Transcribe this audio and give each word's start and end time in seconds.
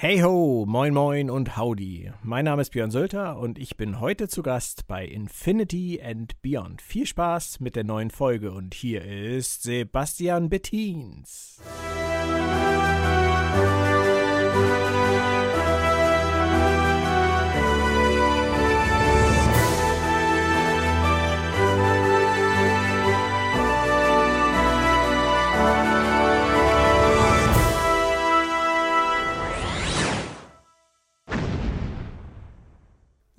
Hey 0.00 0.22
ho, 0.22 0.64
moin 0.64 0.94
moin 0.94 1.28
und 1.28 1.56
howdy. 1.56 2.12
Mein 2.22 2.44
Name 2.44 2.62
ist 2.62 2.70
Björn 2.70 2.92
Sölter 2.92 3.36
und 3.36 3.58
ich 3.58 3.76
bin 3.76 3.98
heute 3.98 4.28
zu 4.28 4.44
Gast 4.44 4.86
bei 4.86 5.04
Infinity 5.04 6.00
and 6.00 6.40
Beyond. 6.40 6.80
Viel 6.82 7.04
Spaß 7.04 7.58
mit 7.58 7.74
der 7.74 7.82
neuen 7.82 8.10
Folge 8.10 8.52
und 8.52 8.74
hier 8.74 9.04
ist 9.04 9.64
Sebastian 9.64 10.50
Bettins. 10.50 11.60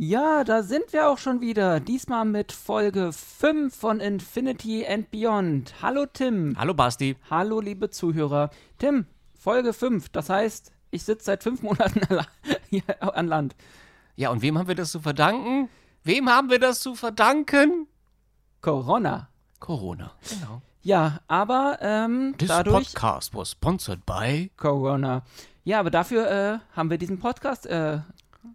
Ja, 0.02 0.46
da 0.46 0.64
sind 0.64 0.94
wir 0.94 1.10
auch 1.10 1.18
schon 1.18 1.42
wieder. 1.42 1.82
Diesmal 1.82 2.24
mit 2.24 2.54
Folge 2.54 3.12
5 3.12 3.76
von 3.76 4.00
Infinity 4.00 4.88
and 4.88 5.12
Beyond. 5.12 5.74
Hallo 5.82 6.06
Tim. 6.06 6.56
Hallo 6.58 6.74
Basti. 6.74 7.18
Hallo 7.30 7.60
liebe 7.60 7.90
Zuhörer. 7.90 8.50
Tim, 8.78 9.08
Folge 9.38 9.74
5. 9.74 10.08
Das 10.08 10.30
heißt, 10.30 10.72
ich 10.92 11.04
sitze 11.04 11.26
seit 11.26 11.44
fünf 11.44 11.62
Monaten 11.64 12.00
hier 12.70 12.84
an 13.02 13.28
Land. 13.28 13.58
Ja, 14.16 14.30
und 14.30 14.42
wem 14.42 14.58
haben 14.58 14.70
wir 14.70 14.76
das 14.76 14.92
zu 14.92 15.02
verdanken? 15.02 15.68
Wem 16.06 16.30
haben 16.30 16.50
wir 16.50 16.60
das 16.60 16.80
zu 16.80 16.96
verdanken? 16.96 17.86
Corona. 18.62 19.28
Corona. 19.60 20.14
Genau. 20.30 20.62
Ja, 20.82 21.20
aber 21.28 21.78
ähm, 21.82 22.36
This 22.38 22.48
dadurch 22.48 22.94
podcast 22.94 23.36
was 23.36 23.52
sponsored 23.52 24.06
by 24.06 24.50
Corona. 24.56 25.24
Ja, 25.66 25.82
aber 25.82 25.92
dafür 25.92 26.32
äh, 26.32 26.60
haben 26.74 26.90
wir 26.90 26.98
diesen 26.98 27.20
Podcast 27.20 27.66
äh, 27.66 28.00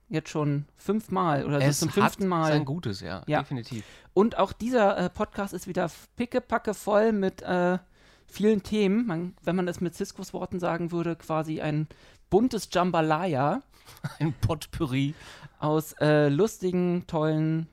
jetzt 0.09 0.29
schon 0.30 0.65
fünfmal 0.77 1.45
oder 1.45 1.61
es 1.61 1.81
so 1.81 1.86
zum 1.86 1.92
fünften 1.92 2.27
Mal. 2.27 2.48
sein 2.53 2.64
Gutes, 2.64 3.00
ja, 3.00 3.22
Ja. 3.27 3.41
definitiv. 3.41 3.84
Und 4.12 4.39
auch 4.39 4.53
dieser 4.53 4.97
äh, 4.98 5.11
Podcast 5.11 5.53
ist 5.55 5.67
wieder 5.67 5.91
pickepacke 6.17 6.75
voll 6.75 7.12
mit 7.12 7.42
äh, 7.42 7.78
vielen 8.27 8.62
Themen. 8.62 9.06
Man, 9.06 9.34
wenn 9.42 9.56
man 9.56 9.69
es 9.69 9.81
mit 9.81 9.95
Ciscos 9.95 10.33
Worten 10.33 10.58
sagen 10.61 10.92
würde, 10.92 11.17
quasi 11.17 11.61
ein 11.61 11.89
buntes 12.31 12.69
Jambalaya 12.73 13.62
Ein 14.19 14.33
Potpourri. 14.41 15.14
aus 15.58 15.92
äh, 16.01 16.28
lustigen, 16.28 17.06
tollen, 17.06 17.67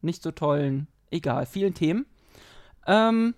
nicht 0.00 0.22
so 0.22 0.30
tollen, 0.30 0.86
egal, 1.10 1.44
vielen 1.46 1.74
Themen. 1.74 2.06
Ähm, 2.86 3.34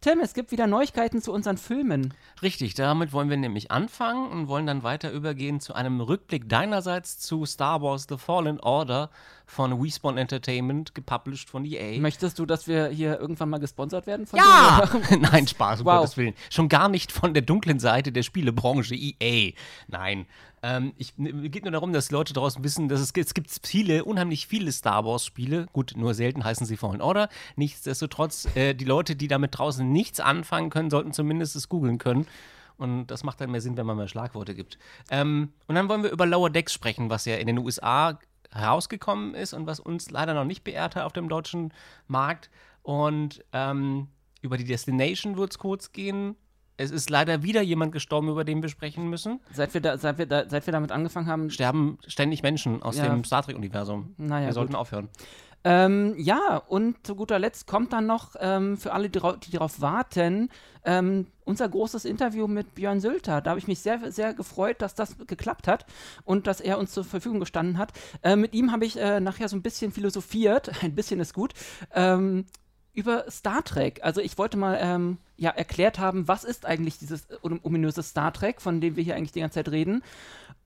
Tim, 0.00 0.20
es 0.20 0.32
gibt 0.32 0.52
wieder 0.52 0.68
Neuigkeiten 0.68 1.20
zu 1.20 1.32
unseren 1.32 1.56
Filmen. 1.56 2.14
Richtig, 2.40 2.74
damit 2.74 3.12
wollen 3.12 3.30
wir 3.30 3.36
nämlich 3.36 3.72
anfangen 3.72 4.30
und 4.30 4.46
wollen 4.46 4.64
dann 4.64 4.84
weiter 4.84 5.10
übergehen 5.10 5.58
zu 5.58 5.74
einem 5.74 6.00
Rückblick 6.00 6.48
deinerseits 6.48 7.18
zu 7.18 7.44
Star 7.44 7.82
Wars 7.82 8.06
The 8.08 8.16
Fallen 8.16 8.60
Order 8.60 9.10
von 9.44 9.72
Respawn 9.72 10.16
Entertainment, 10.16 10.94
gepublished 10.94 11.50
von 11.50 11.64
EA. 11.64 11.98
Möchtest 12.00 12.38
du, 12.38 12.46
dass 12.46 12.68
wir 12.68 12.88
hier 12.88 13.18
irgendwann 13.18 13.50
mal 13.50 13.58
gesponsert 13.58 14.06
werden 14.06 14.26
von 14.26 14.38
Ja! 14.38 14.88
Nein, 15.18 15.48
Spaß, 15.48 15.80
um 15.80 15.86
Wow. 15.86 15.96
Gottes 16.00 16.16
Willen. 16.16 16.34
Schon 16.48 16.68
gar 16.68 16.88
nicht 16.88 17.10
von 17.10 17.34
der 17.34 17.42
dunklen 17.42 17.80
Seite 17.80 18.12
der 18.12 18.22
Spielebranche 18.22 18.94
EA. 18.94 19.52
Nein. 19.88 20.26
Ähm, 20.62 20.92
ich, 20.96 21.16
mir 21.16 21.48
geht 21.48 21.64
nur 21.64 21.72
darum, 21.72 21.92
dass 21.92 22.10
Leute 22.10 22.32
draußen 22.32 22.62
wissen, 22.64 22.88
dass 22.88 23.00
es, 23.00 23.12
es 23.14 23.34
gibt 23.34 23.50
viele, 23.62 24.04
unheimlich 24.04 24.46
viele 24.46 24.72
Star 24.72 25.04
Wars-Spiele. 25.04 25.66
Gut, 25.72 25.94
nur 25.96 26.14
selten 26.14 26.44
heißen 26.44 26.66
sie 26.66 26.76
Fallen 26.76 27.00
Order. 27.00 27.28
Nichtsdestotrotz, 27.56 28.48
äh, 28.56 28.74
die 28.74 28.84
Leute, 28.84 29.16
die 29.16 29.28
damit 29.28 29.58
draußen 29.58 29.90
nichts 29.90 30.20
anfangen 30.20 30.70
können, 30.70 30.90
sollten 30.90 31.12
zumindest 31.12 31.56
es 31.56 31.68
googeln 31.68 31.98
können. 31.98 32.26
Und 32.76 33.08
das 33.08 33.24
macht 33.24 33.40
dann 33.40 33.50
mehr 33.50 33.60
Sinn, 33.60 33.76
wenn 33.76 33.86
man 33.86 33.96
mehr 33.96 34.08
Schlagworte 34.08 34.54
gibt. 34.54 34.78
Ähm, 35.10 35.52
und 35.66 35.74
dann 35.74 35.88
wollen 35.88 36.02
wir 36.02 36.10
über 36.10 36.26
Lower 36.26 36.50
Decks 36.50 36.72
sprechen, 36.72 37.10
was 37.10 37.24
ja 37.24 37.36
in 37.36 37.46
den 37.48 37.58
USA 37.58 38.18
herausgekommen 38.50 39.34
ist 39.34 39.52
und 39.52 39.66
was 39.66 39.80
uns 39.80 40.10
leider 40.10 40.32
noch 40.32 40.44
nicht 40.44 40.64
beehrt 40.64 40.96
hat 40.96 41.04
auf 41.04 41.12
dem 41.12 41.28
deutschen 41.28 41.72
Markt. 42.06 42.50
Und 42.82 43.44
ähm, 43.52 44.08
über 44.40 44.56
die 44.56 44.64
Destination 44.64 45.36
wird 45.36 45.50
es 45.52 45.58
kurz 45.58 45.92
gehen. 45.92 46.36
Es 46.78 46.90
ist 46.92 47.10
leider 47.10 47.42
wieder 47.42 47.60
jemand 47.60 47.92
gestorben, 47.92 48.28
über 48.28 48.44
den 48.44 48.62
wir 48.62 48.68
sprechen 48.68 49.10
müssen. 49.10 49.40
Seit 49.52 49.74
wir, 49.74 49.80
da, 49.80 49.98
seit, 49.98 50.16
wir 50.18 50.26
da, 50.26 50.48
seit 50.48 50.64
wir 50.66 50.72
damit 50.72 50.92
angefangen 50.92 51.26
haben, 51.26 51.50
Sterben 51.50 51.98
ständig 52.06 52.42
Menschen 52.42 52.82
aus 52.82 52.96
Ja. 52.96 53.08
dem 53.08 53.24
Star 53.24 53.42
Trek-Universum. 53.42 54.14
Naja, 54.16 54.46
wir 54.46 54.52
sollten 54.54 54.72
gut. 54.72 54.80
aufhören. 54.80 55.08
Ähm, 55.64 56.14
ja, 56.16 56.62
und 56.68 57.04
zu 57.04 57.16
guter 57.16 57.38
Letzt 57.40 57.66
kommt 57.66 57.92
dann 57.92 58.06
noch 58.06 58.36
ähm, 58.38 58.76
für 58.76 58.92
alle, 58.92 59.10
die 59.10 59.18
darauf 59.50 59.80
warten, 59.80 60.50
ähm, 60.84 61.26
unser 61.44 61.68
großes 61.68 62.04
Interview 62.04 62.46
mit 62.46 62.76
Björn 62.76 63.00
Sülter. 63.00 63.40
Da 63.40 63.50
habe 63.50 63.58
ich 63.58 63.66
mich 63.66 63.80
sehr, 63.80 64.12
sehr 64.12 64.34
gefreut, 64.34 64.76
dass 64.80 64.94
das 64.94 65.16
geklappt 65.26 65.66
hat 65.66 65.84
und 66.24 66.46
dass 66.46 66.60
er 66.60 66.78
uns 66.78 66.92
zur 66.92 67.02
Verfügung 67.02 67.40
gestanden 67.40 67.76
hat. 67.76 67.92
Äh, 68.22 68.36
mit 68.36 68.54
ihm 68.54 68.70
habe 68.70 68.84
ich 68.86 68.96
äh, 69.00 69.18
nachher 69.18 69.48
so 69.48 69.56
ein 69.56 69.62
bisschen 69.62 69.90
philosophiert, 69.90 70.70
ein 70.84 70.94
bisschen 70.94 71.18
ist 71.18 71.34
gut, 71.34 71.54
ähm, 71.92 72.46
über 72.98 73.24
Star 73.30 73.62
Trek. 73.64 74.00
Also 74.02 74.20
ich 74.20 74.36
wollte 74.38 74.56
mal 74.56 74.76
ähm, 74.80 75.18
ja, 75.36 75.50
erklärt 75.50 76.00
haben, 76.00 76.26
was 76.26 76.42
ist 76.42 76.66
eigentlich 76.66 76.98
dieses 76.98 77.28
ominöse 77.62 78.02
Star 78.02 78.32
Trek, 78.32 78.60
von 78.60 78.80
dem 78.80 78.96
wir 78.96 79.04
hier 79.04 79.14
eigentlich 79.14 79.30
die 79.32 79.40
ganze 79.40 79.54
Zeit 79.54 79.70
reden. 79.70 80.02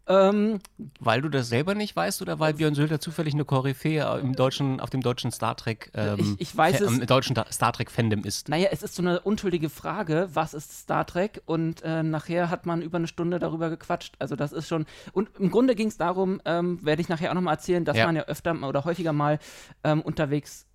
Ähm, 0.09 0.59
Weil 0.99 1.21
du 1.23 1.29
das 1.29 1.49
selber 1.49 1.77
nicht 1.77 1.95
weißt 1.95 2.23
oder 2.23 2.41
weil 2.41 2.55
Björn 2.55 2.75
Sölder 2.75 2.99
zufällig 2.99 3.35
eine 3.35 3.45
Koryphäe 3.45 4.19
im 4.21 4.35
deutschen, 4.35 4.81
auf 4.81 4.91
dem 4.91 5.01
deutschen 5.01 5.31
Star 5.31 5.57
Trek, 5.57 5.93
ähm, 5.95 6.19
Ich- 6.19 6.41
ich 6.41 6.57
weiß 6.57 6.81
es. 6.81 6.91
im 6.99 7.07
deutschen 7.07 7.37
Star 7.53 7.73
Trek-Fandom 7.73 8.25
ist? 8.25 8.49
Naja, 8.49 8.71
es 8.73 8.83
ist 8.83 8.97
so 8.97 9.03
eine 9.03 9.21
unschuldige 9.21 9.69
Frage, 9.71 10.29
was 10.33 10.55
ist 10.55 10.73
Star 10.77 11.07
Trek? 11.07 11.41
Und 11.47 11.83
äh, 11.85 12.03
nachher 12.03 12.51
hat 12.51 12.67
man 12.67 12.83
über 12.83 12.97
eine 12.99 13.07
Stunde 13.07 13.39
darüber 13.39 13.71
gequatscht. 13.71 14.17
Also 14.19 14.35
das 14.35 14.51
ist 14.53 14.67
schon. 14.67 14.87
Und 15.13 15.29
im 15.39 15.51
Grunde 15.53 15.77
ging 15.77 15.87
es 15.89 15.99
darum, 15.99 16.41
ähm, 16.47 16.85
werde 16.85 17.01
ich 17.01 17.09
nachher 17.09 17.31
auch 17.31 17.35
nochmal 17.37 17.55
erzählen, 17.55 17.85
dass 17.85 17.97
Ja. 17.97 18.07
man 18.07 18.17
ja 18.17 18.23
öfter 18.25 18.61
oder 18.67 18.85
häufiger 18.85 19.13
mal 19.13 19.39
ähm, 19.85 20.01
unterwegs 20.03 20.67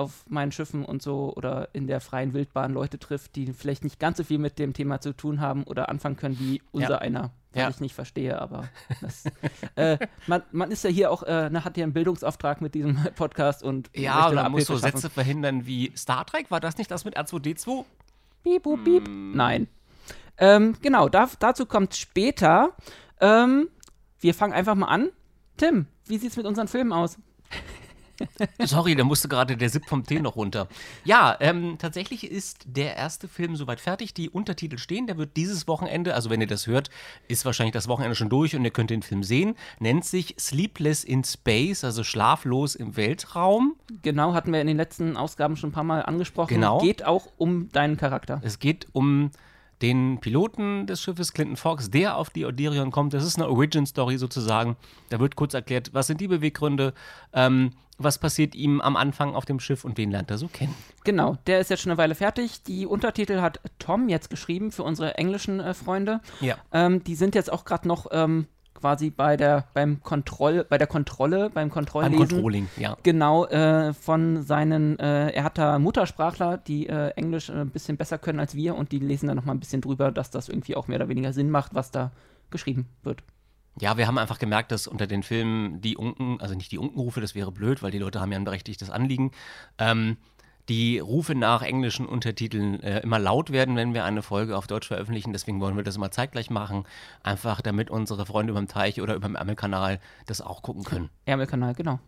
auf 0.00 0.24
meinen 0.28 0.52
Schiffen 0.52 0.84
und 0.84 1.02
so 1.02 1.32
oder 1.36 1.68
in 1.72 1.86
der 1.86 2.00
freien 2.00 2.32
Wildbahn 2.34 2.72
Leute 2.72 2.98
trifft, 2.98 3.36
die 3.36 3.52
vielleicht 3.52 3.84
nicht 3.84 3.98
ganz 4.00 4.16
so 4.18 4.24
viel 4.24 4.38
mit 4.38 4.58
dem 4.58 4.72
Thema 4.72 5.00
zu 5.00 5.12
tun 5.16 5.40
haben 5.40 5.64
oder 5.64 5.88
anfangen 5.88 6.16
können 6.16 6.38
wie 6.40 6.60
unser 6.72 6.90
Ja. 6.90 6.98
einer, 6.98 7.30
was 7.52 7.62
Ja. 7.62 7.68
ich 7.68 7.80
nicht 7.80 7.94
verstehe, 7.94 8.40
aber 8.40 8.68
das, 9.00 9.24
äh, 9.76 9.98
man, 10.26 10.42
man 10.52 10.70
ist 10.70 10.82
ja 10.84 10.90
hier 10.90 11.10
auch, 11.10 11.22
äh, 11.22 11.50
ne, 11.50 11.64
hat 11.64 11.76
ja 11.76 11.84
einen 11.84 11.92
Bildungsauftrag 11.92 12.60
mit 12.60 12.74
diesem 12.74 12.96
Podcast 13.16 13.62
und 13.62 13.90
Ja, 13.94 14.30
man 14.32 14.50
muss 14.52 14.66
so 14.66 14.74
schaffen. 14.78 14.92
Sätze 14.98 15.10
verhindern 15.10 15.66
wie 15.66 15.92
Star 15.96 16.24
Trek. 16.26 16.50
War 16.50 16.60
das 16.60 16.78
nicht 16.78 16.90
das 16.90 17.04
mit 17.04 17.16
R2D2? 17.18 17.84
Piep, 18.42 18.62
bup, 18.62 18.82
piep. 18.84 19.08
Nein. 19.08 19.68
Ähm, 20.38 20.74
genau, 20.80 21.08
da, 21.10 21.28
dazu 21.38 21.66
kommt 21.66 21.94
später. 21.94 22.70
Ähm, 23.20 23.68
wir 24.20 24.32
fangen 24.34 24.54
einfach 24.54 24.74
mal 24.74 24.86
an. 24.88 25.10
Tim, 25.58 25.86
wie 26.06 26.16
sieht's 26.16 26.36
mit 26.38 26.46
unseren 26.46 26.66
Filmen 26.68 26.92
aus? 26.94 27.18
Sorry, 28.58 28.94
da 28.94 29.04
musste 29.04 29.28
gerade 29.28 29.56
der 29.56 29.68
Sip 29.68 29.86
vom 29.86 30.04
Tee 30.04 30.20
noch 30.20 30.36
runter. 30.36 30.68
Ja, 31.04 31.36
ähm, 31.40 31.76
tatsächlich 31.78 32.30
ist 32.30 32.64
der 32.66 32.96
erste 32.96 33.28
Film 33.28 33.56
soweit 33.56 33.80
fertig. 33.80 34.14
Die 34.14 34.30
Untertitel 34.30 34.78
stehen. 34.78 35.06
Der 35.06 35.18
wird 35.18 35.36
dieses 35.36 35.66
Wochenende, 35.68 36.14
also 36.14 36.30
wenn 36.30 36.40
ihr 36.40 36.46
das 36.46 36.66
hört, 36.66 36.90
ist 37.28 37.44
wahrscheinlich 37.44 37.72
das 37.72 37.88
Wochenende 37.88 38.14
schon 38.14 38.28
durch 38.28 38.54
und 38.56 38.64
ihr 38.64 38.70
könnt 38.70 38.90
den 38.90 39.02
Film 39.02 39.22
sehen. 39.22 39.54
Nennt 39.78 40.04
sich 40.04 40.34
Sleepless 40.38 41.04
in 41.04 41.24
Space, 41.24 41.84
also 41.84 42.04
schlaflos 42.04 42.74
im 42.74 42.96
Weltraum. 42.96 43.76
Genau, 44.02 44.34
hatten 44.34 44.52
wir 44.52 44.60
in 44.60 44.66
den 44.66 44.76
letzten 44.76 45.16
Ausgaben 45.16 45.56
schon 45.56 45.70
ein 45.70 45.72
paar 45.72 45.84
Mal 45.84 46.02
angesprochen. 46.02 46.54
Genau. 46.54 46.78
Geht 46.78 47.04
auch 47.04 47.28
um 47.36 47.68
deinen 47.70 47.96
Charakter. 47.96 48.40
Es 48.42 48.58
geht 48.58 48.86
um 48.92 49.30
den 49.82 50.18
Piloten 50.20 50.86
des 50.86 51.00
Schiffes 51.00 51.32
Clinton 51.32 51.56
Fox, 51.56 51.90
der 51.90 52.16
auf 52.16 52.30
die 52.30 52.44
Oderion 52.44 52.90
kommt. 52.90 53.14
Das 53.14 53.24
ist 53.24 53.36
eine 53.36 53.48
Origin-Story 53.48 54.18
sozusagen. 54.18 54.76
Da 55.08 55.20
wird 55.20 55.36
kurz 55.36 55.54
erklärt, 55.54 55.90
was 55.94 56.06
sind 56.06 56.20
die 56.20 56.28
Beweggründe, 56.28 56.92
ähm, 57.32 57.70
was 58.02 58.18
passiert 58.18 58.54
ihm 58.54 58.80
am 58.80 58.96
Anfang 58.96 59.34
auf 59.34 59.44
dem 59.44 59.60
Schiff 59.60 59.84
und 59.84 59.98
wen 59.98 60.10
lernt 60.10 60.30
er 60.30 60.38
so 60.38 60.48
kennen. 60.48 60.74
Genau, 61.04 61.36
der 61.46 61.60
ist 61.60 61.70
jetzt 61.70 61.82
schon 61.82 61.92
eine 61.92 61.98
Weile 61.98 62.14
fertig. 62.14 62.62
Die 62.64 62.86
Untertitel 62.86 63.40
hat 63.40 63.60
Tom 63.78 64.08
jetzt 64.08 64.30
geschrieben 64.30 64.72
für 64.72 64.82
unsere 64.82 65.16
englischen 65.16 65.60
äh, 65.60 65.74
Freunde. 65.74 66.20
Ja. 66.40 66.56
Ähm, 66.72 67.04
die 67.04 67.14
sind 67.14 67.34
jetzt 67.34 67.52
auch 67.52 67.64
gerade 67.64 67.86
noch 67.86 68.06
ähm, 68.10 68.46
quasi 68.74 69.10
bei 69.10 69.36
der, 69.36 69.66
beim 69.74 70.02
Kontroll, 70.02 70.64
bei 70.68 70.78
der 70.78 70.86
Kontrolle, 70.86 71.50
beim 71.50 71.68
Beim 71.68 71.70
Kontrolllesen. 71.70 72.28
Controlling, 72.28 72.68
ja. 72.78 72.96
Genau, 73.02 73.44
äh, 73.46 73.92
von 73.92 74.42
seinen, 74.42 74.98
äh, 74.98 75.30
er 75.30 75.44
hat 75.44 75.58
da 75.58 75.78
Muttersprachler, 75.78 76.56
die 76.56 76.88
äh, 76.88 77.10
Englisch 77.10 77.50
äh, 77.50 77.60
ein 77.60 77.70
bisschen 77.70 77.96
besser 77.98 78.18
können 78.18 78.40
als 78.40 78.54
wir 78.54 78.74
und 78.76 78.92
die 78.92 78.98
lesen 78.98 79.28
da 79.28 79.34
nochmal 79.34 79.54
ein 79.54 79.60
bisschen 79.60 79.82
drüber, 79.82 80.10
dass 80.10 80.30
das 80.30 80.48
irgendwie 80.48 80.76
auch 80.76 80.88
mehr 80.88 80.96
oder 80.96 81.08
weniger 81.08 81.32
Sinn 81.32 81.50
macht, 81.50 81.74
was 81.74 81.90
da 81.90 82.12
geschrieben 82.50 82.88
wird. 83.02 83.22
Ja, 83.78 83.96
wir 83.96 84.06
haben 84.06 84.18
einfach 84.18 84.38
gemerkt, 84.38 84.72
dass 84.72 84.86
unter 84.86 85.06
den 85.06 85.22
Filmen 85.22 85.80
die 85.80 85.96
Unken, 85.96 86.40
also 86.40 86.54
nicht 86.54 86.72
die 86.72 86.78
Unkenrufe, 86.78 87.20
das 87.20 87.34
wäre 87.34 87.52
blöd, 87.52 87.82
weil 87.82 87.90
die 87.90 87.98
Leute 87.98 88.20
haben 88.20 88.32
ja 88.32 88.38
ein 88.38 88.44
berechtigtes 88.44 88.90
Anliegen, 88.90 89.30
ähm, 89.78 90.16
die 90.68 90.98
Rufe 91.00 91.34
nach 91.34 91.62
englischen 91.62 92.06
Untertiteln 92.06 92.80
äh, 92.82 93.00
immer 93.00 93.18
laut 93.18 93.50
werden, 93.50 93.76
wenn 93.76 93.92
wir 93.92 94.04
eine 94.04 94.22
Folge 94.22 94.56
auf 94.56 94.66
Deutsch 94.66 94.86
veröffentlichen. 94.86 95.32
Deswegen 95.32 95.60
wollen 95.60 95.76
wir 95.76 95.82
das 95.82 95.96
immer 95.96 96.10
zeitgleich 96.10 96.50
machen, 96.50 96.84
einfach 97.22 97.60
damit 97.60 97.90
unsere 97.90 98.24
Freunde 98.24 98.52
überm 98.52 98.68
Teich 98.68 99.00
oder 99.00 99.14
überm 99.14 99.34
Ärmelkanal 99.34 99.98
das 100.26 100.40
auch 100.40 100.62
gucken 100.62 100.84
können. 100.84 101.10
Ärmelkanal, 101.24 101.74
genau. 101.74 101.98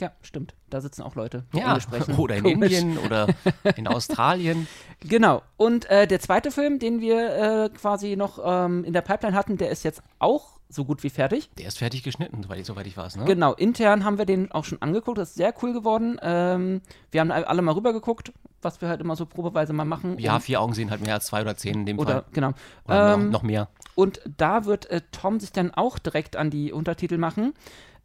Ja, 0.00 0.12
stimmt. 0.22 0.54
Da 0.70 0.80
sitzen 0.80 1.02
auch 1.02 1.14
Leute, 1.14 1.44
die 1.52 1.58
Ja, 1.58 1.78
oder 2.18 2.36
in 2.36 2.42
Komisch. 2.42 2.72
Indien 2.72 2.98
oder 2.98 3.28
in 3.76 3.86
Australien. 3.86 4.66
Genau. 5.00 5.42
Und 5.56 5.88
äh, 5.90 6.06
der 6.06 6.20
zweite 6.20 6.50
Film, 6.50 6.78
den 6.78 7.00
wir 7.00 7.64
äh, 7.64 7.68
quasi 7.70 8.16
noch 8.16 8.40
ähm, 8.44 8.84
in 8.84 8.92
der 8.92 9.02
Pipeline 9.02 9.36
hatten, 9.36 9.58
der 9.58 9.70
ist 9.70 9.84
jetzt 9.84 10.02
auch 10.18 10.51
so 10.72 10.84
gut 10.84 11.02
wie 11.02 11.10
fertig. 11.10 11.50
Der 11.58 11.66
ist 11.68 11.78
fertig 11.78 12.02
geschnitten, 12.02 12.42
soweit 12.42 12.58
ich, 12.60 12.66
soweit 12.66 12.86
ich 12.86 12.96
weiß, 12.96 13.16
ne? 13.16 13.24
Genau, 13.24 13.52
intern 13.54 14.04
haben 14.04 14.18
wir 14.18 14.24
den 14.26 14.50
auch 14.52 14.64
schon 14.64 14.80
angeguckt, 14.80 15.18
das 15.18 15.30
ist 15.30 15.34
sehr 15.36 15.52
cool 15.62 15.72
geworden. 15.72 16.18
Ähm, 16.22 16.80
wir 17.10 17.20
haben 17.20 17.30
alle 17.30 17.62
mal 17.62 17.74
rübergeguckt, 17.74 18.32
was 18.62 18.80
wir 18.80 18.88
halt 18.88 19.00
immer 19.00 19.16
so 19.16 19.26
probeweise 19.26 19.72
mal 19.72 19.84
machen. 19.84 20.18
Ja, 20.18 20.38
vier 20.40 20.60
Augen 20.60 20.72
sehen 20.74 20.90
halt 20.90 21.02
mehr 21.02 21.14
als 21.14 21.26
zwei 21.26 21.42
oder 21.42 21.56
zehn 21.56 21.74
in 21.80 21.86
dem 21.86 21.98
oder 21.98 22.12
Fall. 22.12 22.24
genau. 22.32 22.52
Oder 22.86 23.14
Ähm, 23.14 23.24
noch, 23.26 23.32
noch 23.32 23.42
mehr. 23.42 23.68
Und 23.94 24.20
da 24.36 24.64
wird 24.64 24.86
äh, 24.90 25.02
Tom 25.12 25.40
sich 25.40 25.52
dann 25.52 25.72
auch 25.74 25.98
direkt 25.98 26.36
an 26.36 26.48
die 26.50 26.72
Untertitel 26.72 27.18
machen, 27.18 27.52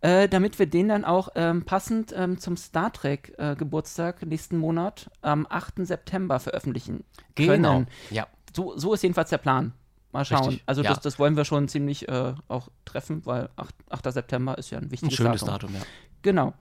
äh, 0.01 0.27
damit 0.27 0.59
wir 0.59 0.65
den 0.67 0.89
dann 0.89 1.05
auch 1.05 1.29
ähm, 1.35 1.63
passend 1.63 2.13
ähm, 2.15 2.37
zum 2.39 2.57
Star 2.57 2.91
Trek 2.91 3.33
äh, 3.37 3.55
Geburtstag 3.55 4.25
nächsten 4.25 4.57
Monat 4.57 5.09
am 5.21 5.47
8. 5.49 5.75
September 5.87 6.39
veröffentlichen 6.39 7.03
Genau. 7.35 7.71
können. 7.73 7.87
Ja. 8.11 8.27
So, 8.55 8.77
so 8.77 8.93
ist 8.93 9.03
jedenfalls 9.03 9.29
der 9.29 9.37
Plan. 9.37 9.73
Mal 10.17 10.25
schauen. 10.25 10.45
Richtig, 10.45 10.63
Also 10.65 10.81
ja. 10.81 10.89
das, 10.89 10.99
das 11.01 11.19
wollen 11.19 11.37
wir 11.37 11.45
schon 11.45 11.67
ziemlich 11.67 12.07
äh, 12.09 12.33
auch 12.47 12.69
treffen, 12.85 13.23
weil 13.27 13.49
8, 13.55 13.75
8. 13.91 14.13
September 14.13 14.57
ist 14.57 14.71
ja 14.71 14.79
ein 14.79 14.85
Ein 14.85 14.91
wichtiges 14.91 15.15
schönes 15.15 15.41
Datum. 15.41 15.73
Datum, 15.73 15.75
ja. 15.75 15.81
Genau. 16.23 16.53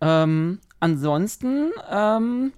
Ähm, 0.00 0.58
ansonsten 0.80 1.70
ähm, 1.90 2.54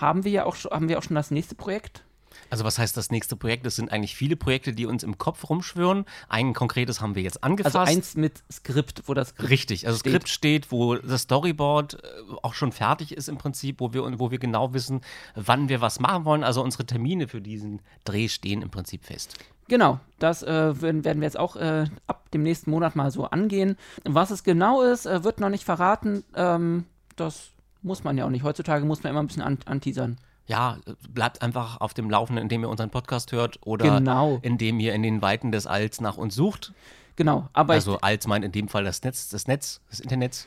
haben 0.00 0.24
wir 0.24 0.32
ja 0.32 0.44
auch 0.46 0.56
haben 0.56 0.88
wir 0.88 0.96
auch 0.96 1.02
schon 1.02 1.14
das 1.14 1.30
nächste 1.30 1.54
Projekt. 1.54 2.03
Also 2.50 2.64
was 2.64 2.78
heißt 2.78 2.96
das 2.96 3.10
nächste 3.10 3.36
Projekt? 3.36 3.66
Es 3.66 3.76
sind 3.76 3.90
eigentlich 3.90 4.14
viele 4.14 4.36
Projekte, 4.36 4.72
die 4.72 4.86
uns 4.86 5.02
im 5.02 5.18
Kopf 5.18 5.48
rumschwören. 5.48 6.04
Ein 6.28 6.54
konkretes 6.54 7.00
haben 7.00 7.14
wir 7.14 7.22
jetzt 7.22 7.42
angefasst. 7.42 7.76
Also 7.76 7.92
eins 7.92 8.16
mit 8.16 8.42
Skript, 8.50 9.02
wo 9.06 9.14
das 9.14 9.28
Skript 9.28 9.50
Richtig, 9.50 9.86
also 9.86 9.98
steht. 9.98 10.12
Skript 10.12 10.28
steht, 10.28 10.72
wo 10.72 10.96
das 10.96 11.22
Storyboard 11.22 11.94
äh, 11.94 12.06
auch 12.42 12.54
schon 12.54 12.72
fertig 12.72 13.16
ist 13.16 13.28
im 13.28 13.38
Prinzip, 13.38 13.80
wo 13.80 13.92
wir, 13.92 14.18
wo 14.18 14.30
wir 14.30 14.38
genau 14.38 14.72
wissen, 14.74 15.00
wann 15.34 15.68
wir 15.68 15.80
was 15.80 16.00
machen 16.00 16.24
wollen. 16.24 16.44
Also 16.44 16.62
unsere 16.62 16.86
Termine 16.86 17.28
für 17.28 17.40
diesen 17.40 17.80
Dreh 18.04 18.28
stehen 18.28 18.62
im 18.62 18.70
Prinzip 18.70 19.04
fest. 19.04 19.36
Genau, 19.68 19.98
das 20.18 20.42
äh, 20.42 20.80
werden, 20.82 21.04
werden 21.04 21.20
wir 21.20 21.26
jetzt 21.26 21.38
auch 21.38 21.56
äh, 21.56 21.86
ab 22.06 22.30
dem 22.32 22.42
nächsten 22.42 22.70
Monat 22.70 22.96
mal 22.96 23.10
so 23.10 23.24
angehen. 23.24 23.76
Was 24.04 24.30
es 24.30 24.44
genau 24.44 24.82
ist, 24.82 25.06
äh, 25.06 25.24
wird 25.24 25.40
noch 25.40 25.48
nicht 25.48 25.64
verraten. 25.64 26.22
Ähm, 26.34 26.84
das 27.16 27.48
muss 27.82 28.04
man 28.04 28.18
ja 28.18 28.26
auch 28.26 28.30
nicht. 28.30 28.42
Heutzutage 28.42 28.84
muss 28.84 29.02
man 29.02 29.10
immer 29.10 29.22
ein 29.22 29.26
bisschen 29.26 29.42
an 29.42 29.58
anteasern. 29.64 30.18
Ja, 30.46 30.78
bleibt 31.08 31.40
einfach 31.42 31.80
auf 31.80 31.94
dem 31.94 32.10
Laufenden, 32.10 32.42
indem 32.42 32.62
ihr 32.62 32.68
unseren 32.68 32.90
Podcast 32.90 33.32
hört 33.32 33.58
oder 33.64 33.98
Genau. 33.98 34.38
indem 34.42 34.78
ihr 34.80 34.92
in 34.94 35.02
den 35.02 35.22
Weiten 35.22 35.52
des 35.52 35.66
Alls 35.66 36.00
nach 36.00 36.16
uns 36.18 36.34
sucht. 36.34 36.72
Genau, 37.16 37.48
aber 37.52 37.74
Also 37.74 37.98
Alls 38.00 38.26
meint 38.26 38.44
in 38.44 38.52
dem 38.52 38.68
Fall 38.68 38.84
das 38.84 39.02
Netz, 39.02 39.28
das 39.30 39.46
Netz, 39.46 39.80
das 39.88 40.00
Internet. 40.00 40.46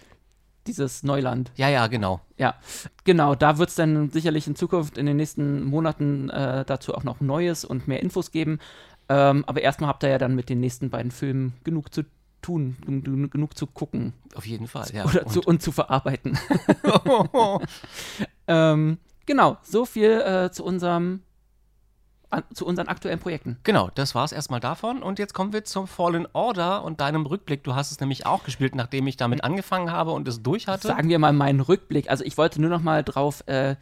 dieses 0.67 1.01
Neuland. 1.01 1.51
Ja, 1.55 1.69
ja, 1.69 1.87
genau. 1.87 2.19
Ja, 2.37 2.55
genau, 3.05 3.35
da 3.35 3.57
wird 3.57 3.69
es 3.69 3.75
dann 3.75 4.09
sicherlich 4.11 4.45
in 4.47 4.55
Zukunft 4.55 4.97
in 4.97 5.05
den 5.05 5.15
nächsten 5.17 5.63
Monaten 5.63 6.29
äh, 6.29 6.65
dazu 6.65 6.93
auch 6.93 7.03
noch 7.03 7.21
Neues 7.21 7.63
und 7.65 7.87
mehr 7.87 8.01
Infos 8.03 8.31
geben. 8.31 8.59
Ähm, 9.09 9.45
aber 9.47 9.61
erstmal 9.61 9.87
habt 9.89 10.03
ihr 10.03 10.09
ja 10.09 10.17
dann 10.17 10.35
mit 10.35 10.49
den 10.49 10.59
nächsten 10.59 10.89
beiden 10.89 11.09
Filmen 11.11 11.53
genug 11.63 11.93
zu 11.93 12.03
tun, 12.41 12.75
gen- 12.85 13.29
genug 13.29 13.57
zu 13.57 13.65
gucken 13.65 14.11
Auf 14.35 14.45
jeden 14.45 14.67
Fall. 14.67 14.85
Ja. 14.93 15.05
oder 15.05 15.25
Und- 15.25 15.31
zu, 15.31 15.41
und 15.41 15.61
zu 15.61 15.71
verarbeiten. 15.71 16.37
ähm, 18.47 18.97
genau, 19.27 19.57
so 19.61 19.85
viel 19.85 20.09
äh, 20.09 20.51
zu 20.51 20.63
unserem 20.65 21.21
an, 22.29 22.43
zu 22.53 22.65
unseren 22.65 22.87
aktuellen 22.87 23.19
Projekten. 23.19 23.57
Genau, 23.63 23.89
das 23.95 24.15
war's 24.15 24.31
erstmal 24.31 24.59
davon. 24.59 25.01
Und 25.01 25.19
jetzt 25.19 25.33
kommen 25.33 25.53
wir 25.53 25.63
zum 25.63 25.87
Fallen 25.87 26.27
Order 26.33 26.83
und 26.83 26.99
deinem 26.99 27.25
Rückblick. 27.25 27.63
Du 27.63 27.75
hast 27.75 27.91
es 27.91 27.99
nämlich 27.99 28.25
auch 28.25 28.43
gespielt, 28.43 28.75
nachdem 28.75 29.07
ich 29.07 29.17
damit 29.17 29.43
angefangen 29.43 29.91
habe 29.91 30.11
und 30.11 30.27
es 30.27 30.41
durch 30.43 30.67
hatte. 30.67 30.87
Sagen 30.87 31.09
wir 31.09 31.19
mal 31.19 31.33
meinen 31.33 31.61
Rückblick. 31.61 32.09
Also 32.09 32.25
ich 32.25 32.37
wollte 32.37 32.59
nur 32.59 32.69
noch 32.69 32.81
mal 32.81 33.03
drauf 33.03 33.43
äh, 33.47 33.75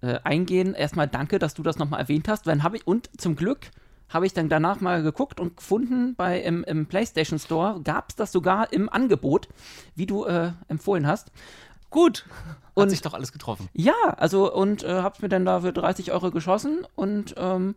äh, 0.00 0.18
eingehen. 0.24 0.74
Erstmal 0.74 1.06
danke, 1.06 1.38
dass 1.38 1.54
du 1.54 1.62
das 1.62 1.78
noch 1.78 1.90
mal 1.90 1.98
erwähnt 1.98 2.28
hast. 2.28 2.46
Dann 2.46 2.62
habe 2.62 2.76
ich 2.76 2.86
und 2.86 3.08
zum 3.20 3.36
Glück 3.36 3.70
habe 4.08 4.26
ich 4.26 4.34
dann 4.34 4.48
danach 4.48 4.80
mal 4.80 5.02
geguckt 5.02 5.40
und 5.40 5.56
gefunden 5.56 6.14
bei 6.16 6.40
im, 6.40 6.64
im 6.64 6.86
PlayStation 6.86 7.38
Store 7.38 7.80
gab 7.82 8.10
es 8.10 8.16
das 8.16 8.32
sogar 8.32 8.72
im 8.72 8.88
Angebot, 8.88 9.48
wie 9.94 10.06
du 10.06 10.24
äh, 10.24 10.52
empfohlen 10.68 11.06
hast. 11.06 11.30
Gut. 11.88 12.26
Hat 12.74 12.84
Und- 12.84 12.90
sich 12.90 13.02
doch 13.02 13.12
alles 13.14 13.32
getroffen. 13.32 13.68
Ja, 13.74 13.94
also 14.16 14.52
und 14.52 14.82
äh, 14.82 15.02
hab's 15.02 15.20
mir 15.20 15.28
dann 15.28 15.44
da 15.44 15.60
für 15.60 15.72
30 15.72 16.10
Euro 16.12 16.30
geschossen 16.30 16.86
und 16.94 17.34
ähm, 17.36 17.74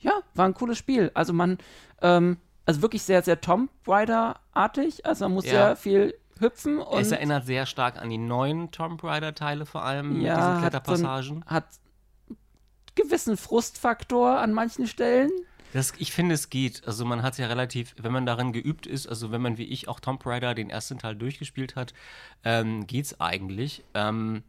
ja, 0.00 0.12
war 0.34 0.46
ein 0.46 0.54
cooles 0.54 0.78
Spiel. 0.78 1.10
Also 1.14 1.32
man, 1.32 1.58
ähm, 2.00 2.38
also 2.66 2.82
wirklich 2.82 3.02
sehr, 3.04 3.22
sehr 3.22 3.40
Tomb 3.40 3.70
Raider-artig. 3.86 5.06
Also 5.06 5.26
man 5.26 5.34
muss 5.34 5.44
Ja. 5.46 5.50
sehr 5.52 5.76
viel 5.76 6.14
hüpfen 6.40 6.78
und 6.80 7.00
es 7.00 7.12
erinnert 7.12 7.46
sehr 7.46 7.66
stark 7.66 8.00
an 8.02 8.10
die 8.10 8.18
neuen 8.18 8.72
Tomb 8.72 9.04
Raider-Teile, 9.04 9.64
vor 9.64 9.84
allem 9.84 10.14
mit 10.14 10.22
Ja, 10.22 10.34
diesen 10.34 10.42
hat 10.42 10.50
so 10.50 10.54
ein- 10.54 10.60
Kletterpassagen. 10.70 11.44
hat 11.46 11.64
gewissen 12.94 13.36
Frustfaktor 13.36 14.38
an 14.38 14.52
manchen 14.52 14.86
Stellen. 14.86 15.30
Das, 15.72 15.94
ich 15.98 16.12
finde, 16.12 16.34
es 16.34 16.50
geht. 16.50 16.86
Also 16.86 17.04
man 17.04 17.22
hat 17.22 17.32
es 17.32 17.38
ja 17.38 17.46
relativ, 17.46 17.94
wenn 17.98 18.12
man 18.12 18.26
darin 18.26 18.52
geübt 18.52 18.86
ist, 18.86 19.06
also 19.08 19.32
wenn 19.32 19.40
man 19.40 19.58
wie 19.58 19.64
ich 19.64 19.88
auch 19.88 20.00
Tomb 20.00 20.24
Raider 20.24 20.54
den 20.54 20.70
ersten 20.70 20.98
Teil 20.98 21.16
durchgespielt 21.16 21.76
hat, 21.76 21.94
ähm, 22.44 22.86
geht's 22.86 23.20
eigentlich. 23.20 23.82
Ähm, 23.94 24.42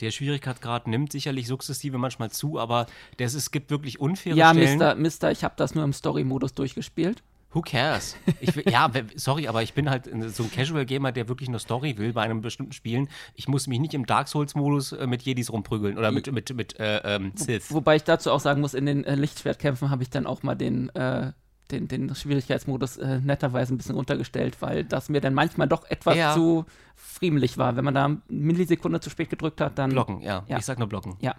der 0.00 0.10
Schwierigkeitsgrad 0.10 0.88
nimmt 0.88 1.12
sicherlich 1.12 1.46
sukzessive 1.46 1.98
manchmal 1.98 2.30
zu, 2.30 2.58
aber 2.58 2.86
das, 3.16 3.34
es 3.34 3.50
gibt 3.50 3.70
wirklich 3.70 4.00
unfaire 4.00 4.36
Ja, 4.36 4.50
Stellen. 4.50 4.70
Mister, 4.78 4.94
Mister, 4.96 5.30
ich 5.30 5.44
habe 5.44 5.54
das 5.56 5.74
nur 5.74 5.84
im 5.84 5.92
Story-Modus 5.92 6.52
durchgespielt. 6.52 7.22
Who 7.56 7.62
cares? 7.62 8.16
Ich 8.40 8.54
ja, 8.66 8.90
sorry, 9.14 9.48
aber 9.48 9.62
ich 9.62 9.72
bin 9.72 9.88
halt 9.88 10.10
so 10.34 10.42
ein 10.42 10.50
Casual-Gamer, 10.50 11.10
der 11.10 11.26
wirklich 11.26 11.48
nur 11.48 11.58
Story 11.58 11.96
will 11.96 12.12
bei 12.12 12.20
einem 12.20 12.42
bestimmten 12.42 12.72
Spielen. 12.72 13.08
Ich 13.34 13.48
muss 13.48 13.66
mich 13.66 13.80
nicht 13.80 13.94
im 13.94 14.04
Dark 14.04 14.28
Souls-Modus 14.28 14.92
äh, 14.92 15.06
mit 15.06 15.22
Jedis 15.22 15.50
rumprügeln 15.50 15.96
oder 15.96 16.12
mit, 16.12 16.30
mit, 16.30 16.54
mit 16.54 16.78
äh, 16.78 16.98
ähm, 17.16 17.32
Sith. 17.34 17.72
Wobei 17.72 17.96
ich 17.96 18.04
dazu 18.04 18.30
auch 18.30 18.40
sagen 18.40 18.60
muss, 18.60 18.74
in 18.74 18.84
den 18.84 19.04
äh, 19.04 19.14
Lichtschwertkämpfen 19.14 19.88
habe 19.88 20.02
ich 20.02 20.10
dann 20.10 20.26
auch 20.26 20.42
mal 20.42 20.54
den, 20.54 20.94
äh, 20.94 21.32
den, 21.70 21.88
den 21.88 22.14
Schwierigkeitsmodus 22.14 22.98
äh, 22.98 23.20
netterweise 23.20 23.72
ein 23.72 23.78
bisschen 23.78 23.94
runtergestellt, 23.94 24.60
weil 24.60 24.84
das 24.84 25.08
mir 25.08 25.22
dann 25.22 25.32
manchmal 25.32 25.66
doch 25.66 25.88
etwas 25.88 26.14
Ja. 26.14 26.34
zu 26.34 26.66
friemelig 26.94 27.56
war. 27.56 27.74
Wenn 27.76 27.86
man 27.86 27.94
da 27.94 28.04
eine 28.04 28.20
Millisekunde 28.28 29.00
zu 29.00 29.08
spät 29.08 29.30
gedrückt 29.30 29.62
hat, 29.62 29.78
dann. 29.78 29.88
Blocken, 29.88 30.20
ja. 30.20 30.44
Ja. 30.46 30.58
Ich 30.58 30.66
sag 30.66 30.78
nur 30.78 30.88
blocken. 30.88 31.16
Ja. 31.20 31.34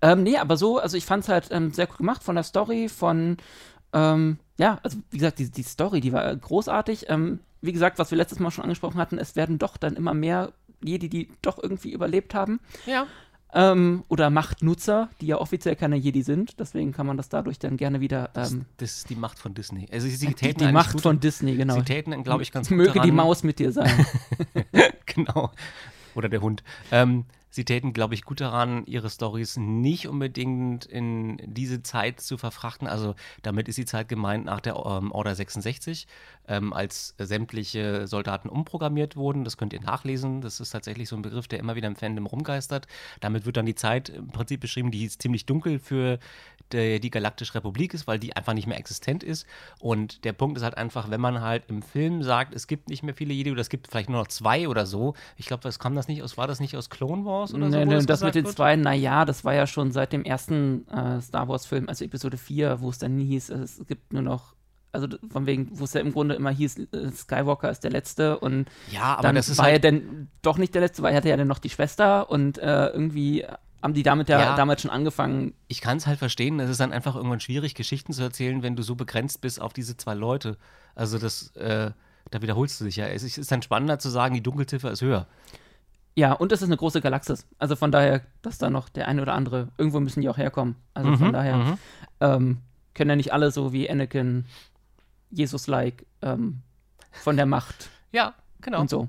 Ähm, 0.00 0.24
nee, 0.24 0.38
aber 0.38 0.56
so, 0.56 0.78
also 0.78 0.96
ich 0.96 1.04
fand 1.06 1.22
es 1.22 1.28
halt 1.28 1.50
ähm, 1.52 1.70
sehr 1.70 1.88
cool 1.88 1.98
gemacht 1.98 2.24
von 2.24 2.34
der 2.34 2.42
Story, 2.42 2.88
von, 2.88 3.36
ähm, 3.92 4.38
ja, 4.58 4.78
also 4.82 4.98
wie 5.10 5.18
gesagt, 5.18 5.38
die, 5.38 5.50
die 5.50 5.62
Story, 5.62 6.00
die 6.00 6.12
war 6.12 6.30
äh, 6.30 6.36
großartig. 6.36 7.06
Ähm, 7.08 7.40
wie 7.60 7.72
gesagt, 7.72 7.98
was 7.98 8.10
wir 8.10 8.18
letztes 8.18 8.38
Mal 8.38 8.50
schon 8.50 8.64
angesprochen 8.64 8.98
hatten, 9.00 9.18
es 9.18 9.36
werden 9.36 9.58
doch 9.58 9.76
dann 9.76 9.94
immer 9.96 10.14
mehr 10.14 10.52
Jedi, 10.84 11.08
die 11.08 11.28
doch 11.42 11.62
irgendwie 11.62 11.92
überlebt 11.92 12.34
haben. 12.34 12.60
Ja. 12.86 13.06
Ähm, 13.54 14.02
oder 14.08 14.30
Machtnutzer, 14.30 15.10
die 15.20 15.26
ja 15.26 15.36
offiziell 15.36 15.76
keine 15.76 15.96
Jedi 15.96 16.22
sind. 16.22 16.58
Deswegen 16.58 16.92
kann 16.92 17.06
man 17.06 17.16
das 17.18 17.28
dadurch 17.28 17.58
dann 17.58 17.76
gerne 17.76 18.00
wieder. 18.00 18.30
Ähm, 18.34 18.64
Das 18.78 18.96
ist 18.96 19.10
die 19.10 19.14
Macht 19.14 19.38
von 19.38 19.52
Disney. 19.54 19.86
Also 19.92 20.08
sie 20.08 20.26
die 20.26 20.32
täten 20.34 20.58
die 20.60 20.64
eigentlich 20.64 20.72
Macht 20.74 20.92
gut, 20.94 21.02
von 21.02 21.20
Disney, 21.20 21.54
genau. 21.56 21.74
Sie 21.74 21.82
täten, 21.82 22.22
glaube 22.24 22.42
ich, 22.42 22.50
ganz 22.52 22.68
gut 22.68 22.78
Möge 22.78 22.92
die 22.92 22.98
daran- 22.98 23.14
Maus 23.14 23.42
mit 23.42 23.58
dir 23.58 23.70
sein. 23.72 24.06
genau. 25.06 25.50
Oder 26.14 26.28
der 26.28 26.40
Hund. 26.40 26.62
Ähm, 26.90 27.24
sie 27.52 27.64
täten, 27.64 27.92
glaube 27.92 28.14
ich, 28.14 28.24
gut 28.24 28.40
daran, 28.40 28.84
ihre 28.86 29.10
Stories 29.10 29.58
nicht 29.58 30.08
unbedingt 30.08 30.86
in 30.86 31.36
diese 31.44 31.82
Zeit 31.82 32.20
zu 32.20 32.38
verfrachten. 32.38 32.88
Also 32.88 33.14
damit 33.42 33.68
ist 33.68 33.76
die 33.78 33.84
Zeit 33.84 34.08
gemeint 34.08 34.46
nach 34.46 34.60
der 34.60 34.74
ähm, 34.74 35.12
Order 35.12 35.34
66, 35.34 36.08
ähm, 36.48 36.72
als 36.72 37.14
sämtliche 37.18 38.06
Soldaten 38.06 38.48
umprogrammiert 38.48 39.16
wurden. 39.16 39.44
Das 39.44 39.58
könnt 39.58 39.74
ihr 39.74 39.82
nachlesen. 39.82 40.40
Das 40.40 40.60
ist 40.60 40.70
tatsächlich 40.70 41.08
so 41.08 41.14
ein 41.14 41.22
Begriff, 41.22 41.46
der 41.46 41.58
immer 41.58 41.76
wieder 41.76 41.88
im 41.88 41.96
Fandom 41.96 42.26
rumgeistert. 42.26 42.86
Damit 43.20 43.44
wird 43.44 43.58
dann 43.58 43.66
die 43.66 43.74
Zeit 43.74 44.08
im 44.08 44.28
Prinzip 44.28 44.60
beschrieben, 44.60 44.90
die 44.90 45.04
ist 45.04 45.20
ziemlich 45.20 45.44
dunkel 45.44 45.78
für 45.78 46.18
die, 46.72 47.10
Galaktische 47.10 47.54
Republik 47.56 47.92
ist, 47.92 48.06
weil 48.06 48.18
die 48.18 48.34
einfach 48.34 48.54
nicht 48.54 48.66
mehr 48.66 48.78
existent 48.78 49.22
ist. 49.22 49.46
Und 49.78 50.24
der 50.24 50.32
Punkt 50.32 50.56
ist 50.56 50.64
halt 50.64 50.78
einfach, 50.78 51.10
wenn 51.10 51.20
man 51.20 51.42
halt 51.42 51.64
im 51.68 51.82
Film 51.82 52.22
sagt, 52.22 52.54
es 52.54 52.66
gibt 52.66 52.88
nicht 52.88 53.02
mehr 53.02 53.14
viele 53.14 53.34
Jedi 53.34 53.52
oder 53.52 53.60
es 53.60 53.68
gibt 53.68 53.88
vielleicht 53.88 54.08
nur 54.08 54.18
noch 54.18 54.28
zwei 54.28 54.68
oder 54.68 54.86
so. 54.86 55.14
Ich 55.36 55.46
glaube, 55.46 55.64
was 55.64 55.78
kam 55.78 55.94
das 55.94 56.08
nicht 56.08 56.22
aus? 56.22 56.38
War 56.38 56.46
das 56.46 56.60
nicht 56.60 56.74
aus 56.76 56.88
Clone 56.88 57.26
Wars 57.26 57.41
oder 57.50 57.70
so? 57.70 57.76
nee, 57.76 57.84
wo 57.86 57.90
nee, 57.90 57.94
das, 57.96 58.06
gesagt 58.06 58.22
mit 58.24 58.34
den 58.34 58.44
wird? 58.44 58.54
zwei, 58.56 58.76
naja, 58.76 59.24
das 59.24 59.44
war 59.44 59.54
ja 59.54 59.66
schon 59.66 59.92
seit 59.92 60.12
dem 60.12 60.24
ersten 60.24 60.86
äh, 60.88 61.20
Star 61.20 61.48
Wars-Film, 61.48 61.88
also 61.88 62.04
Episode 62.04 62.36
4, 62.36 62.80
wo 62.80 62.90
es 62.90 62.98
dann 62.98 63.16
nie 63.16 63.26
hieß, 63.26 63.50
es 63.50 63.82
gibt 63.86 64.12
nur 64.12 64.22
noch. 64.22 64.54
Also 64.94 65.08
von 65.30 65.46
wegen, 65.46 65.70
wo 65.78 65.84
es 65.84 65.94
ja 65.94 66.02
im 66.02 66.12
Grunde 66.12 66.34
immer 66.34 66.50
hieß, 66.50 66.78
äh, 66.78 67.10
Skywalker 67.12 67.70
ist 67.70 67.82
der 67.82 67.90
Letzte 67.90 68.38
und 68.38 68.66
Ja, 68.90 69.14
aber 69.14 69.22
dann 69.22 69.34
das 69.36 69.48
ist 69.48 69.56
war 69.56 69.64
halt 69.64 69.76
er 69.76 69.80
denn 69.92 70.28
doch 70.42 70.58
nicht 70.58 70.74
der 70.74 70.82
Letzte, 70.82 71.02
weil 71.02 71.12
er 71.12 71.16
hatte 71.16 71.30
ja 71.30 71.36
dann 71.38 71.48
noch 71.48 71.60
die 71.60 71.70
Schwester 71.70 72.28
und 72.30 72.58
äh, 72.58 72.88
irgendwie 72.88 73.46
haben 73.82 73.94
die 73.94 74.02
damit 74.02 74.28
ja, 74.28 74.38
Ja. 74.38 74.54
damals 74.56 74.82
schon 74.82 74.90
angefangen. 74.90 75.54
ich 75.66 75.80
kann 75.80 75.96
es 75.96 76.06
halt 76.06 76.18
verstehen, 76.18 76.60
es 76.60 76.68
ist 76.68 76.78
dann 76.78 76.92
einfach 76.92 77.16
irgendwann 77.16 77.40
schwierig, 77.40 77.74
Geschichten 77.74 78.12
zu 78.12 78.22
erzählen, 78.22 78.62
wenn 78.62 78.76
du 78.76 78.82
so 78.82 78.94
begrenzt 78.94 79.40
bist 79.40 79.60
auf 79.62 79.72
diese 79.72 79.96
zwei 79.96 80.12
Leute. 80.14 80.58
Also 80.94 81.18
das, 81.18 81.56
äh, 81.56 81.90
da 82.30 82.42
wiederholst 82.42 82.78
du 82.80 82.84
dich 82.84 82.96
ja. 82.96 83.06
Es 83.06 83.22
ist 83.22 83.38
ist 83.38 83.50
dann 83.50 83.62
spannender 83.62 83.98
zu 83.98 84.10
sagen, 84.10 84.34
die 84.34 84.42
Dunkelziffer 84.42 84.90
ist 84.92 85.00
höher. 85.00 85.26
Ja, 86.14 86.32
und 86.32 86.52
es 86.52 86.60
ist 86.60 86.68
eine 86.68 86.76
große 86.76 87.00
Galaxis. 87.00 87.46
Also 87.58 87.74
von 87.76 87.90
daher, 87.90 88.20
dass 88.42 88.58
da 88.58 88.68
noch 88.68 88.88
der 88.90 89.08
eine 89.08 89.22
oder 89.22 89.32
andere, 89.34 89.68
irgendwo 89.78 89.98
müssen 90.00 90.20
die 90.20 90.28
auch 90.28 90.36
herkommen. 90.36 90.76
Also 90.94 91.16
von 91.16 91.28
Mhm, 91.28 91.32
daher 91.32 91.56
mhm. 91.56 91.78
ähm, 92.20 92.58
können 92.94 93.10
ja 93.10 93.16
nicht 93.16 93.32
alle 93.32 93.50
so 93.50 93.72
wie 93.72 93.88
Anakin, 93.88 94.44
Jesus-like, 95.30 96.04
ähm, 96.20 96.60
von 97.12 97.36
der 97.36 97.46
Macht 97.46 97.90
Ja, 98.12 98.34
genau. 98.60 98.80
und 98.80 98.90
so. 98.90 99.08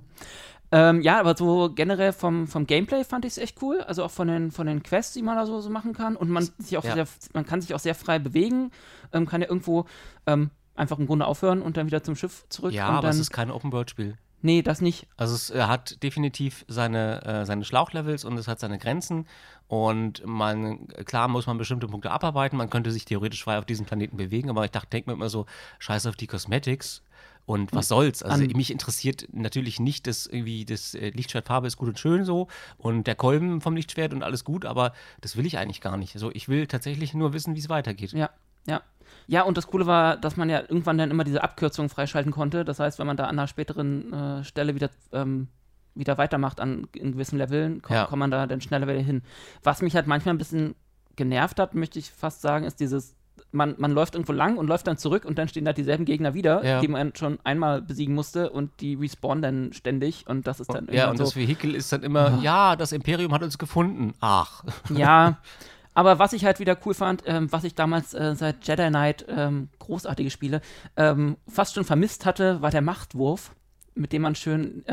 Ähm, 0.71 1.01
ja, 1.01 1.19
aber 1.19 1.35
so 1.35 1.71
generell 1.73 2.13
vom, 2.13 2.47
vom 2.47 2.65
Gameplay 2.65 3.03
fand 3.03 3.25
ich 3.25 3.33
es 3.33 3.37
echt 3.37 3.61
cool. 3.61 3.81
Also 3.81 4.03
auch 4.05 4.11
von 4.11 4.27
den, 4.27 4.51
von 4.51 4.65
den 4.65 4.81
Quests, 4.81 5.13
die 5.13 5.21
man 5.21 5.35
da 5.35 5.45
so, 5.45 5.59
so 5.61 5.69
machen 5.69 5.93
kann. 5.93 6.15
Und 6.15 6.29
man, 6.29 6.49
sich 6.57 6.77
auch 6.77 6.83
Ja. 6.85 6.93
sehr, 6.93 7.07
man 7.33 7.45
kann 7.45 7.61
sich 7.61 7.73
auch 7.75 7.79
sehr 7.79 7.93
frei 7.95 8.17
bewegen. 8.17 8.71
Ähm, 9.11 9.27
kann 9.27 9.41
ja 9.41 9.49
irgendwo, 9.49 9.85
ähm, 10.25 10.49
einfach 10.75 10.97
im 10.97 11.05
Grunde 11.05 11.27
aufhören 11.27 11.61
und 11.61 11.77
dann 11.77 11.85
wieder 11.85 12.01
zum 12.01 12.15
Schiff 12.15 12.45
zurück. 12.49 12.73
Ja, 12.73 12.87
und 12.89 12.95
aber 12.95 13.01
dann, 13.07 13.11
es 13.11 13.19
ist 13.19 13.31
kein 13.31 13.51
Open-World-Spiel. 13.51 14.17
Nee, 14.43 14.61
das 14.61 14.81
nicht. 14.81 15.07
Also 15.15 15.35
es 15.35 15.49
äh, 15.51 15.63
hat 15.63 16.03
definitiv 16.03 16.65
seine, 16.67 17.23
äh, 17.25 17.45
seine 17.45 17.63
Schlauchlevels 17.63 18.25
und 18.25 18.37
es 18.37 18.49
hat 18.49 18.59
seine 18.59 18.77
Grenzen. 18.77 19.25
Und 19.69 20.23
man, 20.25 20.87
klar 21.05 21.29
muss 21.29 21.47
man 21.47 21.57
bestimmte 21.57 21.87
Punkte 21.87 22.11
abarbeiten. 22.11 22.57
Man 22.57 22.69
könnte 22.69 22.91
sich 22.91 23.05
theoretisch 23.05 23.41
frei 23.41 23.57
auf 23.57 23.65
diesem 23.65 23.85
Planeten 23.85 24.17
bewegen, 24.17 24.49
aber 24.49 24.65
ich 24.65 24.71
dachte, 24.71 24.89
denke 24.89 25.09
mir 25.09 25.15
immer 25.15 25.29
so, 25.29 25.45
scheiß 25.79 26.07
auf 26.07 26.17
die 26.17 26.27
Cosmetics. 26.27 27.01
Und 27.45 27.73
was 27.73 27.87
soll's? 27.87 28.21
Also 28.21 28.43
mich 28.43 28.69
interessiert 28.69 29.27
natürlich 29.31 29.79
nicht, 29.79 30.07
dass 30.07 30.27
irgendwie 30.27 30.65
das 30.65 30.93
äh, 30.93 31.09
Lichtschwertfarbe 31.09 31.67
ist 31.67 31.77
gut 31.77 31.89
und 31.89 31.99
schön 31.99 32.25
so 32.25 32.47
und 32.77 33.07
der 33.07 33.15
Kolben 33.15 33.61
vom 33.61 33.75
Lichtschwert 33.75 34.13
und 34.13 34.23
alles 34.23 34.43
gut, 34.43 34.65
aber 34.65 34.93
das 35.21 35.35
will 35.35 35.45
ich 35.45 35.57
eigentlich 35.57 35.81
gar 35.81 35.97
nicht. 35.97 36.15
Also 36.15 36.31
ich 36.33 36.47
will 36.47 36.67
tatsächlich 36.67 37.13
nur 37.13 37.33
wissen, 37.33 37.55
wie 37.55 37.59
es 37.59 37.67
weitergeht. 37.69 38.13
Ja, 38.13 38.29
ja. 38.67 38.81
Ja, 39.27 39.43
und 39.43 39.57
das 39.57 39.67
Coole 39.67 39.85
war, 39.85 40.17
dass 40.17 40.35
man 40.37 40.49
ja 40.49 40.59
irgendwann 40.61 40.97
dann 40.97 41.09
immer 41.11 41.23
diese 41.23 41.43
Abkürzung 41.43 41.87
freischalten 41.89 42.31
konnte. 42.31 42.65
Das 42.65 42.79
heißt, 42.79 42.99
wenn 42.99 43.07
man 43.07 43.15
da 43.15 43.23
an 43.25 43.37
einer 43.39 43.47
späteren 43.47 44.11
äh, 44.11 44.43
Stelle 44.43 44.75
wieder, 44.75 44.89
ähm, 45.13 45.47
wieder 45.95 46.17
weitermacht 46.17 46.59
an 46.59 46.87
in 46.93 47.13
gewissen 47.13 47.37
Leveln, 47.37 47.81
ko 47.81 47.93
Ja. 47.93 48.05
kommt 48.05 48.19
man 48.19 48.31
da 48.31 48.47
dann 48.47 48.59
schneller 48.59 48.87
wieder 48.87 48.99
hin. 48.99 49.21
Was 49.63 49.81
mich 49.81 49.95
halt 49.95 50.07
manchmal 50.07 50.33
ein 50.35 50.39
bisschen 50.39 50.75
genervt 51.15 51.59
hat, 51.59 51.73
möchte 51.73 51.99
ich 51.99 52.11
fast 52.11 52.41
sagen, 52.41 52.65
ist 52.65 52.79
dieses, 52.81 53.15
man, 53.51 53.75
man 53.77 53.91
läuft 53.91 54.15
irgendwo 54.15 54.33
lang 54.33 54.57
und 54.57 54.67
läuft 54.67 54.87
dann 54.87 54.97
zurück 54.97 55.23
und 55.25 55.37
dann 55.37 55.47
stehen 55.47 55.63
da 55.63 55.71
dieselben 55.73 56.05
Gegner 56.05 56.33
wieder, 56.33 56.65
Ja. 56.65 56.81
die 56.81 56.87
man 56.89 57.15
schon 57.15 57.39
einmal 57.45 57.81
besiegen 57.81 58.15
musste 58.15 58.49
und 58.49 58.71
die 58.81 58.95
respawnen 58.95 59.41
dann 59.41 59.73
ständig 59.73 60.25
und 60.27 60.47
das 60.47 60.59
ist 60.59 60.73
dann 60.73 60.87
Ja, 60.87 60.91
irgendwann 60.93 61.09
und 61.11 61.17
so. 61.17 61.23
das 61.25 61.35
Vehikel 61.37 61.75
ist 61.75 61.93
dann 61.93 62.03
immer, 62.03 62.39
ja, 62.41 62.75
das 62.75 62.91
Imperium 62.91 63.31
hat 63.31 63.43
uns 63.43 63.57
gefunden. 63.57 64.15
Ach. 64.19 64.63
Ja, 64.89 65.37
aber 65.93 66.19
was 66.19 66.33
ich 66.33 66.45
halt 66.45 66.59
wieder 66.59 66.77
cool 66.85 66.93
fand, 66.93 67.23
ähm, 67.25 67.51
was 67.51 67.63
ich 67.63 67.75
damals 67.75 68.13
äh, 68.13 68.35
seit 68.35 68.67
Jedi 68.67 68.87
Knight, 68.89 69.25
ähm, 69.29 69.69
großartige 69.79 70.29
Spiele, 70.29 70.61
ähm, 70.97 71.37
fast 71.47 71.75
schon 71.75 71.85
vermisst 71.85 72.25
hatte, 72.25 72.61
war 72.61 72.71
der 72.71 72.81
Machtwurf, 72.81 73.51
mit 73.95 74.11
dem 74.13 74.23
man 74.23 74.35
schön 74.35 74.83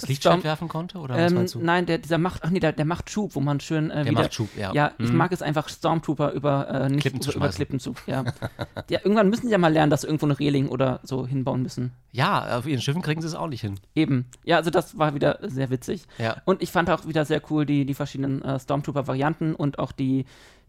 Das 0.00 0.08
Lichtschwert 0.08 0.44
werfen 0.44 0.68
konnte? 0.68 0.98
Oder 0.98 1.16
ähm, 1.18 1.46
nein, 1.60 1.86
der, 1.86 1.98
dieser 1.98 2.18
Macht, 2.18 2.42
ach 2.44 2.50
nee, 2.50 2.60
der, 2.60 2.72
der 2.72 2.84
Machtschub, 2.84 3.34
wo 3.34 3.40
man 3.40 3.60
schön 3.60 3.90
äh, 3.90 4.04
Der 4.04 4.12
wieder, 4.12 4.22
Machtschub, 4.22 4.48
ja. 4.56 4.72
Ja, 4.72 4.92
ich 4.98 5.10
Mhm. 5.10 5.16
mag 5.16 5.32
es 5.32 5.42
einfach, 5.42 5.68
Stormtrooper 5.68 6.32
über, 6.32 6.68
äh, 6.68 6.88
nicht 6.88 7.00
Klippen 7.00 7.20
zu 7.20 7.30
über, 7.30 7.46
über. 7.46 7.48
Klippen 7.54 7.80
zu. 7.80 7.94
Ja. 8.06 8.24
ja, 8.90 9.00
irgendwann 9.02 9.28
müssen 9.28 9.46
sie 9.46 9.52
ja 9.52 9.58
mal 9.58 9.72
lernen, 9.72 9.90
dass 9.90 10.02
sie 10.02 10.06
irgendwo 10.06 10.26
eine 10.26 10.38
Reling 10.38 10.68
oder 10.68 11.00
so 11.02 11.26
hinbauen 11.26 11.62
müssen. 11.62 11.92
Ja, 12.12 12.58
auf 12.58 12.66
ihren 12.66 12.80
Schiffen 12.80 13.02
kriegen 13.02 13.20
sie 13.20 13.26
es 13.28 13.34
auch 13.34 13.48
nicht 13.48 13.60
hin. 13.60 13.80
Eben. 13.94 14.26
Ja, 14.44 14.56
also 14.56 14.70
das 14.70 14.98
war 14.98 15.14
wieder 15.14 15.38
sehr 15.42 15.70
witzig. 15.70 16.04
Ja. 16.18 16.36
Und 16.44 16.62
ich 16.62 16.70
fand 16.70 16.88
auch 16.90 17.06
wieder 17.06 17.24
sehr 17.24 17.42
cool 17.50 17.66
die, 17.66 17.84
die 17.84 17.94
verschiedenen 17.94 18.42
äh, 18.42 18.58
Stormtrooper-Varianten 18.58 19.54
und 19.54 19.78
auch 19.78 19.92
die, 19.92 20.24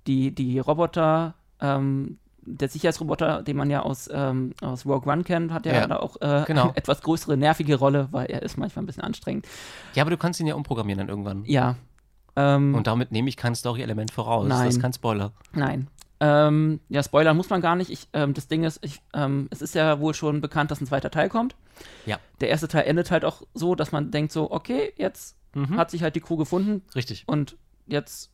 die, 0.07 0.33
die 0.33 0.59
Roboter, 0.59 1.35
ähm, 1.61 2.17
der 2.57 2.69
Sicherheitsroboter, 2.69 3.41
den 3.43 3.55
man 3.57 3.69
ja 3.69 3.81
aus, 3.81 4.09
ähm, 4.11 4.53
aus 4.61 4.85
Rogue 4.85 5.11
One 5.11 5.23
kennt, 5.23 5.51
hat 5.53 5.65
ja, 5.65 5.73
Ja, 5.87 5.99
auch 5.99 6.15
äh, 6.21 6.43
genau. 6.47 6.63
eine 6.69 6.77
etwas 6.77 7.01
größere, 7.01 7.37
nervige 7.37 7.75
Rolle, 7.75 8.07
weil 8.11 8.25
er 8.27 8.41
ist 8.41 8.57
manchmal 8.57 8.83
ein 8.83 8.87
bisschen 8.87 9.03
anstrengend. 9.03 9.47
Ja, 9.93 10.03
aber 10.03 10.11
du 10.11 10.17
kannst 10.17 10.39
ihn 10.39 10.47
ja 10.47 10.55
umprogrammieren 10.55 10.97
dann 10.99 11.09
irgendwann. 11.09 11.43
Ja. 11.45 11.75
Ähm, 12.35 12.75
Und 12.75 12.87
damit 12.87 13.11
nehme 13.11 13.29
ich 13.29 13.37
kein 13.37 13.55
Story-Element 13.55 14.11
voraus. 14.11 14.47
Nein. 14.47 14.65
Das 14.65 14.75
ist 14.75 14.81
kein 14.81 14.93
Spoiler. 14.93 15.31
Nein. 15.53 15.87
Ähm, 16.21 16.79
ja, 16.89 17.01
Spoiler 17.01 17.33
muss 17.33 17.49
man 17.49 17.61
gar 17.61 17.75
nicht. 17.75 17.89
Ich, 17.89 18.07
ähm, 18.13 18.33
das 18.33 18.47
Ding 18.47 18.63
ist, 18.63 18.79
ich, 18.83 19.01
ähm, 19.13 19.47
es 19.51 19.61
ist 19.61 19.73
ja 19.75 19.99
wohl 19.99 20.13
schon 20.13 20.41
bekannt, 20.41 20.69
dass 20.69 20.81
ein 20.81 20.87
zweiter 20.87 21.11
Teil 21.11 21.29
kommt. 21.29 21.55
Ja. 22.05 22.17
Der 22.41 22.49
erste 22.49 22.67
Teil 22.67 22.83
endet 22.87 23.09
halt 23.11 23.23
auch 23.23 23.41
so, 23.53 23.73
dass 23.75 23.91
man 23.91 24.11
denkt 24.11 24.31
so, 24.31 24.51
okay, 24.51 24.93
jetzt 24.97 25.35
Mhm. 25.55 25.77
hat 25.77 25.89
sich 25.89 26.03
halt 26.03 26.15
die 26.15 26.19
Crew 26.21 26.37
gefunden 26.37 26.83
Richtig. 26.93 27.23
und 27.25 27.57
jetzt 27.87 28.29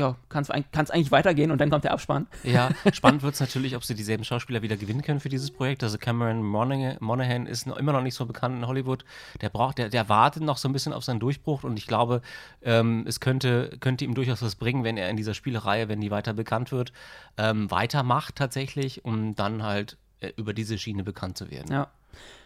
ja, 0.00 0.16
kann 0.28 0.42
es 0.42 0.50
eigentlich 0.90 1.12
weitergehen 1.12 1.50
und 1.50 1.60
dann 1.60 1.70
kommt 1.70 1.84
der 1.84 1.92
Abspann. 1.92 2.26
Ja, 2.42 2.70
spannend 2.92 3.22
wird 3.22 3.34
es 3.34 3.40
natürlich, 3.40 3.76
ob 3.76 3.84
sie 3.84 3.94
dieselben 3.94 4.24
Schauspieler 4.24 4.62
wieder 4.62 4.76
gewinnen 4.76 5.02
können 5.02 5.20
für 5.20 5.28
dieses 5.28 5.50
Projekt. 5.50 5.82
Also 5.82 5.98
Cameron 5.98 6.42
Monaghan, 6.42 7.46
ist 7.46 7.66
noch, 7.66 7.76
immer 7.76 7.92
noch 7.92 8.02
nicht 8.02 8.14
so 8.14 8.26
bekannt 8.26 8.56
in 8.56 8.66
Hollywood. 8.66 9.04
Der 9.40 9.50
braucht, 9.50 9.78
der, 9.78 9.90
der 9.90 10.08
wartet 10.08 10.42
noch 10.42 10.56
so 10.56 10.68
ein 10.68 10.72
bisschen 10.72 10.92
auf 10.92 11.04
seinen 11.04 11.20
Durchbruch 11.20 11.62
und 11.62 11.78
ich 11.78 11.86
glaube, 11.86 12.22
ähm, 12.62 13.04
es 13.06 13.20
könnte, 13.20 13.76
könnte 13.80 14.04
ihm 14.04 14.14
durchaus 14.14 14.42
was 14.42 14.56
bringen, 14.56 14.82
wenn 14.82 14.96
er 14.96 15.10
in 15.10 15.16
dieser 15.16 15.34
Spielereihe, 15.34 15.88
wenn 15.88 16.00
die 16.00 16.10
weiter 16.10 16.32
bekannt 16.32 16.72
wird, 16.72 16.92
ähm, 17.36 17.70
weitermacht 17.70 18.36
tatsächlich, 18.36 19.04
um 19.04 19.36
dann 19.36 19.62
halt 19.62 19.98
äh, 20.20 20.32
über 20.36 20.54
diese 20.54 20.78
Schiene 20.78 21.04
bekannt 21.04 21.36
zu 21.36 21.50
werden. 21.50 21.72
Ja. 21.72 21.88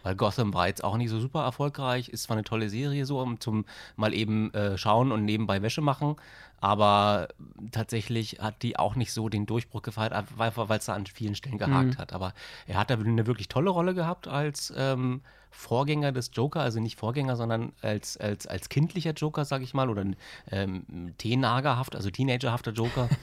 Weil 0.03 0.15
Gotham 0.15 0.53
war 0.53 0.67
jetzt 0.67 0.83
auch 0.83 0.97
nicht 0.97 1.09
so 1.09 1.19
super 1.19 1.43
erfolgreich, 1.43 2.09
ist 2.09 2.23
zwar 2.23 2.37
eine 2.37 2.43
tolle 2.43 2.69
Serie 2.69 3.05
so, 3.05 3.19
um 3.19 3.39
zum 3.39 3.65
mal 3.95 4.13
eben 4.13 4.53
äh, 4.53 4.77
schauen 4.77 5.11
und 5.11 5.25
nebenbei 5.25 5.61
Wäsche 5.61 5.81
machen, 5.81 6.15
aber 6.59 7.27
tatsächlich 7.71 8.37
hat 8.39 8.63
die 8.63 8.77
auch 8.77 8.95
nicht 8.95 9.13
so 9.13 9.29
den 9.29 9.45
Durchbruch 9.45 9.81
gefeiert, 9.81 10.13
einfach 10.13 10.69
weil 10.69 10.79
es 10.79 10.85
da 10.85 10.93
an 10.93 11.05
vielen 11.05 11.35
Stellen 11.35 11.57
gehakt 11.57 11.97
hat. 11.97 12.13
Aber 12.13 12.33
er 12.65 12.77
hat 12.77 12.89
da 12.89 12.95
eine 12.95 13.27
wirklich 13.27 13.47
tolle 13.49 13.69
Rolle 13.69 13.93
gehabt 13.93 14.27
als 14.27 14.73
ähm, 14.75 15.21
Vorgänger 15.51 16.11
des 16.11 16.31
Joker, 16.33 16.61
also 16.61 16.79
nicht 16.79 16.99
Vorgänger, 16.99 17.35
sondern 17.35 17.73
als, 17.81 18.17
als, 18.17 18.47
als 18.47 18.69
kindlicher 18.69 19.11
Joker, 19.11 19.45
sag 19.45 19.61
ich 19.61 19.73
mal, 19.73 19.89
oder 19.89 20.05
ähm, 20.51 21.13
teenagerhaft, 21.17 21.95
also 21.95 22.09
teenagerhafter 22.09 22.71
Joker. 22.71 23.09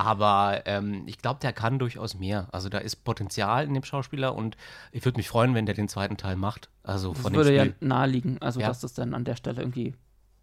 Aber 0.00 0.62
ähm, 0.66 1.02
ich 1.06 1.18
glaube, 1.18 1.40
der 1.40 1.52
kann 1.52 1.80
durchaus 1.80 2.14
mehr. 2.14 2.46
Also 2.52 2.68
da 2.68 2.78
ist 2.78 3.02
Potenzial 3.02 3.64
in 3.66 3.74
dem 3.74 3.82
Schauspieler 3.82 4.36
und 4.36 4.56
ich 4.92 5.04
würde 5.04 5.16
mich 5.18 5.28
freuen, 5.28 5.54
wenn 5.56 5.66
der 5.66 5.74
den 5.74 5.88
zweiten 5.88 6.16
Teil 6.16 6.36
macht. 6.36 6.68
Also 6.84 7.12
Das 7.14 7.22
von 7.22 7.32
dem 7.32 7.36
würde 7.38 7.52
ja 7.52 7.66
naheliegen, 7.80 8.40
also 8.40 8.60
Ja. 8.60 8.68
dass 8.68 8.78
das 8.78 8.94
dann 8.94 9.12
an 9.12 9.24
der 9.24 9.34
Stelle 9.34 9.60
irgendwie. 9.60 9.94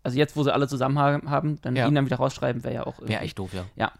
Also 0.03 0.17
jetzt, 0.17 0.35
wo 0.35 0.43
sie 0.43 0.53
alle 0.53 0.67
zusammen 0.67 0.99
haben, 0.99 1.61
dann 1.61 1.75
Ja. 1.77 1.87
ihn 1.87 1.95
dann 1.95 2.05
wieder 2.05 2.17
rausschreiben, 2.17 2.65
wäre 2.65 2.73
ja 2.75 2.85
auch. 2.85 2.95
Wäre 3.01 3.21
echt 3.23 3.39
doof, 3.39 3.53
ja. 3.53 3.63
Ja. 3.77 3.91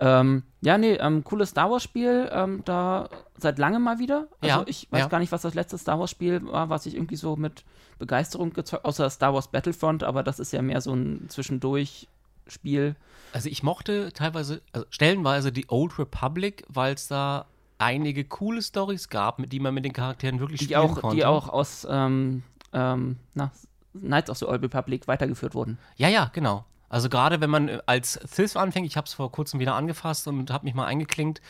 Ähm, 0.00 0.42
ja, 0.62 0.76
nee, 0.78 0.94
ähm, 0.94 1.22
cooles 1.22 1.50
Star 1.50 1.70
Wars-Spiel, 1.70 2.28
ähm, 2.32 2.62
da 2.64 3.08
seit 3.38 3.58
langem 3.60 3.82
mal 3.82 4.00
wieder. 4.00 4.26
Also 4.40 4.58
Ja, 4.60 4.64
ich 4.66 4.88
weiß 4.90 5.00
ja. 5.02 5.08
gar 5.08 5.20
nicht, 5.20 5.30
was 5.32 5.42
das 5.42 5.54
letzte 5.54 5.78
Star 5.78 6.00
Wars-Spiel 6.00 6.44
war, 6.48 6.70
was 6.70 6.86
ich 6.86 6.96
irgendwie 6.96 7.16
so 7.16 7.36
mit 7.36 7.64
Begeisterung 8.00 8.52
gezeugt, 8.52 8.84
außer 8.84 9.08
Star 9.10 9.32
Wars 9.32 9.46
Battlefront, 9.48 10.02
aber 10.02 10.24
das 10.24 10.40
ist 10.40 10.52
ja 10.52 10.60
mehr 10.60 10.80
so 10.80 10.92
ein 10.92 11.26
Zwischendurch-Spiel. 11.28 12.96
Also 13.34 13.48
ich 13.48 13.64
mochte 13.64 14.12
teilweise, 14.12 14.62
also 14.72 14.86
stellenweise 14.90 15.50
die 15.50 15.66
Old 15.68 15.98
Republic, 15.98 16.64
weil 16.68 16.94
es 16.94 17.08
da 17.08 17.46
einige 17.78 18.24
coole 18.24 18.62
Stories 18.62 19.08
gab, 19.08 19.40
mit 19.40 19.52
die 19.52 19.58
man 19.58 19.74
mit 19.74 19.84
den 19.84 19.92
Charakteren 19.92 20.38
wirklich 20.38 20.60
Die 20.60 20.66
spielen 20.66 20.78
auch, 20.78 21.00
konnte. 21.00 21.16
die 21.16 21.24
auch 21.24 21.48
aus 21.48 21.84
ähm, 21.90 22.44
ähm, 22.72 23.16
na, 23.34 23.50
Knights 23.92 24.30
of 24.30 24.38
the 24.38 24.44
Old 24.44 24.62
Republic 24.62 25.08
weitergeführt 25.08 25.56
wurden. 25.56 25.78
Ja, 25.96 26.08
ja, 26.08 26.30
genau. 26.32 26.64
Also 26.88 27.08
gerade 27.08 27.40
wenn 27.40 27.50
man 27.50 27.66
äh, 27.66 27.80
als 27.86 28.12
Sith 28.12 28.54
anfängt, 28.54 28.86
ich 28.86 28.96
habe 28.96 29.06
es 29.06 29.14
vor 29.14 29.32
kurzem 29.32 29.58
wieder 29.58 29.74
angefasst 29.74 30.28
und 30.28 30.52
habe 30.52 30.64
mich 30.64 30.74
mal 30.74 30.86
eingeklinkt. 30.86 31.42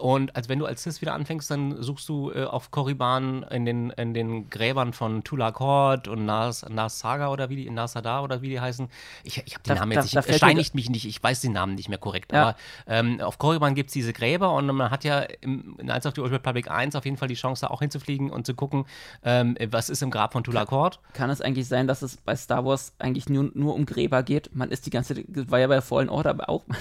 Und 0.00 0.34
als 0.36 0.48
wenn 0.48 0.58
du 0.58 0.66
als 0.66 0.82
Sith 0.82 1.00
wieder 1.00 1.14
anfängst, 1.14 1.50
dann 1.50 1.82
suchst 1.82 2.08
du 2.08 2.30
äh, 2.32 2.44
auf 2.44 2.70
Korriban 2.70 3.42
in 3.44 3.64
den, 3.64 3.90
in 3.90 4.14
den 4.14 4.50
Gräbern 4.50 4.92
von 4.92 5.24
Tulak 5.24 5.60
Hord 5.60 6.08
und 6.08 6.24
Nas, 6.26 6.64
Nas 6.68 6.98
Saga 6.98 7.28
oder 7.28 7.48
wie 7.48 7.56
die, 7.56 7.70
Nas 7.70 7.92
Sada 7.92 8.20
oder 8.22 8.42
wie 8.42 8.48
die 8.50 8.60
heißen. 8.60 8.88
Ich, 9.24 9.42
ich 9.46 9.54
habe 9.54 9.62
die 9.64 9.68
Da- 9.70 9.74
Namen 9.76 9.92
da- 9.94 10.00
jetzt 10.02 10.14
da 10.14 10.20
nicht, 10.20 10.36
steinigt 10.36 10.74
mich 10.74 10.90
nicht, 10.90 11.06
ich 11.06 11.22
weiß 11.22 11.40
die 11.40 11.48
Namen 11.48 11.74
nicht 11.74 11.88
mehr 11.88 11.98
korrekt. 11.98 12.32
Ja. 12.32 12.42
Aber 12.42 12.56
ähm, 12.86 13.20
auf 13.20 13.38
Korriban 13.38 13.74
gibt 13.74 13.88
es 13.90 13.94
diese 13.94 14.12
Gräber 14.12 14.52
und 14.52 14.66
man 14.66 14.90
hat 14.90 15.04
ja 15.04 15.20
im, 15.40 15.76
in 15.78 15.86
Knights 15.86 16.06
of 16.06 16.14
the 16.14 16.20
Old 16.20 16.32
Republic 16.32 16.70
1 16.70 16.94
auf 16.94 17.04
jeden 17.04 17.16
Fall 17.16 17.28
die 17.28 17.34
Chance, 17.34 17.62
da 17.62 17.68
auch 17.72 17.80
hinzufliegen 17.80 18.30
und 18.30 18.46
zu 18.46 18.54
gucken, 18.54 18.84
ähm, 19.24 19.56
was 19.70 19.88
ist 19.88 20.02
im 20.02 20.10
Grab 20.10 20.32
von 20.32 20.44
Tulak 20.44 20.70
Hord. 20.70 21.00
Kann 21.14 21.30
es 21.30 21.40
eigentlich 21.40 21.68
sein, 21.68 21.86
dass 21.86 22.02
es 22.02 22.16
bei 22.18 22.36
Star 22.36 22.64
Wars 22.64 22.92
eigentlich 22.98 23.28
nur, 23.28 23.50
nur 23.54 23.74
um 23.74 23.86
Gräber 23.86 24.22
geht? 24.22 24.54
Man 24.54 24.70
ist 24.70 24.84
die 24.86 24.90
ganze 24.90 25.14
Zeit, 25.14 25.24
war 25.50 25.58
ja 25.58 25.66
bei 25.68 25.80
Fallen 25.80 26.08
Order 26.08 26.30
aber 26.30 26.48
auch, 26.48 26.64
man 26.66 26.76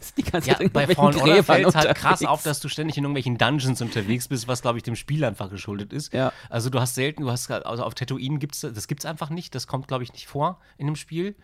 ist 0.00 0.16
die 0.16 0.22
ganze 0.22 0.48
Ja, 0.50 0.54
Zeit 0.54 0.66
in 0.66 0.70
bei 0.72 0.86
Fallen 0.86 1.16
Order 1.18 1.42
fällt 1.42 1.66
es 1.66 1.74
halt 1.74 1.94
krass 1.96 2.24
auf, 2.24 2.42
dass 2.42 2.59
du 2.60 2.68
ständig 2.68 2.96
in 2.98 3.04
irgendwelchen 3.04 3.38
Dungeons 3.38 3.80
unterwegs 3.82 4.28
bist, 4.28 4.48
was, 4.48 4.62
glaube 4.62 4.78
ich, 4.78 4.82
dem 4.84 4.96
Spiel 4.96 5.24
einfach 5.24 5.50
geschuldet 5.50 5.92
ist. 5.92 6.12
Ja. 6.12 6.32
Also 6.48 6.70
du 6.70 6.80
hast 6.80 6.94
selten, 6.94 7.22
du 7.22 7.30
hast, 7.30 7.50
also 7.50 7.82
auf 7.84 7.94
Tatooine 7.94 8.38
gibt 8.38 8.54
es, 8.54 8.60
das 8.60 8.86
gibt 8.88 9.00
es 9.02 9.06
einfach 9.06 9.30
nicht, 9.30 9.54
das 9.54 9.66
kommt, 9.66 9.88
glaube 9.88 10.04
ich, 10.04 10.12
nicht 10.12 10.26
vor 10.26 10.60
in 10.78 10.86
dem 10.86 10.96
Spiel. 10.96 11.34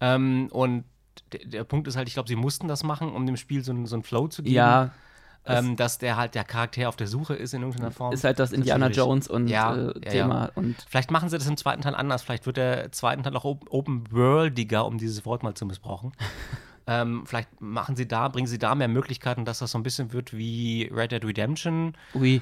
Ähm, 0.00 0.48
und 0.52 0.84
der, 1.32 1.64
Punkt 1.64 1.88
ist 1.88 1.96
halt, 1.96 2.08
ich 2.08 2.14
glaube, 2.14 2.28
sie 2.28 2.36
mussten 2.36 2.68
das 2.68 2.82
machen, 2.84 3.12
um 3.12 3.24
dem 3.26 3.36
Spiel 3.38 3.64
so, 3.64 3.72
einen- 3.72 3.86
so 3.86 4.00
Flow 4.02 4.28
zu 4.28 4.42
geben. 4.42 4.54
Ja, 4.56 4.90
Ähm, 5.48 5.76
dass 5.76 5.98
der 5.98 6.16
halt 6.16 6.34
der 6.34 6.42
Charakter 6.42 6.88
auf 6.88 6.96
der 6.96 7.06
Suche 7.06 7.34
ist 7.34 7.54
in 7.54 7.62
irgendeiner 7.62 7.92
Form. 7.92 8.12
ist 8.12 8.24
halt 8.24 8.40
das 8.40 8.50
Indiana. 8.52 8.88
Jones 8.88 9.28
und 9.28 9.46
Ja, 9.46 9.74
äh, 9.76 9.78
ja, 9.78 9.92
ja. 9.94 10.10
Thema 10.10 10.50
und 10.56 10.74
Vielleicht 10.88 11.12
machen 11.12 11.28
sie 11.28 11.38
das 11.38 11.46
im 11.46 11.56
zweiten 11.56 11.82
Teil 11.82 11.94
anders. 11.94 12.24
Vielleicht 12.24 12.46
wird 12.46 12.56
der 12.56 12.90
zweite 12.90 13.22
Teil 13.22 13.36
auch 13.36 13.44
op- 13.44 13.64
open-worldiger, 13.70 14.84
um 14.84 14.98
dieses 14.98 15.24
Wort 15.24 15.44
mal 15.44 15.54
zu 15.54 15.64
missbrauchen. 15.64 16.12
ähm, 16.86 17.24
vielleicht 17.26 17.60
machen 17.60 17.96
sie 17.96 18.06
da, 18.06 18.28
bringen 18.28 18.46
sie 18.46 18.58
da 18.58 18.74
mehr 18.74 18.88
Möglichkeiten, 18.88 19.44
dass 19.44 19.58
das 19.58 19.70
so 19.72 19.78
ein 19.78 19.82
bisschen 19.82 20.12
wird 20.12 20.36
wie 20.36 20.90
Red 20.92 21.12
Dead 21.12 21.24
Redemption. 21.24 21.96
ui. 22.14 22.40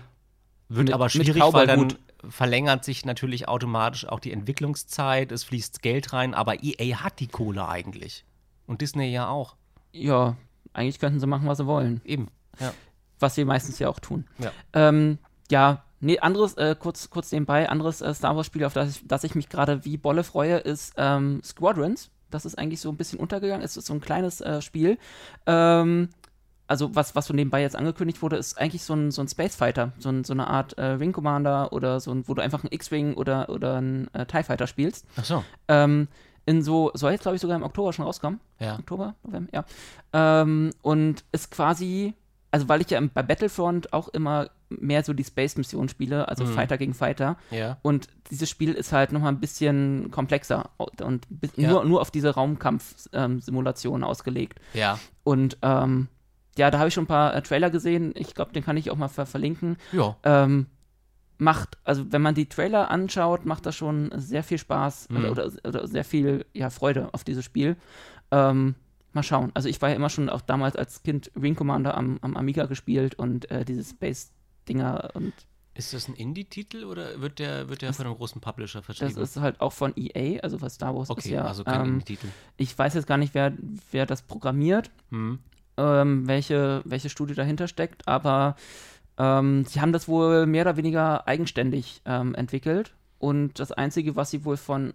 Wird 0.69 0.87
Mit- 0.87 0.95
aber 0.95 1.09
schwierig, 1.09 1.43
weil 1.53 1.67
dann 1.67 1.95
verlängert 2.29 2.85
sich 2.85 3.05
natürlich 3.05 3.49
automatisch 3.49 4.07
auch 4.07 4.19
die 4.21 4.33
Entwicklungszeit, 4.33 5.31
es 5.31 5.45
fließt 5.45 5.83
Geld 5.83 6.13
rein, 6.13 6.35
aber 6.35 6.63
EA 6.63 7.01
hat 7.01 7.21
die 7.21 7.27
Kohle 7.29 7.69
eigentlich. 7.69 8.25
Und 8.67 8.81
Disney 8.81 9.11
ja 9.13 9.29
auch. 9.29 9.57
Ja, 9.93 10.37
eigentlich 10.73 10.99
könnten 10.99 11.21
sie 11.21 11.27
machen, 11.27 11.47
was 11.47 11.59
sie 11.59 11.67
wollen. 11.67 12.01
Eben. 12.05 12.29
Ja. 12.61 12.73
Was 13.21 13.35
sie 13.35 13.45
meistens 13.45 13.79
ja 13.79 13.89
auch 13.89 14.01
tun. 14.01 14.25
Ja. 14.39 14.53
Ähm, 14.73 15.19
ja, 15.51 15.85
nee, 16.01 16.19
anderes, 16.19 16.55
äh, 16.55 16.75
kurz, 16.79 17.11
kurz 17.11 17.31
nebenbei, 17.31 17.69
anderes 17.69 18.01
äh, 18.01 18.15
Star 18.15 18.35
Wars-Spiel, 18.35 18.65
auf 18.65 18.73
das 18.73 18.97
ich, 18.97 19.07
das 19.07 19.25
ich 19.25 19.35
mich 19.35 19.49
gerade 19.51 19.85
wie 19.85 19.99
Bolle 19.99 20.25
freue, 20.25 20.57
ist 20.57 20.95
ähm, 20.97 21.43
Squadrons. 21.45 22.11
Das 22.35 22.45
ist 22.45 22.59
eigentlich 22.59 22.81
so 22.81 22.91
ein 22.91 22.97
bisschen 22.97 23.19
untergegangen. 23.19 23.65
Es 23.65 23.77
ist 23.77 23.87
so 23.87 23.95
ein 23.95 24.01
kleines 24.01 24.41
äh, 24.41 24.61
Spiel. 24.61 24.99
Ähm, 25.47 26.09
also 26.67 26.95
was, 26.95 27.15
was 27.15 27.27
so 27.27 27.35
nebenbei 27.35 27.61
jetzt 27.61 27.77
angekündigt 27.77 28.23
wurde, 28.23 28.37
ist 28.37 28.59
eigentlich 28.59 28.83
so 28.83 28.95
ein, 28.95 29.11
so 29.11 29.23
ein 29.23 29.29
Space 29.29 29.55
Fighter, 29.55 29.93
so, 29.99 30.09
ein, 30.09 30.25
so 30.25 30.33
eine 30.33 30.49
Art 30.49 30.77
äh, 30.79 30.99
Wing 30.99 31.13
Commander 31.13 31.73
oder 31.73 32.01
so 32.01 32.11
ein, 32.11 32.27
wo 32.27 32.35
du 32.35 32.43
einfach 32.43 32.65
einen 32.65 32.73
X-Wing 32.73 33.15
oder, 33.15 33.49
oder 33.51 33.77
einen 33.77 34.13
äh, 34.15 34.27
TIE 34.27 34.43
Fighter 34.43 34.67
spielst. 34.67 35.07
Ach 35.17 35.25
so. 35.25 35.45
Ähm, 35.69 36.09
in 36.47 36.63
so, 36.63 36.91
soll 36.95 37.13
jetzt 37.13 37.23
glaube 37.23 37.37
ich 37.37 37.43
sogar 37.43 37.57
im 37.57 37.63
Oktober 37.63 37.93
schon 37.93 38.05
rauskommen. 38.05 38.41
Ja. 38.59 38.79
Oktober, 38.79 39.15
November, 39.23 39.51
ja. 39.53 39.65
Ähm, 40.13 40.71
und 40.83 41.25
ist 41.33 41.51
quasi, 41.51 42.15
also 42.51 42.69
weil 42.69 42.81
ich 42.81 42.91
ja 42.91 43.01
bei 43.01 43.23
Battlefront 43.23 43.93
auch 43.93 44.09
immer 44.09 44.51
mehr 44.81 45.03
so 45.05 45.13
die 45.13 45.25
Space-Mission 45.25 45.89
spiele, 45.89 46.29
also 46.29 46.45
Mhm. 46.45 46.49
Fighter 46.49 46.79
gegen 46.79 46.95
Fighter. 46.95 47.37
Ja. 47.51 47.79
Und 47.83 48.09
dieses 48.31 48.49
Spiel 48.51 48.73
ist 48.73 48.93
halt 48.93 49.13
nochmal 49.13 49.33
ein 49.33 49.41
bisschen 49.41 50.11
komplexer 50.11 50.71
und 50.79 51.27
Ja. 51.57 51.71
nur, 51.71 51.85
nur 51.85 52.01
auf 52.01 52.11
diese 52.11 52.31
Raumkampf-Simulation 52.35 54.05
ausgelegt. 54.05 54.61
Ja. 54.73 54.99
Und 55.23 55.59
ähm, 55.63 56.09
ja, 56.57 56.71
da 56.71 56.79
habe 56.79 56.89
ich 56.89 56.95
schon 56.95 57.05
ein 57.05 57.09
paar 57.09 57.35
äh, 57.35 57.43
Trailer 57.43 57.71
gesehen. 57.71 58.13
Ich 58.17 58.35
glaube, 58.35 58.53
den 58.53 58.65
kann 58.65 58.77
ich 58.77 58.91
auch 58.91 58.97
mal 58.97 59.09
ver 59.09 59.27
verlinken. 59.27 59.77
Ja. 59.93 60.17
Ähm, 60.23 60.67
macht, 61.39 61.79
also 61.85 62.13
wenn 62.13 62.23
man 62.23 62.35
die 62.37 62.49
Trailer 62.49 62.91
anschaut, 62.91 63.45
macht 63.45 63.67
das 63.67 63.75
schon 63.75 64.13
sehr 64.17 64.45
viel 64.45 64.59
Spaß 64.59 65.09
Mhm. 65.11 65.17
oder, 65.17 65.31
oder, 65.33 65.51
oder 65.67 65.89
sehr 65.89 66.05
viel 66.05 66.47
ja, 66.53 66.71
Freude 66.71 67.09
auf 67.13 67.25
dieses 67.25 67.45
Spiel. 67.45 67.77
Ähm, 68.31 68.77
mal 69.13 69.23
schauen. 69.25 69.51
Also 69.55 69.69
ich 69.69 69.81
war 69.83 69.89
ja 69.91 69.97
immer 69.97 70.11
schon 70.11 70.29
auch 70.29 70.41
damals 70.41 70.77
als 70.77 71.03
Kind 71.03 71.31
Wing 71.35 71.55
Commander 71.57 71.97
am, 71.97 72.19
am 72.23 72.37
Amiga 72.37 72.67
gespielt 72.67 73.17
und 73.17 73.51
äh, 73.51 73.65
diese 73.65 73.83
Space-Dinger 74.65 75.11
und 75.15 75.33
Ist 75.75 75.93
das 75.93 76.09
ein 76.09 76.15
Indie-Titel 76.15 76.85
oder 76.85 77.21
wird 77.21 77.39
der, 77.39 77.69
wird 77.69 77.83
der 77.83 77.93
von 77.93 78.07
einem 78.07 78.17
großen 78.17 78.41
Publisher 78.41 78.81
das 78.81 78.99
vertrieben? 78.99 79.23
ist 79.23 79.37
halt 79.37 79.61
auch 79.61 79.73
von 79.73 79.93
EA, 79.97 80.41
also 80.41 80.61
was 80.61 80.75
Star 80.75 80.95
Wars 80.95 81.09
ist 81.09 81.11
okay, 81.11 81.35
ja. 81.35 81.45
also 81.45 81.65
kein 81.65 81.81
ähm, 81.81 81.93
Indie-Titel. 81.95 82.29
ich 82.57 82.77
weiß 82.77 82.95
jetzt 82.95 83.07
gar 83.07 83.19
nicht, 83.19 83.35
wer, 83.35 83.53
wer 83.91 84.07
das 84.07 84.23
programmiert. 84.23 84.91
Hm. 85.11 85.39
ähm, 85.77 86.27
welche, 86.27 86.83
welche 86.85 87.09
Studie 87.09 87.35
dahinter 87.35 87.69
steckt, 87.69 88.07
aber 88.09 88.57
ähm, 89.19 89.65
sie 89.67 89.81
haben 89.81 89.93
das 89.93 90.09
wohl 90.09 90.47
mehr 90.47 90.63
oder 90.63 90.77
weniger 90.77 91.27
eigenständig 91.29 92.03
ähm, 92.05 92.35
entwickelt 92.35 92.95
und 93.19 93.59
das 93.59 93.73
Einzige, 93.73 94.17
was 94.17 94.31
sie 94.31 94.45
wohl 94.45 94.57
von 94.57 94.95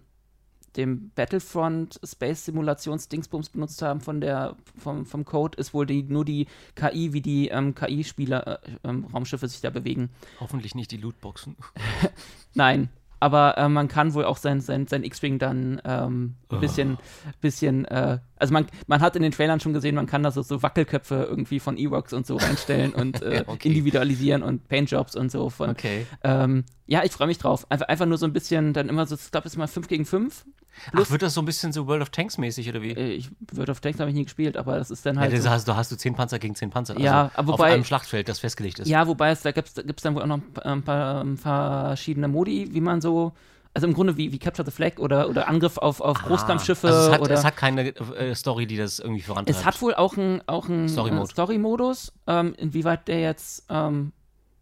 dem 0.76 1.10
Battlefront 1.14 2.00
Space 2.04 2.44
Simulations 2.44 3.08
Dingsbums 3.08 3.50
benutzt 3.50 3.82
haben 3.82 4.00
von 4.00 4.20
der 4.20 4.56
vom, 4.78 5.04
vom 5.04 5.24
Code 5.24 5.58
ist 5.58 5.74
wohl 5.74 5.86
die 5.86 6.02
nur 6.02 6.24
die 6.24 6.46
KI 6.74 7.12
wie 7.12 7.20
die 7.20 7.48
ähm, 7.48 7.74
KI-Spieler 7.74 8.60
äh, 8.62 8.70
ähm, 8.84 9.06
Raumschiffe 9.12 9.48
sich 9.48 9.60
da 9.60 9.70
bewegen. 9.70 10.10
Hoffentlich 10.38 10.74
nicht 10.74 10.90
die 10.90 10.96
Lootboxen. 10.96 11.56
Nein, 12.54 12.88
aber 13.20 13.56
äh, 13.58 13.68
man 13.68 13.88
kann 13.88 14.14
wohl 14.14 14.24
auch 14.24 14.38
sein, 14.38 14.60
sein, 14.60 14.86
sein 14.86 15.04
X-Wing 15.04 15.38
dann 15.38 15.80
ähm, 15.84 16.36
ein 16.48 16.60
bisschen, 16.60 16.98
bisschen 17.40 17.84
äh, 17.84 18.18
also 18.36 18.52
man, 18.52 18.66
man 18.86 19.00
hat 19.00 19.14
in 19.16 19.22
den 19.22 19.32
Trailern 19.32 19.60
schon 19.60 19.74
gesehen, 19.74 19.94
man 19.94 20.06
kann 20.06 20.22
da 20.22 20.30
so, 20.30 20.42
so 20.42 20.62
Wackelköpfe 20.62 21.26
irgendwie 21.28 21.60
von 21.60 21.76
Ewoks 21.76 22.14
und 22.14 22.26
so 22.26 22.36
reinstellen 22.36 22.92
und 22.92 23.22
äh, 23.22 23.44
okay. 23.46 23.68
individualisieren 23.68 24.42
und 24.42 24.66
Paintjobs 24.68 25.14
und 25.14 25.30
so 25.30 25.50
von. 25.50 25.70
Okay. 25.70 26.06
Ähm, 26.24 26.64
ja, 26.86 27.04
ich 27.04 27.12
freue 27.12 27.28
mich 27.28 27.38
drauf. 27.38 27.66
Einfach, 27.70 27.88
einfach 27.88 28.06
nur 28.06 28.18
so 28.18 28.26
ein 28.26 28.32
bisschen, 28.32 28.72
dann 28.72 28.88
immer 28.88 29.06
so, 29.06 29.14
ich 29.14 29.30
glaube, 29.30 29.46
es 29.46 29.52
ist 29.52 29.58
mal 29.58 29.66
5 29.66 29.86
gegen 29.86 30.06
5. 30.06 30.46
Ach, 30.92 31.10
wird 31.10 31.22
das 31.22 31.34
so 31.34 31.40
ein 31.42 31.44
bisschen 31.44 31.72
so 31.72 31.86
World 31.86 32.02
of 32.02 32.10
Tanks 32.10 32.38
mäßig 32.38 32.68
oder 32.68 32.82
wie? 32.82 32.90
Äh, 32.90 33.12
ich 33.12 33.30
World 33.52 33.70
of 33.70 33.80
Tanks 33.80 34.00
habe 34.00 34.10
ich 34.10 34.16
nie 34.16 34.24
gespielt, 34.24 34.56
aber 34.56 34.76
das 34.78 34.90
ist 34.90 35.04
dann 35.06 35.16
Ja, 35.16 35.22
halt. 35.22 35.32
das 35.32 35.42
so, 35.44 35.50
hast, 35.50 35.68
du 35.68 35.74
hast 35.76 35.92
du 35.92 35.96
zehn 35.96 36.14
Panzer 36.14 36.38
gegen 36.38 36.54
zehn 36.54 36.70
Panzer. 36.70 36.94
Also 36.94 37.04
Ja, 37.04 37.30
aber 37.34 37.52
auf 37.54 37.58
wobei- 37.60 37.72
einem 37.74 37.84
Schlachtfeld, 37.84 38.28
das 38.28 38.38
festgelegt 38.40 38.78
ist. 38.78 38.88
Ja, 38.88 39.06
wobei 39.06 39.30
es 39.30 39.42
da 39.42 39.52
gibt 39.52 39.68
es 39.78 40.02
dann 40.02 40.14
wohl 40.14 40.22
auch 40.22 40.26
noch 40.26 40.36
ein 40.38 40.52
paar, 40.52 40.66
ein 40.66 40.82
paar 40.82 41.20
ähm, 41.22 41.36
verschiedene 41.38 42.28
Modi, 42.28 42.68
wie 42.72 42.80
man 42.80 43.00
so, 43.00 43.32
also 43.74 43.86
im 43.86 43.94
Grunde 43.94 44.16
wie, 44.16 44.32
wie 44.32 44.38
Capture 44.38 44.64
the 44.68 44.72
Flag 44.74 44.98
oder, 44.98 45.28
oder 45.28 45.48
Angriff 45.48 45.78
auf, 45.78 46.00
auf 46.00 46.18
Großkampfschiffe. 46.22 46.88
Also 46.88 47.08
es, 47.08 47.12
hat, 47.14 47.20
oder 47.20 47.34
es 47.34 47.44
hat 47.44 47.56
keine 47.56 47.88
äh, 47.96 48.34
Story, 48.34 48.66
die 48.66 48.76
das 48.76 48.98
irgendwie 48.98 49.22
vorantreibt. 49.22 49.58
es 49.58 49.64
hat 49.64 49.80
wohl 49.80 49.94
auch 49.94 50.16
einen 50.16 50.42
auch 50.48 50.68
ein, 50.68 50.88
Story-Mode. 50.88 51.28
äh, 51.28 51.32
Story-Modus. 51.32 52.12
Ähm, 52.26 52.54
inwieweit 52.58 53.06
der 53.06 53.20
jetzt, 53.20 53.64
ähm, 53.70 54.12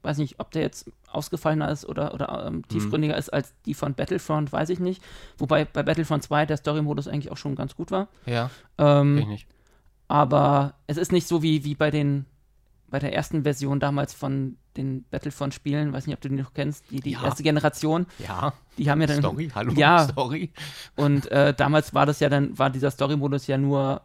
weiß 0.08 0.18
nicht, 0.18 0.40
ob 0.40 0.50
der 0.50 0.62
jetzt 0.62 0.90
ausgefallener 1.12 1.70
ist 1.70 1.84
oder, 1.86 2.14
oder 2.14 2.50
Mhm. 2.50 2.56
ähm, 2.56 2.68
tiefgründiger 2.68 3.16
ist 3.16 3.28
als 3.32 3.52
die 3.66 3.74
von 3.74 3.94
Battlefront, 3.94 4.50
weiß 4.52 4.70
ich 4.70 4.80
nicht. 4.80 5.02
Wobei 5.36 5.64
bei 5.64 5.82
Battlefront 5.82 6.22
2 6.24 6.46
der 6.46 6.56
Story-Modus 6.56 7.06
eigentlich 7.08 7.30
auch 7.30 7.36
schon 7.36 7.54
ganz 7.54 7.76
gut 7.76 7.90
war. 7.90 8.08
ja, 8.26 8.50
Ähm, 8.78 9.18
ich 9.18 9.26
nicht. 9.26 9.46
aber 10.08 10.74
es 10.86 10.96
ist 10.96 11.12
nicht 11.12 11.28
so 11.28 11.42
wie, 11.42 11.64
wie 11.64 11.74
bei 11.74 11.90
den 11.90 12.24
bei 12.90 12.98
der 12.98 13.12
ersten 13.14 13.42
Version 13.42 13.80
damals 13.80 14.14
von 14.14 14.56
den 14.78 15.04
Battlefront-Spielen, 15.10 15.92
weiß 15.92 16.06
nicht, 16.06 16.16
ob 16.16 16.22
du 16.22 16.30
die 16.30 16.36
noch 16.36 16.54
kennst, 16.54 16.90
die, 16.90 17.00
die 17.00 17.10
Ja. 17.10 17.22
erste 17.24 17.42
Generation, 17.42 18.06
Ja, 18.18 18.54
die 18.78 18.90
haben 18.90 19.02
ja 19.02 19.06
dann 19.08 19.18
Story, 19.18 19.50
hallo, 19.54 19.72
ja. 19.76 20.04
Story. 20.08 20.52
und 20.96 21.30
äh, 21.30 21.52
damals 21.52 21.92
war 21.92 22.06
das 22.06 22.18
ja 22.20 22.30
dann, 22.30 22.58
war 22.58 22.70
dieser 22.70 22.90
Story-Modus 22.90 23.46
ja 23.46 23.58
nur 23.58 24.00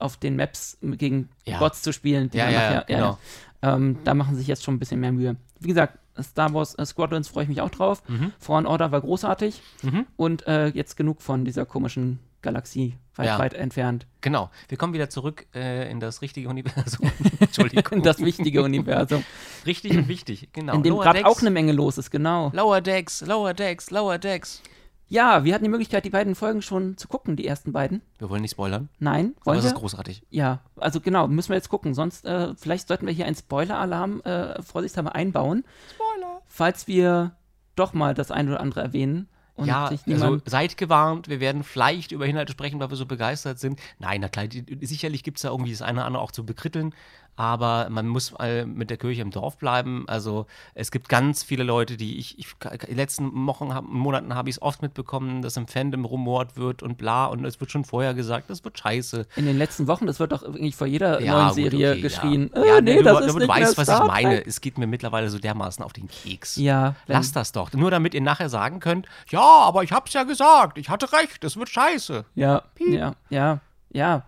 auf 0.00 0.16
den 0.16 0.36
Maps 0.36 0.78
gegen 0.82 1.28
Ja. 1.44 1.58
Bots 1.58 1.82
zu 1.82 1.92
spielen. 1.92 2.30
die 2.30 2.38
Ja, 2.38 2.50
ja, 2.50 2.60
nachher- 2.60 2.84
genau. 2.86 3.18
Ähm, 3.62 3.98
da 4.04 4.14
machen 4.14 4.34
sie 4.34 4.40
sich 4.40 4.48
jetzt 4.48 4.64
schon 4.64 4.74
ein 4.74 4.78
bisschen 4.78 5.00
mehr 5.00 5.12
Mühe. 5.12 5.36
Wie 5.58 5.68
gesagt, 5.68 5.98
Star 6.20 6.52
Wars 6.54 6.74
äh, 6.76 6.84
Squadrons 6.86 7.28
freue 7.28 7.44
ich 7.44 7.48
mich 7.48 7.60
auch 7.60 7.70
drauf. 7.70 8.02
Mhm. 8.08 8.32
Fallen 8.38 8.66
Order 8.66 8.90
war 8.92 9.00
großartig 9.00 9.60
Mhm. 9.82 10.06
und 10.16 10.46
äh, 10.46 10.68
jetzt 10.68 10.96
genug 10.96 11.20
von 11.22 11.44
dieser 11.44 11.66
komischen 11.66 12.18
Galaxie 12.42 12.94
weit, 13.16 13.26
Ja. 13.26 13.38
weit 13.38 13.52
entfernt. 13.54 14.06
Genau. 14.22 14.50
Wir 14.68 14.78
kommen 14.78 14.94
wieder 14.94 15.10
zurück 15.10 15.46
äh, 15.54 15.90
in 15.90 16.00
das 16.00 16.22
richtige 16.22 16.48
Universum. 16.48 17.10
Entschuldigung. 17.40 18.02
Das 18.02 18.18
wichtige 18.20 18.62
Universum, 18.62 19.24
Richtig 19.66 19.92
und 19.96 20.08
wichtig, 20.08 20.48
genau. 20.54 20.74
in 20.74 20.82
dem 20.82 20.96
gerade 20.96 21.26
auch 21.26 21.40
eine 21.40 21.50
Menge 21.50 21.72
los 21.72 21.98
ist, 21.98 22.10
genau. 22.10 22.50
Lower 22.54 22.80
Decks, 22.80 23.20
Lower 23.26 23.52
Decks, 23.52 23.90
Lower 23.90 24.16
Decks. 24.18 24.62
Ja, 25.10 25.42
wir 25.42 25.54
hatten 25.54 25.64
die 25.64 25.70
Möglichkeit, 25.70 26.04
die 26.04 26.10
beiden 26.10 26.36
Folgen 26.36 26.62
schon 26.62 26.96
zu 26.96 27.08
gucken, 27.08 27.34
die 27.34 27.44
ersten 27.44 27.72
beiden. 27.72 28.00
Wir 28.18 28.30
wollen 28.30 28.42
nicht 28.42 28.52
spoilern, 28.52 28.88
Nein, 29.00 29.34
aber 29.40 29.46
wollen 29.46 29.58
es 29.58 29.64
wir? 29.64 29.72
ist 29.72 29.76
großartig. 29.76 30.22
Ja, 30.30 30.60
also 30.76 31.00
genau, 31.00 31.26
müssen 31.26 31.48
wir 31.48 31.56
jetzt 31.56 31.68
gucken. 31.68 31.94
Sonst, 31.94 32.24
äh, 32.24 32.54
vielleicht 32.54 32.86
sollten 32.86 33.06
wir 33.06 33.12
hier 33.12 33.26
einen 33.26 33.34
Spoiler-Alarm 33.34 34.20
äh, 34.20 34.62
vorsichtshalber 34.62 35.16
einbauen. 35.16 35.64
Spoiler! 35.94 36.42
Falls 36.46 36.86
wir 36.86 37.32
doch 37.74 37.92
mal 37.92 38.14
das 38.14 38.30
eine 38.30 38.50
oder 38.52 38.60
andere 38.60 38.82
erwähnen. 38.82 39.28
Und 39.56 39.66
ja, 39.66 39.88
sich 39.88 40.00
also 40.06 40.24
niemand, 40.24 40.48
seid 40.48 40.76
gewarnt, 40.76 41.28
wir 41.28 41.40
werden 41.40 41.64
vielleicht 41.64 42.12
über 42.12 42.24
Inhalte 42.24 42.52
sprechen, 42.52 42.80
weil 42.80 42.88
wir 42.88 42.96
so 42.96 43.04
begeistert 43.04 43.58
sind. 43.58 43.78
Nein, 43.98 44.20
na 44.22 44.28
klar, 44.28 44.46
sicherlich 44.80 45.22
gibt 45.22 45.38
es 45.38 45.42
da 45.42 45.50
irgendwie 45.50 45.72
das 45.72 45.82
eine 45.82 45.98
oder 45.98 46.06
andere 46.06 46.22
auch 46.22 46.30
zu 46.30 46.46
bekritteln, 46.46 46.94
aber 47.40 47.88
man 47.88 48.06
muss 48.06 48.32
mal 48.32 48.66
mit 48.66 48.90
der 48.90 48.98
Kirche 48.98 49.22
im 49.22 49.30
Dorf 49.30 49.56
bleiben. 49.56 50.04
Also 50.08 50.44
es 50.74 50.90
gibt 50.90 51.08
ganz 51.08 51.42
viele 51.42 51.64
Leute, 51.64 51.96
die 51.96 52.18
ich, 52.18 52.38
ich 52.38 52.48
die 52.86 52.92
letzten 52.92 53.46
Wochen, 53.46 53.70
Monaten 53.88 54.34
habe 54.34 54.50
ich 54.50 54.56
es 54.56 54.62
oft 54.62 54.82
mitbekommen, 54.82 55.40
dass 55.40 55.56
im 55.56 55.66
Fandom 55.66 56.04
rumort 56.04 56.58
wird 56.58 56.82
und 56.82 56.98
bla 56.98 57.24
und 57.24 57.42
es 57.46 57.58
wird 57.58 57.70
schon 57.70 57.86
vorher 57.86 58.12
gesagt, 58.12 58.50
das 58.50 58.62
wird 58.62 58.78
scheiße. 58.78 59.26
in 59.36 59.46
den 59.46 59.56
letzten 59.56 59.86
Wochen, 59.86 60.06
das 60.06 60.20
wird 60.20 60.32
doch 60.32 60.42
irgendwie 60.42 60.72
vor 60.72 60.86
jeder 60.86 61.22
Ja, 61.22 61.32
neuen 61.32 61.46
gut, 61.46 61.54
Serie 61.54 61.92
okay, 61.92 62.00
geschrien. 62.02 62.50
Ja, 62.54 62.62
Äh, 62.62 62.68
ja 62.68 62.80
nee, 62.82 62.96
du, 62.98 63.04
das 63.04 63.18
du, 63.20 63.24
ist 63.24 63.32
du 63.32 63.38
nicht 63.38 63.48
weißt, 63.48 63.78
was 63.78 63.88
ich 63.88 64.06
meine. 64.06 64.36
Trek. 64.36 64.46
Es 64.46 64.60
geht 64.60 64.76
mir 64.76 64.86
mittlerweile 64.86 65.30
so 65.30 65.38
dermaßen 65.38 65.82
auf 65.82 65.94
den 65.94 66.08
Keks. 66.08 66.56
Ja, 66.56 66.94
Lasst 67.06 67.36
das 67.36 67.52
doch. 67.52 67.72
Nur 67.72 67.90
damit 67.90 68.12
ihr 68.12 68.20
nachher 68.20 68.50
sagen 68.50 68.80
könnt, 68.80 69.06
ja, 69.30 69.40
aber 69.40 69.82
ich 69.82 69.92
hab's 69.92 70.12
ja 70.12 70.24
gesagt, 70.24 70.76
ich 70.76 70.90
hatte 70.90 71.10
recht, 71.14 71.42
es 71.42 71.56
wird 71.56 71.70
scheiße. 71.70 72.26
ja, 72.34 72.64
ja, 72.78 73.14
ja, 73.30 73.60
ja, 73.92 74.24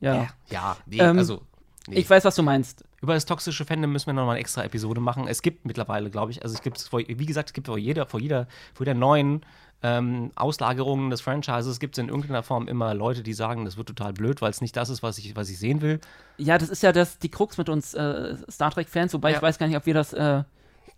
ja. 0.00 0.28
Ja, 0.48 0.76
nee, 0.86 0.98
Ähm, 1.00 1.18
also. 1.18 1.42
Nee. 1.88 1.96
Ich 1.98 2.08
weiß, 2.08 2.24
was 2.24 2.36
du 2.36 2.42
meinst. 2.42 2.84
Über 3.00 3.14
das 3.14 3.26
toxische 3.26 3.64
Fandom 3.64 3.90
müssen 3.92 4.06
wir 4.06 4.12
nochmal 4.12 4.34
eine 4.34 4.40
extra 4.40 4.62
Episode 4.64 5.00
machen. 5.00 5.26
Es 5.26 5.42
gibt 5.42 5.66
mittlerweile, 5.66 6.10
glaube 6.10 6.30
ich, 6.30 6.42
also 6.42 6.54
es 6.54 6.62
gibt, 6.62 6.78
wie 6.92 7.26
gesagt, 7.26 7.48
es 7.48 7.52
gibt 7.52 7.66
vor 7.66 7.78
jeder, 7.78 8.06
vor 8.06 8.20
jeder, 8.20 8.46
vor 8.74 8.86
jeder 8.86 8.94
neuen 8.94 9.44
ähm, 9.82 10.30
Auslagerung 10.36 11.10
des 11.10 11.20
Franchises 11.20 11.80
gibt 11.80 11.98
es 11.98 12.02
in 12.02 12.08
irgendeiner 12.08 12.44
Form 12.44 12.68
immer 12.68 12.94
Leute, 12.94 13.24
die 13.24 13.32
sagen, 13.32 13.64
das 13.64 13.76
wird 13.76 13.88
total 13.88 14.12
blöd, 14.12 14.40
weil 14.40 14.50
es 14.50 14.60
nicht 14.60 14.76
das 14.76 14.90
ist, 14.90 15.02
was 15.02 15.18
ich, 15.18 15.34
was 15.34 15.50
ich 15.50 15.58
sehen 15.58 15.82
will. 15.82 16.00
Ja, 16.38 16.56
das 16.56 16.68
ist 16.68 16.84
ja 16.84 16.92
das, 16.92 17.18
die 17.18 17.30
Krux 17.30 17.58
mit 17.58 17.68
uns 17.68 17.92
äh, 17.94 18.36
Star 18.48 18.70
Trek-Fans, 18.70 19.12
wobei 19.14 19.30
Ja. 19.30 19.36
ich 19.36 19.42
weiß 19.42 19.58
gar 19.58 19.66
nicht, 19.66 19.76
ob 19.76 19.84
wir 19.86 19.94
das 19.94 20.12
äh, 20.12 20.44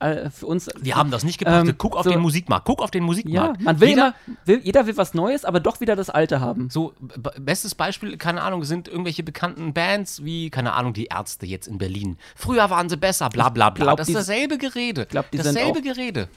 äh, 0.00 0.30
für 0.30 0.46
uns. 0.46 0.68
Wir 0.80 0.96
haben 0.96 1.11
das 1.11 1.24
nicht 1.24 1.38
gepachtet. 1.38 1.68
Ähm, 1.70 1.74
Guck 1.78 1.96
auf 1.96 2.04
so- 2.04 2.11
den 2.11 2.20
Musikmarkt. 2.20 2.66
Guck 2.66 2.83
auf 2.83 2.90
den 2.90 3.02
Ja, 3.02 3.07
Musikmarkt. 3.07 3.61
man 3.62 3.80
will 3.80 3.88
Jeder, 3.88 4.14
immer, 4.26 4.37
will, 4.44 4.61
jeder 4.62 4.87
will 4.87 4.96
was 4.96 5.14
Neues, 5.14 5.44
aber 5.44 5.61
doch 5.61 5.80
wieder 5.80 5.96
das 5.96 6.11
Alte 6.11 6.40
haben. 6.40 6.68
So, 6.70 6.94
bestes 7.40 7.74
Beispiel, 7.74 8.16
keine 8.18 8.42
Ahnung, 8.42 8.64
sind 8.64 8.88
irgendwelche 8.88 9.22
bekannten 9.22 9.72
Bands 9.72 10.24
wie, 10.24 10.50
keine 10.50 10.72
Ahnung, 10.74 10.92
die 10.94 11.07
Ärzte 11.07 11.46
jetzt 11.46 11.66
in 11.68 11.78
Berlin. 11.78 12.18
Früher 12.37 12.68
waren 12.70 12.88
sie 12.88 12.96
besser, 12.96 13.28
bla 13.28 13.48
bla 13.48 13.70
bla. 13.70 13.85
glaub, 13.85 13.96
das 13.98 14.09
ist 14.09 14.14
dasselbe 14.14 14.59
Gerede. 14.59 15.07
glaub, 15.07 15.30
dasselbe 15.30 15.80
Gerede. 15.83 16.28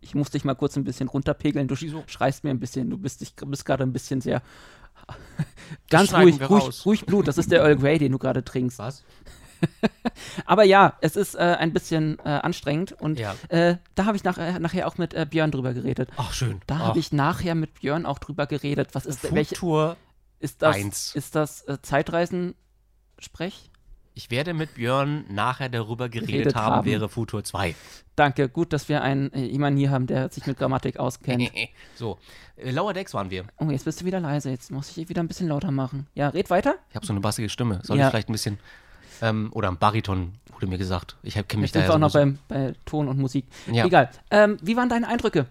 Ich 0.00 0.14
muss 0.14 0.30
dich 0.30 0.44
mal 0.44 0.54
kurz 0.54 0.76
ein 0.76 0.84
bisschen 0.84 1.08
runterpegeln. 1.08 1.66
Du 1.66 1.74
Wieso? 1.80 2.04
schreist 2.06 2.44
mir 2.44 2.50
ein 2.50 2.60
bisschen. 2.60 2.90
Du 2.90 2.98
bist, 2.98 3.22
dich, 3.22 3.34
bist 3.36 3.64
gerade 3.64 3.84
ein 3.84 3.92
bisschen 3.94 4.20
sehr. 4.20 4.42
Ganz 5.90 6.12
ruhig, 6.14 6.38
ruhig, 6.48 6.84
ruhig 6.86 7.06
Blut. 7.06 7.26
Das 7.26 7.38
ist 7.38 7.50
der 7.50 7.60
Earl 7.62 7.76
Grey, 7.76 7.98
den 7.98 8.12
du 8.12 8.18
gerade 8.18 8.44
trinkst. 8.44 8.78
Was? 8.78 9.02
Aber 10.46 10.64
ja, 10.64 10.96
es 11.00 11.16
ist 11.16 11.34
äh, 11.34 11.38
ein 11.38 11.72
bisschen 11.72 12.18
äh, 12.20 12.28
anstrengend. 12.28 12.92
Und 12.92 13.18
Ja. 13.18 13.34
äh, 13.48 13.76
da 13.94 14.04
habe 14.06 14.16
ich 14.16 14.24
nach, 14.24 14.36
nachher 14.58 14.86
auch 14.86 14.98
mit 14.98 15.14
äh, 15.14 15.26
Björn 15.28 15.50
drüber 15.50 15.74
geredet. 15.74 16.08
Ach, 16.16 16.32
schön. 16.32 16.60
Da 16.66 16.78
habe 16.78 16.98
ich 16.98 17.12
nachher 17.12 17.54
mit 17.54 17.74
Björn 17.80 18.06
auch 18.06 18.18
drüber 18.18 18.46
geredet. 18.46 18.90
Was 18.92 19.06
ist, 19.06 19.32
welche, 19.34 19.54
Futur 19.56 19.96
ist 20.40 20.62
das, 20.62 20.76
eins. 20.76 21.14
ist 21.14 21.34
das 21.34 21.62
äh, 21.62 21.78
Zeitreisen-Sprech? 21.80 23.70
Ich 24.16 24.30
werde 24.30 24.54
mit 24.54 24.74
Björn 24.74 25.24
nachher 25.28 25.68
darüber 25.68 26.08
geredet 26.08 26.30
Geredet 26.30 26.54
haben, 26.54 26.76
haben. 26.76 26.86
wäre 26.86 27.08
Futur 27.08 27.42
2. 27.42 27.74
Danke, 28.14 28.48
gut, 28.48 28.72
dass 28.72 28.88
wir 28.88 29.02
einen 29.02 29.32
äh, 29.32 29.40
jemanden 29.44 29.76
hier 29.76 29.90
haben, 29.90 30.06
der 30.06 30.28
sich 30.28 30.46
mit 30.46 30.56
Grammatik 30.56 30.98
auskennt. 30.98 31.50
so, 31.96 32.18
Lower 32.56 32.92
Decks 32.92 33.12
waren 33.12 33.30
wir. 33.30 33.44
Oh, 33.58 33.70
jetzt 33.70 33.84
bist 33.86 34.00
du 34.00 34.04
wieder 34.04 34.20
leise. 34.20 34.50
Jetzt 34.50 34.70
muss 34.70 34.96
ich 34.96 35.08
wieder 35.08 35.20
ein 35.20 35.26
bisschen 35.26 35.48
lauter 35.48 35.72
machen. 35.72 36.06
Ja, 36.14 36.28
red 36.28 36.48
weiter. 36.48 36.76
Ich 36.90 36.94
habe 36.96 37.04
so 37.04 37.12
eine 37.12 37.20
bassige 37.20 37.48
Stimme. 37.48 37.80
Soll 37.82 37.98
Ja. 37.98 38.04
ich 38.06 38.10
vielleicht 38.10 38.28
ein 38.28 38.32
bisschen, 38.32 38.58
ähm, 39.22 39.50
oder 39.52 39.68
ein 39.68 39.78
Bariton, 39.78 40.34
wurde 40.52 40.66
mir 40.66 40.78
gesagt. 40.78 41.16
Ich 41.22 41.34
kenne 41.34 41.62
mich 41.62 41.72
Jetzt 41.72 41.76
da 41.76 41.88
wir 41.88 41.94
auch 41.94 41.98
noch 41.98 42.12
beim, 42.12 42.38
bei 42.48 42.74
Ton 42.84 43.08
und 43.08 43.18
Musik. 43.18 43.46
Ja. 43.70 43.84
Egal. 43.84 44.10
Ähm, 44.30 44.56
wie 44.62 44.76
waren 44.76 44.88
deine 44.88 45.08
Eindrücke? 45.08 45.46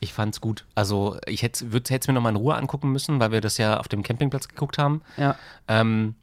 Ich 0.00 0.12
fand's 0.12 0.40
gut. 0.40 0.64
Also 0.74 1.16
ich 1.26 1.42
hätte 1.42 1.64
es 1.64 2.08
mir 2.08 2.14
noch 2.14 2.22
mal 2.22 2.30
in 2.30 2.36
Ruhe 2.36 2.56
angucken 2.56 2.90
müssen, 2.90 3.20
weil 3.20 3.30
wir 3.30 3.40
das 3.40 3.56
ja 3.56 3.78
auf 3.78 3.86
dem 3.86 4.02
Campingplatz 4.02 4.48
geguckt 4.48 4.76
haben. 4.76 5.02
Ja. 5.16 5.36
Ähm, 5.68 6.16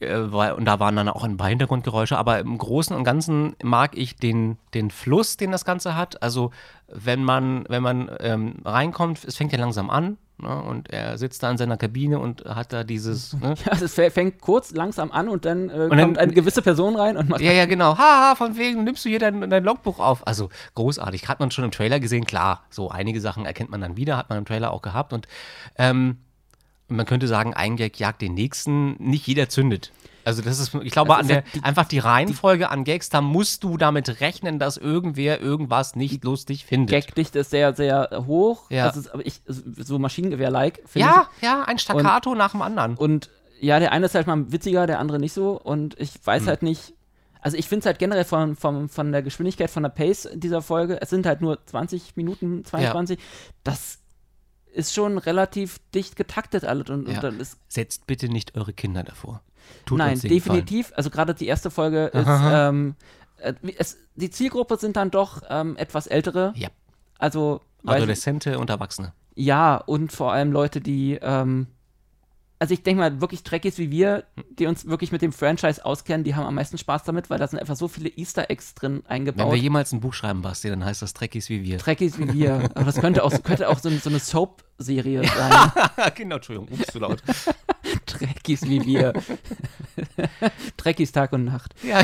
äh, 0.00 0.18
und 0.18 0.64
da 0.64 0.78
waren 0.78 0.94
dann 0.94 1.08
auch 1.08 1.24
ein 1.24 1.38
paar 1.38 1.48
Hintergrundgeräusche, 1.48 2.18
aber 2.18 2.40
im 2.40 2.58
Großen 2.58 2.94
und 2.94 3.04
Ganzen 3.04 3.56
mag 3.62 3.96
ich 3.96 4.16
den, 4.16 4.58
den 4.74 4.90
Fluss, 4.90 5.38
den 5.38 5.50
das 5.50 5.64
Ganze 5.64 5.96
hat. 5.96 6.22
Also 6.22 6.50
wenn 6.88 7.24
man, 7.24 7.64
wenn 7.68 7.82
man 7.82 8.10
ähm, 8.20 8.56
reinkommt, 8.64 9.24
es 9.24 9.36
fängt 9.36 9.52
ja 9.52 9.58
langsam 9.58 9.88
an 9.88 10.18
ne, 10.38 10.62
und 10.62 10.90
er 10.90 11.18
sitzt 11.18 11.42
da 11.42 11.50
in 11.50 11.58
seiner 11.58 11.76
Kabine 11.76 12.18
und 12.18 12.44
hat 12.44 12.72
da 12.72 12.84
dieses, 12.84 13.32
ne, 13.40 13.54
Ja, 13.64 13.72
es 13.72 13.96
fä- 13.98 14.10
fängt 14.10 14.40
kurz 14.40 14.72
langsam 14.72 15.10
an 15.12 15.28
und 15.28 15.44
dann, 15.44 15.68
äh, 15.70 15.88
dann- 15.88 15.98
kommt 15.98 16.18
eine 16.18 16.32
gewisse 16.32 16.62
Person 16.62 16.96
rein 16.96 17.16
und 17.16 17.28
macht. 17.28 17.40
Ja, 17.40 17.52
ja, 17.52 17.66
genau. 17.66 17.96
Haha, 17.98 18.34
von 18.34 18.56
wegen 18.56 18.84
nimmst 18.84 19.04
du 19.04 19.08
hier 19.08 19.18
dein, 19.18 19.48
dein 19.50 19.64
Logbuch 19.64 19.98
auf. 19.98 20.26
Also 20.26 20.48
großartig. 20.74 21.28
Hat 21.28 21.40
man 21.40 21.50
schon 21.50 21.64
im 21.64 21.70
Trailer 21.70 22.00
gesehen, 22.00 22.24
klar. 22.24 22.64
So 22.70 22.90
einige 22.90 23.20
Sachen 23.20 23.44
erkennt 23.46 23.70
man 23.70 23.80
dann 23.80 23.96
wieder, 23.96 24.16
hat 24.16 24.28
man 24.28 24.38
im 24.38 24.44
Trailer 24.44 24.72
auch 24.72 24.82
gehabt. 24.82 25.12
Und 25.12 25.26
ähm, 25.76 26.18
man 26.88 27.04
könnte 27.06 27.28
sagen, 27.28 27.52
ein 27.54 27.76
Gag 27.76 27.98
jagt 28.00 28.22
den 28.22 28.34
nächsten. 28.34 28.92
Nicht 29.02 29.26
jeder 29.26 29.48
zündet. 29.48 29.92
Also 30.28 30.42
das 30.42 30.58
ist, 30.58 30.74
ich 30.74 30.92
glaube, 30.92 31.16
an 31.16 31.26
der, 31.26 31.36
ja 31.38 31.42
die- 31.54 31.62
einfach 31.64 31.86
die 31.86 31.98
Reihenfolge 31.98 32.68
an 32.70 32.84
Gags, 32.84 33.08
da 33.08 33.20
musst 33.22 33.64
du 33.64 33.78
damit 33.78 34.20
rechnen, 34.20 34.58
dass 34.58 34.76
irgendwer 34.76 35.40
irgendwas 35.40 35.96
nicht 35.96 36.22
lustig 36.22 36.66
findet. 36.66 36.90
Gagdichte 37.06 37.38
ist 37.38 37.50
sehr, 37.50 37.74
sehr 37.74 38.24
hoch. 38.26 38.70
Ja. 38.70 38.86
Das 38.86 38.96
ist 38.98 39.08
aber 39.12 39.24
ich, 39.26 39.40
so 39.46 39.98
Maschinengewehr-like, 39.98 40.82
ja, 40.94 41.28
ja, 41.40 41.64
ein 41.64 41.78
Staccato 41.78 42.34
nach 42.34 42.50
dem 42.52 42.60
anderen. 42.62 42.92
ich. 42.92 42.98
Und 43.00 43.30
ja, 43.60 43.78
der 43.80 43.90
eine 43.92 44.06
ist 44.06 44.14
halt 44.14 44.26
mal 44.26 44.52
witziger, 44.52 44.86
der 44.86 44.98
andere 44.98 45.18
nicht 45.18 45.32
so. 45.32 45.58
Und 45.60 45.98
ich 45.98 46.12
weiß 46.22 46.42
Hm. 46.42 46.48
halt 46.48 46.62
nicht. 46.62 46.92
Also 47.40 47.56
ich 47.56 47.66
finde 47.68 47.80
es 47.80 47.86
halt 47.86 47.98
generell 47.98 48.24
von, 48.24 48.54
von, 48.56 48.88
von 48.88 49.12
der 49.12 49.22
Geschwindigkeit, 49.22 49.70
von 49.70 49.82
der 49.84 49.90
Pace 49.90 50.28
dieser 50.34 50.60
Folge, 50.60 51.00
es 51.00 51.08
sind 51.10 51.24
halt 51.24 51.40
nur 51.40 51.64
20 51.66 52.16
Minuten, 52.16 52.64
22, 52.64 53.18
das 53.64 53.98
ist 54.74 54.92
schon 54.94 55.18
relativ 55.18 55.78
dicht 55.94 56.16
getaktet 56.16 56.64
alles 56.64 56.90
und, 56.90 57.08
Ja. 57.08 57.14
und 57.14 57.24
dann 57.24 57.40
ist 57.40 57.56
Setzt 57.68 58.06
bitte 58.06 58.28
nicht 58.28 58.56
eure 58.56 58.72
Kinder 58.72 59.02
davor. 59.02 59.40
Tut 59.86 59.98
Nein, 59.98 60.18
definitiv. 60.20 60.92
Also 60.96 61.10
gerade 61.10 61.34
die 61.34 61.46
erste 61.46 61.70
Folge 61.70 62.06
ist, 62.06 62.26
ähm, 62.28 62.94
äh, 63.38 63.54
es, 63.76 63.96
die 64.16 64.30
Zielgruppe 64.30 64.76
sind 64.76 64.96
dann 64.96 65.10
doch 65.10 65.42
ähm, 65.48 65.76
etwas 65.76 66.06
ältere. 66.06 66.52
Ja. 66.56 66.68
Also 67.18 67.60
weiß 67.82 68.26
ich- 68.26 68.56
und 68.56 68.70
Erwachsene. 68.70 69.12
ja 69.34 69.76
und 69.76 70.12
vor 70.12 70.32
allem 70.32 70.52
Leute, 70.52 70.80
die 70.80 71.18
ähm, 71.20 71.68
also 72.60 72.74
ich 72.74 72.82
denke 72.82 73.00
mal 73.00 73.20
wirklich 73.20 73.44
Trekkies 73.44 73.78
wie 73.78 73.90
wir, 73.90 74.24
die 74.58 74.66
uns 74.66 74.86
wirklich 74.86 75.12
mit 75.12 75.22
dem 75.22 75.32
Franchise 75.32 75.84
auskennen, 75.84 76.24
die 76.24 76.34
haben 76.34 76.46
am 76.46 76.56
meisten 76.56 76.76
Spaß 76.76 77.04
damit, 77.04 77.30
weil 77.30 77.38
da 77.38 77.46
sind 77.46 77.58
einfach 77.58 77.76
so 77.76 77.86
viele 77.88 78.08
Easter 78.08 78.50
Eggs 78.50 78.74
drin 78.74 79.02
Wenn 79.04 79.06
eingebaut. 79.10 79.52
wir 79.52 79.58
jemals 79.58 79.92
ein 79.92 80.00
Buch 80.00 80.14
schreiben, 80.14 80.42
Basti, 80.42 80.68
dann 80.68 80.84
heißt 80.84 81.02
das 81.02 81.14
Trekkies 81.14 81.48
wie 81.48 81.62
wir. 81.62 81.78
Trekkies 81.78 82.18
wie 82.18 82.32
wir. 82.32 82.54
Aber 82.74 82.84
das 82.84 82.96
könnte 82.96 83.22
auch, 83.22 83.42
könnte 83.42 83.68
auch 83.68 83.78
so, 83.78 83.90
so 83.90 84.10
eine 84.10 84.18
Soap-Serie 84.18 85.22
sein. 85.24 85.72
genau, 86.16 86.36
Entschuldigung, 86.36 86.68
ups, 86.72 86.92
zu 86.92 86.98
laut. 86.98 87.22
Trekkies 88.18 88.68
wie 88.68 88.84
wir. 88.84 89.12
Trekkies 90.76 91.12
Tag 91.12 91.32
und 91.32 91.44
Nacht. 91.44 91.74
Ja. 91.82 92.02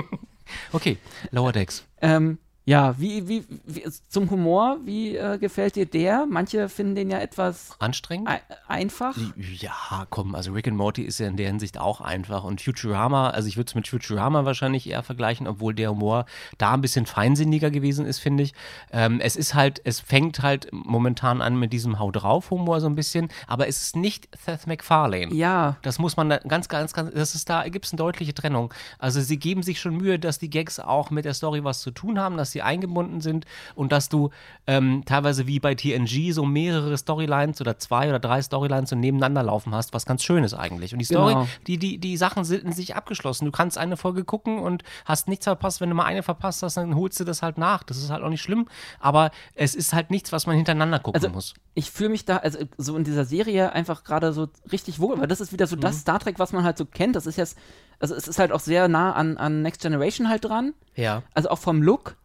okay, 0.72 0.98
Lower 1.30 1.52
Decks. 1.52 1.84
Ähm, 2.00 2.38
ja, 2.66 2.94
wie, 2.98 3.26
wie, 3.26 3.44
wie, 3.66 3.84
zum 4.08 4.30
Humor, 4.30 4.78
wie 4.84 5.16
äh, 5.16 5.38
gefällt 5.38 5.76
dir 5.76 5.86
der? 5.86 6.26
Manche 6.28 6.68
finden 6.68 6.94
den 6.94 7.10
ja 7.10 7.18
etwas 7.18 7.70
Anstrengend? 7.78 8.28
ei- 8.28 8.42
einfach. 8.68 9.16
Ja, 9.36 10.06
komm, 10.10 10.34
also 10.34 10.52
Rick 10.52 10.68
and 10.68 10.76
Morty 10.76 11.02
ist 11.02 11.18
ja 11.18 11.26
in 11.26 11.36
der 11.36 11.48
Hinsicht 11.48 11.78
auch 11.78 12.00
einfach. 12.00 12.44
Und 12.44 12.60
Futurama, 12.60 13.30
also 13.30 13.48
ich 13.48 13.56
würde 13.56 13.68
es 13.68 13.74
mit 13.74 13.88
Futurama 13.88 14.44
wahrscheinlich 14.44 14.88
eher 14.88 15.02
vergleichen, 15.02 15.46
obwohl 15.48 15.74
der 15.74 15.90
Humor 15.90 16.26
da 16.58 16.72
ein 16.74 16.80
bisschen 16.80 17.06
feinsinniger 17.06 17.70
gewesen 17.70 18.06
ist, 18.06 18.18
finde 18.20 18.44
ich. 18.44 18.52
Ähm, 18.92 19.20
es 19.20 19.34
ist 19.36 19.54
halt, 19.54 19.80
es 19.84 19.98
fängt 19.98 20.42
halt 20.42 20.68
momentan 20.70 21.42
an 21.42 21.58
mit 21.58 21.72
diesem 21.72 21.98
Hau 21.98 22.10
drauf 22.10 22.50
Humor 22.50 22.80
so 22.80 22.86
ein 22.86 22.94
bisschen, 22.94 23.28
aber 23.48 23.66
es 23.68 23.82
ist 23.82 23.96
nicht 23.96 24.28
Seth 24.44 24.66
MacFarlane. 24.66 25.34
Ja, 25.34 25.76
Das 25.82 25.98
muss 25.98 26.16
man 26.16 26.28
da 26.28 26.38
ganz, 26.38 26.68
ganz, 26.68 26.92
ganz, 26.92 27.12
das 27.14 27.34
ist 27.34 27.48
da, 27.50 27.66
gibt 27.68 27.86
es 27.86 27.92
eine 27.92 27.98
deutliche 27.98 28.34
Trennung. 28.34 28.72
Also 28.98 29.20
sie 29.20 29.38
geben 29.38 29.62
sich 29.62 29.80
schon 29.80 29.96
Mühe, 29.96 30.18
dass 30.18 30.38
die 30.38 30.50
Gags 30.50 30.78
auch 30.78 31.10
mit 31.10 31.24
der 31.24 31.34
Story 31.34 31.64
was 31.64 31.80
zu 31.80 31.90
tun 31.90 32.18
haben, 32.20 32.36
dass 32.36 32.49
sie 32.50 32.62
eingebunden 32.62 33.20
sind 33.20 33.44
und 33.74 33.92
dass 33.92 34.08
du 34.08 34.30
ähm, 34.66 35.02
teilweise 35.06 35.46
wie 35.46 35.60
bei 35.60 35.74
TNG 35.74 36.32
so 36.32 36.44
mehrere 36.44 36.96
Storylines 36.96 37.60
oder 37.60 37.78
zwei 37.78 38.08
oder 38.08 38.18
drei 38.18 38.42
Storylines 38.42 38.90
so 38.90 38.96
nebeneinander 38.96 39.42
laufen 39.42 39.74
hast, 39.74 39.94
was 39.94 40.06
ganz 40.06 40.22
schön 40.22 40.44
ist 40.44 40.54
eigentlich. 40.54 40.92
Und 40.92 40.98
die 40.98 41.04
Story, 41.04 41.34
Genau. 41.34 41.46
die, 41.66 41.78
die, 41.78 41.98
die 41.98 42.16
Sachen 42.16 42.44
sind 42.44 42.64
in 42.64 42.72
sich 42.72 42.94
abgeschlossen. 42.96 43.44
Du 43.46 43.50
kannst 43.52 43.78
eine 43.78 43.96
Folge 43.96 44.24
gucken 44.24 44.58
und 44.58 44.82
hast 45.04 45.28
nichts 45.28 45.44
verpasst. 45.44 45.80
Wenn 45.80 45.88
du 45.88 45.94
mal 45.94 46.04
eine 46.04 46.22
verpasst 46.22 46.62
hast, 46.62 46.76
dann 46.76 46.94
holst 46.94 47.18
du 47.20 47.24
das 47.24 47.42
halt 47.42 47.58
nach. 47.58 47.82
Das 47.82 47.96
ist 47.96 48.10
halt 48.10 48.22
auch 48.22 48.28
nicht 48.28 48.42
schlimm, 48.42 48.68
aber 49.00 49.30
es 49.54 49.74
ist 49.74 49.92
halt 49.92 50.10
nichts, 50.10 50.32
was 50.32 50.46
man 50.46 50.56
hintereinander 50.56 50.98
gucken 50.98 51.20
Also, 51.20 51.32
muss. 51.32 51.54
ich 51.74 51.90
fühle 51.90 52.10
mich 52.10 52.24
da, 52.24 52.38
also 52.38 52.58
so 52.78 52.96
in 52.96 53.04
dieser 53.04 53.24
Serie 53.24 53.72
einfach 53.72 54.04
gerade 54.04 54.32
so 54.32 54.48
richtig 54.70 54.98
wohl, 55.00 55.18
weil 55.20 55.26
das 55.28 55.40
ist 55.40 55.52
wieder 55.52 55.66
so 55.66 55.76
Mhm. 55.76 55.80
das 55.80 56.00
Star 56.00 56.18
Trek, 56.18 56.38
was 56.38 56.52
man 56.52 56.64
halt 56.64 56.78
so 56.78 56.84
kennt. 56.84 57.16
Das 57.16 57.26
ist 57.26 57.36
jetzt, 57.36 57.56
also 57.98 58.14
es 58.14 58.28
ist 58.28 58.38
halt 58.38 58.52
auch 58.52 58.60
sehr 58.60 58.88
nah 58.88 59.12
an, 59.12 59.36
an 59.36 59.62
Next 59.62 59.82
Generation 59.82 60.28
halt 60.28 60.44
dran. 60.44 60.74
Ja, 60.96 61.22
Also 61.34 61.48
auch 61.50 61.58
vom 61.58 61.82
Look, 61.82 62.16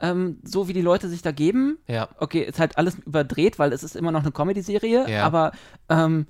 ähm, 0.00 0.38
so 0.44 0.68
wie 0.68 0.72
die 0.72 0.82
Leute 0.82 1.08
sich 1.08 1.22
da 1.22 1.32
geben. 1.32 1.78
ja. 1.86 2.08
Okay, 2.18 2.42
ist 2.42 2.58
halt 2.58 2.76
alles 2.78 2.96
überdreht, 2.98 3.58
weil 3.58 3.72
es 3.72 3.82
ist 3.82 3.96
immer 3.96 4.12
noch 4.12 4.22
eine 4.22 4.32
Comedy-Serie, 4.32 5.08
Ja. 5.08 5.24
aber 5.24 5.52
ähm, 5.88 6.26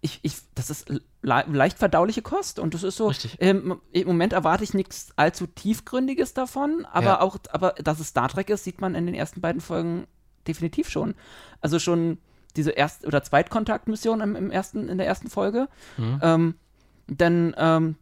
ich, 0.00 0.20
ich, 0.22 0.36
das 0.54 0.68
ist 0.70 0.88
le 0.88 1.00
leicht 1.22 1.78
verdauliche 1.78 2.20
Kost 2.20 2.58
und 2.58 2.74
das 2.74 2.82
ist 2.82 2.96
so, 2.98 3.10
ähm, 3.38 3.80
im 3.92 4.06
Moment 4.06 4.34
erwarte 4.34 4.62
ich 4.64 4.74
nichts 4.74 5.12
allzu 5.16 5.46
tiefgründiges 5.46 6.34
davon, 6.34 6.86
aber 6.92 7.06
Ja. 7.06 7.20
auch, 7.22 7.38
aber 7.52 7.70
dass 7.82 8.00
es 8.00 8.08
Star 8.08 8.28
Trek 8.28 8.50
ist, 8.50 8.64
sieht 8.64 8.80
man 8.82 8.94
in 8.94 9.06
den 9.06 9.14
ersten 9.14 9.40
beiden 9.40 9.60
Folgen 9.62 10.06
definitiv 10.46 10.90
schon. 10.90 11.14
Also 11.62 11.78
schon 11.78 12.18
diese 12.56 12.70
Erst- 12.72 13.06
oder 13.06 13.22
Zweitkontaktmission 13.22 14.20
im, 14.20 14.36
im 14.36 14.50
ersten, 14.50 14.88
in 14.90 14.98
der 14.98 15.06
ersten 15.06 15.30
Folge. 15.30 15.68
Mhm. 15.96 16.18
Ähm, 16.22 16.54
dann, 17.06 17.54
ähm, 17.56 17.96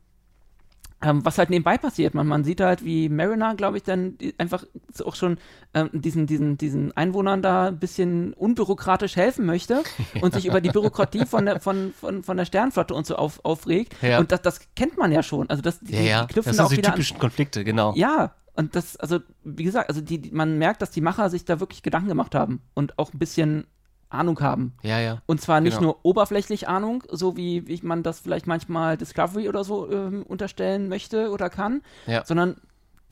ähm, 1.03 1.25
was 1.25 1.39
halt 1.39 1.51
nebenbei 1.51 1.79
passiert, 1.79 2.15
man, 2.15 2.27
man 2.27 2.45
sieht 2.45 2.61
halt, 2.61 2.85
wie 2.85 3.09
Mariner, 3.09 3.55
glaube 3.55 3.77
ich, 3.77 3.83
dann 3.83 4.17
einfach 4.39 4.65
auch 5.05 5.15
schon 5.15 5.39
ähm, 5.75 5.91
diesen, 5.93 6.27
diesen, 6.27 6.57
diesen 6.57 6.97
Einwohnern 6.97 7.43
da 7.43 7.69
ein 7.69 7.79
bisschen 7.79 8.33
unbürokratisch 8.35 9.17
helfen 9.17 9.45
möchte 9.45 9.83
und 10.21 10.35
sich 10.35 10.47
über 10.47 10.61
die 10.61 10.71
Bürokratie 10.71 11.27
von 11.27 11.47
der, 11.47 11.61
von, 11.61 11.93
von, 11.99 12.23
von 12.23 12.37
der 12.37 12.45
Sternflotte 12.45 12.95
und 12.95 13.07
so 13.07 13.17
auf, 13.17 13.45
aufregt. 13.45 13.95
Ja. 14.03 14.19
Und 14.21 14.33
das, 14.33 14.43
das 14.43 14.61
kennt 14.77 14.97
man 14.97 15.13
ja 15.13 15.23
schon. 15.23 15.51
Also 15.51 15.63
das, 15.63 15.81
die, 15.81 15.95
Ja, 15.95 16.01
ja. 16.01 16.21
die 16.27 16.35
knüpfen 16.35 16.51
Das 16.51 16.57
da 16.57 16.65
sind 16.65 16.65
auch 16.65 16.69
so 16.69 16.75
die 16.75 16.79
wieder 16.79 16.89
an. 16.91 16.95
typischen 16.95 17.19
Konflikte, 17.19 17.65
genau. 17.65 17.93
Ja, 17.97 18.35
und 18.55 18.77
das, 18.77 18.97
also, 18.97 19.21
wie 19.45 19.65
gesagt, 19.65 19.89
also 19.89 20.01
die, 20.01 20.31
man 20.31 20.59
merkt, 20.59 20.83
dass 20.83 20.91
die 20.91 21.01
Macher 21.01 21.31
sich 21.31 21.45
da 21.45 21.59
wirklich 21.59 21.83
Gedanken 21.83 22.09
gemacht 22.09 22.35
haben 22.35 22.61
und 22.75 22.99
auch 22.99 23.13
ein 23.13 23.19
bisschen 23.19 23.67
Ahnung 24.15 24.41
haben. 24.41 24.73
Ja, 24.83 25.01
ja. 25.01 25.23
Und 25.27 25.41
zwar 25.41 25.61
nicht 25.61 25.79
Genau. 25.79 25.93
nur 25.93 25.99
oberflächlich 26.05 26.69
Ahnung, 26.69 27.03
so 27.11 27.37
wie, 27.37 27.67
wie 27.69 27.81
man 27.83 28.03
das 28.03 28.21
vielleicht 28.21 28.47
manchmal 28.47 28.97
Discovery 28.97 29.49
oder 29.49 29.65
so 29.65 29.91
ähm, 29.91 30.23
unterstellen 30.25 30.89
möchte 30.89 31.31
oder 31.31 31.51
kann, 31.51 31.83
Ja. 32.07 32.25
sondern 32.25 32.57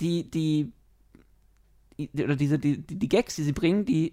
die, 0.00 0.30
die, 0.30 0.72
die, 1.98 2.24
oder 2.24 2.36
diese, 2.36 2.58
die, 2.58 2.78
die, 2.78 2.98
die 2.98 3.08
Gags, 3.08 3.36
die 3.36 3.42
sie 3.42 3.52
bringen, 3.52 3.84
die 3.84 4.12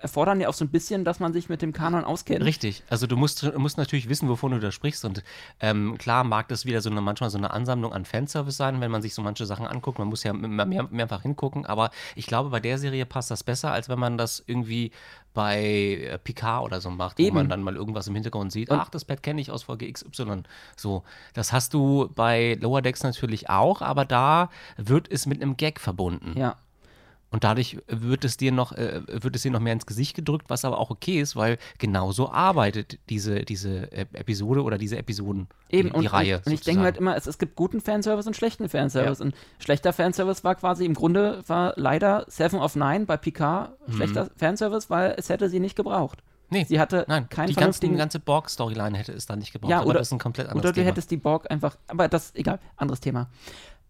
erfordern 0.00 0.40
ja 0.40 0.48
auch 0.48 0.54
so 0.54 0.64
ein 0.64 0.68
bisschen, 0.68 1.04
dass 1.04 1.20
man 1.20 1.32
sich 1.32 1.48
mit 1.48 1.62
dem 1.62 1.72
Kanon 1.72 2.04
auskennt. 2.04 2.44
Richtig. 2.44 2.82
Also 2.88 3.06
du 3.06 3.16
musst, 3.16 3.42
musst 3.56 3.78
natürlich 3.78 4.08
wissen, 4.08 4.28
wovon 4.28 4.52
du 4.52 4.60
da 4.60 4.70
sprichst. 4.70 5.04
Und 5.04 5.22
ähm, 5.60 5.96
klar 5.98 6.24
mag 6.24 6.48
das 6.48 6.64
wieder 6.66 6.80
so 6.80 6.90
eine, 6.90 7.00
manchmal 7.00 7.30
so 7.30 7.38
eine 7.38 7.50
Ansammlung 7.50 7.92
an 7.92 8.04
Fanservice 8.04 8.56
sein, 8.56 8.80
wenn 8.80 8.90
man 8.90 9.02
sich 9.02 9.14
so 9.14 9.22
manche 9.22 9.46
Sachen 9.46 9.66
anguckt. 9.66 9.98
Man 9.98 10.08
muss 10.08 10.22
ja 10.22 10.32
mehr, 10.32 10.66
mehr, 10.66 10.88
mehrfach 10.90 11.22
hingucken. 11.22 11.66
Aber 11.66 11.90
ich 12.14 12.26
glaube, 12.26 12.50
bei 12.50 12.60
der 12.60 12.78
Serie 12.78 13.06
passt 13.06 13.30
das 13.30 13.42
besser, 13.42 13.72
als 13.72 13.88
wenn 13.88 13.98
man 13.98 14.18
das 14.18 14.42
irgendwie 14.46 14.92
bei 15.34 15.60
äh, 16.10 16.18
Picard 16.18 16.64
oder 16.64 16.80
so 16.80 16.88
macht, 16.90 17.20
Eben. 17.20 17.30
wo 17.30 17.34
man 17.40 17.48
dann 17.48 17.62
mal 17.62 17.76
irgendwas 17.76 18.06
im 18.06 18.14
Hintergrund 18.14 18.52
sieht. 18.52 18.70
Und- 18.70 18.78
Ach, 18.78 18.88
das 18.88 19.04
Bett 19.04 19.22
kenne 19.22 19.40
ich 19.40 19.50
aus 19.50 19.64
Folge 19.64 19.90
XY. 19.90 20.42
So, 20.76 21.02
das 21.34 21.52
hast 21.52 21.74
du 21.74 22.10
bei 22.14 22.56
Lower 22.60 22.80
Decks 22.82 23.02
natürlich 23.02 23.50
auch, 23.50 23.82
aber 23.82 24.04
da 24.04 24.50
wird 24.78 25.10
es 25.10 25.26
mit 25.26 25.42
einem 25.42 25.56
Gag 25.56 25.78
verbunden. 25.80 26.38
Ja. 26.38 26.56
Und 27.36 27.44
dadurch 27.44 27.76
wird 27.86 28.24
es 28.24 28.38
dir 28.38 28.50
noch, 28.50 28.72
äh, 28.72 29.02
wird 29.06 29.36
es 29.36 29.42
dir 29.42 29.50
noch 29.50 29.60
mehr 29.60 29.74
ins 29.74 29.84
Gesicht 29.84 30.16
gedrückt, 30.16 30.46
was 30.48 30.64
aber 30.64 30.78
auch 30.78 30.88
okay 30.88 31.20
ist, 31.20 31.36
weil 31.36 31.58
genauso 31.76 32.32
arbeitet 32.32 32.98
diese, 33.10 33.40
diese 33.44 33.92
äh, 33.92 34.06
Episode 34.14 34.62
oder 34.62 34.78
diese 34.78 34.96
Episoden, 34.96 35.46
Eben, 35.68 35.90
die, 35.90 35.94
und, 35.94 36.00
die 36.00 36.06
Reihe. 36.06 36.40
und 36.46 36.52
ich 36.54 36.62
denke 36.62 36.82
halt 36.82 36.96
immer, 36.96 37.14
es, 37.14 37.26
es 37.26 37.36
gibt 37.36 37.54
guten 37.54 37.82
Fanservice 37.82 38.26
und 38.26 38.34
schlechten 38.34 38.70
Fanservice. 38.70 39.18
Ja. 39.18 39.26
Und 39.26 39.34
schlechter 39.58 39.92
Fanservice 39.92 40.44
war 40.44 40.54
quasi, 40.54 40.86
im 40.86 40.94
Grunde 40.94 41.42
war 41.46 41.74
leider 41.76 42.24
Seven 42.26 42.58
of 42.58 42.74
Nine 42.74 43.04
bei 43.04 43.18
Picard 43.18 43.72
Mhm. 43.86 43.92
schlechter 43.92 44.30
Fanservice, 44.36 44.88
weil 44.88 45.14
es 45.18 45.28
hätte 45.28 45.50
sie 45.50 45.60
nicht 45.60 45.76
gebraucht. 45.76 46.22
Nee, 46.48 46.64
Sie 46.66 46.80
hatte 46.80 47.04
nein, 47.06 47.28
keinen 47.28 47.48
die 47.48 47.52
vernünftigen 47.52 47.98
ganzen, 47.98 48.18
ganze 48.18 48.20
Borg-Storyline 48.20 48.96
hätte 48.96 49.12
es 49.12 49.26
da 49.26 49.36
nicht 49.36 49.52
gebraucht. 49.52 49.70
Ja, 49.72 49.80
aber 49.80 49.88
oder- 49.90 49.98
das 49.98 50.08
ist 50.08 50.12
ein 50.12 50.18
komplett 50.20 50.46
anderes 50.46 50.62
Oder 50.64 50.72
du 50.72 50.76
Thema. 50.80 50.86
hättest 50.86 51.10
die 51.10 51.18
Borg 51.18 51.50
einfach, 51.50 51.76
aber 51.86 52.08
das, 52.08 52.34
egal, 52.34 52.60
anderes 52.78 53.00
Thema. 53.00 53.28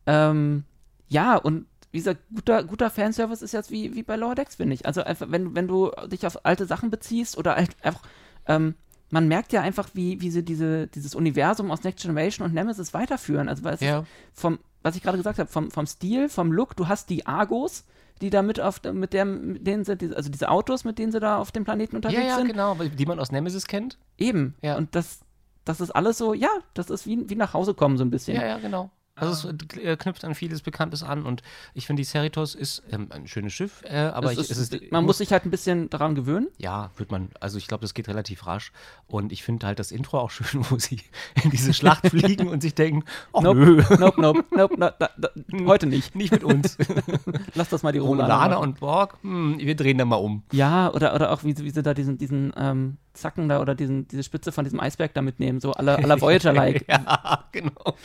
Ähm, 0.07 0.65
ja, 1.07 1.37
und 1.37 1.67
wie 1.97 2.01
gesagt, 2.01 2.21
guter, 2.35 2.63
guter 2.63 2.91
Fanservice 2.91 3.41
ist 3.43 3.53
jetzt 3.53 3.71
wie, 3.71 3.95
wie 3.95 4.03
bei 4.03 4.17
Lower 4.17 4.35
Decks, 4.35 4.57
finde 4.57 4.75
ich. 4.75 4.85
Also 4.85 5.03
einfach, 5.03 5.31
wenn, 5.31 5.55
wenn 5.55 5.67
du 5.67 5.91
dich 6.13 6.27
auf 6.27 6.45
alte 6.45 6.67
Sachen 6.67 6.91
beziehst 6.91 7.39
oder 7.39 7.55
einfach, 7.55 8.03
ähm, 8.47 8.75
man 9.09 9.29
merkt 9.29 9.55
ja 9.55 9.63
einfach, 9.63 9.89
wie, 9.95 10.21
wie 10.21 10.31
sie 10.31 10.43
diese, 10.43 10.89
dieses 10.89 11.15
Universum 11.15 11.71
aus 11.71 11.85
Next 11.85 12.03
Generation 12.03 12.47
und 12.47 12.53
Nemesis 12.53 12.93
weiterführen. 12.93 13.49
Also, 13.49 13.65
weil 13.65 13.79
Ja. 13.81 14.05
vom, 14.35 14.59
was 14.83 14.95
ich 14.95 15.03
gerade 15.03 15.17
gesagt 15.17 15.39
habe, 15.39 15.51
vom, 15.51 15.71
vom 15.71 15.87
Stil, 15.87 16.29
vom 16.29 16.53
Look, 16.53 16.77
du 16.77 16.87
hast 16.87 17.09
die 17.09 17.25
Argos, 17.27 17.85
die 18.21 18.29
da 18.29 18.43
mit 18.43 18.61
auf, 18.61 18.83
mit, 18.93 19.15
der, 19.15 19.25
mit 19.25 19.67
denen 19.67 19.87
sie, 19.87 19.97
also 20.15 20.31
diese 20.31 20.51
Autos, 20.51 20.85
mit 20.85 20.99
denen 20.99 21.13
sie 21.13 21.21
da 21.21 21.39
auf 21.39 21.51
dem 21.51 21.65
Planeten 21.65 21.97
unterwegs 21.97 22.21
ja, 22.21 22.27
ja, 22.29 22.37
sind. 22.37 22.49
genau, 22.49 22.75
die 22.75 23.07
man 23.07 23.19
aus 23.19 23.33
Nemesis 23.33 23.67
kennt. 23.67 23.97
Eben. 24.19 24.55
Ja. 24.61 24.77
Und 24.77 24.95
das, 24.95 25.21
das 25.65 25.81
ist 25.81 25.93
alles 25.93 26.19
so, 26.19 26.35
ja, 26.35 26.51
das 26.75 26.91
ist 26.91 27.07
wie, 27.07 27.31
wie 27.31 27.37
nach 27.37 27.55
Hause 27.55 27.73
kommen 27.73 27.97
so 27.97 28.05
ein 28.05 28.11
bisschen. 28.11 28.37
Ja, 28.37 28.47
ja, 28.47 28.59
genau. 28.59 28.91
Also 29.19 29.49
es 29.51 29.77
äh, 29.79 29.97
knüpft 29.97 30.25
an 30.25 30.35
vieles 30.35 30.61
Bekanntes 30.61 31.03
an 31.03 31.25
und 31.25 31.43
ich 31.75 31.87
finde, 31.87 32.03
die 32.03 32.05
Cerritos 32.05 32.55
ist 32.55 32.83
ähm, 32.91 33.09
ein 33.11 33.27
schönes 33.27 33.55
Schiff, 33.55 33.83
äh, 33.85 33.97
aber 33.97 34.27
Es 34.27 34.33
ich, 34.35 34.51
ist, 34.51 34.51
es 34.51 34.71
ist, 34.71 34.93
man 34.93 35.05
muss 35.07 35.19
sich 35.19 35.33
halt 35.33 35.47
ein 35.47 35.51
bisschen 35.51 35.89
daran 35.89 36.15
gewöhnen. 36.15 36.49
Ja, 36.59 36.91
wird 36.97 37.11
man. 37.11 37.31
Also 37.41 37.57
ich 37.57 37.67
glaube, 37.67 37.81
das 37.81 37.95
geht 37.95 38.09
relativ 38.09 38.47
rasch. 38.47 38.73
Und 39.07 39.33
ich 39.33 39.43
finde 39.43 39.67
halt 39.67 39.79
das 39.79 39.91
Intro 39.91 40.19
auch 40.21 40.31
schön, 40.33 40.65
wo 40.71 40.79
sie 40.79 41.01
in 41.43 41.51
diese 41.51 41.73
Schlacht 41.73 42.07
fliegen 42.11 42.49
und 42.49 42.61
sich 42.61 42.75
denken, 42.75 43.05
oh 43.33 43.41
Nope, 43.41 43.59
nö, 43.59 43.83
nope, 43.99 44.21
nope, 44.21 44.45
nope, 44.55 44.75
na, 44.77 44.91
da, 44.99 45.09
da, 45.17 45.29
heute 45.65 45.87
nicht. 45.87 46.15
nicht 46.15 46.31
mit 46.33 46.45
uns. 46.45 46.77
Lass 47.55 47.71
das 47.71 47.83
mal 47.83 47.93
die 47.93 47.99
Romulaner 47.99 48.35
Romulaner 48.35 48.61
und 48.61 48.81
Borg, 48.81 49.17
hm, 49.23 49.59
wir 49.59 49.77
drehen 49.77 49.97
da 49.99 50.05
mal 50.05 50.17
um. 50.17 50.43
Ja, 50.53 50.93
oder, 50.93 51.15
oder 51.15 51.33
auch, 51.33 51.43
wie, 51.43 51.55
sie- 51.57 51.65
wie 51.65 51.71
sie 51.71 51.83
da 51.83 51.95
diesen, 51.95 52.19
diesen 52.19 52.53
ähm, 52.57 52.99
Zacken 53.17 53.49
da 53.49 53.61
oder 53.61 53.75
diesen, 53.75 54.07
diese 54.09 54.23
Spitze 54.23 54.53
von 54.53 54.65
diesem 54.65 54.81
Eisberg 54.81 55.15
da 55.15 55.23
mitnehmen, 55.23 55.61
so 55.61 55.73
aller 55.73 55.99
aller 55.99 56.21
Voyager-like, 56.21 56.87
ja, 56.89 57.45
genau. 57.53 57.97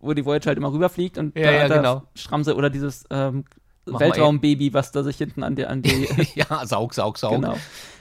wo 0.00 0.14
die 0.14 0.24
Voyager 0.24 0.46
halt 0.46 0.58
immer 0.58 0.72
rüberfliegt 0.72 1.18
und 1.18 1.36
Ja, 1.36 1.44
da, 1.44 1.52
ja, 1.52 1.68
da 1.68 1.76
genau. 1.76 2.02
Schramse 2.14 2.54
oder 2.54 2.70
dieses 2.70 3.04
ähm, 3.10 3.44
Weltraumbaby, 3.86 4.72
was 4.74 4.92
da 4.92 5.02
sich 5.02 5.16
hinten 5.16 5.42
an, 5.42 5.56
der, 5.56 5.70
an 5.70 5.82
die 5.82 6.08
ja, 6.34 6.64
Saug, 6.66 6.94
Saug, 6.94 7.18
Saug. 7.18 7.32
Genau. 7.32 7.56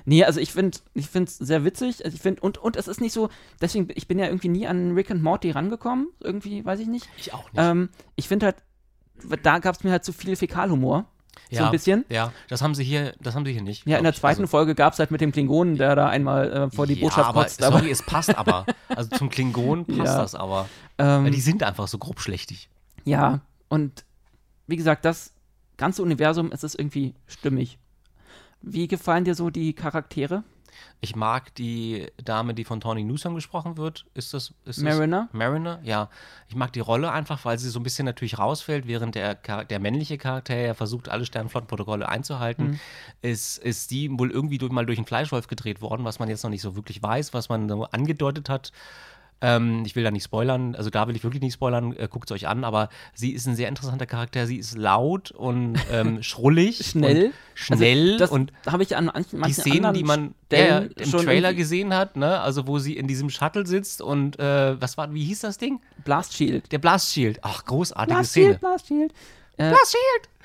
Nee, 0.06 0.24
also 0.24 0.40
ich 0.40 0.54
finde 0.54 0.78
ich 0.94 1.14
es 1.14 1.38
sehr 1.38 1.64
witzig. 1.64 2.04
Also 2.06 2.16
ich 2.16 2.22
finde, 2.22 2.42
und, 2.42 2.58
und 2.58 2.76
es 2.76 2.88
ist 2.88 3.02
nicht 3.02 3.14
so, 3.14 3.30
deswegen, 3.62 3.88
ich 3.96 4.08
bin 4.08 4.20
ja 4.20 4.26
irgendwie 4.26 4.50
nie 4.50 4.68
an 4.68 4.94
Rick 4.94 5.12
and 5.12 5.24
Morty 5.24 5.52
rangekommen. 5.52 6.10
Irgendwie, 6.20 6.64
weiß 6.64 6.80
ich 6.80 6.88
nicht. 6.88 7.10
Ich 7.18 7.34
auch 7.34 7.52
nicht. 7.52 7.58
Ähm, 7.58 7.90
ich 8.16 8.28
finde 8.28 8.48
halt, 8.48 8.56
da 9.44 9.60
gab 9.60 9.76
es 9.76 9.84
mir 9.84 9.92
halt 9.92 10.04
zu 10.04 10.14
viel 10.14 10.36
Fäkalhumor. 10.36 11.06
So 11.50 11.58
ja, 11.58 11.66
ein 11.66 11.72
bisschen. 11.72 12.06
Ja, 12.10 12.32
das 12.48 12.62
haben 12.62 12.76
sie 12.76 12.84
hier, 12.84 13.14
das 13.20 13.36
haben 13.36 13.46
sie 13.46 13.52
hier 13.52 13.62
nicht. 13.62 13.86
Ja, 13.86 13.98
in 13.98 14.04
der 14.04 14.14
zweiten 14.14 14.42
also, 14.42 14.52
Folge 14.52 14.74
gab 14.76 14.94
es 14.94 15.00
halt 15.00 15.12
mit 15.12 15.20
dem 15.22 15.32
Klingonen, 15.32 15.78
der 15.78 15.96
da 15.96 16.08
einmal 16.08 16.52
äh, 16.52 16.72
vor 16.72 16.88
die 16.88 16.94
ja, 16.94 17.02
Botschaft 17.02 17.30
aber, 17.30 17.44
kotzt. 17.44 17.64
Aber, 17.64 17.80
sorry, 17.80 17.92
es 17.92 18.02
passt 18.04 18.38
aber. 18.38 18.66
Also 18.88 19.10
zum 19.18 19.30
Klingon 19.30 19.86
passt 19.86 20.00
Ja. 20.00 20.18
das 20.18 20.36
aber. 20.36 20.70
ähm, 20.98 21.32
die 21.32 21.42
sind 21.42 21.64
einfach 21.64 21.88
so 21.88 21.98
grob 21.98 22.20
schlechtig. 22.22 22.70
ja, 23.06 23.42
und 23.70 24.06
wie 24.68 24.76
gesagt, 24.78 25.06
das 25.06 25.34
ganze 25.78 26.02
Universum, 26.04 26.52
es 26.54 26.64
ist 26.64 26.76
irgendwie 26.76 27.14
stimmig. 27.28 27.78
Wie 28.62 28.88
gefallen 28.88 29.26
dir 29.26 29.36
so 29.36 29.50
die 29.50 29.74
Charaktere? 29.74 30.44
Ich 31.04 31.16
mag 31.16 31.56
die 31.56 32.06
Dame, 32.24 32.54
die 32.54 32.64
von 32.64 32.80
Tawny 32.80 33.04
Newsom 33.04 33.34
gesprochen 33.34 33.76
wird. 33.76 34.06
Ist 34.14 34.36
das? 34.36 34.54
Ist 34.66 34.78
das 34.78 34.84
Mariner? 34.84 35.30
Mariner, 35.32 35.80
ja. 35.82 36.10
Ich 36.48 36.56
mag 36.56 36.72
die 36.74 36.80
Rolle 36.80 37.12
einfach, 37.12 37.44
weil 37.44 37.58
sie 37.58 37.70
so 37.72 37.80
ein 37.80 37.84
bisschen 37.84 38.06
natürlich 38.06 38.38
rausfällt, 38.38 38.86
während 38.86 39.16
der, 39.16 39.34
der 39.34 39.80
männliche 39.80 40.20
Charakter 40.20 40.56
ja 40.56 40.76
versucht, 40.76 41.10
alle 41.10 41.26
Sternflottenprotokolle 41.26 42.08
einzuhalten, 42.08 42.62
Mhm. 42.72 42.80
ist, 43.24 43.58
ist 43.58 43.90
die 43.90 44.12
wohl 44.12 44.30
irgendwie 44.30 44.60
durch, 44.60 44.72
mal 44.72 44.86
durch 44.86 45.00
einen 45.00 45.08
Fleischwolf 45.08 45.48
gedreht 45.48 45.82
worden, 45.82 46.06
was 46.06 46.20
man 46.20 46.30
jetzt 46.30 46.44
noch 46.44 46.52
nicht 46.52 46.62
so 46.62 46.76
wirklich 46.76 47.02
weiß, 47.02 47.34
was 47.34 47.50
man 47.50 47.68
so 47.68 47.86
angedeutet 47.86 48.48
hat. 48.48 48.72
Ähm, 49.42 49.84
ich 49.86 49.96
will 49.96 50.04
da 50.04 50.12
nicht 50.12 50.24
spoilern, 50.24 50.76
also 50.76 50.90
da 50.90 51.08
will 51.08 51.16
ich 51.16 51.24
wirklich 51.24 51.42
nicht 51.42 51.54
spoilern, 51.54 51.96
äh, 51.96 52.08
guckt 52.10 52.30
es 52.30 52.36
euch 52.36 52.48
an, 52.48 52.64
aber 52.64 52.90
sie 53.14 53.32
ist 53.32 53.48
ein 53.48 53.56
sehr 53.56 53.70
interessanter 53.70 54.06
Charakter. 54.06 54.46
Sie 54.46 54.58
ist 54.58 54.78
laut 54.78 55.32
und 55.32 55.80
ähm, 55.92 56.22
schrullig. 56.24 56.86
Schnell. 56.86 57.26
Und 57.26 57.34
schnell 57.56 58.12
Also, 58.14 58.18
das 58.20 58.32
und 58.32 58.54
habe 58.68 58.84
ich 58.84 58.96
an 58.96 59.06
manchen, 59.06 59.32
die 59.32 59.38
manchen 59.38 59.62
Szenen, 59.62 59.86
anderen 59.86 59.96
die 59.96 60.04
man 60.04 60.36
ja, 60.52 60.80
im 60.80 61.12
Trailer 61.12 61.54
gesehen 61.54 61.94
hat, 61.94 62.18
ne? 62.18 62.40
Also 62.40 62.68
wo 62.68 62.80
sie 62.80 62.96
in 62.98 63.08
diesem 63.08 63.30
Shuttle 63.30 63.66
sitzt 63.66 64.02
und 64.02 64.38
äh, 64.40 64.80
was 64.80 64.98
war, 64.98 65.14
wie 65.14 65.24
hieß 65.24 65.42
das 65.42 65.58
Ding? 65.58 65.82
Blast 66.04 66.34
Shield. 66.34 66.72
Der 66.72 66.80
Blast 66.80 67.12
Shield. 67.12 67.40
Ach, 67.42 67.66
großartige 67.66 68.16
Blast 68.16 68.32
Szene. 68.32 68.46
Shield, 68.46 68.60
Blast 68.60 68.88
Shield. 68.88 69.14
Äh, 69.58 69.70
Blast 69.70 69.96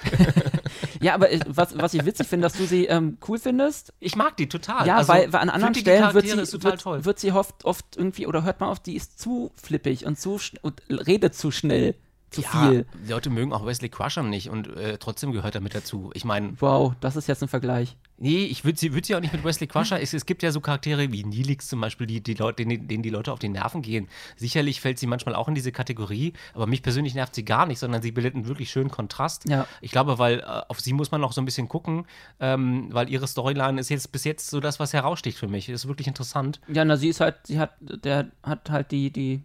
Shield! 0.11 0.63
Ja, 1.01 1.15
aber 1.15 1.31
äh, 1.31 1.41
was, 1.47 1.77
was 1.79 1.95
ich 1.95 2.05
witzig 2.05 2.27
finde, 2.27 2.47
dass 2.47 2.55
du 2.55 2.65
sie 2.65 2.87
ähm, 2.87 3.19
cool 3.29 3.39
findest. 3.39 3.93
Ich 4.01 4.17
mag 4.17 4.37
die 4.37 4.49
total. 4.49 4.87
Ja, 4.87 4.97
also, 4.97 5.13
weil, 5.13 5.33
weil 5.33 5.41
an 5.41 5.51
anderen 5.51 5.75
Stellen 5.75 6.15
wird 6.15 6.27
sie, 6.27 6.63
wird, 6.63 6.81
toll. 6.81 7.05
wird 7.05 7.19
sie 7.19 7.33
oft, 7.33 7.65
oft 7.65 7.97
irgendwie, 7.97 8.27
oder 8.27 8.45
hört 8.45 8.61
man 8.61 8.71
oft, 8.71 8.87
die 8.87 8.97
ist 8.97 9.19
zu 9.19 9.53
flippig 9.63 10.07
und 10.07 10.19
zu 10.19 10.41
und 10.63 10.83
redet 10.89 11.35
zu 11.35 11.51
schnell, 11.51 11.95
zu 12.37 12.43
ja, 12.43 12.69
viel. 12.69 12.87
Die 13.05 13.11
Leute 13.11 13.31
mögen 13.31 13.53
auch 13.53 13.67
Wesley 13.67 13.89
Crusher 13.89 14.23
nicht 14.23 14.49
und 14.51 14.69
äh, 14.77 14.99
trotzdem 14.99 15.33
gehört 15.33 15.55
er 15.55 15.61
mit 15.61 15.75
dazu. 15.75 16.11
Ich 16.15 16.25
meine, 16.25 16.53
Wow, 16.61 16.95
das 17.01 17.17
ist 17.17 17.27
jetzt 17.27 17.43
ein 17.43 17.49
Vergleich. 17.49 17.97
nee, 18.19 18.45
ich 18.45 18.65
würde 18.65 18.79
sie, 18.79 18.95
würd 18.95 19.05
sie 19.07 19.15
auch 19.17 19.21
nicht 19.21 19.33
mit 19.33 19.45
Wesley 19.45 19.67
Crusher. 19.67 20.01
es, 20.01 20.15
es 20.15 20.25
gibt 20.27 20.43
ja 20.43 20.53
so 20.53 20.61
Charaktere 20.61 21.11
wie 21.13 21.25
Nilix 21.25 21.69
zum 21.69 21.81
Beispiel, 21.81 22.07
die, 22.07 22.23
die 22.23 22.35
Leute, 22.35 22.65
denen, 22.65 22.89
denen 22.89 23.03
die 23.03 23.11
Leute 23.11 23.33
auf 23.33 23.39
die 23.39 23.49
Nerven 23.49 23.83
gehen. 23.83 24.09
Sicherlich 24.37 24.81
fällt 24.81 24.99
sie 24.99 25.07
manchmal 25.07 25.35
auch 25.35 25.49
in 25.49 25.55
diese 25.55 25.73
Kategorie, 25.73 26.33
aber 26.55 26.67
mich 26.67 26.83
persönlich 26.83 27.15
nervt 27.15 27.35
sie 27.35 27.45
gar 27.45 27.67
nicht, 27.67 27.79
sondern 27.79 28.03
sie 28.03 28.13
bildet 28.13 28.35
einen 28.35 28.47
wirklich 28.47 28.71
schönen 28.71 28.91
Kontrast. 28.91 29.49
Ja. 29.49 29.67
Ich 29.81 29.91
glaube, 29.91 30.19
weil 30.19 30.41
äh, 30.41 30.45
auf 30.69 30.81
sie 30.81 30.93
muss 30.93 31.11
man 31.11 31.21
noch 31.21 31.33
so 31.33 31.41
ein 31.41 31.45
bisschen 31.45 31.69
gucken, 31.69 32.07
ähm, 32.41 32.89
weil 32.91 33.11
ihre 33.11 33.27
Storyline 33.27 33.81
ist 33.81 33.89
jetzt 33.89 34.13
bis 34.13 34.25
jetzt 34.25 34.49
so 34.51 34.61
das, 34.61 34.79
was 34.81 34.93
heraussticht 34.93 35.39
für 35.39 35.49
mich. 35.49 35.69
Ist 35.69 35.89
wirklich 35.89 36.07
interessant. 36.07 36.61
Ja, 36.69 36.85
na, 36.85 36.97
sie 36.97 37.09
ist 37.09 37.21
halt, 37.21 37.37
sie 37.45 37.59
hat, 37.59 37.73
der 37.81 38.29
hat 38.43 38.71
halt 38.71 38.91
die, 38.93 39.11
die, 39.11 39.43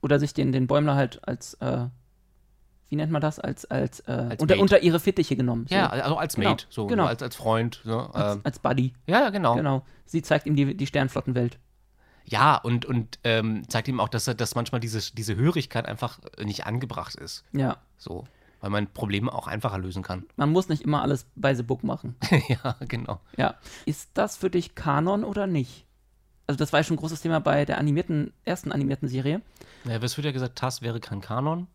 oder 0.00 0.18
sich 0.18 0.34
den, 0.34 0.52
den 0.52 0.66
Bäumler 0.66 0.94
halt 0.94 1.26
als, 1.26 1.54
äh, 1.54 1.86
wie 2.88 2.96
nennt 2.96 3.10
man 3.12 3.20
das? 3.22 3.38
Als, 3.38 3.64
als, 3.66 4.00
äh, 4.00 4.36
unter, 4.38 4.54
Mate. 4.54 4.58
unter 4.58 4.82
ihre 4.82 5.00
Fittiche 5.00 5.36
genommen. 5.36 5.66
So. 5.68 5.74
Ja, 5.74 5.88
also 5.88 6.16
als 6.16 6.34
Genau, 6.36 6.50
Mate, 6.50 6.66
so 6.70 6.86
genau. 6.86 7.06
als, 7.06 7.22
als 7.22 7.36
Freund. 7.36 7.80
So, 7.84 7.98
als, 7.98 8.36
ähm, 8.36 8.40
als 8.44 8.58
Buddy. 8.58 8.92
ja, 9.06 9.20
ja, 9.20 9.30
genau. 9.30 9.54
Genau. 9.56 9.84
Sie 10.06 10.22
zeigt 10.22 10.46
ihm 10.46 10.56
die, 10.56 10.76
die 10.76 10.86
Sternflottenwelt. 10.86 11.58
Ja, 12.26 12.56
und, 12.56 12.86
und 12.86 13.18
ähm, 13.24 13.68
zeigt 13.68 13.88
ihm 13.88 14.00
auch, 14.00 14.08
dass, 14.08 14.24
dass 14.24 14.54
manchmal 14.54 14.80
diese, 14.80 15.14
diese 15.14 15.36
Hörigkeit 15.36 15.86
einfach 15.86 16.18
nicht 16.42 16.66
angebracht 16.66 17.14
ist. 17.16 17.44
Ja. 17.52 17.76
So. 17.98 18.24
Weil 18.60 18.70
man 18.70 18.86
Probleme 18.86 19.32
auch 19.32 19.46
einfacher 19.46 19.78
lösen 19.78 20.02
kann. 20.02 20.24
Man 20.36 20.50
muss 20.50 20.68
nicht 20.70 20.82
immer 20.82 21.02
alles 21.02 21.26
bei 21.36 21.54
The 21.54 21.62
Book 21.62 21.84
machen. 21.84 22.16
ja, 22.48 22.76
genau. 22.88 23.20
Ja. 23.36 23.56
Ist 23.84 24.10
das 24.14 24.38
für 24.38 24.48
dich 24.48 24.74
Kanon 24.74 25.22
oder 25.22 25.46
nicht? 25.46 25.84
Also 26.46 26.58
das 26.58 26.72
war 26.72 26.80
ja 26.80 26.84
schon 26.84 26.94
ein 26.94 27.00
großes 27.00 27.20
Thema 27.20 27.40
bei 27.40 27.64
der 27.64 27.78
animierten, 27.78 28.32
ersten 28.44 28.72
animierten 28.72 29.08
Serie. 29.08 29.42
Ja, 29.84 29.96
es 29.96 30.16
wird 30.16 30.24
ja 30.24 30.32
gesagt, 30.32 30.56
TAS 30.56 30.80
wäre 30.80 31.00
kein 31.00 31.20
Kanon. 31.20 31.66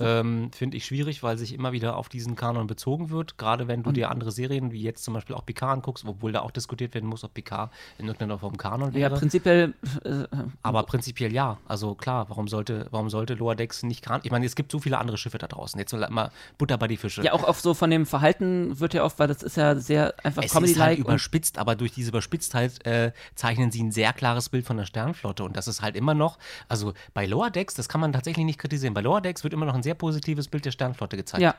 Ähm, 0.00 0.50
Finde 0.52 0.76
ich 0.76 0.84
schwierig, 0.86 1.22
weil 1.22 1.38
sich 1.38 1.54
immer 1.54 1.72
wieder 1.72 1.96
auf 1.96 2.08
diesen 2.08 2.34
Kanon 2.36 2.66
bezogen 2.66 3.10
wird. 3.10 3.38
Gerade 3.38 3.68
wenn 3.68 3.82
du 3.82 3.92
dir 3.92 4.10
andere 4.10 4.32
Serien, 4.32 4.72
wie 4.72 4.82
jetzt 4.82 5.04
zum 5.04 5.14
Beispiel 5.14 5.36
auch 5.36 5.46
Picard 5.46 5.72
anguckst, 5.72 6.04
obwohl 6.06 6.32
da 6.32 6.40
auch 6.40 6.50
diskutiert 6.50 6.94
werden 6.94 7.08
muss, 7.08 7.22
ob 7.24 7.32
Picard 7.34 7.70
in 7.98 8.06
irgendeiner 8.06 8.38
Form 8.38 8.56
Kanon 8.56 8.90
Ja, 8.92 9.10
wäre. 9.10 9.16
prinzipiell, 9.16 9.74
äh, 10.04 10.24
Aber 10.62 10.82
prinzipiell 10.82 11.32
ja. 11.32 11.58
Also 11.68 11.94
klar, 11.94 12.28
warum 12.28 12.48
sollte, 12.48 12.86
warum 12.90 13.08
sollte 13.10 13.34
Lower 13.34 13.54
Decks 13.54 13.82
nicht 13.84 14.02
Kanon? 14.02 14.20
Ich 14.24 14.30
meine, 14.30 14.46
es 14.46 14.56
gibt 14.56 14.72
so 14.72 14.80
viele 14.80 14.98
andere 14.98 15.16
Schiffe 15.16 15.38
da 15.38 15.46
draußen. 15.46 15.78
Jetzt 15.78 15.92
mal 16.10 16.30
Butter 16.58 16.76
bei 16.76 16.88
die 16.88 16.96
Fische. 16.96 17.22
ja 17.22 17.32
auch 17.32 17.44
auf 17.44 17.60
so 17.60 17.72
von 17.74 17.90
dem 17.90 18.04
Verhalten 18.06 18.80
wird 18.80 18.94
ja 18.94 19.04
oft, 19.04 19.18
weil 19.18 19.28
das 19.28 19.42
ist 19.42 19.56
ja 19.56 19.76
sehr 19.76 20.14
einfach 20.24 20.42
Es 20.42 20.46
ist 20.50 20.54
Comedy-like. 20.54 20.80
halt 20.88 20.98
und- 20.98 21.04
überspitzt, 21.04 21.58
aber 21.58 21.76
durch 21.76 21.92
diese 21.92 22.08
Überspitztheit 22.10 22.84
äh, 22.86 23.12
zeichnen 23.36 23.70
sie 23.70 23.82
ein 23.82 23.92
sehr 23.92 24.12
klares 24.12 24.48
Bild 24.48 24.66
von 24.66 24.76
der 24.76 24.86
Sternflotte. 24.86 25.44
Und 25.44 25.56
das 25.56 25.68
ist 25.68 25.82
halt 25.82 25.94
immer 25.94 26.14
noch, 26.14 26.38
also 26.68 26.94
bei 27.14 27.26
Lower 27.26 27.50
Decks, 27.50 27.74
das 27.74 27.88
kann 27.88 28.00
man 28.00 28.12
tatsächlich 28.12 28.44
nicht 28.44 28.58
kritisieren. 28.58 28.92
Bei 28.94 29.00
Lower 29.00 29.20
Decks 29.20 29.44
wird 29.44 29.52
immer 29.54 29.66
noch 29.66 29.74
ein 29.74 29.82
sehr 29.84 29.94
positives 29.94 30.48
Bild 30.48 30.64
der 30.64 30.72
Sternflotte 30.72 31.16
gezeigt. 31.16 31.40
ja, 31.42 31.54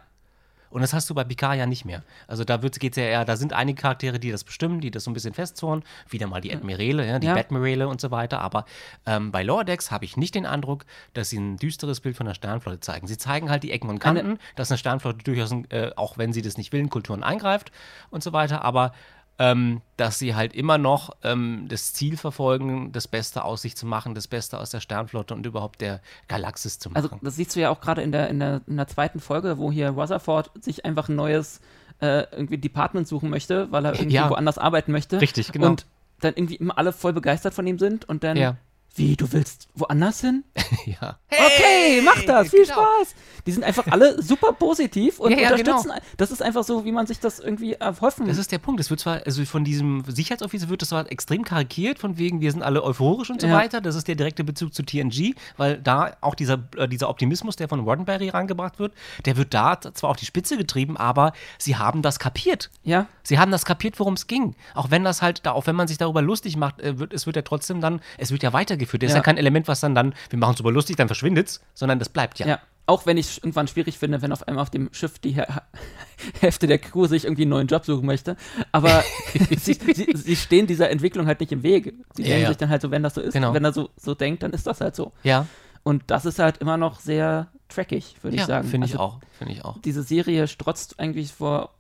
Und 0.70 0.82
das 0.82 0.94
hast 0.94 1.10
du 1.10 1.14
bei 1.16 1.24
Picard 1.24 1.56
ja 1.58 1.66
nicht 1.66 1.86
mehr. 1.86 2.04
Also 2.28 2.44
da 2.44 2.58
geht 2.58 2.92
es 2.92 2.98
ja 2.98 3.04
eher, 3.04 3.24
da 3.24 3.38
sind 3.38 3.54
einige 3.54 3.82
Charaktere, 3.82 4.20
die 4.20 4.30
das 4.32 4.44
bestimmen, 4.44 4.82
die 4.82 4.92
das 4.92 5.06
so 5.06 5.12
ein 5.12 5.14
bisschen 5.14 5.34
festzurren. 5.34 5.84
Wieder 6.10 6.28
mal 6.28 6.42
die 6.42 6.54
Admirale, 6.54 7.08
ja, 7.08 7.20
die 7.20 7.28
Ja. 7.28 7.36
Batmirale 7.36 7.88
und 7.88 8.02
so 8.02 8.12
weiter. 8.12 8.42
Aber 8.42 8.66
ähm, 9.06 9.32
bei 9.32 9.42
Lower 9.44 9.64
Decks 9.64 9.90
habe 9.92 10.04
ich 10.04 10.18
nicht 10.18 10.36
den 10.36 10.46
Eindruck, 10.46 10.84
dass 11.14 11.30
sie 11.30 11.38
ein 11.40 11.56
düsteres 11.58 12.02
Bild 12.02 12.18
von 12.18 12.26
der 12.26 12.34
Sternflotte 12.34 12.82
zeigen. 12.82 13.08
Sie 13.08 13.18
zeigen 13.18 13.50
halt 13.50 13.64
die 13.64 13.72
Ecken 13.72 13.90
und 13.90 14.00
Kanten, 14.00 14.38
dass 14.58 14.70
eine 14.70 14.78
Sternflotte 14.78 15.20
durchaus, 15.24 15.52
äh, 15.70 15.92
auch 15.96 16.18
wenn 16.18 16.34
sie 16.34 16.42
das 16.42 16.58
nicht 16.58 16.74
will, 16.74 16.82
in 16.82 16.90
Kulturen 16.90 17.24
eingreift 17.24 17.72
und 18.10 18.22
so 18.22 18.34
weiter. 18.34 18.64
Aber 18.66 18.92
ähm, 19.38 19.82
dass 19.98 20.18
sie 20.20 20.34
halt 20.36 20.54
immer 20.54 20.78
noch 20.78 21.10
ähm, 21.24 21.66
das 21.68 21.94
Ziel 21.94 22.16
verfolgen, 22.18 22.92
das 22.92 23.08
Beste 23.08 23.44
aus 23.44 23.62
sich 23.64 23.76
zu 23.76 23.86
machen, 23.86 24.16
das 24.16 24.28
Beste 24.28 24.58
aus 24.60 24.70
der 24.70 24.80
Sternflotte 24.80 25.34
und 25.34 25.46
überhaupt 25.46 25.82
der 25.82 26.00
Galaxis 26.28 26.80
zu 26.80 26.90
machen. 26.90 27.04
also 27.04 27.18
das 27.22 27.36
siehst 27.36 27.56
du 27.56 27.60
ja 27.60 27.70
auch 27.70 27.82
gerade 27.82 28.02
in 28.02 28.12
der, 28.12 28.30
in, 28.30 28.40
der, 28.40 28.62
in 28.68 28.78
der 28.78 28.88
zweiten 28.88 29.20
Folge, 29.20 29.58
wo 29.58 29.72
hier 29.72 29.90
Rutherford 29.90 30.52
sich 30.64 30.86
einfach 30.86 31.10
ein 31.10 31.16
neues 31.16 31.60
äh, 32.02 32.24
irgendwie 32.32 32.58
Department 32.58 33.08
suchen 33.08 33.30
möchte, 33.30 33.72
weil 33.72 33.86
er 33.86 33.94
irgendwie 33.94 34.16
Ja. 34.16 34.30
woanders 34.30 34.58
arbeiten 34.58 34.92
möchte. 34.92 35.20
Richtig, 35.20 35.52
genau. 35.52 35.68
Und 35.68 35.86
dann 36.22 36.34
irgendwie 36.36 36.56
immer 36.56 36.78
alle 36.78 36.94
voll 36.94 37.12
begeistert 37.14 37.54
von 37.54 37.68
ihm 37.68 37.78
sind 37.78 38.08
und 38.08 38.24
dann 38.24 38.38
Ja. 38.38 38.56
Wie, 38.98 39.16
du 39.18 39.32
willst 39.34 39.68
woanders 39.76 40.22
hin? 40.22 40.44
ja. 40.86 41.20
Okay, 41.30 42.02
mach 42.04 42.24
das, 42.24 42.50
viel 42.50 42.64
genau. 42.64 42.74
Spaß. 42.76 43.16
Die 43.46 43.52
sind 43.52 43.64
einfach 43.64 43.86
alle 43.88 44.22
super 44.24 44.54
positiv 44.54 45.20
und 45.20 45.32
Ja, 45.32 45.38
ja, 45.38 45.52
unterstützen. 45.52 45.92
Das 46.18 46.32
ist 46.32 46.42
einfach 46.42 46.64
so, 46.64 46.86
wie 46.86 46.92
man 46.94 47.06
sich 47.06 47.20
das 47.20 47.40
irgendwie 47.40 47.74
erhoffen. 47.74 48.26
Das 48.28 48.38
ist 48.38 48.52
der 48.54 48.58
Punkt. 48.60 48.80
Es 48.80 48.90
wird 48.90 49.02
zwar, 49.02 49.22
also 49.26 49.44
von 49.46 49.66
diesem 49.66 50.04
Sicherheitsofficer 50.08 50.70
wird 50.70 50.82
das 50.82 50.90
zwar 50.90 51.12
extrem 51.12 51.44
karikiert, 51.44 52.00
von 52.00 52.18
wegen, 52.18 52.40
wir 52.40 52.52
sind 52.52 52.64
alle 52.64 52.84
euphorisch 52.84 53.30
und 53.30 53.42
so 53.42 53.48
Ja. 53.48 53.54
weiter. 53.58 53.82
Das 53.82 53.96
ist 53.96 54.08
der 54.08 54.16
direkte 54.16 54.44
Bezug 54.46 54.74
zu 54.74 54.84
TNG, 54.84 55.36
weil 55.58 55.78
da 55.78 56.16
auch 56.22 56.34
dieser, 56.36 56.64
äh, 56.78 56.88
dieser 56.88 57.10
Optimismus, 57.10 57.58
der 57.58 57.68
von 57.68 57.82
Roddenberry 57.82 58.30
rangebracht 58.30 58.80
wird, 58.80 58.94
der 59.26 59.36
wird 59.36 59.54
da 59.54 59.80
zwar 59.82 60.10
auf 60.12 60.18
die 60.18 60.26
Spitze 60.26 60.56
getrieben, 60.58 60.96
aber 60.96 61.34
sie 61.58 61.76
haben 61.76 62.02
das 62.02 62.18
kapiert. 62.20 62.70
ja, 62.84 63.08
Sie 63.24 63.40
haben 63.40 63.52
das 63.52 63.66
kapiert, 63.66 64.00
worum 64.00 64.14
es 64.14 64.28
ging. 64.28 64.56
Auch 64.76 64.92
wenn 64.92 65.04
das 65.04 65.24
halt, 65.24 65.48
da, 65.48 65.54
auch 65.54 65.66
wenn 65.66 65.76
man 65.76 65.88
sich 65.88 65.98
darüber 65.98 66.22
lustig 66.22 66.58
macht, 66.58 66.80
äh, 66.80 67.00
wird, 67.00 67.12
es 67.12 67.26
wird 67.26 67.36
ja 67.36 67.42
trotzdem 67.42 67.82
dann, 67.82 68.00
es 68.20 68.30
wird 68.32 68.44
ja 68.44 68.54
weitergeführt. 68.86 69.04
Das 69.04 69.10
ist 69.10 69.14
Ja. 69.14 69.20
ja 69.20 69.24
kein 69.24 69.38
Element, 69.38 69.68
was 69.68 69.80
dann 69.80 69.96
dann, 69.96 70.14
wir 70.30 70.40
machen 70.40 70.52
es 70.54 70.58
super 70.60 70.72
lustig, 70.72 70.96
dann 70.96 71.08
verschwindet's, 71.08 71.62
sondern 71.74 72.00
das 72.00 72.10
bleibt 72.10 72.40
ja. 72.40 72.48
ja. 72.48 72.60
Auch 72.88 73.08
wenn 73.08 73.18
ich 73.18 73.26
es 73.26 73.38
irgendwann 73.40 73.68
schwierig 73.68 73.98
finde, 73.98 74.22
wenn 74.22 74.32
auf 74.32 74.48
einmal 74.48 74.62
auf 74.62 74.70
dem 74.70 74.90
Schiff 74.94 75.18
die 75.18 75.32
Hä- 75.36 75.48
Hälfte 76.40 76.68
der 76.68 76.78
Crew 76.78 77.08
sich 77.08 77.24
irgendwie 77.26 77.42
einen 77.44 77.50
neuen 77.50 77.68
Job 77.68 77.84
suchen 77.84 78.06
möchte. 78.06 78.36
Aber 78.72 79.04
sie, 79.58 79.74
sie, 79.74 80.14
sie 80.16 80.36
stehen 80.36 80.68
dieser 80.68 80.90
Entwicklung 80.92 81.26
halt 81.26 81.40
nicht 81.40 81.52
im 81.52 81.64
Weg. 81.64 81.96
Sie 82.16 82.22
Ja, 82.24 82.28
denken 82.30 82.42
ja. 82.44 82.48
sich 82.50 82.58
dann 82.58 82.70
halt 82.70 82.82
so, 82.84 82.92
wenn 82.92 83.02
das 83.04 83.16
so 83.16 83.22
ist, 83.22 83.34
Genau. 83.34 83.54
wenn 83.56 83.66
er 83.66 83.74
so, 83.74 83.90
so 83.98 84.14
denkt, 84.14 84.44
dann 84.44 84.52
ist 84.54 84.68
das 84.68 84.82
halt 84.82 84.96
so. 84.96 85.14
Ja, 85.24 85.48
Und 85.84 86.04
das 86.08 86.26
ist 86.26 86.38
halt 86.40 86.60
immer 86.60 86.78
noch 86.78 87.00
sehr 87.00 87.48
trackig, 87.70 88.16
würde 88.22 88.36
ich 88.36 88.42
ja 88.42 88.48
sagen. 88.48 88.68
finde 88.68 88.86
ich 88.86 88.94
Also 88.94 89.04
auch. 89.04 89.20
Finde 89.40 89.54
ich 89.54 89.66
auch. 89.66 89.80
Diese 89.80 90.04
Serie 90.04 90.48
strotzt 90.48 91.00
eigentlich 91.00 91.32
vor 91.34 91.72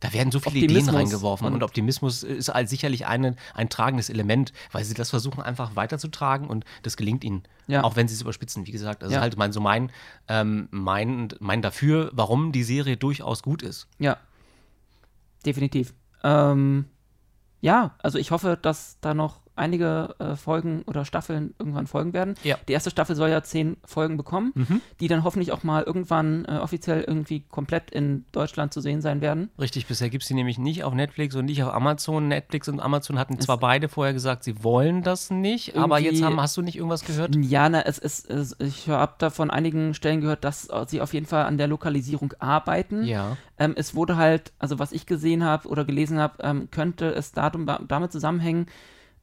Da 0.00 0.12
werden 0.14 0.32
so 0.32 0.40
viele 0.40 0.54
Optimismus 0.64 0.82
Ideen 0.88 0.96
reingeworfen 0.96 1.46
und, 1.46 1.52
und- 1.54 1.62
Optimismus 1.62 2.22
ist 2.22 2.48
halt 2.48 2.68
sicherlich 2.70 3.06
eine, 3.06 3.36
ein 3.54 3.68
tragendes 3.68 4.08
Element, 4.08 4.52
weil 4.72 4.82
sie 4.84 4.94
das 4.94 5.10
versuchen 5.10 5.42
einfach 5.42 5.76
weiterzutragen 5.76 6.48
und 6.48 6.64
das 6.82 6.96
gelingt 6.96 7.22
ihnen. 7.22 7.42
Ja. 7.66 7.84
Auch 7.84 7.96
wenn 7.96 8.08
sie 8.08 8.14
es 8.14 8.22
überspitzen, 8.22 8.66
wie 8.66 8.72
gesagt. 8.72 9.02
Also 9.02 9.14
Ja. 9.14 9.20
halt 9.20 9.36
mein, 9.36 9.52
so 9.52 9.60
mein, 9.60 9.92
ähm, 10.26 10.68
mein, 10.70 11.28
mein 11.38 11.60
dafür, 11.60 12.10
warum 12.14 12.50
die 12.50 12.64
Serie 12.64 12.96
durchaus 12.96 13.42
gut 13.42 13.62
ist. 13.62 13.88
Ja, 13.98 14.16
definitiv. 15.44 15.94
Ähm, 16.22 16.86
ja, 17.60 17.94
also 18.02 18.18
ich 18.18 18.30
hoffe, 18.30 18.58
dass 18.60 18.96
da 19.00 19.14
noch 19.14 19.40
einige 19.60 20.14
äh, 20.18 20.34
Folgen 20.34 20.82
oder 20.86 21.04
Staffeln 21.04 21.54
irgendwann 21.58 21.86
folgen 21.86 22.12
werden. 22.12 22.34
Ja. 22.42 22.56
Die 22.66 22.72
erste 22.72 22.90
Staffel 22.90 23.14
soll 23.14 23.30
ja 23.30 23.42
zehn 23.42 23.76
Folgen 23.84 24.16
bekommen, 24.16 24.52
die 25.00 25.08
dann 25.08 25.22
hoffentlich 25.22 25.52
auch 25.52 25.62
mal 25.62 25.82
irgendwann 25.82 26.44
äh, 26.46 26.52
offiziell 26.58 27.04
irgendwie 27.06 27.44
komplett 27.50 27.90
in 27.90 28.24
Deutschland 28.32 28.72
zu 28.72 28.80
sehen 28.80 29.00
sein 29.00 29.20
werden. 29.20 29.50
Richtig, 29.60 29.86
bisher 29.86 30.10
gibt 30.10 30.22
es 30.22 30.28
die 30.28 30.34
nämlich 30.34 30.58
nicht 30.58 30.82
auf 30.84 30.94
Netflix 30.94 31.34
und 31.36 31.44
nicht 31.44 31.62
auf 31.62 31.72
Amazon. 31.72 32.28
Netflix 32.28 32.68
und 32.68 32.80
Amazon 32.80 33.18
hatten 33.18 33.38
zwar 33.38 33.58
beide 33.58 33.88
vorher 33.88 34.14
gesagt, 34.14 34.44
sie 34.44 34.64
wollen 34.64 35.02
das 35.02 35.30
nicht, 35.30 35.76
aber 35.76 35.98
jetzt 35.98 36.22
haben, 36.22 36.40
hast 36.40 36.56
du 36.56 36.62
nicht 36.62 36.76
irgendwas 36.76 37.04
gehört? 37.04 37.36
Ja, 37.36 37.68
na, 37.68 37.82
es 37.82 37.98
ist, 37.98 38.28
es, 38.30 38.56
ich 38.58 38.88
habe 38.88 39.14
da 39.18 39.30
von 39.30 39.50
einigen 39.50 39.94
Stellen 39.94 40.20
gehört, 40.20 40.44
dass 40.44 40.68
äh, 40.68 40.84
sie 40.86 41.00
auf 41.00 41.12
jeden 41.12 41.26
Fall 41.26 41.44
an 41.44 41.58
der 41.58 41.68
Lokalisierung 41.68 42.32
arbeiten. 42.38 43.04
Ja. 43.04 43.36
Ähm, 43.58 43.74
es 43.76 43.94
wurde 43.94 44.16
halt, 44.16 44.52
also 44.58 44.78
was 44.78 44.92
ich 44.92 45.06
gesehen 45.06 45.44
habe 45.44 45.68
oder 45.68 45.84
gelesen 45.84 46.18
habe, 46.18 46.42
ähm, 46.42 46.68
könnte 46.70 47.10
es 47.10 47.32
damit 47.32 48.12
zusammenhängen, 48.12 48.66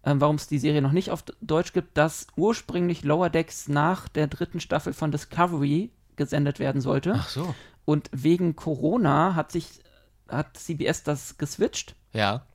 ähm, 0.07 0.21
warum 0.21 0.37
es 0.37 0.47
die 0.47 0.57
Serie 0.57 0.81
noch 0.81 0.93
nicht 0.93 1.11
auf 1.11 1.23
Deutsch 1.41 1.73
gibt, 1.73 1.97
dass 1.97 2.27
ursprünglich 2.37 3.03
Lower 3.03 3.29
Decks 3.29 3.67
nach 3.67 4.07
der 4.07 4.27
dritten 4.27 4.61
Staffel 4.61 4.93
von 4.93 5.11
Discovery 5.11 5.91
gesendet 6.15 6.59
werden 6.59 6.79
sollte. 6.79 7.15
Ach 7.17 7.27
so. 7.27 7.53
Und 7.83 8.09
wegen 8.13 8.55
Corona 8.55 9.35
hat 9.35 9.51
sich 9.51 9.81
hat 10.29 10.55
CBS 10.57 11.03
das 11.03 11.37
geswitcht. 11.37 11.95
Ja. 12.13 12.45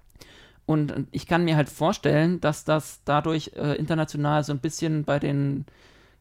Und 0.64 1.06
ich 1.10 1.26
kann 1.26 1.44
mir 1.44 1.56
halt 1.56 1.68
vorstellen, 1.68 2.40
dass 2.40 2.64
das 2.64 3.02
dadurch 3.04 3.52
äh, 3.54 3.74
international 3.76 4.44
so 4.44 4.52
ein 4.52 4.58
bisschen 4.60 5.04
bei 5.04 5.18
den, 5.18 5.66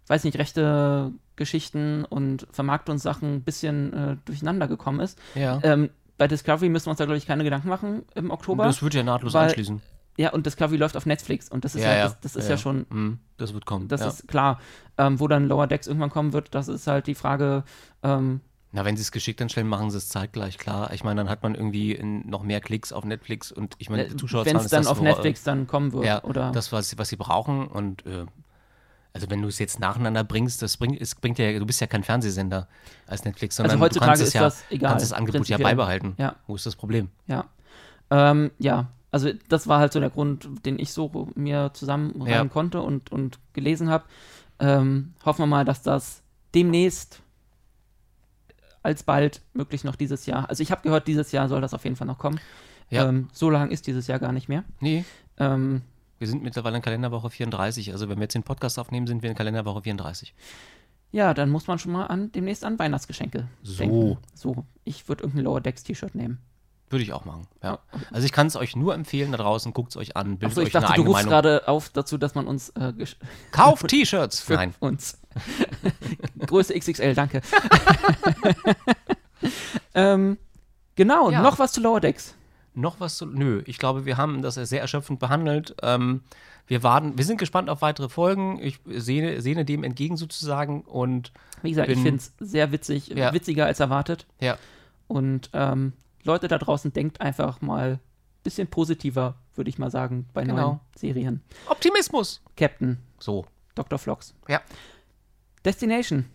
weiß 0.08 0.24
nicht, 0.26 0.38
rechte 0.38 1.14
Geschichten 1.38 2.04
und 2.06 2.48
Vermarktungssachen 2.52 3.36
ein 3.36 3.44
bisschen 3.44 3.94
äh, 3.94 4.18
durcheinander 4.26 4.68
gekommen 4.68 5.00
ist. 5.00 5.18
Ja. 5.36 5.60
Ähm, 5.64 5.90
bei 6.18 6.28
Discovery 6.28 6.70
müssen 6.70 6.88
wir 6.88 6.92
uns 6.92 6.98
da, 6.98 7.06
glaube 7.06 7.18
ich, 7.18 7.26
keine 7.26 7.44
Gedanken 7.44 7.70
machen 7.70 8.04
im 8.16 8.32
Oktober. 8.32 8.66
das 8.66 8.84
wird 8.84 8.94
ja 8.94 9.04
nahtlos 9.04 9.34
weil- 9.34 9.48
anschließen. 9.48 9.82
Ja, 10.18 10.32
und 10.32 10.46
Discovery 10.46 10.78
läuft 10.78 10.98
auf 10.98 11.06
Netflix 11.06 11.50
und 11.50 11.64
das 11.66 11.76
ist 11.76 11.84
ja, 11.84 12.04
das, 12.04 12.20
das 12.20 12.36
ist 12.36 12.50
ja, 12.50 12.58
schon, 12.58 12.86
Mhm, 12.90 13.20
das 13.38 13.54
wird 13.54 13.66
kommen. 13.66 13.88
das 13.88 14.02
ja. 14.02 14.08
ist 14.08 14.28
klar. 14.28 14.60
Ähm, 14.98 15.20
wo 15.20 15.28
dann 15.28 15.48
Lower 15.48 15.68
Decks 15.68 15.88
irgendwann 15.88 16.10
kommen 16.10 16.34
wird, 16.34 16.54
das 16.54 16.68
ist 16.68 16.86
halt 16.88 17.08
die 17.08 17.16
Frage, 17.16 17.64
ähm, 18.04 18.42
Na, 18.72 18.86
wenn 18.86 18.98
sie 18.98 19.02
es 19.02 19.12
geschickt 19.12 19.42
anstellen, 19.42 19.68
machen 19.68 19.90
sie 19.90 19.98
es 19.98 20.10
zeitgleich, 20.10 20.58
klar. 20.58 20.94
Ich 20.94 21.04
meine, 21.04 21.22
dann 21.22 21.30
hat 21.30 21.44
man 21.44 21.56
irgendwie 21.56 21.98
noch 22.04 22.44
mehr 22.44 22.60
Klicks 22.62 22.92
auf 22.94 23.04
Netflix 23.06 23.52
und 23.52 23.76
ich 23.80 23.90
meine, 23.90 24.10
wenn 24.10 24.18
Zuschauerzahlen 24.18 24.58
es 24.58 24.66
ist 24.66 24.74
dann 24.74 24.84
das, 24.84 24.92
auf 24.92 25.02
Netflix 25.02 25.44
dann 25.44 25.66
kommen 25.66 25.94
wird. 25.94 26.06
Ja, 26.06 26.24
oder 26.24 26.52
das, 26.52 26.72
was, 26.72 26.98
was 26.98 27.10
sie 27.10 27.16
brauchen 27.18 27.68
und 27.68 28.06
äh, 28.06 28.26
also 29.14 29.30
wenn 29.30 29.42
du 29.42 29.48
es 29.48 29.60
jetzt 29.60 29.80
nacheinander 29.80 30.24
bringst, 30.24 30.62
das 30.62 30.78
bringt, 30.78 31.02
es 31.02 31.16
bringt 31.16 31.38
ja, 31.38 31.58
du 31.58 31.66
bist 31.66 31.82
ja 31.82 31.88
kein 31.88 32.04
Fernsehsender 32.04 32.68
als 33.08 33.26
Netflix, 33.26 33.58
sondern 33.58 33.72
Also 33.72 33.84
heutzutage 33.84 34.06
du 34.06 34.10
kannst 34.10 34.22
es 34.22 34.28
ist 34.30 34.34
ja, 34.36 34.42
das 34.42 34.64
egal, 34.70 34.92
kannst 34.92 35.06
das 35.06 35.14
Angebot 35.14 35.48
ja 35.50 35.58
beibehalten. 35.58 36.14
Ja. 36.18 36.36
Wo 36.48 36.56
ist 36.56 36.66
das 36.66 36.76
Problem? 36.76 37.10
Ja. 37.28 37.46
Ähm, 38.10 38.52
ja, 38.58 38.88
also 39.12 39.30
das 39.50 39.68
war 39.68 39.80
halt 39.80 39.94
so 39.94 40.00
der 40.00 40.10
Grund, 40.10 40.48
den 40.66 40.80
ich 40.80 40.92
so 40.94 41.30
mir 41.36 41.72
zusammenreimen 41.74 42.48
Ja. 42.48 42.54
konnte 42.54 42.82
und, 42.82 43.12
und 43.12 43.40
gelesen 43.54 43.90
habe. 43.90 44.06
Ähm, 44.60 45.14
hoffen 45.26 45.40
wir 45.44 45.48
mal, 45.48 45.66
dass 45.66 45.82
das 45.82 46.22
demnächst 46.56 47.22
alsbald 48.84 49.42
möglich 49.54 49.84
noch 49.84 49.96
dieses 49.96 50.26
Jahr. 50.26 50.50
Also 50.50 50.64
ich 50.64 50.72
habe 50.72 50.82
gehört, 50.82 51.08
dieses 51.08 51.32
Jahr 51.32 51.48
soll 51.50 51.62
das 51.62 51.74
auf 51.74 51.84
jeden 51.84 51.96
Fall 51.96 52.08
noch 52.08 52.18
kommen. 52.18 52.40
Ja. 52.90 53.08
Ähm, 53.08 53.30
so 53.32 53.50
lang 53.50 53.70
ist 53.72 53.88
dieses 53.88 54.08
Jahr 54.08 54.20
gar 54.20 54.32
nicht 54.32 54.50
mehr. 54.50 54.64
Nee, 54.80 55.06
Ähm, 55.38 55.82
wir 56.20 56.28
sind 56.28 56.44
mittlerweile 56.44 56.76
in 56.78 56.82
Kalenderwoche 56.84 57.30
34. 57.32 57.94
Also 57.94 58.08
wenn 58.10 58.18
wir 58.18 58.24
jetzt 58.24 58.36
den 58.36 58.44
Podcast 58.44 58.78
aufnehmen, 58.78 59.08
sind 59.08 59.24
wir 59.24 59.30
in 59.32 59.36
Kalenderwoche 59.36 59.82
34. 59.84 60.34
ja, 61.12 61.34
dann 61.34 61.50
muss 61.50 61.68
man 61.68 61.80
schon 61.80 61.92
mal 61.92 62.06
an, 62.06 62.32
demnächst 62.32 62.64
an 62.64 62.78
Weihnachtsgeschenke 62.80 63.48
So. 63.64 63.78
denken. 63.78 64.18
So, 64.36 64.66
ich 64.84 65.08
würde 65.10 65.24
irgendein 65.24 65.46
Lower 65.46 65.62
Decks 65.62 65.84
T-Shirt 65.84 66.16
nehmen. 66.16 66.38
Würde 66.92 67.04
ich 67.04 67.14
auch 67.14 67.26
machen. 67.26 67.48
Ja. 67.64 67.80
Also 68.12 68.26
ich 68.26 68.32
kann 68.32 68.48
es 68.48 68.56
euch 68.56 68.76
nur 68.76 68.94
empfehlen 68.94 69.32
da 69.32 69.38
draußen, 69.38 69.74
guckt 69.74 69.92
es 69.92 69.98
euch 69.98 70.16
an, 70.18 70.38
bildet 70.38 70.50
Achso, 70.58 70.62
ich 70.62 70.68
euch 70.68 70.76
eine 70.76 70.82
dachte, 70.86 70.96
du 70.96 71.02
eigene 71.02 71.10
rufst 71.16 71.26
Meinung. 71.26 71.42
gerade 71.42 71.68
auf 71.68 71.90
dazu, 71.90 72.18
dass 72.18 72.36
man 72.36 72.48
uns 72.48 72.70
äh, 72.72 72.94
gesch- 72.98 73.16
Kauft 73.52 73.88
T-Shirts! 73.88 74.40
für 74.42 74.54
Nein. 74.56 74.74
uns. 74.80 75.18
Größe 76.46 76.78
XXL, 76.78 77.14
danke. 77.16 77.42
ähm, 79.94 80.38
genau, 80.96 81.32
Ja. 81.32 81.42
noch 81.42 81.60
was 81.60 81.72
zu 81.74 81.82
Lower 81.82 82.00
Decks. 82.00 82.36
Noch 82.74 83.00
was 83.00 83.18
zu. 83.18 83.26
Nö, 83.26 83.64
ich 83.66 83.78
glaube, 83.80 84.06
wir 84.06 84.16
haben 84.18 84.42
das 84.42 84.56
sehr 84.56 84.80
erschöpfend 84.82 85.20
behandelt. 85.20 85.76
Ähm, 85.82 86.22
wir 86.68 86.84
warten, 86.84 87.18
wir 87.18 87.26
sind 87.26 87.38
gespannt 87.38 87.70
auf 87.70 87.82
weitere 87.82 88.08
Folgen. 88.08 88.60
Ich 88.62 88.80
sehne, 88.86 89.42
sehne 89.42 89.66
dem 89.66 89.84
entgegen 89.84 90.16
sozusagen 90.16 90.82
und 90.82 91.34
Wie 91.64 91.70
gesagt, 91.72 91.90
ich 91.90 91.96
Bin- 91.96 92.04
finde 92.04 92.24
es 92.24 92.34
sehr 92.52 92.72
witzig, 92.72 93.10
Ja. 93.10 93.34
witziger 93.34 93.66
als 93.66 93.80
erwartet. 93.82 94.26
ja, 94.40 94.58
Und 95.08 95.50
ähm, 95.54 95.92
Leute 96.24 96.48
da 96.48 96.58
draußen, 96.58 96.94
denkt 96.94 97.22
einfach 97.22 97.62
mal 97.62 97.94
ein 97.94 98.00
bisschen 98.44 98.68
positiver, 98.68 99.36
würde 99.56 99.70
ich 99.70 99.78
mal 99.78 99.92
sagen, 99.92 100.28
bei 100.34 100.44
Genau. 100.44 100.56
neuen 100.68 100.80
Serien. 100.96 101.42
Optimismus. 101.68 102.42
Captain, 102.56 102.98
So. 103.20 103.46
Dr. 103.76 103.98
Flox. 104.00 104.34
Ja. 104.50 104.62
Destination. 105.64 106.26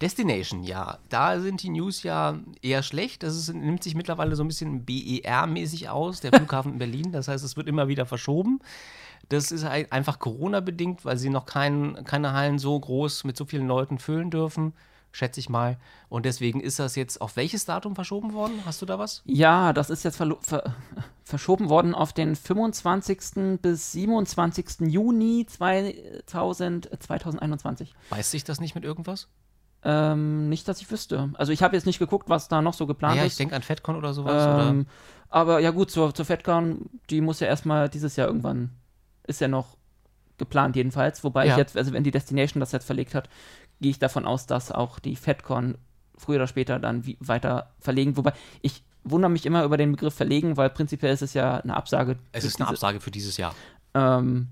Destination, 0.00 0.62
ja. 0.62 0.98
Da 1.08 1.40
sind 1.40 1.62
die 1.62 1.70
News 1.70 2.02
ja 2.02 2.38
eher 2.62 2.82
schlecht. 2.82 3.22
Das 3.22 3.34
ist, 3.34 3.52
nimmt 3.54 3.82
sich 3.82 3.94
mittlerweile 3.94 4.36
so 4.36 4.44
ein 4.44 4.48
bisschen 4.48 4.84
BER-mäßig 4.84 5.88
aus, 5.88 6.20
der 6.20 6.32
Flughafen 6.38 6.72
in 6.74 6.78
Berlin. 6.78 7.12
Das 7.12 7.28
heißt, 7.28 7.44
es 7.44 7.56
wird 7.56 7.66
immer 7.68 7.88
wieder 7.88 8.04
verschoben. 8.06 8.60
Das 9.30 9.50
ist 9.50 9.64
einfach 9.64 10.18
Corona-bedingt, 10.18 11.04
weil 11.04 11.16
sie 11.16 11.30
noch 11.30 11.46
kein, 11.46 12.04
keine 12.04 12.32
Hallen 12.32 12.58
so 12.58 12.78
groß 12.78 13.24
mit 13.24 13.36
so 13.36 13.44
vielen 13.44 13.66
Leuten 13.66 13.98
füllen 13.98 14.30
dürfen, 14.30 14.72
schätze 15.16 15.40
ich 15.40 15.48
mal. 15.48 15.78
Und 16.10 16.26
deswegen 16.26 16.60
ist 16.60 16.78
das 16.78 16.94
jetzt 16.94 17.20
auf 17.20 17.36
welches 17.36 17.64
Datum 17.64 17.94
verschoben 17.94 18.34
worden? 18.34 18.60
Hast 18.66 18.82
du 18.82 18.86
da 18.86 18.98
was? 18.98 19.22
Ja, 19.24 19.72
das 19.72 19.88
ist 19.90 20.04
jetzt 20.04 20.16
ver 20.16 20.36
verschoben 21.24 21.68
worden 21.70 21.94
auf 21.94 22.12
den 22.12 22.36
25. 22.36 23.58
bis 23.60 23.92
27. 23.92 24.80
Juni 24.88 25.46
2000, 25.48 26.92
äh, 26.92 26.98
2021. 26.98 27.94
Weiß 28.10 28.30
sich 28.30 28.44
das 28.44 28.60
nicht 28.60 28.74
mit 28.74 28.84
irgendwas? 28.84 29.28
Ähm, 29.82 30.48
nicht, 30.48 30.68
dass 30.68 30.80
ich 30.80 30.90
wüsste. 30.90 31.30
Also 31.34 31.52
ich 31.52 31.62
habe 31.62 31.74
jetzt 31.76 31.86
nicht 31.86 31.98
geguckt, 31.98 32.28
was 32.28 32.48
da 32.48 32.60
noch 32.62 32.74
so 32.74 32.86
geplant 32.86 33.16
Ja, 33.16 33.22
ich 33.22 33.28
ist. 33.32 33.40
denke 33.40 33.56
an 33.56 33.62
FedCon 33.62 33.96
oder 33.96 34.12
sowas. 34.14 34.32
oder? 34.46 34.68
ähm, 34.68 34.86
aber 35.28 35.58
ja 35.60 35.70
gut, 35.70 35.90
zur, 35.90 36.14
zur 36.14 36.24
FedCon, 36.24 36.88
die 37.10 37.20
muss 37.20 37.40
ja 37.40 37.46
erstmal 37.46 37.88
dieses 37.88 38.16
Jahr 38.16 38.26
irgendwann, 38.28 38.70
ist 39.26 39.40
ja 39.40 39.48
noch 39.48 39.76
geplant 40.38 40.76
jedenfalls. 40.76 41.24
Wobei 41.24 41.46
Ja. 41.46 41.52
ich 41.52 41.58
jetzt, 41.58 41.76
also 41.76 41.92
wenn 41.92 42.04
die 42.04 42.10
Destination 42.10 42.60
das 42.60 42.72
jetzt 42.72 42.84
verlegt 42.84 43.14
hat, 43.14 43.28
gehe 43.80 43.90
ich 43.90 43.98
davon 43.98 44.26
aus, 44.26 44.46
dass 44.46 44.72
auch 44.72 44.98
die 44.98 45.16
FedCon 45.16 45.76
früher 46.16 46.36
oder 46.36 46.46
später 46.46 46.78
dann 46.78 47.04
weiter 47.20 47.70
verlegen. 47.78 48.16
Wobei 48.16 48.32
ich 48.62 48.82
wundere 49.04 49.30
mich 49.30 49.46
immer 49.46 49.64
über 49.64 49.76
den 49.76 49.92
Begriff 49.92 50.14
verlegen, 50.14 50.56
weil 50.56 50.70
prinzipiell 50.70 51.12
ist 51.12 51.22
es 51.22 51.34
ja 51.34 51.58
eine 51.58 51.76
Absage. 51.76 52.18
Es 52.32 52.44
ist 52.44 52.60
eine 52.60 52.68
Absage 52.68 53.00
für 53.00 53.10
dieses 53.10 53.36
Jahr. 53.36 53.54
Ähm, 53.94 54.48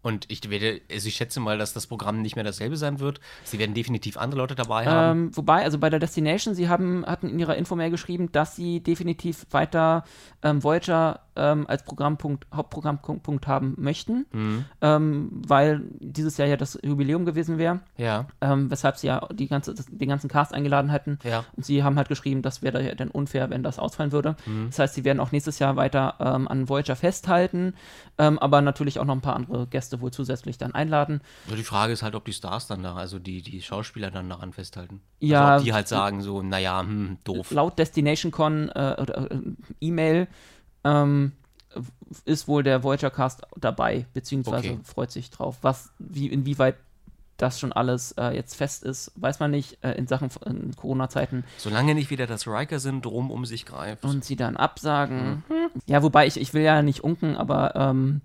Und 0.00 0.24
ich 0.30 0.48
werde, 0.50 0.80
also 0.90 1.06
ich 1.08 1.14
schätze 1.14 1.38
mal, 1.38 1.58
dass 1.58 1.74
das 1.74 1.86
Programm 1.86 2.22
nicht 2.22 2.34
mehr 2.34 2.44
dasselbe 2.44 2.76
sein 2.76 2.98
wird. 3.00 3.20
Sie 3.44 3.58
werden 3.58 3.74
definitiv 3.74 4.16
andere 4.16 4.40
Leute 4.40 4.54
dabei 4.54 4.86
haben. 4.86 5.26
Ähm, 5.26 5.36
wobei, 5.36 5.62
also 5.62 5.78
bei 5.78 5.90
der 5.90 6.00
Destination, 6.00 6.54
sie 6.54 6.68
haben, 6.68 7.04
hatten 7.06 7.28
in 7.28 7.38
ihrer 7.38 7.56
Info-Mail 7.56 7.90
geschrieben, 7.90 8.32
dass 8.32 8.56
sie 8.56 8.80
definitiv 8.80 9.46
weiter 9.50 10.04
ähm, 10.42 10.62
Voyager 10.64 11.20
ähm, 11.36 11.66
als 11.66 11.84
Programmpunkt, 11.84 12.46
Hauptprogrammpunkt 12.54 13.46
haben 13.46 13.74
möchten, 13.78 14.26
Mhm. 14.32 14.64
ähm, 14.80 15.28
weil 15.46 15.82
dieses 16.00 16.36
Jahr 16.36 16.48
ja 16.48 16.56
das 16.56 16.78
Jubiläum 16.82 17.24
gewesen 17.24 17.58
wäre, 17.58 17.80
Ja, 17.96 18.26
ähm, 18.40 18.70
weshalb 18.70 18.96
sie 18.96 19.06
ja 19.08 19.26
die 19.32 19.48
ganze, 19.48 19.74
das, 19.74 19.86
den 19.86 20.08
ganzen 20.08 20.28
Cast 20.28 20.52
eingeladen 20.54 20.90
hätten. 20.90 21.18
ja. 21.24 21.44
Und 21.56 21.64
sie 21.64 21.82
haben 21.82 21.96
halt 21.96 22.08
geschrieben, 22.08 22.42
das 22.42 22.62
wäre 22.62 22.84
ja 22.84 22.94
dann 22.94 23.08
unfair, 23.08 23.50
wenn 23.50 23.62
das 23.62 23.78
ausfallen 23.78 24.12
würde. 24.12 24.36
Mhm. 24.46 24.66
Das 24.70 24.78
heißt, 24.78 24.94
sie 24.94 25.04
werden 25.04 25.20
auch 25.20 25.32
nächstes 25.32 25.58
Jahr 25.58 25.76
weiter 25.76 26.14
ähm, 26.20 26.48
an 26.48 26.68
Voyager 26.68 26.96
festhalten, 26.96 27.74
ähm, 28.18 28.38
aber 28.38 28.60
natürlich 28.60 28.98
auch 28.98 29.04
noch 29.04 29.14
ein 29.14 29.20
paar 29.20 29.36
andere 29.36 29.66
Gäste 29.66 30.00
wohl 30.00 30.10
zusätzlich 30.10 30.58
dann 30.58 30.74
einladen. 30.74 31.20
Nur 31.48 31.56
die 31.56 31.62
Frage 31.64 31.92
ist 31.92 32.02
halt, 32.02 32.14
ob 32.14 32.24
die 32.24 32.32
Stars 32.32 32.66
dann 32.66 32.82
da, 32.82 32.94
also 32.94 33.18
die, 33.18 33.42
die 33.42 33.62
Schauspieler 33.62 34.10
dann 34.10 34.28
daran 34.28 34.52
festhalten. 34.52 35.00
Ja, 35.20 35.46
Also 35.52 35.60
ob 35.60 35.64
die 35.64 35.72
halt 35.72 35.88
sagen 35.88 36.20
so, 36.20 36.42
naja, 36.42 36.80
hm, 36.80 37.18
doof. 37.24 37.50
Laut 37.52 37.78
Destination 37.78 38.32
Con 38.32 38.68
äh, 38.70 38.96
oder 39.00 39.30
äh, 39.30 39.38
E-Mail 39.80 40.26
ähm, 40.84 41.32
ist 42.24 42.48
wohl 42.48 42.62
der 42.62 42.82
Voyager 42.82 43.10
Cast 43.10 43.42
dabei, 43.56 44.06
beziehungsweise 44.12 44.72
Okay. 44.72 44.80
freut 44.84 45.10
sich 45.10 45.30
drauf. 45.30 45.58
Was, 45.62 45.90
wie, 45.98 46.26
inwieweit 46.28 46.76
das 47.38 47.58
schon 47.58 47.72
alles 47.72 48.12
äh, 48.12 48.28
jetzt 48.36 48.54
fest 48.54 48.84
ist, 48.84 49.10
weiß 49.16 49.40
man 49.40 49.50
nicht 49.50 49.82
äh, 49.82 49.92
in 49.92 50.06
Sachen 50.06 50.30
in 50.44 50.76
Corona-Zeiten. 50.76 51.44
Solange 51.56 51.94
nicht 51.94 52.10
wieder 52.10 52.26
das 52.26 52.46
Riker-Syndrom 52.46 53.30
um 53.30 53.44
sich 53.46 53.66
greift. 53.66 54.04
Und 54.04 54.24
sie 54.24 54.36
dann 54.36 54.56
absagen. 54.56 55.42
Mhm. 55.48 55.70
Ja, 55.86 56.02
wobei 56.02 56.26
ich, 56.26 56.38
ich 56.38 56.54
will 56.54 56.62
ja 56.62 56.82
nicht 56.82 57.02
unken, 57.02 57.36
aber 57.36 57.74
ähm, 57.74 58.20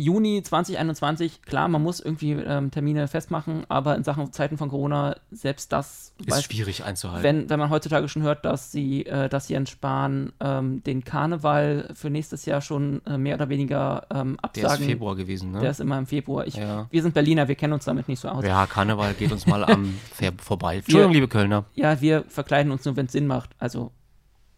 Juni 0.00 0.42
2021, 0.42 1.42
klar, 1.42 1.68
man 1.68 1.82
muss 1.82 2.00
irgendwie 2.00 2.32
ähm, 2.32 2.70
Termine 2.70 3.08
festmachen, 3.08 3.64
aber 3.68 3.96
in 3.96 4.04
Sachen 4.04 4.32
Zeiten 4.32 4.56
von 4.56 4.68
Corona, 4.68 5.16
selbst 5.30 5.72
das, 5.72 6.12
ist 6.18 6.28
weiß- 6.30 6.42
schwierig 6.44 6.84
einzuhalten. 6.84 7.22
wenn, 7.24 7.50
wenn 7.50 7.58
man 7.58 7.70
heutzutage 7.70 8.08
schon 8.08 8.22
hört, 8.22 8.44
dass 8.44 8.70
sie, 8.72 9.06
äh, 9.06 9.28
dass 9.28 9.48
Jens 9.48 9.70
Spahn 9.70 10.32
ähm, 10.40 10.82
den 10.84 11.04
Karneval 11.04 11.90
für 11.94 12.10
nächstes 12.10 12.44
Jahr 12.46 12.60
schon 12.60 13.00
äh, 13.06 13.18
mehr 13.18 13.34
oder 13.34 13.48
weniger 13.48 14.06
ähm, 14.12 14.38
der 14.54 14.62
ist 14.62 14.64
absagen. 14.64 14.86
Februar 14.86 15.16
gewesen, 15.16 15.52
ne? 15.52 15.60
Der 15.60 15.70
ist 15.70 15.80
immer 15.80 15.98
im 15.98 16.06
Februar. 16.06 16.46
Ich, 16.46 16.54
Ja. 16.54 16.86
Wir 16.90 17.02
sind 17.02 17.14
Berliner, 17.14 17.48
wir 17.48 17.54
kennen 17.56 17.72
uns 17.72 17.84
damit 17.84 18.08
nicht 18.08 18.20
so 18.20 18.28
aus. 18.28 18.44
Ja, 18.44 18.50
ja, 18.50 18.66
Karneval 18.66 19.14
geht 19.14 19.32
uns 19.32 19.46
mal 19.46 19.64
am 19.64 19.94
vorbei. 20.38 20.76
Entschuldigung, 20.76 21.12
liebe 21.12 21.28
Kölner. 21.28 21.64
wir 22.00 22.24
verkleiden 22.28 22.72
uns 22.72 22.84
nur, 22.84 22.96
wenn 22.96 23.06
es 23.06 23.12
Sinn 23.12 23.26
macht. 23.26 23.50
Also, 23.58 23.90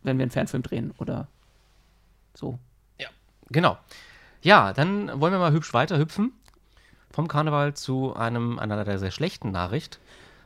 wenn 0.03 0.19
wir 0.19 0.23
einen 0.25 0.31
Fanfilm 0.31 0.63
drehen 0.63 0.93
oder 0.99 1.29
so. 2.35 2.59
Genau. 3.53 3.77
Ja, 4.43 4.73
dann 4.73 5.09
wollen 5.21 5.33
wir 5.33 5.39
mal 5.39 5.53
hübsch 5.53 5.73
weiterhüpfen 5.75 6.33
vom 7.13 7.29
Karneval 7.29 7.75
zu 7.75 8.15
einem, 8.15 8.59
einer 8.59 8.77
leider 8.77 8.99
sehr 8.99 9.11
schlechten 9.11 9.51
Nachricht. 9.51 9.99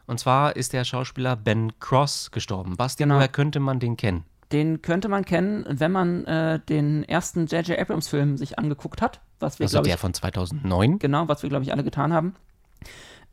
Und 0.07 0.19
zwar 0.19 0.57
ist 0.57 0.73
der 0.73 0.85
Schauspieler 0.85 1.37
Ben 1.37 1.73
Cross 1.81 2.31
gestorben. 2.31 2.77
Bastian, 2.77 3.09
Genau. 3.09 3.19
woher 3.19 3.29
könnte 3.29 3.61
man 3.61 3.81
den 3.81 3.97
kennen? 3.97 4.25
Den 4.53 4.83
könnte 4.83 5.09
man 5.09 5.25
kennen, 5.25 5.65
wenn 5.69 5.93
man 5.93 6.25
äh, 6.27 6.61
den 6.61 7.03
ersten 7.05 7.47
J.J. 7.47 7.79
Abrams-Film 7.79 8.37
sich 8.37 8.59
angeguckt 8.59 9.01
hat, 9.03 9.21
was 9.41 9.59
wir, 9.59 9.65
Also 9.65 9.81
der 9.83 9.95
ich, 9.95 10.01
von 10.01 10.13
2009. 10.15 10.99
genau, 10.99 11.29
was 11.29 11.43
wir, 11.43 11.49
glaube 11.51 11.65
ich, 11.65 11.73
alle 11.73 11.83
getan 11.85 12.13
haben. 12.13 12.35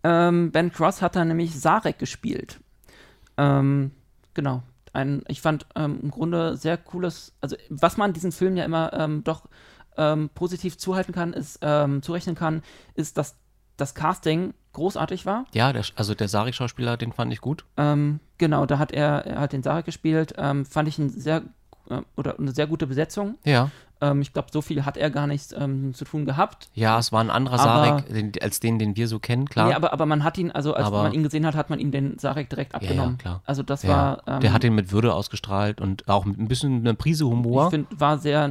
Ähm, 0.03 0.51
ben 0.51 0.72
Cross 0.72 1.01
hat 1.01 1.16
da 1.16 1.24
nämlich 1.26 1.59
Sarek 1.59 1.99
gespielt. 1.99 2.59
Ähm, 3.38 3.91
genau. 4.34 4.64
Ein, 4.93 5.24
ich 5.28 5.41
fand 5.41 5.66
ähm, 5.76 5.99
im 6.01 6.12
Grunde 6.12 6.57
sehr 6.57 6.78
cooles, 6.78 7.34
also 7.39 7.55
was 7.70 7.97
man 7.97 8.14
diesen 8.14 8.32
Film 8.32 8.57
ja 8.57 8.66
immer 8.66 8.91
ähm, 8.93 9.24
doch 9.24 9.43
ähm, 9.98 10.30
positiv 10.34 10.78
zuhalten 10.78 11.14
kann, 11.14 11.34
ist, 11.34 11.60
ähm, 11.62 12.02
zurechnen 12.02 12.36
kann, 12.36 12.64
ist, 12.96 13.18
dass 13.18 13.36
das 13.78 13.96
Casting 13.96 14.54
großartig 14.74 15.26
war. 15.26 15.46
Ja, 15.54 15.74
der, 15.74 15.84
also 15.96 16.16
der 16.16 16.28
Sarek-Schauspieler, 16.28 16.98
den 16.98 17.12
fand 17.12 17.34
ich 17.34 17.42
gut. 17.42 17.66
Ähm, 17.78 18.20
genau, 18.38 18.66
da 18.66 18.80
hat 18.80 18.92
er, 18.92 19.26
er 19.26 19.42
hat 19.42 19.54
den 19.54 19.64
Sarek 19.64 19.86
gespielt, 19.86 20.34
ähm, 20.38 20.66
fand 20.66 20.88
ich 20.88 20.98
ein 20.98 21.10
sehr 21.10 21.44
äh, 21.89 22.02
oder 22.16 22.38
eine 22.39 22.52
sehr 22.52 22.68
gute 22.68 22.88
Besetzung. 22.88 23.38
Ja. 23.44 23.70
Ähm, 24.00 24.22
ich 24.22 24.34
glaube, 24.34 24.48
so 24.52 24.62
viel 24.62 24.86
hat 24.86 24.98
er 24.98 25.10
gar 25.10 25.28
nichts 25.28 25.54
ähm, 25.58 25.94
zu 25.94 26.06
tun 26.06 26.26
gehabt. 26.26 26.70
Ja, 26.74 26.98
es 27.00 27.12
war 27.12 27.22
ein 27.24 27.30
anderer 27.30 27.60
Aber- 27.60 28.04
Sarek 28.10 28.44
als 28.44 28.60
den, 28.60 28.80
den 28.80 28.96
wir 28.96 29.08
so 29.08 29.20
kennen, 29.20 29.48
klar. 29.48 29.68
Nee, 29.68 29.74
aber, 29.74 29.94
aber 29.94 30.06
man 30.06 30.24
hat 30.24 30.38
ihn, 30.38 30.52
also 30.52 30.74
als 30.74 30.88
Aber- 30.88 31.04
man 31.04 31.14
ihn 31.14 31.24
gesehen 31.24 31.46
hat, 31.46 31.56
hat 31.56 31.70
man 31.70 31.80
ihm 31.80 31.92
den 31.92 32.18
Sarek 32.18 32.50
direkt 32.50 32.74
ja, 32.74 32.78
abgenommen. 32.80 33.18
klar. 33.18 33.42
Also 33.46 33.62
das 33.64 33.84
ja, 33.84 34.20
war, 34.26 34.39
der 34.39 34.54
hat 34.54 34.64
ihn 34.64 34.74
mit 34.74 34.92
Würde 34.92 35.14
ausgestrahlt 35.14 35.82
und 35.82 36.08
auch 36.08 36.26
mit 36.26 36.39
ein 36.39 36.48
bisschen 36.48 36.80
eine 36.80 36.94
Prise 36.94 37.26
Humor. 37.26 37.66
ich 37.66 37.70
finde, 37.72 37.88
war 38.00 38.18
sehr, 38.18 38.50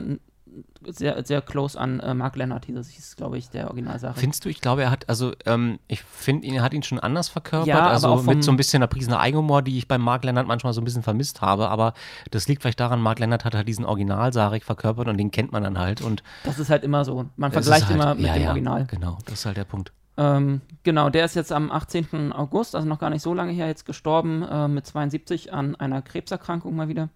sehr, 0.87 1.25
sehr 1.25 1.43
close 1.43 1.79
an 1.79 2.01
äh, 2.01 2.15
Mark 2.15 2.37
Lennart, 2.37 2.65
hieß, 2.67 2.89
hieß 2.89 3.17
glaube 3.17 3.39
ich, 3.39 3.51
der 3.51 3.69
Original-Sarek. 3.69 4.19
Findest 4.19 4.45
du, 4.45 4.49
ich 4.49 4.61
glaube, 4.61 4.83
er 4.83 4.91
hat, 4.91 5.09
also, 5.09 5.33
ähm, 5.47 5.79
ich 5.89 6.03
finde, 6.03 6.49
er 6.49 6.63
hat 6.63 6.75
ihn 6.75 6.83
schon 6.83 6.99
anders 6.99 7.29
verkörpert. 7.29 7.69
Ja, 7.69 7.89
also 7.89 8.23
mit 8.23 8.43
so 8.43 8.51
ein 8.51 8.57
bisschen 8.57 8.79
einer 8.79 8.89
Prise 8.89 9.19
Eigenhumor, 9.19 9.63
die 9.63 9.77
ich 9.79 9.89
bei 9.89 9.99
Mark 9.99 10.25
Lennart 10.25 10.47
manchmal 10.47 10.73
so 10.73 10.81
ein 10.81 10.85
bisschen 10.85 11.03
vermisst 11.03 11.41
habe. 11.41 11.69
Aber 11.69 11.95
das 12.31 12.49
liegt 12.49 12.63
vielleicht 12.63 12.81
daran, 12.81 13.01
Mark 13.01 13.19
Lennart 13.19 13.45
hat 13.45 13.55
halt 13.55 13.69
diesen 13.69 13.85
Original-Sarek 13.85 14.65
verkörpert 14.65 15.09
und 15.09 15.19
den 15.19 15.31
kennt 15.31 15.53
man 15.53 15.63
dann 15.63 15.79
halt. 15.79 16.01
Und 16.03 16.23
Das 16.45 16.59
ist 16.59 16.71
halt 16.71 16.85
immer 16.85 17.05
so. 17.05 17.27
Man 17.37 17.51
ist 17.51 17.55
vergleicht 17.55 17.87
halt, 17.87 17.95
immer 17.95 18.15
mit 18.15 18.27
ja, 18.27 18.35
dem 18.35 18.43
ja, 18.43 18.49
Original. 18.49 18.87
Genau, 18.87 19.19
das 19.25 19.41
ist 19.41 19.47
halt 19.47 19.57
der 19.57 19.65
Punkt. 19.65 19.93
Ähm, 20.17 20.61
genau, 20.83 21.09
der 21.09 21.25
ist 21.25 21.35
jetzt 21.35 21.53
am 21.53 21.71
18. 21.71 22.33
August, 22.33 22.75
also 22.75 22.87
noch 22.87 22.99
gar 22.99 23.11
nicht 23.11 23.23
so 23.23 23.33
lange 23.33 23.53
her, 23.53 23.69
jetzt 23.69 23.87
gestorben, 23.87 24.43
äh, 24.43 24.69
mit 24.69 24.87
72 24.87 25.53
an 25.53 25.77
einer 25.77 26.03
Krebserkrankung 26.03 26.77
mal 26.77 26.89
wieder. 26.89 27.09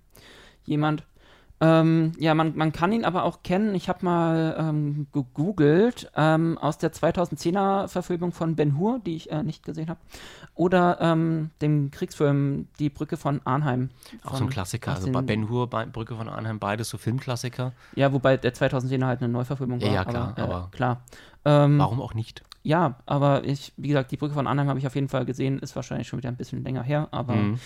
Jemand. 0.65 1.05
Ähm, 1.67 2.13
ja, 2.19 2.35
man, 2.35 2.55
man 2.57 2.73
kann 2.73 2.93
ihn 2.93 3.05
aber 3.07 3.25
auch 3.25 3.43
kennen. 3.43 3.75
Ich 3.75 3.89
habe 3.89 4.05
mal 4.05 4.55
ähm, 4.59 5.07
gegoogelt 5.13 6.11
ähm, 6.15 6.59
aus 6.59 6.77
der 6.79 6.93
2010er 6.93 7.89
Verfilmung 7.89 8.33
von 8.33 8.55
Ben 8.55 8.77
Hur, 8.79 8.99
die 8.99 9.17
ich 9.17 9.31
äh, 9.31 9.43
nicht 9.43 9.65
gesehen 9.65 9.89
habe, 9.89 10.01
oder 10.55 10.99
ähm, 11.01 11.51
dem 11.63 11.91
Kriegsfilm 11.91 12.69
Die 12.79 12.91
Brücke 12.91 13.17
von 13.17 13.41
Arnheim. 13.45 13.91
Auch 14.25 14.37
so 14.37 14.45
ein 14.45 14.51
Klassiker. 14.51 14.91
Also 14.91 15.03
18 15.03 15.13
bei 15.13 15.23
Ben 15.23 15.49
Hur, 15.49 15.69
bei 15.71 15.87
Brücke 15.87 16.17
von 16.17 16.29
Arnheim, 16.29 16.59
beides 16.59 16.91
so 16.91 16.99
Filmklassiker. 16.99 17.73
Ja, 17.95 18.13
wobei 18.13 18.37
der 18.37 18.53
2010er 18.55 19.07
halt 19.07 19.23
eine 19.23 19.33
Neuverfilmung 19.33 19.81
Ja, 19.81 19.87
war. 19.87 19.95
ja, 19.95 20.05
klar, 20.05 20.29
aber, 20.37 20.39
äh, 20.39 20.43
aber- 20.45 20.69
klar. 20.71 21.01
Ähm, 21.47 21.79
Warum 21.79 22.01
auch 22.03 22.15
nicht? 22.15 22.43
Ja, 22.63 22.97
aber 23.07 23.45
ich, 23.45 23.73
wie 23.77 23.89
gesagt, 23.89 24.11
die 24.11 24.17
Brücke 24.17 24.35
von 24.35 24.47
Arnheim 24.47 24.69
habe 24.69 24.79
ich 24.79 24.87
auf 24.87 24.95
jeden 24.95 25.09
Fall 25.09 25.25
gesehen, 25.25 25.59
ist 25.61 25.77
wahrscheinlich 25.77 26.09
schon 26.09 26.19
wieder 26.19 26.31
ein 26.31 26.37
bisschen 26.37 26.63
länger 26.65 26.83
her, 26.83 27.09
aber 27.11 27.35
Mhm. 27.35 27.59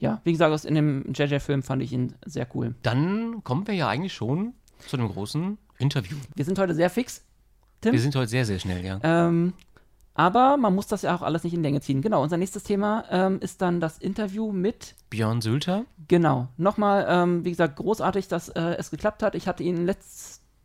Ja, 0.00 0.20
wie 0.24 0.32
gesagt, 0.32 0.52
aus- 0.52 0.64
in 0.64 0.74
dem 0.74 1.12
JJ-Film 1.14 1.62
fand 1.62 1.82
ich 1.82 1.92
ihn 1.92 2.14
sehr 2.26 2.46
cool. 2.54 2.74
Dann 2.82 3.44
kommen 3.44 3.66
wir 3.68 3.74
ja 3.74 3.88
eigentlich 3.88 4.12
schon 4.14 4.54
zu 4.86 4.96
einem 4.96 5.08
großen 5.08 5.56
Interview. 5.78 6.16
Wir 6.34 6.44
sind 6.44 6.58
heute 6.58 6.74
sehr 6.74 6.90
fix, 6.90 7.24
Tim. 7.80 7.92
Wir 7.92 8.00
sind 8.00 8.14
heute 8.16 8.28
sehr, 8.28 8.44
sehr 8.44 8.58
schnell, 8.58 8.84
ja. 8.84 8.98
Ähm, 9.02 9.52
aber 10.14 10.56
man 10.56 10.74
muss 10.74 10.86
das 10.86 11.02
ja 11.02 11.14
auch 11.14 11.22
alles 11.22 11.44
nicht 11.44 11.54
in 11.54 11.62
Länge 11.62 11.80
ziehen. 11.80 12.02
Genau, 12.02 12.22
unser 12.22 12.36
nächstes 12.36 12.62
Thema 12.64 13.04
ähm, 13.10 13.38
ist 13.40 13.62
dann 13.62 13.80
das 13.80 13.96
Interview 13.98 14.52
mit, 14.52 14.94
Björn 15.08 15.40
Sülter. 15.40 15.84
genau, 16.08 16.48
nochmal, 16.56 17.06
ähm, 17.08 17.44
wie 17.44 17.50
gesagt, 17.50 17.76
großartig, 17.76 18.28
dass 18.28 18.48
äh, 18.50 18.76
es 18.78 18.90
geklappt 18.90 19.22
hat. 19.22 19.34
Ich 19.34 19.46
hatte 19.48 19.62
ihn 19.62 19.84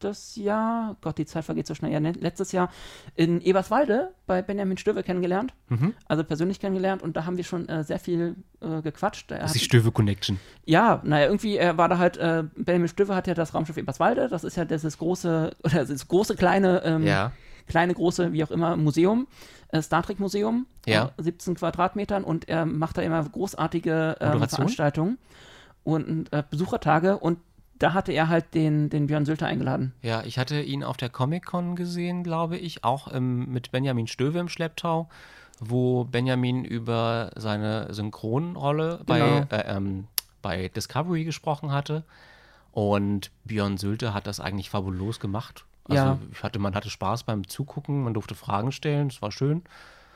letztes 0.06 0.36
Jahr, 0.36 0.96
Gott, 1.02 1.18
die 1.18 1.26
Zeit 1.26 1.44
vergeht 1.46 1.68
so 1.68 1.76
schnell, 1.76 1.92
ja, 1.92 2.00
ne, 2.00 2.12
letztes 2.14 2.52
Jahr 2.52 2.70
in 3.16 3.42
Eberswalde 3.42 4.12
bei 4.28 4.42
Benjamin 4.42 4.78
Stöwe 4.78 5.04
kennengelernt, 5.04 5.54
Mhm. 5.70 5.94
also 6.08 6.24
persönlich 6.24 6.60
kennengelernt 6.60 7.02
und 7.04 7.16
da 7.18 7.26
haben 7.26 7.38
wir 7.38 7.44
schon 7.44 7.68
äh, 7.70 7.84
sehr 7.84 8.00
viel 8.00 8.36
äh, 8.62 8.82
gequatscht. 8.82 9.32
Er 9.32 9.40
Das 9.40 9.52
ist 9.52 9.62
die 9.62 9.66
Stöwe 9.66 9.92
Connection. 9.92 10.40
Ja, 10.66 11.02
naja, 11.04 11.26
irgendwie 11.28 11.58
er 11.58 11.78
war 11.78 11.90
da 11.90 11.98
halt, 11.98 12.18
äh, 12.18 12.44
Benjamin 12.56 12.88
Stöwe 12.88 13.16
hat 13.16 13.28
ja 13.28 13.34
das 13.34 13.54
Raumschiff 13.54 13.78
Eberswalde, 13.78 14.28
das 14.30 14.44
ist 14.44 14.56
ja 14.58 14.66
dieses 14.66 14.98
große, 14.98 15.56
oder 15.64 15.86
das 15.86 16.08
große, 16.08 16.36
kleine, 16.36 16.84
ähm, 16.84 17.04
Ja. 17.04 17.32
kleine, 17.68 17.94
große, 17.94 18.32
wie 18.34 18.44
auch 18.44 18.52
immer, 18.52 18.76
Museum, 18.78 19.28
äh, 19.70 19.82
Star 19.82 20.04
Trek 20.04 20.20
Museum, 20.20 20.68
Ja. 20.86 21.12
äh, 21.18 21.24
17 21.24 21.56
Quadratmetern 21.56 22.24
und 22.24 22.48
er 22.48 22.66
macht 22.66 22.98
da 22.98 23.02
immer 23.02 23.24
großartige 23.24 24.18
Moderation? 24.20 24.48
Veranstaltungen 24.50 25.18
und 25.84 26.32
äh, 26.34 26.44
Besuchertage 26.50 27.18
und 27.18 27.40
da 27.80 27.94
hatte 27.94 28.12
er 28.12 28.30
halt 28.30 28.54
den, 28.54 28.90
den 28.90 29.08
Björn 29.08 29.26
Sülter 29.26 29.48
eingeladen. 29.48 29.94
Ja, 30.02 30.24
ich 30.24 30.38
hatte 30.38 30.62
ihn 30.62 30.84
auf 30.84 30.98
der 30.98 31.10
Comic-Con 31.10 31.76
gesehen, 31.76 32.24
glaube 32.24 32.58
ich, 32.58 32.84
auch 32.84 33.14
ähm, 33.14 33.52
mit 33.52 33.72
Benjamin 33.72 34.08
Stöwe 34.08 34.40
im 34.40 34.50
Schlepptau, 34.50 35.10
wo 35.60 36.06
Benjamin 36.06 36.64
über 36.66 37.32
seine 37.36 37.94
Synchronrolle 37.94 39.02
bei, 39.06 39.20
Genau. 39.20 39.46
äh, 39.50 39.76
ähm, 39.76 40.08
bei 40.42 40.70
Discovery 40.70 41.24
gesprochen 41.24 41.72
hatte. 41.72 42.04
Und 42.72 43.32
Björn 43.46 43.78
Sülter 43.78 44.14
hat 44.14 44.28
das 44.28 44.40
eigentlich 44.40 44.70
fabulos 44.70 45.20
gemacht. 45.20 45.66
Also 45.88 45.96
Ja. 45.96 46.18
ich 46.32 46.44
hatte, 46.44 46.60
man 46.60 46.76
hatte 46.76 46.90
Spaß 46.90 47.24
beim 47.24 47.48
Zugucken, 47.48 48.04
man 48.04 48.14
durfte 48.14 48.36
Fragen 48.36 48.72
stellen, 48.72 49.08
es 49.08 49.22
war 49.22 49.32
schön. 49.32 49.64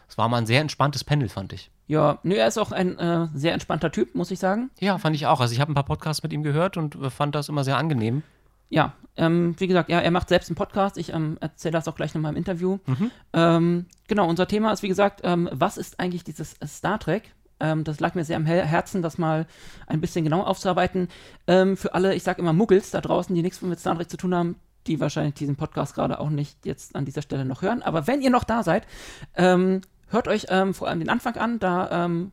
Es 0.10 0.18
war 0.18 0.28
mal 0.28 0.38
ein 0.38 0.48
sehr 0.48 0.60
entspanntes 0.60 1.04
Panel, 1.04 1.30
fand 1.30 1.54
ich. 1.54 1.70
Ja, 1.88 2.20
nö, 2.24 2.36
er 2.36 2.48
ist 2.48 2.58
auch 2.58 2.72
ein 2.72 2.98
äh, 2.98 3.28
sehr 3.34 3.54
entspannter 3.54 3.92
Typ, 3.92 4.16
muss 4.16 4.32
ich 4.32 4.40
sagen. 4.40 4.72
Ja, 4.80 4.98
fand 4.98 5.16
ich 5.16 5.28
auch. 5.28 5.40
Also 5.40 5.54
ich 5.54 5.62
habe 5.62 5.72
ein 5.72 5.76
paar 5.76 5.86
Podcasts 5.86 6.24
mit 6.24 6.34
ihm 6.34 6.44
gehört 6.44 6.78
und 6.78 6.96
äh, 6.96 7.10
fand 7.10 7.36
das 7.36 7.48
immer 7.48 7.64
sehr 7.64 7.78
angenehm. 7.78 8.24
Ja, 8.70 8.94
ähm, 9.18 9.56
wie 9.58 9.68
gesagt, 9.68 9.90
ja, 9.90 10.00
er 10.00 10.12
macht 10.12 10.30
selbst 10.30 10.50
einen 10.50 10.56
Podcast. 10.56 10.98
Ich 10.98 11.14
ähm, 11.14 11.38
erzähle 11.42 11.74
das 11.74 11.88
auch 11.88 11.96
gleich 11.96 12.14
nochmal 12.14 12.32
im 12.32 12.38
Interview. 12.38 12.80
Mhm. 12.86 13.12
Ähm, 13.34 13.86
genau, 14.08 14.28
unser 14.28 14.48
Thema 14.48 14.72
ist, 14.72 14.84
wie 14.84 14.88
gesagt, 14.88 15.22
ähm, 15.24 15.50
was 15.52 15.78
ist 15.78 16.00
eigentlich 16.00 16.24
dieses 16.24 16.56
Star 16.66 17.00
Trek? 17.00 17.34
Ähm, 17.60 17.84
das 17.84 18.00
lag 18.00 18.16
mir 18.16 18.24
sehr 18.24 18.38
am 18.38 18.46
Her 18.46 18.66
Herzen, 18.66 19.02
das 19.02 19.18
mal 19.18 19.46
ein 19.88 20.02
bisschen 20.02 20.24
genau 20.24 20.42
aufzuarbeiten. 20.44 21.08
Ähm, 21.48 21.78
für 21.78 21.94
alle, 21.94 22.16
ich 22.16 22.24
sage 22.24 22.42
immer 22.42 22.54
Muggels 22.54 22.92
da 22.92 23.02
draußen, 23.02 23.36
die 23.36 23.42
nichts 23.42 23.62
mit 23.62 23.80
Star 23.80 23.96
Trek 23.96 24.10
zu 24.10 24.18
tun 24.18 24.34
haben, 24.34 24.56
die 24.88 25.00
wahrscheinlich 25.00 25.36
diesen 25.36 25.56
Podcast 25.56 25.96
gerade 25.96 26.20
auch 26.20 26.30
nicht 26.30 26.66
jetzt 26.66 26.96
an 26.96 27.06
dieser 27.06 27.22
Stelle 27.22 27.46
noch 27.46 27.62
hören. 27.62 27.82
Aber 27.82 28.08
wenn 28.08 28.22
ihr 28.22 28.30
noch 28.30 28.44
da 28.44 28.64
seid, 28.64 28.88
ähm, 29.36 29.82
hört 30.10 30.28
euch 30.28 30.48
ähm, 30.50 30.74
vor 30.74 30.88
allem 30.88 31.00
den 31.00 31.10
Anfang 31.10 31.36
an, 31.36 31.60
da 31.60 32.06
ähm, 32.06 32.32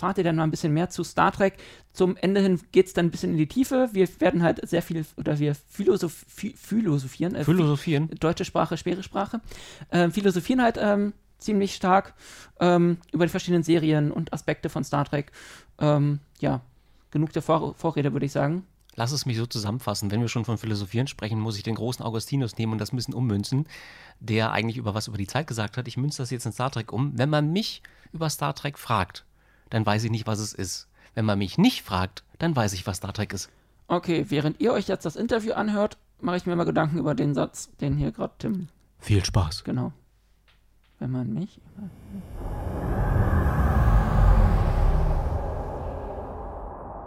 erfahrt 0.00 0.16
ihr 0.16 0.24
dann 0.24 0.36
mal 0.36 0.44
ein 0.44 0.50
bisschen 0.50 0.72
mehr 0.72 0.88
zu 0.88 1.04
Star 1.04 1.30
Trek. 1.30 1.58
Zum 1.92 2.16
Ende 2.16 2.40
hin 2.40 2.58
geht 2.72 2.86
es 2.86 2.94
dann 2.94 3.06
ein 3.06 3.10
bisschen 3.10 3.32
in 3.32 3.36
die 3.36 3.48
Tiefe. 3.48 3.90
Wir 3.92 4.08
werden 4.20 4.42
halt 4.42 4.66
sehr 4.66 4.80
viel, 4.80 5.04
oder 5.18 5.38
wir 5.38 5.54
philosoph 5.54 6.24
philosophieren. 6.26 7.34
Äh, 7.34 7.44
philosophieren. 7.44 8.08
Deutsche 8.18 8.46
Sprache, 8.46 8.78
schwere 8.78 9.02
Sprache. 9.02 9.42
Äh, 9.90 10.08
philosophieren 10.08 10.62
halt 10.62 10.78
ähm, 10.80 11.12
ziemlich 11.38 11.74
stark 11.74 12.14
ähm, 12.60 12.96
über 13.12 13.26
die 13.26 13.30
verschiedenen 13.30 13.62
Serien 13.62 14.10
und 14.10 14.32
Aspekte 14.32 14.70
von 14.70 14.84
Star 14.84 15.04
Trek. 15.04 15.32
Ähm, 15.78 16.20
ja, 16.38 16.62
genug 17.10 17.34
der 17.34 17.42
Vor 17.42 17.74
Vorrede, 17.74 18.14
würde 18.14 18.24
ich 18.26 18.32
sagen. 18.32 18.64
Lass 18.96 19.12
es 19.12 19.26
mich 19.26 19.36
so 19.36 19.46
zusammenfassen. 19.46 20.10
Wenn 20.10 20.20
wir 20.20 20.28
schon 20.28 20.44
von 20.44 20.58
Philosophieren 20.58 21.06
sprechen, 21.06 21.38
muss 21.38 21.56
ich 21.56 21.62
den 21.62 21.76
großen 21.76 22.04
Augustinus 22.04 22.58
nehmen 22.58 22.72
und 22.72 22.78
das 22.78 22.92
ein 22.92 22.96
bisschen 22.96 23.14
ummünzen, 23.14 23.66
der 24.18 24.52
eigentlich 24.52 24.76
über 24.76 24.94
was 24.94 25.08
über 25.08 25.18
die 25.18 25.26
Zeit 25.26 25.46
gesagt 25.46 25.76
hat. 25.76 25.88
Ich 25.88 25.96
münze 25.96 26.18
das 26.18 26.30
jetzt 26.30 26.46
in 26.46 26.52
Star 26.52 26.70
Trek 26.70 26.92
um. 26.92 27.16
Wenn 27.16 27.30
man 27.30 27.52
mich 27.52 27.82
über 28.12 28.28
Star 28.28 28.54
Trek 28.54 28.78
fragt, 28.78 29.24
dann 29.70 29.86
weiß 29.86 30.04
ich 30.04 30.10
nicht, 30.10 30.26
was 30.26 30.40
es 30.40 30.52
ist. 30.52 30.88
Wenn 31.14 31.24
man 31.24 31.38
mich 31.38 31.58
nicht 31.58 31.82
fragt, 31.82 32.24
dann 32.38 32.54
weiß 32.54 32.72
ich, 32.72 32.86
was 32.86 32.98
Star 32.98 33.12
Trek 33.12 33.32
ist. 33.32 33.50
Okay, 33.88 34.26
während 34.28 34.60
ihr 34.60 34.72
euch 34.72 34.88
jetzt 34.88 35.04
das 35.04 35.16
Interview 35.16 35.52
anhört, 35.52 35.98
mache 36.20 36.36
ich 36.36 36.46
mir 36.46 36.56
mal 36.56 36.64
Gedanken 36.64 36.98
über 36.98 37.14
den 37.14 37.34
Satz, 37.34 37.70
den 37.80 37.96
hier 37.96 38.12
gerade 38.12 38.34
Tim. 38.38 38.68
Viel 38.98 39.24
Spaß. 39.24 39.64
Genau. 39.64 39.92
Wenn 40.98 41.10
man 41.10 41.32
mich. 41.32 41.60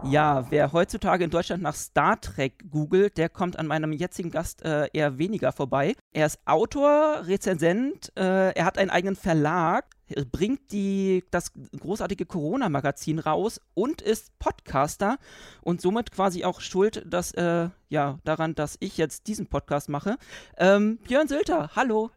Ja, 0.10 0.46
wer 0.52 0.74
heutzutage 0.74 1.24
in 1.24 1.30
Deutschland 1.30 1.64
nach 1.64 1.76
Star 1.76 2.20
Trek 2.20 2.70
googelt, 2.70 3.18
der 3.18 3.30
kommt 3.30 3.58
an 3.58 3.68
meinem 3.68 3.94
jetzigen 3.94 4.32
Gast 4.32 4.64
äh, 4.64 4.88
eher 4.92 5.18
weniger 5.18 5.54
vorbei. 5.54 5.96
Er 6.12 6.26
ist 6.26 6.40
Autor, 6.46 7.24
Rezensent, 7.26 8.12
äh, 8.18 8.52
er 8.52 8.66
hat 8.66 8.78
einen 8.78 8.90
eigenen 8.90 9.16
Verlag, 9.16 9.86
bringt 10.32 10.72
die, 10.74 11.24
das 11.32 11.54
großartige 11.80 12.26
Corona-Magazin 12.26 13.18
raus 13.18 13.62
und 13.74 14.02
ist 14.02 14.38
Podcaster 14.40 15.18
und 15.62 15.80
somit 15.80 16.12
quasi 16.12 16.44
auch 16.44 16.60
schuld 16.60 17.04
dass, 17.08 17.32
äh, 17.32 17.70
ja, 17.88 18.20
daran, 18.26 18.56
dass 18.56 18.76
ich 18.82 18.98
jetzt 18.98 19.28
diesen 19.28 19.48
Podcast 19.48 19.88
mache. 19.88 20.18
Ähm, 20.58 20.98
Björn 21.08 21.30
Sülter, 21.30 21.72
hallo. 21.76 22.12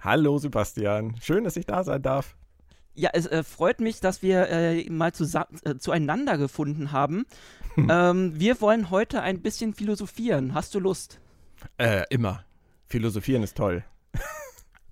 Hallo 0.00 0.38
Sebastian, 0.38 1.16
schön, 1.20 1.44
dass 1.44 1.56
ich 1.56 1.66
da 1.66 1.84
sein 1.84 2.00
darf. 2.00 2.34
Ja, 2.94 3.10
es 3.12 3.26
äh, 3.26 3.42
freut 3.42 3.80
mich, 3.80 4.00
dass 4.00 4.22
wir 4.22 4.48
äh, 4.48 4.88
mal 4.90 5.10
äh, 5.10 5.76
zueinander 5.78 6.38
gefunden 6.38 6.92
haben. 6.92 7.24
Hm. 7.74 7.88
Ähm, 7.90 8.40
wir 8.40 8.60
wollen 8.60 8.90
heute 8.90 9.22
ein 9.22 9.40
bisschen 9.40 9.74
philosophieren. 9.74 10.54
Hast 10.54 10.74
du 10.74 10.80
Lust? 10.80 11.20
Äh, 11.78 12.04
immer. 12.10 12.44
Philosophieren 12.86 13.42
ist 13.42 13.56
toll. 13.56 13.84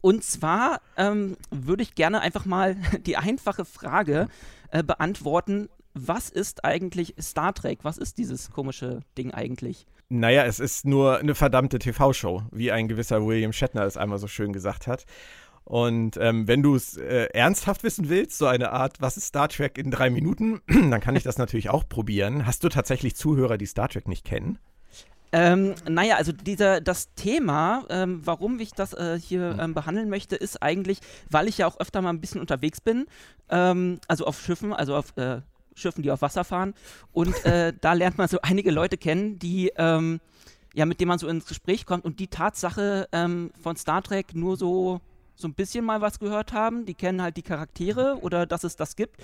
Und 0.01 0.23
zwar 0.23 0.81
ähm, 0.97 1.37
würde 1.51 1.83
ich 1.83 1.95
gerne 1.95 2.21
einfach 2.21 2.45
mal 2.45 2.77
die 3.07 3.17
einfache 3.17 3.65
Frage 3.65 4.29
äh, 4.71 4.83
beantworten: 4.83 5.69
Was 5.95 6.31
ist 6.31 6.65
eigentlich 6.65 7.15
Star 7.21 7.53
Trek? 7.55 7.81
Was 7.83 7.99
ist 7.99 8.19
dieses 8.19 8.51
komische 8.51 9.01
Ding 9.17 9.35
eigentlich? 9.35 9.87
Naja, 10.11 10.45
es 10.45 10.59
ist 10.59 10.87
nur 10.87 11.19
eine 11.19 11.35
verdammte 11.35 11.79
TV-Show, 11.79 12.45
wie 12.51 12.73
ein 12.73 12.89
gewisser 12.89 13.27
William 13.27 13.53
Shatner 13.53 13.83
es 13.83 13.99
einmal 13.99 14.19
so 14.19 14.27
schön 14.27 14.55
gesagt 14.55 14.87
hat. 14.87 15.05
Und 15.69 16.17
ähm, 16.17 16.49
wenn 16.49 16.63
du 16.63 16.75
es 16.75 16.97
äh, 16.97 17.29
ernsthaft 17.35 17.83
wissen 17.83 18.09
willst, 18.09 18.39
so 18.39 18.47
eine 18.47 18.73
Art, 18.73 19.03
was 19.03 19.19
ist 19.19 19.27
Star 19.27 19.51
Trek 19.51 19.77
in 19.77 19.91
drei 19.91 20.09
Minuten, 20.09 20.63
dann 20.67 21.01
kann 21.03 21.15
ich 21.15 21.25
das 21.25 21.37
natürlich 21.37 21.69
auch 21.69 21.87
probieren. 21.87 22.47
Hast 22.47 22.65
du 22.65 22.71
tatsächlich 22.71 23.17
Zuhörer, 23.17 23.59
die 23.59 23.67
Star 23.67 23.87
Trek 23.87 24.09
nicht 24.09 24.25
kennen? 24.25 24.59
Ähm, 25.31 25.75
naja, 25.87 26.17
also 26.17 26.33
dieser, 26.33 26.81
das 26.81 27.13
Thema, 27.17 27.85
ähm, 27.91 28.23
warum 28.25 28.59
ich 28.61 28.73
das 28.73 28.95
äh, 28.95 29.21
hier 29.21 29.51
hm. 29.51 29.61
ähm, 29.61 29.75
behandeln 29.75 30.09
möchte, 30.09 30.37
ist 30.37 30.63
eigentlich, 30.63 31.01
weil 31.29 31.49
ich 31.49 31.59
ja 31.59 31.67
auch 31.67 31.79
öfter 31.79 32.01
mal 32.01 32.15
ein 32.15 32.21
bisschen 32.23 32.41
unterwegs 32.41 32.81
bin, 32.81 33.05
ähm, 33.51 34.01
also 34.09 34.25
auf 34.25 34.41
Schiffen, 34.41 34.73
also 34.73 34.97
auf 34.97 35.15
äh, 35.19 35.43
Schiffen, 35.75 36.03
die 36.03 36.11
auf 36.11 36.23
Wasser 36.23 36.45
fahren. 36.45 36.73
Und 37.13 37.45
äh, 37.45 37.75
da 37.83 37.93
lernt 37.93 38.17
man 38.17 38.27
so 38.29 38.39
einige 38.41 38.71
Leute 38.71 38.97
kennen, 38.97 39.39
die 39.39 39.71
ähm, 39.77 40.21
ja, 40.75 40.87
mit 40.87 40.99
denen 40.99 41.09
man 41.09 41.19
so 41.19 41.29
ins 41.29 41.45
Gespräch 41.45 41.85
kommt 41.85 42.07
und 42.07 42.21
die 42.21 42.29
Tatsache 42.29 43.07
ähm, 43.13 43.51
von 43.61 43.77
Star 43.77 44.03
Trek 44.03 44.35
nur 44.35 44.57
so 44.57 45.03
so 45.39 45.49
ein 45.49 45.55
bisschen 45.55 45.85
mal 45.85 46.01
was 46.01 46.19
gehört 46.19 46.53
haben. 46.53 46.85
Die 46.85 46.95
kennen 46.95 47.23
halt 47.23 47.37
die 47.37 47.43
Charaktere 47.43 48.19
oder 48.21 48.45
dass 48.45 48.65
es 48.65 48.77
das 48.77 48.97
gibt. 48.97 49.17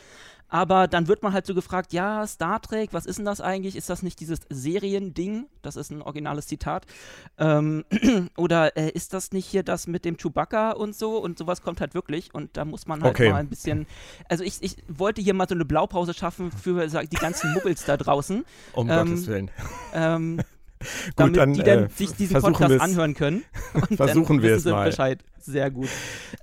Aber 0.49 0.87
dann 0.87 1.09
wird 1.09 1.23
man 1.23 1.33
halt 1.33 1.47
so 1.47 1.55
gefragt, 1.55 1.93
ja, 1.93 2.25
Star 2.27 2.61
Trek, 2.61 2.91
was 2.93 3.07
ist 3.07 3.19
denn 3.19 3.25
das 3.25 3.41
eigentlich? 3.41 3.75
Ist 3.75 3.91
das 3.91 4.03
nicht 4.03 4.21
dieses 4.21 4.41
Seriending? 4.51 5.47
Das 5.63 5.75
ist 5.75 5.91
ein 5.91 6.03
originales 6.03 6.47
Zitat. 6.47 6.87
Ähm, 7.39 7.85
oder 8.37 8.77
äh, 8.77 8.91
ist 8.91 9.15
das 9.15 9.33
nicht 9.33 9.47
hier 9.47 9.65
das 9.65 9.89
mit 9.89 10.05
dem 10.05 10.17
Chewbacca 10.17 10.73
und 10.73 10.95
so? 10.95 11.19
Und 11.19 11.39
sowas 11.39 11.63
kommt 11.63 11.81
halt 11.81 11.95
wirklich. 11.95 12.33
Und 12.35 12.57
da 12.57 12.65
muss 12.65 12.87
man 12.87 13.03
halt 13.03 13.15
okay. 13.15 13.31
mal 13.31 13.39
ein 13.39 13.49
bisschen. 13.49 13.87
Also 14.29 14.45
ich, 14.45 14.63
ich 14.63 14.77
wollte 14.87 15.23
hier 15.23 15.35
mal 15.35 15.49
so 15.49 15.57
eine 15.57 15.65
Blaupause 15.65 16.15
schaffen 16.15 16.53
für 16.53 16.87
die 16.87 17.17
ganzen 17.17 17.53
Muggels 17.55 17.85
da 17.85 17.97
draußen. 17.97 18.45
Um 18.75 18.89
ähm, 18.89 19.09
Gottes 19.09 19.27
Willen. 19.27 19.51
Ähm, 19.93 20.41
Gut, 20.81 21.13
damit 21.17 21.37
dann, 21.37 21.53
die 21.55 21.63
dann 21.63 21.85
äh, 21.85 21.89
sich 21.89 22.13
diesen 22.13 22.41
Podcast 22.41 22.81
anhören 22.81 23.15
können. 23.15 23.45
versuchen 23.97 24.43
wir 24.43 24.57
es 24.57 24.65
mal. 24.65 24.87
Bescheid. 24.87 25.25
Sehr 25.39 25.71
gut. 25.71 25.89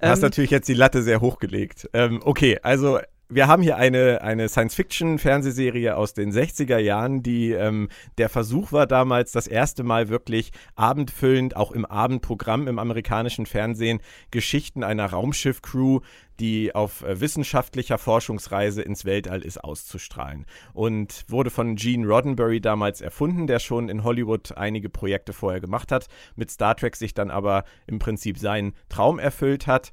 Du 0.01 0.07
hast 0.07 0.19
ähm, 0.19 0.23
natürlich 0.23 0.51
jetzt 0.51 0.67
die 0.67 0.73
Latte 0.73 1.03
sehr 1.03 1.21
hochgelegt. 1.21 1.89
Ähm, 1.93 2.21
okay, 2.23 2.59
also 2.61 2.99
wir 3.31 3.47
haben 3.47 3.63
hier 3.63 3.77
eine, 3.77 4.21
eine 4.21 4.49
Science-Fiction-Fernsehserie 4.49 5.95
aus 5.95 6.13
den 6.13 6.31
60er 6.31 6.77
Jahren, 6.77 7.23
die 7.23 7.51
ähm, 7.51 7.87
der 8.17 8.27
Versuch 8.27 8.73
war 8.73 8.87
damals, 8.87 9.31
das 9.31 9.47
erste 9.47 9.83
Mal 9.83 10.09
wirklich 10.09 10.51
abendfüllend, 10.75 11.55
auch 11.55 11.71
im 11.71 11.85
Abendprogramm 11.85 12.67
im 12.67 12.77
amerikanischen 12.77 13.45
Fernsehen, 13.45 14.01
Geschichten 14.31 14.83
einer 14.83 15.05
Raumschiff-Crew, 15.05 16.01
die 16.41 16.75
auf 16.75 17.03
äh, 17.03 17.21
wissenschaftlicher 17.21 17.97
Forschungsreise 17.97 18.81
ins 18.81 19.05
Weltall 19.05 19.43
ist, 19.43 19.63
auszustrahlen. 19.63 20.45
Und 20.73 21.23
wurde 21.29 21.51
von 21.51 21.77
Gene 21.77 22.05
Roddenberry 22.05 22.59
damals 22.59 22.99
erfunden, 22.99 23.47
der 23.47 23.59
schon 23.59 23.87
in 23.87 24.03
Hollywood 24.03 24.57
einige 24.57 24.89
Projekte 24.89 25.31
vorher 25.31 25.61
gemacht 25.61 25.93
hat, 25.93 26.07
mit 26.35 26.51
Star 26.51 26.75
Trek 26.75 26.97
sich 26.97 27.13
dann 27.13 27.31
aber 27.31 27.63
im 27.87 27.99
Prinzip 27.99 28.37
seinen 28.37 28.73
Traum 28.89 29.19
erfüllt 29.19 29.67
hat. 29.67 29.91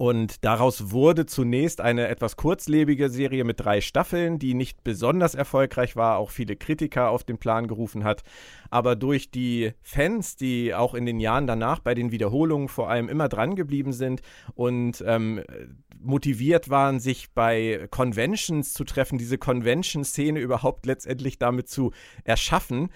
Und 0.00 0.46
daraus 0.46 0.92
wurde 0.92 1.26
zunächst 1.26 1.82
eine 1.82 2.08
etwas 2.08 2.36
kurzlebige 2.36 3.10
Serie 3.10 3.44
mit 3.44 3.60
drei 3.60 3.82
Staffeln, 3.82 4.38
die 4.38 4.54
nicht 4.54 4.82
besonders 4.82 5.34
erfolgreich 5.34 5.94
war, 5.94 6.16
auch 6.16 6.30
viele 6.30 6.56
Kritiker 6.56 7.10
auf 7.10 7.22
den 7.22 7.36
Plan 7.36 7.66
gerufen 7.68 8.02
hat. 8.02 8.22
Aber 8.70 8.96
durch 8.96 9.30
die 9.30 9.72
Fans, 9.82 10.36
die 10.36 10.74
auch 10.74 10.94
in 10.94 11.04
den 11.04 11.20
Jahren 11.20 11.46
danach 11.46 11.80
bei 11.80 11.94
den 11.94 12.12
Wiederholungen 12.12 12.68
vor 12.68 12.88
allem 12.88 13.10
immer 13.10 13.28
dran 13.28 13.56
geblieben 13.56 13.92
sind 13.92 14.22
und 14.54 15.04
ähm, 15.06 15.42
motiviert 16.02 16.70
waren, 16.70 16.98
sich 16.98 17.30
bei 17.34 17.86
Conventions 17.90 18.72
zu 18.72 18.84
treffen, 18.84 19.18
diese 19.18 19.36
Convention-Szene 19.36 20.40
überhaupt 20.40 20.86
letztendlich 20.86 21.38
damit 21.38 21.68
zu 21.68 21.92
erschaffen, 22.24 22.88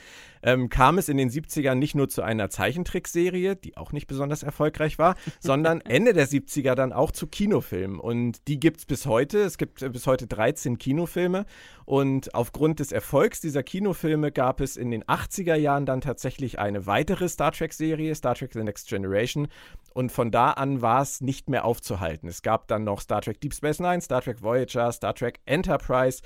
ähm, 0.44 0.68
kam 0.68 0.98
es 0.98 1.08
in 1.08 1.16
den 1.16 1.30
70ern 1.30 1.74
nicht 1.74 1.94
nur 1.94 2.08
zu 2.08 2.22
einer 2.22 2.50
Zeichentrickserie, 2.50 3.56
die 3.56 3.76
auch 3.76 3.92
nicht 3.92 4.06
besonders 4.06 4.42
erfolgreich 4.42 4.98
war, 4.98 5.16
sondern 5.40 5.80
Ende 5.80 6.12
der 6.12 6.28
70er 6.28 6.74
dann 6.74 6.92
auch 6.92 7.10
zu 7.10 7.26
Kinofilmen. 7.26 7.98
Und 7.98 8.46
die 8.46 8.60
gibt 8.60 8.80
es 8.80 8.86
bis 8.86 9.06
heute. 9.06 9.40
Es 9.40 9.58
gibt 9.58 9.82
äh, 9.82 9.88
bis 9.88 10.06
heute 10.06 10.26
13 10.26 10.78
Kinofilme. 10.78 11.46
Und 11.86 12.34
aufgrund 12.34 12.80
des 12.80 12.92
Erfolgs 12.92 13.40
dieser 13.40 13.62
Kinofilme 13.62 14.32
gab 14.32 14.60
es 14.60 14.76
in 14.76 14.90
den 14.90 15.04
80er 15.04 15.54
Jahren 15.54 15.86
dann 15.86 16.00
tatsächlich 16.00 16.58
eine 16.58 16.86
weitere 16.86 17.28
Star 17.28 17.52
Trek-Serie, 17.52 18.14
Star 18.14 18.34
Trek 18.34 18.52
The 18.52 18.62
Next 18.62 18.88
Generation. 18.88 19.48
Und 19.94 20.10
von 20.10 20.32
da 20.32 20.50
an 20.50 20.82
war 20.82 21.02
es 21.02 21.20
nicht 21.20 21.48
mehr 21.48 21.64
aufzuhalten. 21.64 22.28
Es 22.28 22.42
gab 22.42 22.66
dann 22.66 22.82
noch 22.82 23.00
Star 23.00 23.22
Trek 23.22 23.40
Deep 23.40 23.54
Space 23.54 23.78
Nine, 23.78 24.00
Star 24.00 24.20
Trek 24.20 24.42
Voyager, 24.42 24.90
Star 24.90 25.14
Trek 25.14 25.38
Enterprise 25.46 26.20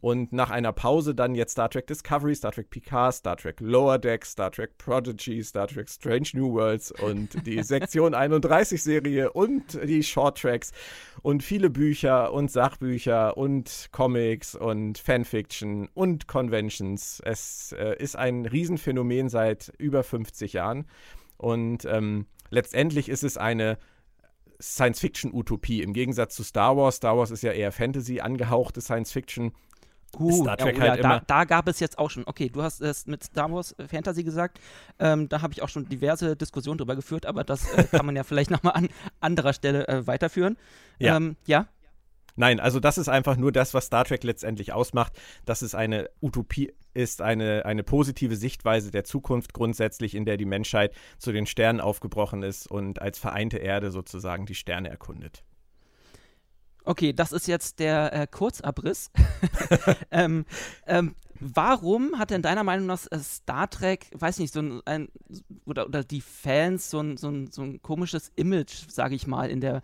und 0.00 0.32
nach 0.32 0.50
einer 0.50 0.72
Pause 0.72 1.14
dann 1.14 1.36
jetzt 1.36 1.52
Star 1.52 1.70
Trek 1.70 1.86
Discovery, 1.86 2.34
Star 2.34 2.50
Trek 2.50 2.68
Picard, 2.68 3.14
Star 3.14 3.36
Trek 3.36 3.60
Lower 3.60 3.98
Deck, 3.98 4.26
Star 4.26 4.50
Trek 4.50 4.76
Prodigy, 4.76 5.42
Star 5.44 5.68
Trek 5.68 5.88
Strange 5.88 6.30
New 6.34 6.52
Worlds 6.52 6.90
und 6.90 7.46
die 7.46 7.62
Sektion 7.62 8.12
31 8.12 8.82
Serie 8.82 9.32
und 9.32 9.80
die 9.84 10.02
Short 10.02 10.40
Tracks 10.40 10.72
und 11.22 11.44
viele 11.44 11.70
Bücher 11.70 12.32
und 12.32 12.50
Sachbücher 12.50 13.36
und 13.36 13.88
Comics 13.92 14.56
und 14.56 14.98
Fanfiction 14.98 15.88
und 15.94 16.26
Conventions. 16.26 17.22
Es 17.24 17.70
äh, 17.78 17.94
ist 18.02 18.16
ein 18.16 18.46
Riesenphänomen 18.46 19.28
seit 19.28 19.72
über 19.78 20.02
50 20.02 20.54
Jahren 20.54 20.86
und 21.36 21.84
ähm, 21.84 22.26
letztendlich 22.52 23.08
ist 23.08 23.24
es 23.24 23.36
eine 23.36 23.78
Science-Fiction-Utopie 24.60 25.82
im 25.82 25.92
Gegensatz 25.92 26.36
zu 26.36 26.44
Star 26.44 26.76
Wars. 26.76 26.96
Star 26.96 27.16
Wars 27.16 27.32
ist 27.32 27.42
ja 27.42 27.50
eher 27.50 27.72
Fantasy 27.72 28.20
angehauchte 28.20 28.80
Science-Fiction. 28.80 29.52
Uh, 30.18 30.42
Star 30.42 30.58
Trek 30.58 30.76
ja, 30.76 30.90
halt 30.90 31.02
da, 31.02 31.20
da, 31.26 31.44
gab 31.44 31.66
es 31.68 31.80
jetzt 31.80 31.98
auch 31.98 32.10
schon, 32.10 32.24
okay, 32.26 32.50
du 32.50 32.62
hast 32.62 32.82
es 32.82 33.06
mit 33.06 33.24
Star 33.24 33.50
Wars 33.50 33.72
äh, 33.78 33.88
Fantasy 33.88 34.22
gesagt, 34.22 34.60
ähm, 34.98 35.30
da 35.30 35.40
habe 35.40 35.54
ich 35.54 35.62
auch 35.62 35.70
schon 35.70 35.88
diverse 35.88 36.36
Diskussionen 36.36 36.76
drüber 36.76 36.96
geführt, 36.96 37.24
aber 37.24 37.44
das 37.44 37.72
äh, 37.72 37.84
kann 37.84 38.04
man 38.04 38.14
ja 38.14 38.22
vielleicht 38.24 38.50
nochmal 38.50 38.74
an 38.74 38.88
anderer 39.20 39.54
Stelle 39.54 39.88
äh, 39.88 40.06
weiterführen. 40.06 40.58
Ja. 40.98 41.16
Ähm, 41.16 41.36
ja. 41.46 41.66
Nein, 42.34 42.60
also 42.60 42.80
das 42.80 42.98
ist 42.98 43.08
einfach 43.08 43.36
nur 43.36 43.52
das, 43.52 43.74
was 43.74 43.86
Star 43.86 44.04
Trek 44.04 44.24
letztendlich 44.24 44.72
ausmacht, 44.72 45.12
dass 45.44 45.62
es 45.62 45.74
eine 45.74 46.08
Utopie 46.20 46.72
ist, 46.94 47.20
eine, 47.20 47.64
eine 47.66 47.82
positive 47.82 48.36
Sichtweise 48.36 48.90
der 48.90 49.04
Zukunft 49.04 49.52
grundsätzlich, 49.52 50.14
in 50.14 50.24
der 50.24 50.36
die 50.36 50.46
Menschheit 50.46 50.94
zu 51.18 51.32
den 51.32 51.46
Sternen 51.46 51.80
aufgebrochen 51.80 52.42
ist 52.42 52.66
und 52.66 53.00
als 53.00 53.18
vereinte 53.18 53.58
Erde 53.58 53.90
sozusagen 53.90 54.46
die 54.46 54.54
Sterne 54.54 54.88
erkundet. 54.88 55.44
Okay, 56.84 57.12
das 57.12 57.32
ist 57.32 57.46
jetzt 57.46 57.78
der 57.78 58.12
äh, 58.12 58.26
Kurzabriss. 58.26 59.10
ähm, 60.10 60.44
ähm, 60.86 61.14
warum 61.38 62.18
hat 62.18 62.30
denn 62.30 62.42
deiner 62.42 62.64
Meinung 62.64 62.86
nach 62.86 63.06
äh, 63.10 63.18
Star 63.20 63.70
Trek, 63.70 64.06
weiß 64.14 64.38
nicht, 64.38 64.52
so 64.52 64.60
ein, 64.60 64.80
ein 64.84 65.08
oder, 65.64 65.86
oder 65.86 66.02
die 66.02 66.20
Fans 66.20 66.90
so 66.90 67.00
ein, 67.00 67.16
so 67.16 67.28
ein, 67.28 67.52
so 67.52 67.62
ein 67.62 67.82
komisches 67.82 68.32
Image, 68.34 68.88
sage 68.88 69.14
ich 69.14 69.26
mal, 69.28 69.48
in 69.48 69.60
der 69.60 69.82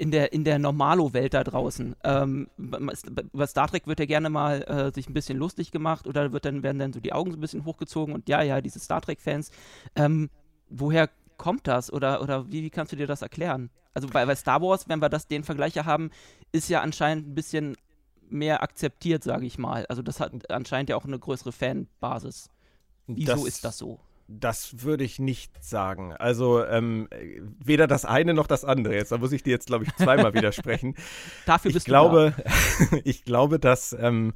in 0.00 0.10
der, 0.10 0.32
in 0.32 0.44
der 0.44 0.58
Normalo-Welt 0.58 1.34
da 1.34 1.44
draußen. 1.44 1.94
Ähm, 2.04 2.48
über 2.56 3.46
Star 3.46 3.68
Trek 3.68 3.86
wird 3.86 4.00
ja 4.00 4.06
gerne 4.06 4.30
mal 4.30 4.62
äh, 4.62 4.94
sich 4.94 5.10
ein 5.10 5.12
bisschen 5.12 5.36
lustig 5.36 5.72
gemacht 5.72 6.06
oder 6.06 6.32
wird 6.32 6.46
dann, 6.46 6.62
werden 6.62 6.78
dann 6.78 6.94
so 6.94 7.00
die 7.00 7.12
Augen 7.12 7.32
so 7.32 7.36
ein 7.36 7.40
bisschen 7.40 7.66
hochgezogen 7.66 8.14
und 8.14 8.26
ja, 8.26 8.40
ja, 8.40 8.62
diese 8.62 8.80
Star 8.80 9.02
Trek-Fans. 9.02 9.50
Ähm, 9.94 10.30
woher 10.70 11.10
kommt 11.36 11.66
das 11.66 11.92
oder, 11.92 12.22
oder 12.22 12.50
wie, 12.50 12.62
wie 12.62 12.70
kannst 12.70 12.92
du 12.92 12.96
dir 12.96 13.06
das 13.06 13.20
erklären? 13.20 13.68
Also 13.92 14.08
bei, 14.08 14.24
bei 14.24 14.34
Star 14.34 14.62
Wars, 14.62 14.88
wenn 14.88 15.00
wir 15.00 15.10
das 15.10 15.26
den 15.26 15.44
Vergleiche 15.44 15.84
haben, 15.84 16.10
ist 16.50 16.70
ja 16.70 16.80
anscheinend 16.80 17.28
ein 17.28 17.34
bisschen 17.34 17.76
mehr 18.30 18.62
akzeptiert, 18.62 19.22
sage 19.22 19.44
ich 19.44 19.58
mal. 19.58 19.84
Also 19.90 20.00
das 20.00 20.18
hat 20.18 20.50
anscheinend 20.50 20.88
ja 20.88 20.96
auch 20.96 21.04
eine 21.04 21.18
größere 21.18 21.52
Fanbasis. 21.52 22.48
Wieso 23.06 23.32
das, 23.32 23.44
ist 23.44 23.64
das 23.66 23.76
so? 23.76 24.00
Das 24.32 24.84
würde 24.84 25.02
ich 25.02 25.18
nicht 25.18 25.64
sagen. 25.64 26.12
Also 26.12 26.64
ähm, 26.64 27.08
weder 27.58 27.88
das 27.88 28.04
eine 28.04 28.32
noch 28.32 28.46
das 28.46 28.64
andere. 28.64 28.94
Jetzt, 28.94 29.10
da 29.10 29.18
muss 29.18 29.32
ich 29.32 29.42
dir 29.42 29.50
jetzt, 29.50 29.66
glaube 29.66 29.84
ich, 29.84 29.96
zweimal 29.96 30.34
widersprechen. 30.34 30.94
Dafür 31.46 31.72
bist 31.72 31.86
ich 31.86 31.90
glaube, 31.90 32.34
du 32.36 32.42
da. 32.90 32.96
ich 33.04 33.24
glaube, 33.24 33.58
dass 33.58 33.92
ähm, 33.98 34.32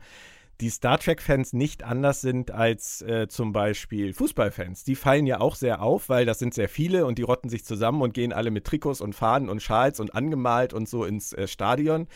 die 0.60 0.70
Star 0.70 0.98
Trek-Fans 0.98 1.52
nicht 1.52 1.82
anders 1.82 2.20
sind 2.20 2.50
als 2.50 3.02
äh, 3.02 3.26
zum 3.28 3.52
Beispiel 3.52 4.12
Fußballfans. 4.12 4.84
Die 4.84 4.94
fallen 4.94 5.26
ja 5.26 5.40
auch 5.40 5.56
sehr 5.56 5.82
auf, 5.82 6.08
weil 6.08 6.26
das 6.26 6.38
sind 6.38 6.54
sehr 6.54 6.68
viele 6.68 7.06
und 7.06 7.18
die 7.18 7.22
rotten 7.22 7.48
sich 7.48 7.64
zusammen 7.64 8.02
und 8.02 8.14
gehen 8.14 8.32
alle 8.32 8.50
mit 8.50 8.64
Trikots 8.64 9.00
und 9.00 9.14
Fahnen 9.14 9.48
und 9.48 9.62
Schals 9.62 9.98
und 10.00 10.14
angemalt 10.14 10.72
und 10.72 10.88
so 10.88 11.04
ins 11.04 11.32
äh, 11.32 11.48
Stadion. 11.48 12.06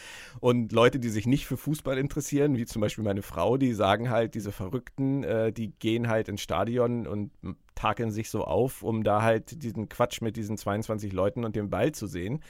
Und 0.40 0.72
Leute, 0.72 1.00
die 1.00 1.08
sich 1.08 1.26
nicht 1.26 1.46
für 1.46 1.56
Fußball 1.56 1.98
interessieren, 1.98 2.56
wie 2.56 2.66
zum 2.66 2.80
Beispiel 2.80 3.04
meine 3.04 3.22
Frau, 3.22 3.56
die 3.56 3.72
sagen 3.72 4.10
halt, 4.10 4.34
diese 4.34 4.52
Verrückten, 4.52 5.24
äh, 5.24 5.52
die 5.52 5.72
gehen 5.78 6.08
halt 6.08 6.28
ins 6.28 6.40
Stadion 6.40 7.06
und 7.06 7.30
takeln 7.74 8.10
sich 8.10 8.28
so 8.28 8.44
auf, 8.44 8.82
um 8.82 9.04
da 9.04 9.22
halt 9.22 9.62
diesen 9.62 9.88
Quatsch 9.88 10.20
mit 10.20 10.36
diesen 10.36 10.56
22 10.56 11.12
Leuten 11.12 11.44
und 11.44 11.54
dem 11.54 11.70
Ball 11.70 11.92
zu 11.92 12.06
sehen. 12.06 12.40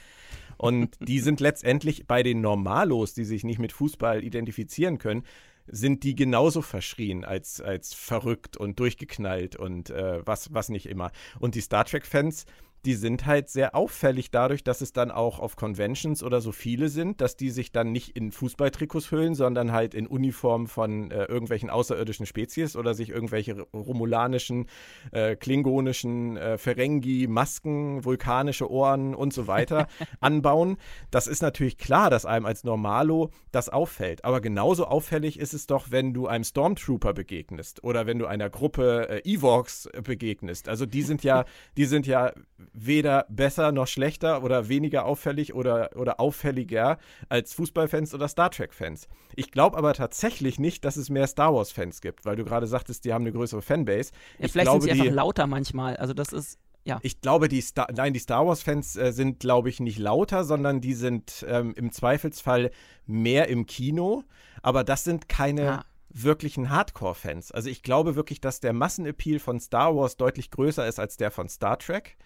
Und 0.57 0.97
die 0.99 1.19
sind 1.19 1.39
letztendlich 1.39 2.07
bei 2.07 2.23
den 2.23 2.41
Normalos, 2.41 3.13
die 3.13 3.23
sich 3.23 3.43
nicht 3.43 3.59
mit 3.59 3.71
Fußball 3.71 4.23
identifizieren 4.23 4.97
können, 4.97 5.23
sind 5.71 6.03
die 6.03 6.15
genauso 6.15 6.61
verschrien 6.61 7.25
als, 7.25 7.61
als 7.61 7.93
verrückt 7.93 8.57
und 8.57 8.79
durchgeknallt 8.79 9.55
und 9.55 9.89
äh, 9.89 10.25
was, 10.25 10.53
was 10.53 10.69
nicht 10.69 10.87
immer. 10.87 11.11
Und 11.39 11.55
die 11.55 11.61
Star 11.61 11.85
Trek-Fans, 11.85 12.45
die 12.85 12.93
sind 12.93 13.25
halt 13.25 13.49
sehr 13.49 13.75
auffällig 13.75 14.31
dadurch, 14.31 14.63
dass 14.63 14.81
es 14.81 14.93
dann 14.93 15.11
auch 15.11 15.39
auf 15.39 15.55
Conventions 15.55 16.23
oder 16.23 16.39
so 16.39 16.51
viele 16.51 16.89
sind, 16.89 17.21
dass 17.21 17.35
die 17.35 17.49
sich 17.49 17.71
dann 17.71 17.91
nicht 17.91 18.15
in 18.15 18.31
Fußballtrikots 18.31 19.11
hüllen, 19.11 19.35
sondern 19.35 19.71
halt 19.71 19.93
in 19.93 20.07
Uniform 20.07 20.67
von 20.67 21.11
äh, 21.11 21.25
irgendwelchen 21.25 21.69
außerirdischen 21.69 22.25
Spezies 22.25 22.75
oder 22.75 22.93
sich 22.93 23.09
irgendwelche 23.09 23.61
romulanischen, 23.73 24.67
äh, 25.11 25.35
klingonischen, 25.35 26.37
äh, 26.37 26.57
Ferengi, 26.57 27.27
Masken, 27.27 28.05
vulkanische 28.05 28.69
Ohren 28.71 29.13
und 29.13 29.33
so 29.33 29.47
weiter 29.47 29.87
anbauen. 30.21 30.77
Das 31.11 31.27
ist 31.27 31.41
natürlich 31.41 31.77
klar, 31.77 32.09
dass 32.09 32.25
einem 32.25 32.45
als 32.45 32.63
Normalo 32.63 33.31
das 33.51 33.69
auffällt. 33.69 34.23
Aber 34.23 34.39
genauso 34.39 34.85
auffällig 34.85 35.37
ist 35.39 35.53
es 35.53 35.67
doch, 35.67 35.91
wenn 35.91 36.13
du 36.13 36.27
einem 36.27 36.43
Stormtrooper 36.43 37.13
begegnest 37.13 37.83
oder 37.83 38.05
wenn 38.05 38.19
du 38.19 38.25
einer 38.25 38.49
Gruppe 38.49 39.09
äh, 39.09 39.29
Evox 39.29 39.89
begegnest. 40.03 40.69
Also 40.69 40.85
die 40.85 41.01
sind 41.01 41.23
ja, 41.23 41.45
die 41.75 41.85
sind 41.85 42.07
ja 42.07 42.33
weder 42.73 43.25
besser 43.29 43.71
noch 43.71 43.87
schlechter 43.87 44.43
oder 44.43 44.69
weniger 44.69 45.05
auffällig 45.05 45.53
oder, 45.53 45.91
oder 45.95 46.19
auffälliger 46.19 46.97
als 47.29 47.53
Fußballfans 47.53 48.13
oder 48.13 48.27
Star 48.27 48.51
Trek-Fans. 48.51 49.07
Ich 49.35 49.51
glaube 49.51 49.77
aber 49.77 49.93
tatsächlich 49.93 50.59
nicht, 50.59 50.85
dass 50.85 50.97
es 50.97 51.09
mehr 51.09 51.27
Star 51.27 51.53
Wars-Fans 51.53 52.01
gibt, 52.01 52.25
weil 52.25 52.35
du 52.35 52.43
gerade 52.45 52.67
sagtest, 52.67 53.05
die 53.05 53.13
haben 53.13 53.23
eine 53.23 53.31
größere 53.31 53.61
Fanbase. 53.61 54.11
Ja, 54.37 54.45
ich 54.45 54.51
vielleicht 54.51 54.65
glaube, 54.65 54.81
sind 54.81 54.91
sie 54.91 54.95
die, 54.95 55.01
einfach 55.03 55.15
lauter 55.15 55.47
manchmal. 55.47 55.97
Also 55.97 56.13
das 56.13 56.33
ist. 56.33 56.59
Ja. 56.85 56.99
Ich 57.03 57.21
glaube, 57.21 57.49
die 57.49 57.61
Star 57.61 57.87
nein, 57.93 58.13
die 58.13 58.19
Star 58.19 58.47
Wars-Fans 58.47 58.95
äh, 58.95 59.11
sind, 59.11 59.39
glaube 59.39 59.69
ich, 59.69 59.79
nicht 59.79 59.99
lauter, 59.99 60.43
sondern 60.43 60.81
die 60.81 60.93
sind 60.93 61.45
ähm, 61.47 61.73
im 61.75 61.91
Zweifelsfall 61.91 62.71
mehr 63.05 63.49
im 63.49 63.65
Kino. 63.65 64.23
Aber 64.61 64.83
das 64.83 65.03
sind 65.03 65.27
keine 65.27 65.79
ah. 65.79 65.85
wirklichen 66.09 66.69
Hardcore-Fans. 66.69 67.51
Also 67.51 67.69
ich 67.69 67.83
glaube 67.83 68.15
wirklich, 68.15 68.39
dass 68.41 68.61
der 68.61 68.73
Massenappeal 68.73 69.39
von 69.39 69.59
Star 69.59 69.95
Wars 69.95 70.17
deutlich 70.17 70.51
größer 70.51 70.87
ist 70.87 70.99
als 70.99 71.17
der 71.17 71.31
von 71.31 71.49
Star 71.49 71.77
Trek 71.77 72.17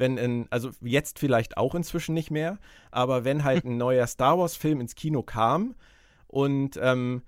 wenn 0.00 0.16
in, 0.16 0.46
also 0.50 0.70
jetzt 0.80 1.18
vielleicht 1.20 1.56
auch 1.56 1.74
inzwischen 1.76 2.14
nicht 2.14 2.30
mehr, 2.30 2.58
aber 2.90 3.24
wenn 3.24 3.44
halt 3.44 3.64
ein 3.64 3.76
neuer 3.76 4.06
Star 4.06 4.38
Wars-Film 4.38 4.80
ins 4.80 4.96
Kino 4.96 5.22
kam 5.22 5.76
und 6.26 6.78
ähm, 6.82 7.22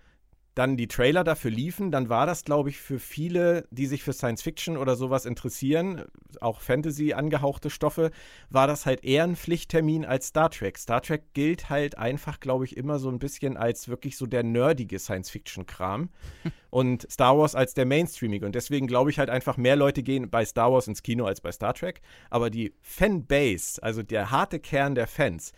dann 0.55 0.77
die 0.77 0.87
Trailer 0.87 1.25
dafür 1.25 1.51
liefen, 1.51 1.91
dann 1.91 2.11
war 2.11 2.27
das, 2.27 2.45
glaube 2.45 2.69
ich, 2.69 2.79
für 2.79 2.99
viele, 2.99 3.67
die 3.71 3.87
sich 3.87 4.03
für 4.03 4.13
Science 4.13 4.43
Fiction 4.43 4.77
oder 4.77 4.97
sowas 4.97 5.25
interessieren, 5.25 6.05
auch 6.41 6.61
Fantasy 6.61 7.15
angehauchte 7.15 7.71
Stoffe, 7.71 8.11
war 8.51 8.67
das 8.67 8.85
halt 8.85 9.03
eher 9.03 9.25
ein 9.25 9.37
Pflichttermin 9.37 10.05
als 10.05 10.29
Star 10.29 10.51
Trek. 10.51 10.77
Star 10.77 11.01
Trek 11.01 11.33
gilt 11.33 11.71
halt 11.71 11.97
einfach, 11.97 12.39
glaube 12.39 12.67
ich, 12.67 12.77
immer 12.77 12.99
so 12.99 13.09
ein 13.09 13.19
bisschen 13.19 13.57
als 13.57 13.89
wirklich 13.89 14.19
so 14.19 14.27
der 14.27 14.43
nerdige 14.43 14.99
Science 14.99 15.31
Fiction 15.31 15.65
Kram 15.65 16.11
und 16.71 17.11
Star 17.11 17.39
Wars 17.39 17.55
als 17.55 17.73
der 17.73 17.87
Mainstreamige 17.87 18.45
und 18.45 18.55
deswegen 18.55 18.87
glaube 18.87 19.11
ich 19.11 19.19
halt 19.19 19.31
einfach 19.31 19.57
mehr 19.57 19.77
Leute 19.77 20.03
gehen 20.03 20.29
bei 20.29 20.45
Star 20.45 20.71
Wars 20.71 20.87
ins 20.87 21.03
Kino 21.03 21.25
als 21.25 21.41
bei 21.41 21.53
Star 21.53 21.73
Trek, 21.73 22.03
aber 22.29 22.51
die 22.51 22.75
Fanbase, 22.83 23.83
also 23.83 24.03
der 24.03 24.31
harte 24.31 24.61
Kern 24.61 24.95
der 24.95 25.07
Fans, 25.07 25.53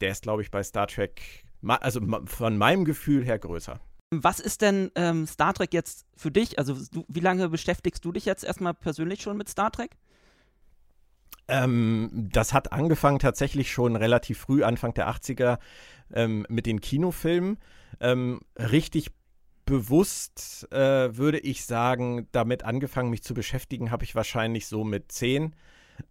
der 0.00 0.12
ist 0.12 0.22
glaube 0.22 0.42
ich 0.42 0.52
bei 0.52 0.62
Star 0.62 0.86
Trek 0.86 1.44
also 1.62 2.00
von 2.24 2.56
meinem 2.56 2.84
Gefühl 2.84 3.24
her 3.24 3.38
größer. 3.38 3.80
Was 4.12 4.40
ist 4.40 4.62
denn 4.62 4.90
ähm, 4.96 5.26
Star 5.26 5.54
Trek 5.54 5.72
jetzt 5.72 6.04
für 6.16 6.32
dich? 6.32 6.58
Also, 6.58 6.76
du, 6.92 7.04
wie 7.06 7.20
lange 7.20 7.48
beschäftigst 7.48 8.04
du 8.04 8.10
dich 8.10 8.24
jetzt 8.24 8.42
erstmal 8.42 8.74
persönlich 8.74 9.22
schon 9.22 9.36
mit 9.36 9.48
Star 9.48 9.70
Trek? 9.70 9.92
Ähm, 11.46 12.10
das 12.12 12.52
hat 12.52 12.72
angefangen 12.72 13.20
tatsächlich 13.20 13.70
schon 13.70 13.94
relativ 13.94 14.38
früh, 14.38 14.64
Anfang 14.64 14.94
der 14.94 15.08
80er, 15.08 15.58
ähm, 16.12 16.44
mit 16.48 16.66
den 16.66 16.80
Kinofilmen. 16.80 17.58
Ähm, 18.00 18.40
richtig 18.56 19.12
bewusst 19.64 20.66
äh, 20.72 21.16
würde 21.16 21.38
ich 21.38 21.64
sagen, 21.64 22.26
damit 22.32 22.64
angefangen, 22.64 23.10
mich 23.10 23.22
zu 23.22 23.34
beschäftigen, 23.34 23.92
habe 23.92 24.02
ich 24.02 24.16
wahrscheinlich 24.16 24.66
so 24.66 24.82
mit 24.82 25.12
zehn. 25.12 25.54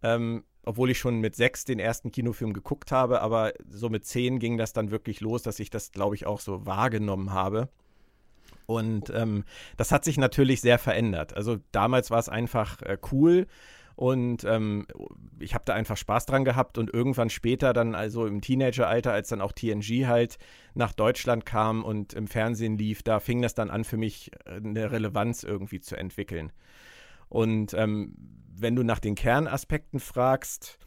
Ähm, 0.03 0.45
obwohl 0.63 0.91
ich 0.91 0.99
schon 0.99 1.19
mit 1.19 1.35
sechs 1.35 1.65
den 1.65 1.79
ersten 1.79 2.11
Kinofilm 2.11 2.53
geguckt 2.53 2.91
habe, 2.91 3.21
aber 3.21 3.53
so 3.69 3.89
mit 3.89 4.05
zehn 4.05 4.39
ging 4.39 4.57
das 4.57 4.71
dann 4.71 4.91
wirklich 4.91 5.19
los, 5.19 5.41
dass 5.41 5.59
ich 5.59 5.69
das, 5.69 5.91
glaube 5.91 6.15
ich, 6.15 6.25
auch 6.25 6.39
so 6.39 6.65
wahrgenommen 6.65 7.33
habe. 7.33 7.69
Und 8.69 9.11
ähm, 9.15 9.45
das 9.77 9.91
hat 9.91 10.05
sich 10.05 10.19
natürlich 10.19 10.61
sehr 10.61 10.77
verändert. 10.77 11.35
Also 11.35 11.57
damals 11.71 12.11
war 12.11 12.19
es 12.19 12.29
einfach 12.29 12.79
äh, 12.83 12.99
cool 13.11 13.47
und 13.95 14.43
ähm, 14.43 14.85
ich 15.39 15.55
habe 15.55 15.65
da 15.65 15.73
einfach 15.73 15.97
Spaß 15.97 16.27
dran 16.27 16.45
gehabt 16.45 16.77
und 16.77 16.93
irgendwann 16.93 17.31
später 17.31 17.73
dann 17.73 17.95
also 17.95 18.27
im 18.27 18.41
Teenageralter, 18.41 19.11
als 19.11 19.29
dann 19.29 19.41
auch 19.41 19.51
TNG 19.51 20.05
halt 20.05 20.37
nach 20.75 20.93
Deutschland 20.93 21.47
kam 21.47 21.83
und 21.83 22.13
im 22.13 22.27
Fernsehen 22.27 22.77
lief, 22.77 23.01
da 23.01 23.19
fing 23.19 23.41
das 23.41 23.55
dann 23.55 23.71
an 23.71 23.83
für 23.83 23.97
mich 23.97 24.31
äh, 24.45 24.57
eine 24.57 24.91
Relevanz 24.91 25.41
irgendwie 25.43 25.79
zu 25.79 25.97
entwickeln. 25.97 26.51
Und 27.27 27.73
ähm, 27.73 28.13
wenn 28.55 28.75
du 28.75 28.83
nach 28.83 28.99
den 28.99 29.15
Kernaspekten 29.15 29.99
fragst, 29.99 30.77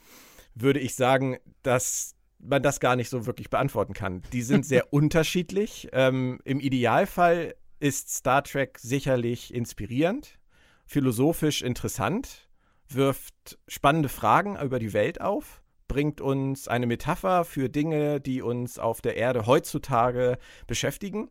würde 0.54 0.78
ich 0.78 0.94
sagen, 0.94 1.36
dass 1.62 2.14
man 2.38 2.62
das 2.62 2.80
gar 2.80 2.96
nicht 2.96 3.08
so 3.08 3.26
wirklich 3.26 3.50
beantworten 3.50 3.92
kann. 3.92 4.22
Die 4.32 4.42
sind 4.42 4.66
sehr 4.66 4.86
unterschiedlich. 4.92 5.88
Ähm, 5.92 6.40
Im 6.44 6.60
Idealfall 6.60 7.54
ist 7.82 8.14
Star 8.14 8.44
Trek 8.44 8.78
sicherlich 8.78 9.52
inspirierend, 9.52 10.38
philosophisch 10.86 11.62
interessant, 11.62 12.48
wirft 12.88 13.58
spannende 13.66 14.08
Fragen 14.08 14.56
über 14.56 14.78
die 14.78 14.92
Welt 14.92 15.20
auf, 15.20 15.62
bringt 15.88 16.20
uns 16.20 16.68
eine 16.68 16.86
Metapher 16.86 17.44
für 17.44 17.68
Dinge, 17.68 18.20
die 18.20 18.40
uns 18.40 18.78
auf 18.78 19.00
der 19.00 19.16
Erde 19.16 19.46
heutzutage 19.46 20.38
beschäftigen. 20.68 21.28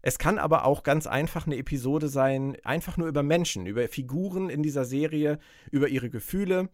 Es 0.00 0.18
kann 0.18 0.38
aber 0.38 0.64
auch 0.64 0.82
ganz 0.82 1.06
einfach 1.06 1.46
eine 1.46 1.58
Episode 1.58 2.08
sein, 2.08 2.56
einfach 2.64 2.96
nur 2.96 3.08
über 3.08 3.22
Menschen, 3.22 3.66
über 3.66 3.86
Figuren 3.86 4.48
in 4.48 4.62
dieser 4.62 4.86
Serie, 4.86 5.38
über 5.70 5.88
ihre 5.88 6.08
Gefühle, 6.08 6.70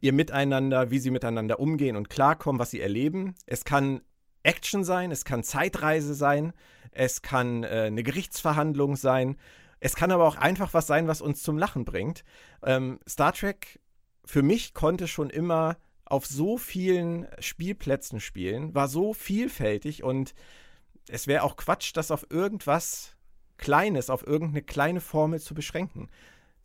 ihr 0.00 0.12
Miteinander, 0.12 0.92
wie 0.92 1.00
sie 1.00 1.10
miteinander 1.10 1.58
umgehen 1.58 1.96
und 1.96 2.08
klarkommen, 2.08 2.60
was 2.60 2.70
sie 2.70 2.80
erleben. 2.80 3.34
Es 3.46 3.64
kann 3.64 4.00
Action 4.44 4.84
sein, 4.84 5.10
es 5.10 5.24
kann 5.24 5.42
Zeitreise 5.42 6.14
sein, 6.14 6.52
es 6.94 7.22
kann 7.22 7.64
äh, 7.64 7.84
eine 7.86 8.02
Gerichtsverhandlung 8.02 8.96
sein, 8.96 9.36
es 9.80 9.96
kann 9.96 10.12
aber 10.12 10.26
auch 10.26 10.36
einfach 10.36 10.72
was 10.72 10.86
sein, 10.86 11.08
was 11.08 11.20
uns 11.20 11.42
zum 11.42 11.58
Lachen 11.58 11.84
bringt. 11.84 12.24
Ähm, 12.62 13.00
Star 13.06 13.32
Trek 13.32 13.80
für 14.24 14.42
mich 14.42 14.72
konnte 14.72 15.06
schon 15.06 15.28
immer 15.28 15.76
auf 16.06 16.26
so 16.26 16.56
vielen 16.56 17.26
Spielplätzen 17.38 18.20
spielen, 18.20 18.74
war 18.74 18.88
so 18.88 19.12
vielfältig 19.12 20.02
und 20.02 20.34
es 21.08 21.26
wäre 21.26 21.42
auch 21.42 21.56
Quatsch, 21.56 21.92
das 21.94 22.10
auf 22.10 22.26
irgendwas 22.30 23.14
Kleines, 23.56 24.10
auf 24.10 24.26
irgendeine 24.26 24.62
kleine 24.62 25.00
Formel 25.00 25.40
zu 25.40 25.54
beschränken. 25.54 26.08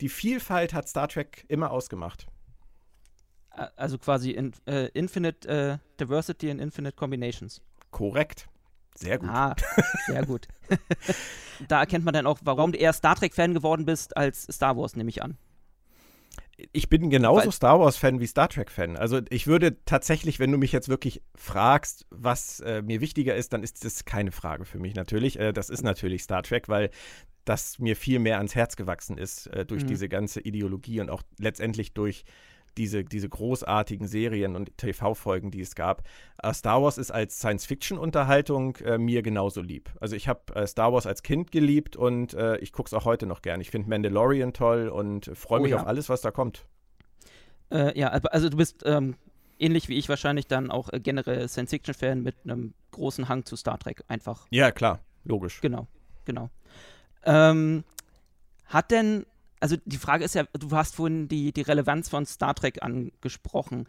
Die 0.02 0.10
Vielfalt 0.10 0.74
hat 0.74 0.88
Star 0.88 1.08
Trek 1.08 1.46
immer 1.48 1.72
ausgemacht. 1.72 2.28
Also 3.50 3.98
quasi 3.98 4.32
in, 4.32 4.54
äh, 4.66 4.88
Infinite 4.94 5.48
äh, 5.48 5.78
Diversity 6.00 6.50
and 6.50 6.62
Infinite 6.62 6.96
Combinations. 6.96 7.62
Korrekt. 7.92 8.48
Sehr 9.00 9.18
gut. 9.18 9.30
Ah, 9.30 9.56
sehr 10.08 10.26
gut. 10.26 10.48
da 11.68 11.80
erkennt 11.80 12.04
man 12.04 12.14
dann 12.14 12.28
auch, 12.28 12.40
warum 12.44 12.74
du 12.74 12.78
eher 12.78 12.94
Star 12.94 13.16
Trek-Fan 13.16 13.54
geworden 13.54 13.86
bist 13.86 14.18
als 14.18 14.44
Star 14.52 14.76
Wars, 14.76 14.96
nehme 14.96 15.10
ich 15.10 15.24
an. 15.24 15.38
Ich 16.74 16.90
bin 16.90 17.10
genauso 17.10 17.46
Weil, 17.46 17.52
Star 17.54 17.80
Wars-Fan 17.80 18.20
wie 18.20 18.28
Star 18.28 18.50
Trek-Fan. 18.50 18.98
Also 18.98 19.22
ich 19.30 19.48
würde 19.48 19.84
tatsächlich, 19.86 20.40
wenn 20.40 20.52
du 20.52 20.58
mich 20.58 20.74
jetzt 20.74 20.90
wirklich 20.90 21.22
fragst, 21.34 22.06
was 22.10 22.60
äh, 22.60 22.82
mir 22.82 23.00
wichtiger 23.00 23.36
ist, 23.36 23.54
dann 23.54 23.64
ist 23.64 23.86
das 23.86 24.04
keine 24.04 24.32
Frage 24.32 24.66
für 24.66 24.80
mich 24.80 24.96
natürlich. 24.96 25.40
Äh, 25.40 25.54
das 25.54 25.70
ist 25.70 25.84
natürlich 25.84 26.24
Star 26.24 26.44
Trek, 26.44 26.68
weil 26.68 26.90
das 27.46 27.80
mir 27.80 27.96
viel 27.96 28.20
mehr 28.20 28.38
ans 28.38 28.56
Herz 28.56 28.76
gewachsen 28.76 29.18
ist 29.18 29.48
äh, 29.48 29.66
durch 29.66 29.84
mhm. 29.84 29.88
diese 29.88 30.10
ganze 30.10 30.42
Ideologie 30.42 31.00
und 31.00 31.10
auch 31.10 31.24
letztendlich 31.38 31.94
durch 31.94 32.26
diese, 32.78 33.04
diese 33.04 33.30
großartigen 33.30 34.08
Serien 34.08 34.56
und 34.56 34.78
TV-Folgen, 34.78 35.52
die 35.52 35.62
es 35.62 35.76
gab. 35.76 36.04
Äh, 36.42 36.54
Star 36.54 36.82
Wars 36.82 36.98
ist 36.98 37.12
als 37.12 37.40
Science-Fiction-Unterhaltung 37.40 38.76
äh, 38.78 38.98
mir 38.98 39.22
genauso 39.22 39.62
lieb. 39.62 39.90
Also 40.00 40.16
ich 40.16 40.28
habe 40.28 40.54
äh, 40.56 40.68
Star 40.68 40.94
Wars 40.94 41.06
als 41.06 41.24
Kind 41.24 41.52
geliebt 41.52 41.96
und 41.96 42.34
äh, 42.34 42.58
ich 42.58 42.72
gucke 42.72 42.88
es 42.88 42.94
auch 42.94 43.06
heute 43.06 43.26
noch 43.26 43.42
gern. 43.42 43.62
Ich 43.62 43.72
finde 43.72 43.90
Mandalorian 43.90 44.54
toll 44.54 44.90
und 44.90 45.32
freue 45.34 45.60
oh 45.60 45.64
mich 45.64 45.74
oh, 45.74 45.78
ja. 45.78 45.82
auf 45.82 45.88
alles, 45.88 46.10
was 46.10 46.22
da 46.22 46.32
kommt. 46.32 46.66
Äh, 47.72 47.98
ja, 48.00 48.10
also 48.10 48.50
du 48.50 48.58
bist 48.58 48.84
ähm, 48.86 49.16
ähnlich 49.60 49.90
wie 49.90 49.98
ich 49.98 50.10
wahrscheinlich 50.10 50.48
dann 50.48 50.72
auch 50.72 50.92
äh, 50.92 51.00
generell 51.00 51.48
Science-Fiction-Fan 51.48 52.22
mit 52.22 52.36
einem 52.44 52.74
großen 52.92 53.30
Hang 53.30 53.46
zu 53.46 53.56
Star 53.56 53.78
Trek 53.78 54.04
einfach. 54.08 54.48
Ja, 54.50 54.72
klar, 54.72 55.00
logisch. 55.24 55.62
Genau, 55.62 55.88
genau. 56.26 56.50
Ähm, 57.24 57.84
hat 58.66 58.92
denn 58.92 59.26
also 59.60 59.76
die 59.86 59.98
Frage 59.98 60.24
ist 60.24 60.36
ja, 60.36 60.44
du 60.54 60.72
hast 60.72 60.96
vorhin 60.96 61.28
die, 61.28 61.52
die 61.52 61.62
Relevanz 61.62 62.10
von 62.10 62.26
Star 62.26 62.56
Trek 62.56 62.82
angesprochen. 62.82 63.88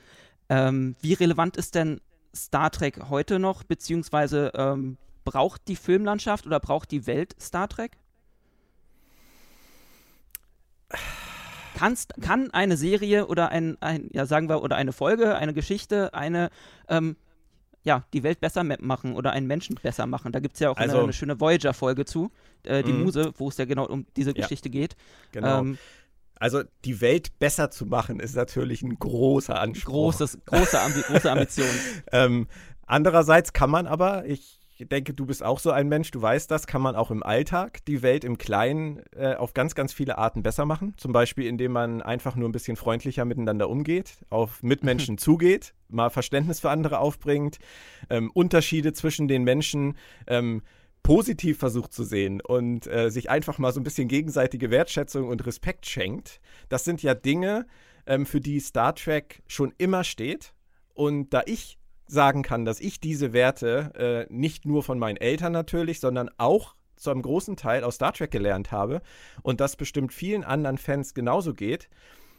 Ähm, 0.49 0.97
wie 1.01 1.15
relevant 1.15 1.57
ist 1.57 1.75
denn 1.75 2.01
Star 2.35 2.71
Trek 2.71 3.09
heute 3.09 3.39
noch, 3.39 3.63
beziehungsweise 3.63 4.53
ähm, 4.55 4.97
braucht 5.25 5.69
die 5.69 5.77
Filmlandschaft 5.77 6.47
oder 6.47 6.61
braucht 6.61 6.91
die 6.91 7.07
Welt 7.07 7.37
Star 7.41 7.69
Trek? 7.69 7.97
Kannst, 11.77 12.15
kann 12.21 12.51
eine 12.51 12.77
Serie 12.77 13.27
oder 13.27 13.51
ein, 13.51 13.77
ein, 13.81 14.11
ja 14.13 14.27
sagen 14.27 14.49
wir, 14.49 14.63
oder 14.63 14.77
eine 14.77 14.93
Folge, 14.93 15.37
eine 15.37 15.55
Geschichte, 15.55 16.15
eine 16.15 16.51
ähm, 16.89 17.17
ja, 17.83 18.05
die 18.13 18.23
Welt 18.23 18.41
besser 18.41 18.63
machen 18.65 19.15
oder 19.15 19.33
einen 19.33 19.47
Menschen 19.47 19.77
besser 19.83 20.07
machen. 20.07 20.33
Da 20.33 20.41
gibt 20.41 20.55
es 20.55 20.61
ja 20.61 20.71
auch 20.71 20.77
also, 20.77 20.97
eine, 20.97 21.05
eine, 21.05 21.13
schöne 21.13 21.41
Voyager-Folge 21.41 22.05
zu, 22.05 22.31
äh, 22.65 22.83
die 22.83 22.93
mhm. 22.93 23.05
Muse, 23.05 23.33
wo 23.37 23.49
es 23.49 23.57
ja 23.57 23.65
genau 23.65 23.87
um 23.87 24.07
diese 24.17 24.31
ja, 24.31 24.43
Geschichte 24.43 24.71
geht. 24.71 24.97
Genau. 25.33 25.61
Ähm, 25.61 25.79
also 26.39 26.63
die 26.85 27.01
Welt 27.01 27.39
besser 27.39 27.71
zu 27.71 27.87
machen, 27.87 28.21
ist 28.21 28.35
natürlich 28.35 28.83
ein 28.83 28.99
großer 28.99 29.61
Anspruch. 29.61 29.93
Großes, 29.93 30.39
große, 30.47 30.81
Ambi 30.81 31.03
große 31.03 31.31
Ambition. 31.31 31.69
ähm, 32.13 32.49
andererseits 32.87 33.53
kann 33.53 33.71
man 33.71 33.87
aber, 33.87 34.25
ich 34.27 34.60
denke, 34.89 35.15
du 35.15 35.27
bist 35.27 35.43
auch 35.43 35.59
so 35.59 35.71
ein 35.71 35.89
Mensch, 35.89 36.11
du 36.11 36.21
weißt 36.21 36.51
das, 36.51 36.67
kann 36.67 36.83
man 36.83 36.97
auch 36.97 37.11
im 37.11 37.23
Alltag 37.23 37.85
die 37.87 38.03
Welt 38.03 38.25
im 38.25 38.39
Kleinen 38.39 39.03
äh, 39.17 39.35
auf 39.35 39.55
ganz, 39.55 39.75
ganz 39.75 39.93
viele 39.93 40.19
Arten 40.19 40.43
besser 40.43 40.65
machen. 40.65 40.95
Zum 40.97 41.13
Beispiel, 41.13 41.47
indem 41.47 41.73
man 41.73 42.03
einfach 42.03 42.37
nur 42.37 42.49
ein 42.49 42.53
bisschen 42.53 42.77
freundlicher 42.77 43.25
miteinander 43.25 43.69
umgeht, 43.69 44.19
auf 44.31 44.63
Mitmenschen 44.63 45.19
zugeht, 45.19 45.75
mal 45.89 46.11
Verständnis 46.11 46.61
für 46.61 46.71
andere 46.71 46.99
aufbringt, 46.99 47.59
ähm, 48.09 48.31
Unterschiede 48.33 48.93
zwischen 48.93 49.29
den 49.29 49.45
Menschen 49.45 49.97
ähm, 50.27 50.63
positiv 51.03 51.59
versucht 51.59 51.93
zu 51.93 52.05
sehen 52.05 52.41
und 52.41 52.87
äh, 52.87 53.11
sich 53.11 53.31
einfach 53.31 53.59
mal 53.59 53.73
so 53.73 53.81
ein 53.81 53.85
bisschen 53.85 54.09
gegenseitige 54.09 54.71
Wertschätzung 54.71 55.29
und 55.29 55.47
Respekt 55.47 55.87
schenkt. 55.87 56.41
Das 56.69 56.85
sind 56.85 57.03
ja 57.03 57.15
Dinge, 57.15 57.67
ähm, 58.07 58.27
für 58.27 58.41
die 58.41 58.61
Star 58.61 58.95
Trek 58.95 59.43
schon 59.47 59.73
immer 59.79 60.05
steht. 60.05 60.53
Und 60.95 61.31
da 61.31 61.43
ich 61.47 61.79
sagen 62.11 62.43
kann, 62.43 62.65
dass 62.65 62.81
ich 62.81 63.01
diese 63.01 63.33
Werte 63.33 64.27
äh, 64.29 64.33
nicht 64.33 64.67
nur 64.67 64.83
von 64.83 64.99
meinen 64.99 65.17
Eltern 65.17 65.53
natürlich, 65.53 66.01
sondern 66.01 66.31
auch 66.39 66.75
zu 66.97 67.11
einem 67.11 67.23
großen 67.23 67.57
Teil 67.57 67.83
aus 67.83 67.95
Star 67.95 68.13
Trek 68.13 68.31
gelernt 68.31 68.73
habe 68.73 69.01
und 69.43 69.61
das 69.61 69.77
bestimmt 69.77 70.13
vielen 70.13 70.45
anderen 70.45 70.77
Fans 70.77 71.15
genauso 71.15 71.55
geht, 71.55 71.89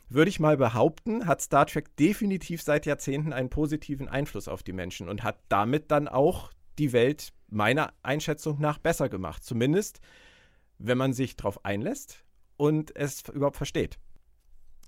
würde 0.08 0.30
ich 0.30 0.40
mal 0.40 0.58
behaupten, 0.58 1.26
hat 1.26 1.42
Star 1.42 1.66
Trek 1.66 1.96
definitiv 1.96 2.62
seit 2.62 2.86
Jahrzehnten 2.86 3.34
einen 3.34 3.50
positiven 3.50 4.08
Einfluss 4.08 4.48
auf 4.48 4.62
die 4.62 4.74
Menschen 4.74 5.10
und 5.10 5.24
hat 5.24 5.40
damit 5.50 5.90
dann 5.90 6.08
auch 6.08 6.52
die 6.78 6.94
Welt 6.94 7.32
meiner 7.50 7.94
Einschätzung 8.04 8.60
nach 8.60 8.78
besser 8.78 9.10
gemacht. 9.10 9.44
Zumindest, 9.44 10.02
wenn 10.78 10.98
man 10.98 11.14
sich 11.14 11.36
darauf 11.38 11.64
einlässt 11.64 12.24
und 12.58 12.96
es 12.96 13.24
überhaupt 13.30 13.58
versteht. 13.58 14.00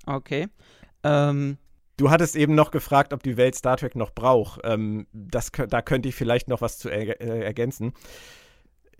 Okay. 0.06 0.50
Ähm, 1.04 1.58
Du 1.98 2.10
hattest 2.10 2.36
eben 2.36 2.56
noch 2.56 2.72
gefragt, 2.72 3.14
ob 3.14 3.22
die 3.22 3.38
Welt 3.38 3.56
Star 3.56 3.78
Trek 3.78 3.96
noch 3.96 4.12
braucht. 4.12 4.62
Ähm, 4.64 5.06
das, 5.14 5.52
da 5.52 5.82
könnte 5.82 6.10
ich 6.10 6.16
vielleicht 6.16 6.48
noch 6.48 6.62
was 6.62 6.80
zu 6.80 6.90
er, 6.90 7.22
äh, 7.22 7.44
ergänzen. 7.44 7.94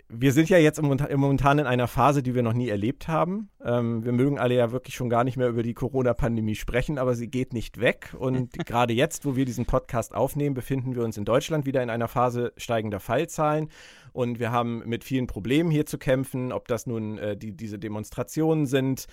Wir 0.08 0.32
sind 0.32 0.48
ja 0.48 0.58
jetzt 0.58 0.78
im, 0.78 0.86
momentan 0.86 1.58
in 1.58 1.66
einer 1.66 1.88
Phase, 1.88 2.22
die 2.22 2.36
wir 2.36 2.42
noch 2.42 2.52
nie 2.52 2.68
erlebt 2.68 3.08
haben. 3.08 3.48
Ähm, 3.64 4.04
wir 4.04 4.12
mögen 4.12 4.38
alle 4.38 4.54
ja 4.54 4.70
wirklich 4.70 4.94
schon 4.94 5.08
gar 5.08 5.24
nicht 5.24 5.36
mehr 5.36 5.48
über 5.48 5.64
die 5.64 5.74
Corona-Pandemie 5.74 6.54
sprechen, 6.54 6.98
aber 6.98 7.16
sie 7.16 7.26
geht 7.26 7.52
nicht 7.52 7.80
weg. 7.80 8.14
Und 8.16 8.52
gerade 8.66 8.92
jetzt, 8.92 9.24
wo 9.24 9.34
wir 9.34 9.44
diesen 9.44 9.66
Podcast 9.66 10.14
aufnehmen, 10.14 10.54
befinden 10.54 10.94
wir 10.94 11.02
uns 11.02 11.16
in 11.16 11.24
Deutschland 11.24 11.66
wieder 11.66 11.82
in 11.82 11.90
einer 11.90 12.06
Phase 12.06 12.52
steigender 12.56 13.00
Fallzahlen. 13.00 13.70
Und 14.12 14.38
wir 14.38 14.52
haben 14.52 14.82
mit 14.86 15.02
vielen 15.02 15.26
Problemen 15.26 15.72
hier 15.72 15.86
zu 15.86 15.98
kämpfen, 15.98 16.52
ob 16.52 16.68
das 16.68 16.86
nun 16.86 17.18
äh, 17.18 17.36
die, 17.36 17.56
diese 17.56 17.80
Demonstrationen 17.80 18.66
sind 18.66 19.06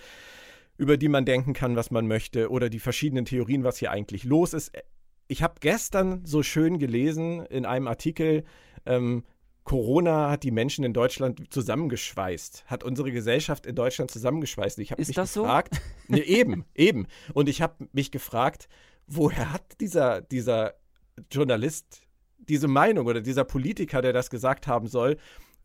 über 0.82 0.98
die 0.98 1.10
man 1.10 1.26
denken 1.26 1.54
kann, 1.54 1.76
was 1.76 1.92
man 1.92 2.08
möchte, 2.08 2.50
oder 2.50 2.68
die 2.68 2.80
verschiedenen 2.80 3.26
Theorien, 3.26 3.64
was 3.64 3.78
hier 3.78 3.92
eigentlich 3.92 4.24
los 4.24 4.56
ist. 4.56 4.72
Ich 5.28 5.44
habe 5.44 5.54
gestern 5.60 6.26
so 6.26 6.42
schön 6.42 6.80
gelesen 6.80 7.46
in 7.46 7.68
einem 7.68 7.88
Artikel, 7.88 8.44
ähm, 8.88 9.24
Corona 9.64 10.32
hat 10.32 10.42
die 10.42 10.50
Menschen 10.50 10.84
in 10.84 10.92
Deutschland 10.92 11.54
zusammengeschweißt, 11.54 12.66
hat 12.66 12.84
unsere 12.84 13.12
Gesellschaft 13.12 13.68
in 13.68 13.76
Deutschland 13.76 14.10
zusammengeschweißt. 14.10 14.80
Ich 14.80 14.90
habe 14.92 15.00
mich 15.00 15.14
das 15.14 15.36
gefragt, 15.36 15.76
so? 15.76 15.82
nee, 16.16 16.22
eben, 16.22 16.66
eben. 16.74 17.06
Und 17.36 17.48
ich 17.48 17.62
habe 17.62 17.88
mich 17.94 18.10
gefragt, 18.10 18.68
woher 19.06 19.54
hat 19.54 19.80
dieser, 19.82 20.22
dieser 20.22 20.74
Journalist 21.32 22.02
diese 22.40 22.68
Meinung 22.68 23.06
oder 23.06 23.22
dieser 23.22 23.44
Politiker, 23.44 24.02
der 24.02 24.14
das 24.14 24.32
gesagt 24.32 24.66
haben 24.66 24.88
soll, 24.88 25.18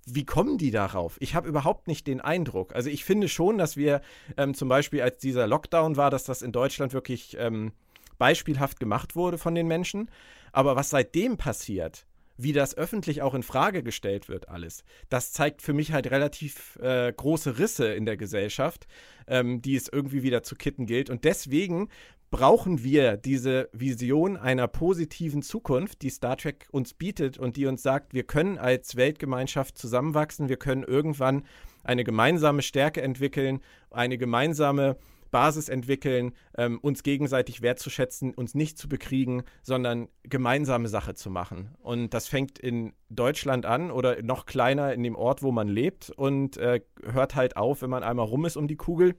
wie 0.07 0.25
kommen 0.25 0.57
die 0.57 0.71
darauf? 0.71 1.17
Ich 1.21 1.35
habe 1.35 1.49
überhaupt 1.49 1.89
nicht 1.89 2.07
den 2.07 2.21
Eindruck. 2.21 2.75
Also 2.75 2.89
ich 2.89 3.05
finde 3.05 3.29
schon, 3.29 3.59
dass 3.59 3.77
wir 3.77 4.01
ähm, 4.37 4.55
zum 4.55 4.69
Beispiel, 4.69 5.03
als 5.03 5.19
dieser 5.19 5.47
Lockdown 5.49 5.97
war, 5.97 6.11
dass 6.11 6.25
das 6.25 6.43
in 6.43 6.53
Deutschland 6.53 6.93
wirklich 6.93 7.37
ähm, 7.39 7.73
beispielhaft 8.17 8.79
gemacht 8.79 9.17
wurde 9.17 9.37
von 9.37 9.55
den 9.55 9.67
Menschen. 9.67 10.09
Aber 10.53 10.77
was 10.77 10.91
seitdem 10.91 11.37
passiert, 11.37 12.07
wie 12.37 12.53
das 12.53 12.77
öffentlich 12.77 13.23
auch 13.23 13.35
in 13.35 13.43
Frage 13.43 13.83
gestellt 13.83 14.29
wird, 14.29 14.49
alles, 14.49 14.85
das 15.09 15.33
zeigt 15.33 15.61
für 15.61 15.73
mich 15.73 15.93
halt 15.93 16.11
relativ 16.11 16.77
äh, 16.77 17.13
große 17.13 17.59
Risse 17.59 17.93
in 17.93 18.07
der 18.07 18.17
Gesellschaft, 18.17 18.87
ähm, 19.27 19.61
die 19.61 19.75
es 19.75 19.89
irgendwie 19.89 20.23
wieder 20.23 20.43
zu 20.43 20.55
kitten 20.55 20.87
gilt. 20.87 21.11
Und 21.11 21.25
deswegen 21.25 21.89
brauchen 22.31 22.83
wir 22.83 23.17
diese 23.17 23.69
Vision 23.73 24.37
einer 24.37 24.69
positiven 24.69 25.43
Zukunft, 25.43 26.03
die 26.03 26.11
Star 26.11 26.37
Trek 26.37 26.69
uns 26.71 26.95
bietet 26.95 27.39
und 27.39 27.57
die 27.57 27.67
uns 27.67 27.83
sagt, 27.83 28.15
wir 28.15 28.25
können 28.25 28.59
als 28.59 28.97
Weltgemeinschaft 28.97 29.79
zusammenwachsen, 29.79 30.49
wir 30.49 30.57
können 30.57 30.83
irgendwann 30.83 31.45
eine 31.85 32.05
gemeinsame 32.05 32.63
Stärke 32.63 33.01
entwickeln, 33.01 33.61
eine 33.91 34.19
gemeinsame 34.19 34.97
Basis 35.31 35.69
entwickeln, 35.69 36.33
ähm, 36.57 36.79
uns 36.81 37.03
gegenseitig 37.03 37.63
wertzuschätzen, 37.63 38.33
uns 38.35 38.55
nicht 38.55 38.79
zu 38.79 38.89
bekriegen, 38.89 39.43
sondern 39.63 40.09
gemeinsame 40.23 40.89
Sache 40.89 41.15
zu 41.15 41.31
machen. 41.31 41.75
Und 41.83 42.15
das 42.15 42.27
fängt 42.27 42.59
in 42.59 42.93
Deutschland 43.11 43.67
an 43.67 43.91
oder 43.91 44.23
noch 44.23 44.47
kleiner 44.47 44.93
in 44.95 45.03
dem 45.03 45.17
Ort, 45.17 45.43
wo 45.43 45.53
man 45.53 45.69
lebt 45.69 46.11
und 46.11 46.57
äh, 46.57 46.81
hört 47.03 47.35
halt 47.35 47.57
auf, 47.57 47.83
wenn 47.83 47.91
man 47.91 48.03
einmal 48.03 48.27
rum 48.27 48.45
ist 48.47 48.57
um 48.57 48.69
die 48.69 48.77
Kugel. 48.77 49.15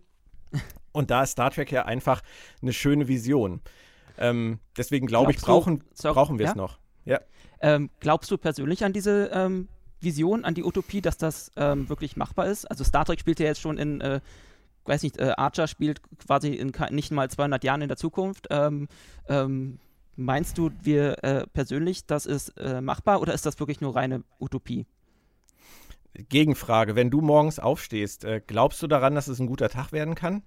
Und 0.92 1.12
da 1.12 1.24
ist 1.24 1.32
Star 1.32 1.52
Trek 1.52 1.72
ja 1.72 1.86
einfach 1.86 2.22
eine 2.62 2.74
schöne 2.74 3.08
Vision. 3.08 3.62
Ähm, 4.18 4.60
deswegen 4.76 5.08
glaube 5.08 5.32
ich, 5.32 5.38
brauchen, 5.38 5.84
du, 6.02 6.14
brauchen 6.14 6.40
wir 6.40 6.46
es 6.46 6.52
ja? 6.52 6.58
noch. 6.58 6.80
Ja. 7.06 7.20
Ähm, 7.62 7.90
glaubst 8.00 8.32
du 8.32 8.38
persönlich 8.38 8.84
an 8.84 8.94
diese 8.94 9.30
ähm, 9.34 9.68
Vision, 10.02 10.44
an 10.44 10.54
die 10.54 10.64
Utopie, 10.64 11.02
dass 11.02 11.18
das 11.18 11.52
ähm, 11.56 11.90
wirklich 11.90 12.18
machbar 12.18 12.48
ist? 12.48 12.66
Also 12.66 12.84
Star 12.84 13.06
Trek 13.06 13.20
spielt 13.20 13.40
ja 13.40 13.46
jetzt 13.46 13.62
schon 13.62 13.78
in, 13.78 14.02
äh, 14.02 14.22
weiß 14.86 15.04
nicht, 15.04 15.20
äh, 15.20 15.34
Archer 15.38 15.68
spielt 15.68 16.02
quasi 16.20 16.54
in 16.54 16.72
nicht 16.92 17.12
mal 17.12 17.30
200 17.30 17.64
Jahren 17.64 17.82
in 17.82 17.88
der 17.88 17.98
Zukunft. 17.98 18.48
Ähm, 18.50 18.88
ähm, 19.28 19.80
meinst 20.16 20.58
du, 20.58 20.72
wir 20.82 21.24
äh, 21.24 21.48
persönlich, 21.48 22.06
das 22.06 22.26
ist 22.26 22.50
äh, 22.58 22.82
machbar 22.82 23.22
oder 23.22 23.34
ist 23.34 23.46
das 23.46 23.60
wirklich 23.60 23.82
nur 23.82 23.96
reine 23.96 24.24
Utopie? 24.40 24.86
Gegenfrage, 26.30 26.96
wenn 26.96 27.12
du 27.12 27.22
morgens 27.22 27.60
aufstehst, 27.60 28.26
äh, 28.26 28.42
glaubst 28.46 28.82
du 28.82 28.88
daran, 28.88 29.14
dass 29.14 29.28
es 29.28 29.40
ein 29.40 29.48
guter 29.48 29.70
Tag 29.70 29.92
werden 29.92 30.16
kann? 30.16 30.42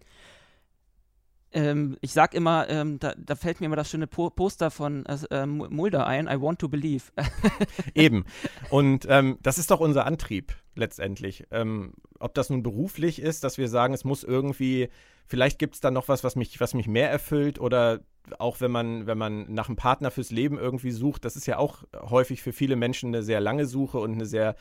Ähm, 1.53 1.97
ich 2.01 2.13
sag 2.13 2.35
immer, 2.35 2.69
ähm, 2.69 2.99
da, 3.01 3.15
da, 3.17 3.35
fällt 3.35 3.61
mir 3.61 3.67
immer 3.67 3.77
das 3.77 3.91
schöne 3.91 4.07
po 4.07 4.31
Poster 4.31 4.71
von 4.71 5.05
äh, 5.07 5.47
Mulder 5.47 6.07
ein, 6.07 6.29
I 6.29 6.41
want 6.41 6.61
to 6.61 6.69
believe. 6.69 7.05
Eben. 7.95 8.25
Und 8.71 9.07
ähm, 9.09 9.39
das 9.43 9.59
ist 9.59 9.71
doch 9.71 9.81
unser 9.81 10.07
Antrieb 10.07 10.55
letztendlich. 10.77 11.45
Ähm, 11.51 11.95
ob 12.19 12.35
das 12.35 12.51
nun 12.51 12.63
beruflich 12.63 13.21
ist, 13.21 13.43
dass 13.43 13.59
wir 13.59 13.69
sagen, 13.69 13.95
es 13.95 14.05
muss 14.05 14.23
irgendwie, 14.23 14.91
vielleicht 15.27 15.59
gibt 15.59 15.75
es 15.75 15.81
dann 15.81 15.95
noch 15.95 16.09
was, 16.09 16.23
was 16.23 16.37
mich, 16.37 16.61
was 16.61 16.75
mich 16.75 16.87
mehr 16.87 17.11
erfüllt 17.11 17.61
oder 17.61 18.01
auch 18.39 18.61
wenn 18.61 18.71
man, 18.71 19.07
wenn 19.07 19.19
man 19.19 19.53
nach 19.53 19.69
einem 19.69 19.77
Partner 19.77 20.11
fürs 20.11 20.31
Leben 20.31 20.59
irgendwie 20.59 20.93
sucht, 20.93 21.25
das 21.25 21.35
ist 21.35 21.47
ja 21.47 21.59
auch 21.59 21.83
häufig 21.95 22.43
für 22.43 22.53
viele 22.53 22.77
Menschen 22.77 23.09
eine 23.09 23.23
sehr 23.23 23.41
lange 23.41 23.67
Suche 23.67 23.99
und 23.99 24.13
eine 24.13 24.27
sehr 24.27 24.55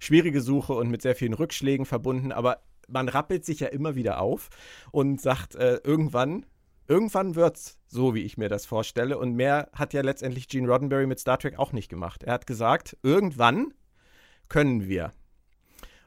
schwierige 0.00 0.40
Suche 0.40 0.72
und 0.72 0.90
mit 0.90 1.02
sehr 1.02 1.14
vielen 1.14 1.34
Rückschlägen 1.34 1.86
verbunden. 1.86 2.32
Aber 2.32 2.58
man 2.92 3.08
rappelt 3.08 3.44
sich 3.44 3.60
ja 3.60 3.68
immer 3.68 3.94
wieder 3.94 4.20
auf 4.20 4.50
und 4.90 5.20
sagt, 5.20 5.54
äh, 5.54 5.80
irgendwann, 5.82 6.46
irgendwann 6.86 7.34
es 7.34 7.78
so, 7.88 8.14
wie 8.14 8.22
ich 8.22 8.38
mir 8.38 8.48
das 8.48 8.66
vorstelle. 8.66 9.18
Und 9.18 9.34
mehr 9.34 9.70
hat 9.72 9.94
ja 9.94 10.02
letztendlich 10.02 10.48
Gene 10.48 10.68
Roddenberry 10.68 11.06
mit 11.06 11.18
Star 11.18 11.38
Trek 11.38 11.58
auch 11.58 11.72
nicht 11.72 11.88
gemacht. 11.88 12.22
Er 12.22 12.34
hat 12.34 12.46
gesagt, 12.46 12.96
irgendwann 13.02 13.74
können 14.48 14.86
wir. 14.86 15.12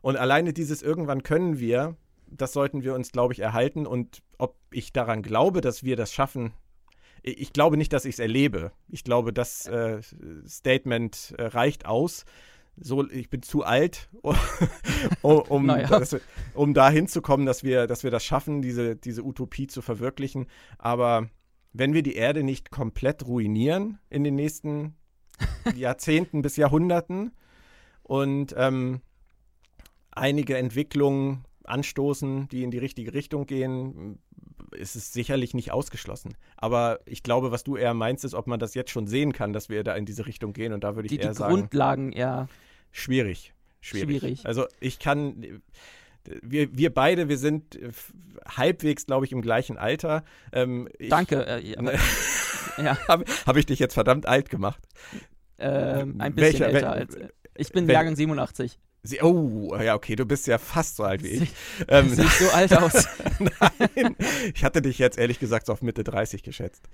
Und 0.01 0.17
alleine 0.17 0.53
dieses 0.53 0.81
irgendwann 0.81 1.23
können 1.23 1.59
wir, 1.59 1.95
das 2.27 2.53
sollten 2.53 2.83
wir 2.83 2.93
uns, 2.93 3.11
glaube 3.11 3.33
ich, 3.33 3.39
erhalten. 3.39 3.87
Und 3.87 4.21
ob 4.37 4.55
ich 4.71 4.93
daran 4.93 5.23
glaube, 5.23 5.61
dass 5.61 5.83
wir 5.83 5.95
das 5.95 6.13
schaffen, 6.13 6.53
ich 7.23 7.53
glaube 7.53 7.75
nicht, 7.75 7.91
dass 7.91 8.05
ich 8.05 8.15
es 8.15 8.19
erlebe. 8.19 8.71
Ich 8.87 9.03
glaube, 9.03 9.33
das 9.33 9.65
äh, 9.65 9.99
Statement 10.47 11.33
äh, 11.39 11.45
reicht 11.45 11.87
aus 11.87 12.25
so, 12.77 13.09
ich 13.09 13.29
bin 13.29 13.41
zu 13.41 13.63
alt, 13.63 14.09
um, 15.21 15.39
um, 15.39 15.65
naja. 15.65 15.87
das, 15.87 16.17
um 16.53 16.73
da 16.73 16.89
hinzukommen, 16.89 17.45
dass 17.45 17.63
wir, 17.63 17.87
dass 17.87 18.03
wir 18.03 18.11
das 18.11 18.23
schaffen, 18.25 18.61
diese, 18.61 18.95
diese 18.95 19.23
Utopie 19.23 19.67
zu 19.67 19.81
verwirklichen. 19.81 20.47
Aber 20.77 21.29
wenn 21.73 21.93
wir 21.93 22.03
die 22.03 22.15
Erde 22.15 22.43
nicht 22.43 22.71
komplett 22.71 23.25
ruinieren 23.25 23.99
in 24.09 24.23
den 24.23 24.35
nächsten 24.35 24.95
Jahrzehnten 25.75 26.41
bis 26.41 26.57
Jahrhunderten 26.57 27.31
und 28.03 28.53
ähm, 28.57 29.01
einige 30.11 30.57
Entwicklungen 30.57 31.45
anstoßen, 31.63 32.47
die 32.49 32.63
in 32.63 32.71
die 32.71 32.77
richtige 32.77 33.13
Richtung 33.13 33.45
gehen, 33.45 34.19
ist 34.75 34.95
es 34.95 35.13
sicherlich 35.13 35.53
nicht 35.53 35.71
ausgeschlossen. 35.71 36.35
Aber 36.57 36.99
ich 37.05 37.23
glaube, 37.23 37.51
was 37.51 37.63
du 37.63 37.75
eher 37.75 37.93
meinst, 37.93 38.25
ist, 38.25 38.33
ob 38.33 38.47
man 38.47 38.59
das 38.59 38.73
jetzt 38.73 38.91
schon 38.91 39.07
sehen 39.07 39.33
kann, 39.33 39.53
dass 39.53 39.69
wir 39.69 39.83
da 39.83 39.95
in 39.95 40.05
diese 40.05 40.25
Richtung 40.25 40.53
gehen. 40.53 40.73
Und 40.73 40.83
da 40.83 40.95
würde 40.95 41.07
ich 41.07 41.11
die, 41.11 41.19
eher 41.19 41.29
die 41.29 41.35
sagen. 41.35 41.55
Die 41.55 41.61
Grundlagen, 41.61 42.11
ja. 42.11 42.47
Schwierig. 42.91 43.53
Schwierig. 43.81 44.19
Schwierig. 44.19 44.45
Also 44.45 44.65
ich 44.79 44.99
kann. 44.99 45.61
Wir, 46.41 46.75
wir 46.75 46.91
beide, 46.91 47.29
wir 47.29 47.37
sind 47.37 47.77
halbwegs, 48.47 49.05
glaube 49.05 49.25
ich, 49.25 49.31
im 49.31 49.43
gleichen 49.43 49.77
Alter. 49.77 50.23
Ähm, 50.51 50.89
ich, 50.97 51.09
Danke. 51.09 51.45
Äh, 51.45 51.75
ja. 52.77 52.97
Habe 53.07 53.25
hab 53.45 53.55
ich 53.57 53.67
dich 53.67 53.77
jetzt 53.77 53.93
verdammt 53.93 54.25
alt 54.25 54.49
gemacht? 54.49 54.81
Ähm, 55.59 56.19
ein 56.19 56.33
bisschen 56.33 56.61
Welcher, 56.61 56.67
älter 56.67 56.91
als. 56.91 57.17
Ich 57.55 57.71
bin 57.71 57.87
Jahrgang 57.87 58.15
87. 58.15 58.79
Sie, 59.05 59.21
oh, 59.21 59.75
ja, 59.75 59.95
okay, 59.95 60.15
du 60.15 60.25
bist 60.25 60.47
ja 60.47 60.57
fast 60.57 60.97
so 60.97 61.03
alt 61.03 61.23
wie 61.23 61.29
ich. 61.29 61.53
Ähm, 61.87 62.09
sieht 62.09 62.29
so 62.31 62.49
alt 62.49 62.73
aus. 62.77 63.07
Nein, 63.39 64.15
ich 64.53 64.63
hatte 64.63 64.81
dich 64.81 64.97
jetzt 64.97 65.17
ehrlich 65.17 65.39
gesagt 65.39 65.67
so 65.67 65.73
auf 65.73 65.81
Mitte 65.81 66.03
30 66.03 66.43
geschätzt. 66.43 66.89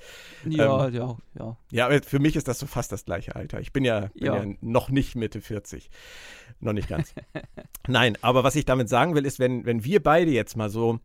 Ja, 0.46 0.88
ähm, 0.88 0.94
ja, 0.94 1.18
ja. 1.38 1.58
Ja, 1.72 1.86
aber 1.86 2.02
für 2.04 2.20
mich 2.20 2.36
ist 2.36 2.48
das 2.48 2.60
so 2.60 2.68
fast 2.68 2.92
das 2.92 3.06
gleiche 3.06 3.36
Alter. 3.36 3.60
Ich 3.60 3.74
bin 3.74 3.86
ja, 3.86 4.10
bin 4.14 4.26
ja. 4.26 4.44
ja 4.44 4.54
noch 4.62 4.90
nicht 4.90 5.16
Mitte 5.16 5.42
40. 5.42 5.90
Noch 6.60 6.74
nicht 6.74 6.90
ganz. 6.90 7.14
Nein, 7.88 8.18
aber 8.22 8.44
was 8.44 8.56
ich 8.56 8.66
damit 8.66 8.90
sagen 8.90 9.16
will, 9.16 9.26
ist, 9.26 9.40
wenn, 9.40 9.66
wenn 9.66 9.84
wir 9.84 10.04
beide 10.04 10.32
jetzt 10.32 10.56
mal 10.56 10.70
so 10.70 11.00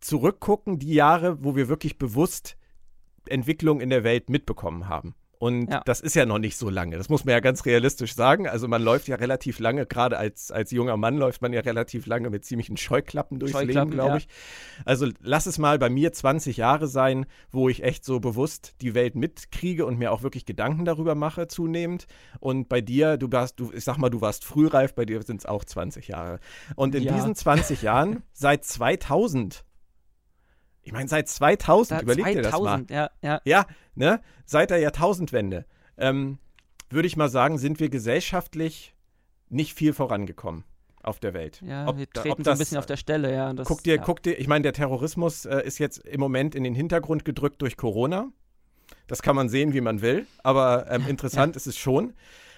zurückgucken, 0.00 0.78
die 0.78 0.94
Jahre, 0.94 1.42
wo 1.42 1.56
wir 1.56 1.68
wirklich 1.68 1.98
bewusst 1.98 2.56
Entwicklung 3.26 3.80
in 3.80 3.90
der 3.90 4.04
Welt 4.04 4.30
mitbekommen 4.30 4.88
haben. 4.88 5.14
Und 5.38 5.70
ja. 5.70 5.82
das 5.84 6.00
ist 6.00 6.16
ja 6.16 6.26
noch 6.26 6.38
nicht 6.38 6.56
so 6.56 6.68
lange. 6.68 6.96
Das 6.96 7.08
muss 7.08 7.24
man 7.24 7.32
ja 7.32 7.40
ganz 7.40 7.64
realistisch 7.64 8.14
sagen. 8.14 8.48
Also 8.48 8.66
man 8.66 8.82
läuft 8.82 9.06
ja 9.08 9.16
relativ 9.16 9.60
lange, 9.60 9.86
gerade 9.86 10.18
als, 10.18 10.50
als 10.50 10.72
junger 10.72 10.96
Mann 10.96 11.16
läuft 11.16 11.42
man 11.42 11.52
ja 11.52 11.60
relativ 11.60 12.06
lange 12.06 12.28
mit 12.30 12.44
ziemlichen 12.44 12.76
Scheuklappen 12.76 13.38
durchs 13.38 13.52
Scheuklappen, 13.52 13.90
Leben, 13.90 13.90
glaube 13.90 14.10
ja. 14.10 14.16
ich. 14.16 14.28
Also 14.84 15.06
lass 15.20 15.46
es 15.46 15.58
mal 15.58 15.78
bei 15.78 15.90
mir 15.90 16.12
20 16.12 16.56
Jahre 16.56 16.88
sein, 16.88 17.26
wo 17.50 17.68
ich 17.68 17.84
echt 17.84 18.04
so 18.04 18.18
bewusst 18.18 18.74
die 18.80 18.94
Welt 18.94 19.14
mitkriege 19.14 19.86
und 19.86 19.98
mir 19.98 20.12
auch 20.12 20.22
wirklich 20.22 20.44
Gedanken 20.44 20.84
darüber 20.84 21.14
mache, 21.14 21.46
zunehmend. 21.46 22.06
Und 22.40 22.68
bei 22.68 22.80
dir, 22.80 23.16
du 23.16 23.30
warst, 23.30 23.60
du, 23.60 23.72
ich 23.72 23.84
sag 23.84 23.96
mal, 23.98 24.10
du 24.10 24.20
warst 24.20 24.44
frühreif, 24.44 24.94
bei 24.94 25.04
dir 25.04 25.22
sind 25.22 25.40
es 25.40 25.46
auch 25.46 25.64
20 25.64 26.08
Jahre. 26.08 26.40
Und 26.74 26.94
in 26.96 27.04
ja. 27.04 27.14
diesen 27.14 27.34
20 27.34 27.82
Jahren, 27.82 28.22
seit 28.32 28.64
2000, 28.64 29.64
ich 30.88 30.92
meine, 30.92 31.06
seit 31.06 31.28
2000, 31.28 32.00
seit 32.00 32.02
überleg 32.02 32.24
2000, 32.24 32.38
dir 32.38 32.42
das 32.42 32.60
mal. 32.60 32.84
Ja, 32.88 33.10
ja. 33.20 33.40
ja 33.44 33.66
ne? 33.94 34.20
Seit 34.46 34.70
der 34.70 34.78
Jahrtausendwende, 34.78 35.66
ähm, 35.98 36.38
würde 36.88 37.06
ich 37.06 37.18
mal 37.18 37.28
sagen, 37.28 37.58
sind 37.58 37.78
wir 37.78 37.90
gesellschaftlich 37.90 38.94
nicht 39.50 39.74
viel 39.74 39.92
vorangekommen 39.92 40.64
auf 41.02 41.20
der 41.20 41.34
Welt. 41.34 41.60
Ja, 41.60 41.86
ob, 41.86 41.98
wir 41.98 42.08
treten 42.08 42.42
das, 42.42 42.44
so 42.44 42.50
ein 42.52 42.58
bisschen 42.58 42.78
auf 42.78 42.86
der 42.86 42.96
Stelle, 42.96 43.34
ja. 43.34 43.52
Das, 43.52 43.68
guck 43.68 43.82
dir, 43.82 43.96
ja. 43.96 44.02
guck 44.02 44.22
dir, 44.22 44.40
ich 44.40 44.48
meine, 44.48 44.62
der 44.62 44.72
Terrorismus 44.72 45.44
äh, 45.44 45.60
ist 45.60 45.78
jetzt 45.78 45.98
im 45.98 46.20
Moment 46.20 46.54
in 46.54 46.64
den 46.64 46.74
Hintergrund 46.74 47.26
gedrückt 47.26 47.60
durch 47.60 47.76
Corona. 47.76 48.28
Das 49.08 49.20
kann 49.20 49.36
man 49.36 49.50
sehen, 49.50 49.74
wie 49.74 49.82
man 49.82 50.00
will, 50.00 50.26
aber 50.42 50.90
ähm, 50.90 51.04
interessant 51.08 51.54
ja. 51.54 51.58
ist 51.58 51.66
es 51.66 51.76
schon. 51.76 52.14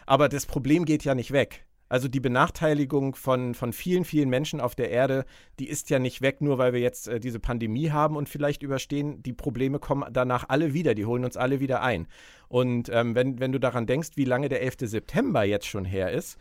Aber 0.06 0.28
das 0.28 0.46
Problem 0.46 0.84
geht 0.84 1.02
ja 1.02 1.16
nicht 1.16 1.32
weg. 1.32 1.66
Also 1.90 2.06
die 2.06 2.20
Benachteiligung 2.20 3.16
von, 3.16 3.52
von 3.52 3.72
vielen, 3.72 4.04
vielen 4.04 4.30
Menschen 4.30 4.60
auf 4.60 4.76
der 4.76 4.90
Erde, 4.90 5.26
die 5.58 5.68
ist 5.68 5.90
ja 5.90 5.98
nicht 5.98 6.22
weg, 6.22 6.40
nur 6.40 6.56
weil 6.56 6.72
wir 6.72 6.80
jetzt 6.80 7.08
äh, 7.08 7.18
diese 7.18 7.40
Pandemie 7.40 7.90
haben 7.90 8.16
und 8.16 8.28
vielleicht 8.28 8.62
überstehen. 8.62 9.24
Die 9.24 9.32
Probleme 9.32 9.80
kommen 9.80 10.10
danach 10.12 10.44
alle 10.48 10.72
wieder, 10.72 10.94
die 10.94 11.04
holen 11.04 11.24
uns 11.24 11.36
alle 11.36 11.58
wieder 11.58 11.82
ein. 11.82 12.06
Und 12.46 12.88
ähm, 12.90 13.16
wenn, 13.16 13.40
wenn 13.40 13.50
du 13.50 13.58
daran 13.58 13.86
denkst, 13.86 14.10
wie 14.14 14.24
lange 14.24 14.48
der 14.48 14.62
11. 14.62 14.76
September 14.82 15.42
jetzt 15.42 15.66
schon 15.66 15.84
her 15.84 16.12
ist, 16.12 16.38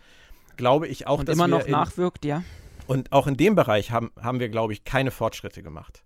glaube 0.55 0.87
ich 0.87 1.07
auch, 1.07 1.19
und 1.19 1.27
dass 1.27 1.35
immer 1.35 1.47
wir 1.47 1.57
noch 1.57 1.65
in, 1.65 1.71
nachwirkt, 1.71 2.25
ja. 2.25 2.43
Und 2.85 3.11
auch 3.11 3.25
in 3.25 3.35
dem 3.35 3.55
Bereich 3.55 3.91
haben, 3.91 4.11
haben 4.21 4.39
wir, 4.39 4.49
glaube 4.49 4.73
ich, 4.73 4.83
keine 4.83 5.09
Fortschritte 5.09 5.63
gemacht. 5.63 6.03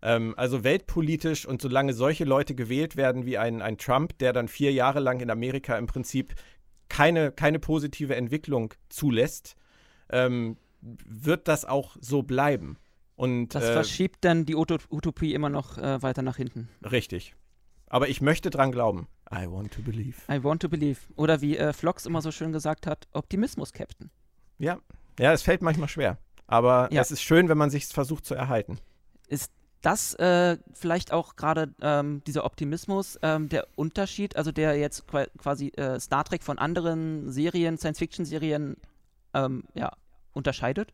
Ähm, 0.00 0.32
also 0.38 0.64
weltpolitisch 0.64 1.44
und 1.44 1.60
solange 1.60 1.92
solche 1.92 2.24
Leute 2.24 2.54
gewählt 2.54 2.96
werden 2.96 3.26
wie 3.26 3.36
ein, 3.36 3.60
ein 3.60 3.76
Trump, 3.76 4.16
der 4.18 4.32
dann 4.32 4.48
vier 4.48 4.72
Jahre 4.72 5.00
lang 5.00 5.20
in 5.20 5.30
Amerika 5.30 5.76
im 5.76 5.86
Prinzip 5.86 6.34
keine, 6.90 7.32
keine 7.32 7.58
positive 7.58 8.14
Entwicklung 8.14 8.74
zulässt, 8.90 9.56
ähm, 10.10 10.58
wird 10.82 11.48
das 11.48 11.64
auch 11.64 11.96
so 12.00 12.22
bleiben. 12.22 12.76
Und, 13.16 13.54
das 13.54 13.64
äh, 13.64 13.72
verschiebt 13.72 14.18
dann 14.22 14.44
die 14.44 14.56
Utopie 14.56 15.32
immer 15.32 15.48
noch 15.48 15.78
äh, 15.78 16.02
weiter 16.02 16.22
nach 16.22 16.36
hinten. 16.36 16.68
Richtig. 16.82 17.34
Aber 17.86 18.08
ich 18.08 18.20
möchte 18.20 18.50
dran 18.50 18.72
glauben. 18.72 19.08
I 19.32 19.46
want 19.46 19.72
to 19.72 19.82
believe. 19.82 20.16
I 20.30 20.42
want 20.42 20.62
to 20.62 20.68
believe. 20.68 21.00
Oder 21.16 21.40
wie 21.40 21.56
äh, 21.56 21.72
Flox 21.72 22.06
immer 22.06 22.22
so 22.22 22.30
schön 22.30 22.52
gesagt 22.52 22.86
hat, 22.86 23.08
Optimismus, 23.12 23.72
Captain. 23.72 24.10
Ja, 24.58 24.78
ja, 25.18 25.32
es 25.32 25.42
fällt 25.42 25.62
manchmal 25.62 25.88
schwer. 25.88 26.18
Aber 26.46 26.88
ja. 26.92 27.00
es 27.00 27.10
ist 27.10 27.22
schön, 27.22 27.48
wenn 27.48 27.58
man 27.58 27.70
sich 27.70 27.86
versucht 27.86 28.24
zu 28.24 28.34
erhalten. 28.34 28.78
Ist 29.28 29.52
das 29.82 30.14
äh, 30.14 30.58
vielleicht 30.74 31.12
auch 31.12 31.36
gerade 31.36 31.74
ähm, 31.80 32.22
dieser 32.26 32.44
Optimismus, 32.44 33.18
ähm, 33.22 33.48
der 33.48 33.66
Unterschied, 33.76 34.36
also 34.36 34.52
der 34.52 34.76
jetzt 34.76 35.04
quasi 35.38 35.68
äh, 35.68 35.98
Star 35.98 36.24
Trek 36.24 36.42
von 36.42 36.58
anderen 36.58 37.30
Serien, 37.30 37.78
Science-Fiction-Serien 37.78 38.76
ähm, 39.34 39.64
ja, 39.74 39.92
unterscheidet? 40.32 40.92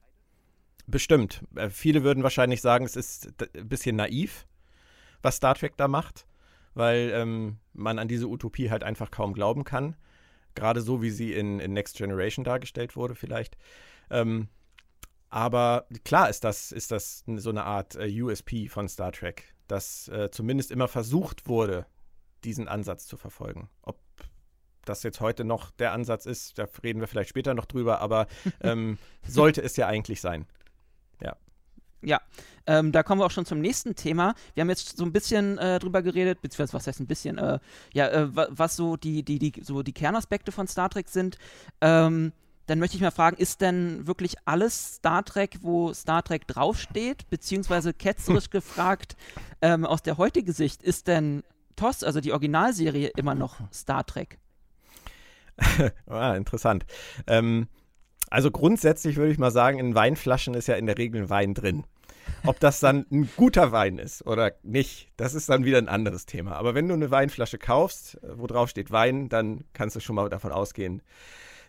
Bestimmt. 0.87 1.43
Äh, 1.57 1.71
viele 1.71 2.05
würden 2.05 2.23
wahrscheinlich 2.23 2.61
sagen, 2.61 2.85
es 2.85 2.97
ist 2.97 3.33
ein 3.57 3.69
bisschen 3.69 3.97
naiv, 3.97 4.47
was 5.21 5.37
Star 5.37 5.57
Trek 5.57 5.77
da 5.77 5.89
macht, 5.89 6.27
weil 6.75 7.11
ähm, 7.13 7.57
man 7.73 7.99
an 7.99 8.09
diese 8.09 8.29
Utopie 8.29 8.71
halt 8.71 8.85
einfach 8.85 9.11
kaum 9.11 9.33
glauben 9.33 9.65
kann. 9.65 9.97
Gerade 10.55 10.81
so, 10.81 11.03
wie 11.03 11.11
sie 11.11 11.35
in, 11.35 11.59
in 11.59 11.73
Next 11.73 11.97
Generation 11.97 12.45
dargestellt 12.45 12.97
wurde, 12.97 13.15
vielleicht. 13.15 13.59
Ähm, 14.11 14.49
aber 15.29 15.87
klar 16.05 16.29
ist 16.29 16.45
das, 16.45 16.73
ist 16.73 16.93
das 16.93 17.25
so 17.27 17.51
eine 17.51 17.65
Art 17.65 17.97
äh, 17.97 18.23
USP 18.23 18.69
von 18.69 18.89
Star 18.89 19.13
Trek, 19.13 19.55
dass 19.67 20.09
äh, 20.09 20.31
zumindest 20.31 20.71
immer 20.71 20.89
versucht 20.89 21.49
wurde, 21.49 21.87
diesen 22.45 22.69
Ansatz 22.69 23.07
zu 23.07 23.17
verfolgen. 23.17 23.69
Ob 23.83 23.99
das 24.85 25.03
jetzt 25.03 25.21
heute 25.21 25.45
noch 25.45 25.73
der 25.73 25.93
Ansatz 25.93 26.27
ist, 26.27 26.59
da 26.59 26.67
reden 26.83 27.01
wir 27.01 27.09
vielleicht 27.09 27.31
später 27.31 27.55
noch 27.55 27.67
drüber, 27.67 28.01
aber 28.01 28.29
ähm, 28.61 28.99
sollte 29.27 29.63
es 29.63 29.77
ja 29.77 29.87
eigentlich 29.87 30.21
sein. 30.21 30.47
Ja. 31.21 31.37
Ja, 32.03 32.21
ähm, 32.67 32.93
da 32.93 33.03
kommen 33.03 33.21
wir 33.21 33.27
auch 33.27 33.31
schon 33.33 33.47
zum 33.47 33.61
nächsten 33.61 33.97
Thema. 33.97 34.35
Wir 34.55 34.61
haben 34.61 34.69
jetzt 34.69 34.97
so 34.97 35.05
ein 35.05 35.13
bisschen 35.13 35.59
äh, 35.59 35.81
drüber 35.81 36.03
geredet, 36.03 36.41
beziehungsweise 36.41 36.75
was 36.75 36.87
heißt 36.87 37.01
ein 37.01 37.07
bisschen, 37.07 37.39
äh, 37.39 37.59
ja, 37.95 38.09
äh, 38.09 38.29
was 38.33 38.77
so 38.77 38.97
die, 38.97 39.25
die, 39.25 39.39
die, 39.39 39.53
so 39.63 39.83
die 39.83 39.93
Kernaspekte 39.93 40.53
von 40.53 40.69
Star 40.69 40.89
Trek 40.89 41.09
sind. 41.09 41.37
Ähm, 41.81 42.33
dann 42.67 42.79
möchte 42.79 42.97
ich 42.97 43.03
mal 43.03 43.11
fragen, 43.11 43.37
ist 43.37 43.61
denn 43.61 44.07
wirklich 44.07 44.37
alles 44.45 44.97
Star 44.97 45.25
Trek, 45.25 45.59
wo 45.61 45.93
Star 45.93 46.23
Trek 46.23 46.47
draufsteht? 46.47 47.29
Beziehungsweise 47.31 47.93
ketzerisch 47.95 48.51
gefragt, 48.51 49.17
ähm, 49.63 49.87
aus 49.87 50.03
der 50.03 50.19
heutigen 50.19 50.53
Sicht, 50.53 50.83
ist 50.83 51.09
denn 51.09 51.43
TOS, 51.77 52.03
also 52.03 52.21
die 52.21 52.33
Originalserie, 52.33 53.13
immer 53.17 53.35
noch 53.35 53.61
Star 53.73 54.05
Trek? 54.05 54.39
ah, 56.07 56.35
interessant. 56.35 56.85
Ähm, 57.27 57.69
also 58.29 58.51
grundsätzlich 58.51 59.17
würde 59.17 59.33
ich 59.33 59.39
mal 59.39 59.51
sagen, 59.51 59.79
in 59.79 59.95
Weinflaschen 59.95 60.55
ist 60.55 60.67
ja 60.67 60.75
in 60.75 60.87
der 60.87 60.99
Regel 60.99 61.31
Wein 61.31 61.55
drin. 61.55 61.85
Ob 62.45 62.59
das 62.61 62.81
dann 62.81 63.07
ein 63.11 63.29
guter 63.37 63.73
Wein 63.73 63.99
ist 63.99 64.27
oder 64.27 64.53
nicht, 64.63 65.11
das 65.17 65.35
ist 65.35 65.49
dann 65.49 65.65
wieder 65.65 65.79
ein 65.79 65.89
anderes 65.89 66.27
Thema. 66.27 66.57
Aber 66.57 66.75
wenn 66.75 66.89
du 66.89 66.95
eine 66.95 67.11
Weinflasche 67.11 67.59
kaufst, 67.59 68.17
äh, 68.23 68.39
wo 68.39 68.47
drauf 68.47 68.69
steht 68.69 68.91
Wein, 68.91 69.29
dann 69.29 69.65
kannst 69.73 69.97
du 69.97 70.01
schon 70.01 70.17
mal 70.17 70.29
davon 70.29 70.53
ausgehen, 70.53 71.03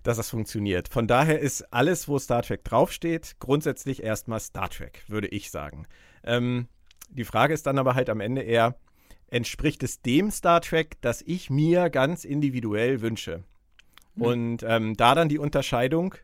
dass 0.07 0.17
das 0.17 0.29
funktioniert. 0.29 0.87
Von 0.87 1.05
daher 1.05 1.39
ist 1.39 1.73
alles, 1.73 2.07
wo 2.07 2.17
Star 2.17 2.41
Trek 2.41 2.63
draufsteht, 2.63 3.35
grundsätzlich 3.39 4.01
erstmal 4.01 4.39
Star 4.39 4.69
Trek, 4.69 5.03
würde 5.07 5.27
ich 5.27 5.51
sagen. 5.51 5.85
Ähm, 6.23 6.69
die 7.09 7.25
Frage 7.25 7.53
ist 7.53 7.67
dann 7.67 7.77
aber 7.77 7.93
halt 7.93 8.09
am 8.09 8.21
Ende 8.21 8.41
eher, 8.41 8.77
entspricht 9.27 9.83
es 9.83 10.01
dem 10.01 10.31
Star 10.31 10.61
Trek, 10.61 10.95
das 11.01 11.21
ich 11.21 11.49
mir 11.49 11.89
ganz 11.89 12.23
individuell 12.23 13.01
wünsche? 13.01 13.43
Mhm. 14.15 14.23
Und 14.23 14.63
ähm, 14.63 14.95
da 14.95 15.13
dann 15.13 15.27
die 15.27 15.39
Unterscheidung 15.39 16.15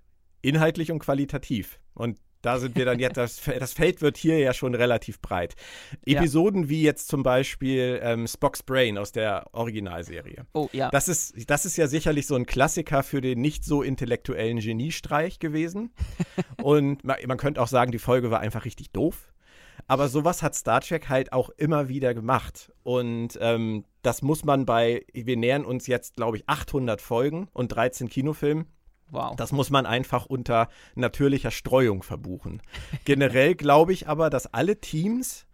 inhaltlich 0.42 0.90
und 0.90 1.00
qualitativ. 1.00 1.78
Und 1.94 2.18
da 2.44 2.60
sind 2.60 2.76
wir 2.76 2.86
dann 2.86 3.00
jetzt, 3.00 3.18
das, 3.18 3.42
das 3.42 3.74
Feld 3.74 4.02
wird 4.02 4.18
hier 4.18 4.38
ja 4.38 4.54
schon 4.54 4.76
relativ 4.76 5.20
breit. 5.22 5.56
Episoden 6.06 6.64
ja. 6.64 6.70
wie 6.70 6.84
jetzt 6.84 7.08
zum 7.08 7.24
Beispiel 7.24 8.00
ähm, 8.04 8.28
Spock's 8.28 8.62
Brain 8.62 8.98
aus 8.98 9.12
der 9.12 9.48
Originalserie. 9.54 10.46
Oh, 10.54 10.70
ja. 10.74 10.90
Das 10.92 11.08
ist, 11.08 11.50
das 11.50 11.66
ist 11.66 11.78
ja 11.78 11.88
sicherlich 11.88 12.28
so 12.28 12.36
ein 12.36 12.46
Klassiker 12.46 13.02
für 13.02 13.22
den 13.22 13.42
nicht 13.42 13.64
so 13.64 13.82
intellektuellen 13.82 14.60
Geniestreich 14.60 15.40
gewesen. 15.40 15.92
Und 16.62 17.04
man, 17.04 17.18
man 17.26 17.38
könnte 17.38 17.62
auch 17.62 17.68
sagen, 17.68 17.92
die 17.92 18.00
Folge 18.00 18.30
war 18.30 18.42
einfach 18.42 18.66
richtig 18.66 18.92
doof. 18.92 19.34
Aber 19.88 20.08
sowas 20.08 20.44
hat 20.44 20.56
Star 20.56 20.82
Trek 20.82 21.10
halt 21.10 21.34
auch 21.34 21.50
immer 21.58 21.90
wieder 21.90 22.14
gemacht. 22.14 22.72
Und 22.84 23.38
ähm, 23.42 23.86
das 24.02 24.22
muss 24.22 24.44
man 24.44 24.66
bei, 24.66 25.06
wir 25.14 25.38
nähern 25.38 25.66
uns 25.66 25.88
jetzt, 25.88 26.16
glaube 26.16 26.38
ich, 26.38 26.44
800 26.48 27.02
Folgen 27.02 27.48
und 27.54 27.70
13 27.70 28.10
Kinofilmen. 28.10 28.66
Wow. 29.10 29.36
Das 29.36 29.52
muss 29.52 29.70
man 29.70 29.86
einfach 29.86 30.26
unter 30.26 30.70
natürlicher 30.96 31.52
Streuung 31.52 32.04
verbuchen. 32.04 32.62
Generell 33.06 33.56
glaube 33.56 33.94
ich 33.94 34.08
aber, 34.08 34.30
dass 34.30 34.54
alle 34.54 34.80
Teams, 34.80 35.46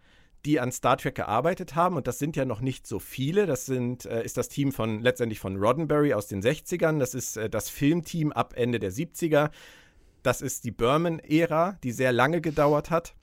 die 0.46 0.60
an 0.60 0.72
Star 0.72 0.96
Trek 0.96 1.16
gearbeitet 1.16 1.74
haben, 1.74 1.96
und 1.96 2.06
das 2.06 2.18
sind 2.18 2.36
ja 2.36 2.44
noch 2.44 2.60
nicht 2.60 2.86
so 2.86 2.98
viele, 2.98 3.46
das 3.46 3.66
sind, 3.66 4.06
äh, 4.06 4.24
ist 4.24 4.36
das 4.36 4.48
Team 4.48 4.72
von 4.72 5.00
letztendlich 5.00 5.40
von 5.40 5.56
Roddenberry 5.56 6.14
aus 6.14 6.26
den 6.26 6.42
60ern, 6.42 6.98
das 6.98 7.14
ist 7.14 7.36
äh, 7.36 7.50
das 7.50 7.68
Filmteam 7.68 8.32
ab 8.32 8.54
Ende 8.56 8.78
der 8.78 8.92
70er, 8.92 9.50
das 10.22 10.40
ist 10.40 10.64
die 10.64 10.70
Berman-Ära, 10.70 11.78
die 11.82 11.92
sehr 11.92 12.12
lange 12.12 12.40
gedauert 12.40 12.90
hat. 12.90 13.14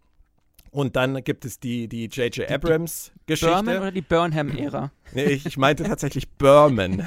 Und 0.78 0.96
dann 0.96 1.24
gibt 1.24 1.44
es 1.44 1.60
die 1.60 1.88
die 1.88 2.06
J.J. 2.06 2.52
Abrams-Geschichte. 2.52 3.48
Berman 3.48 3.78
oder 3.78 3.92
die 3.92 4.04
Burnham-Ära? 4.04 4.92
Nee, 5.12 5.24
ich, 5.24 5.48
ich 5.48 5.58
meinte 5.58 5.82
tatsächlich 5.82 6.30
Berman. 6.30 7.04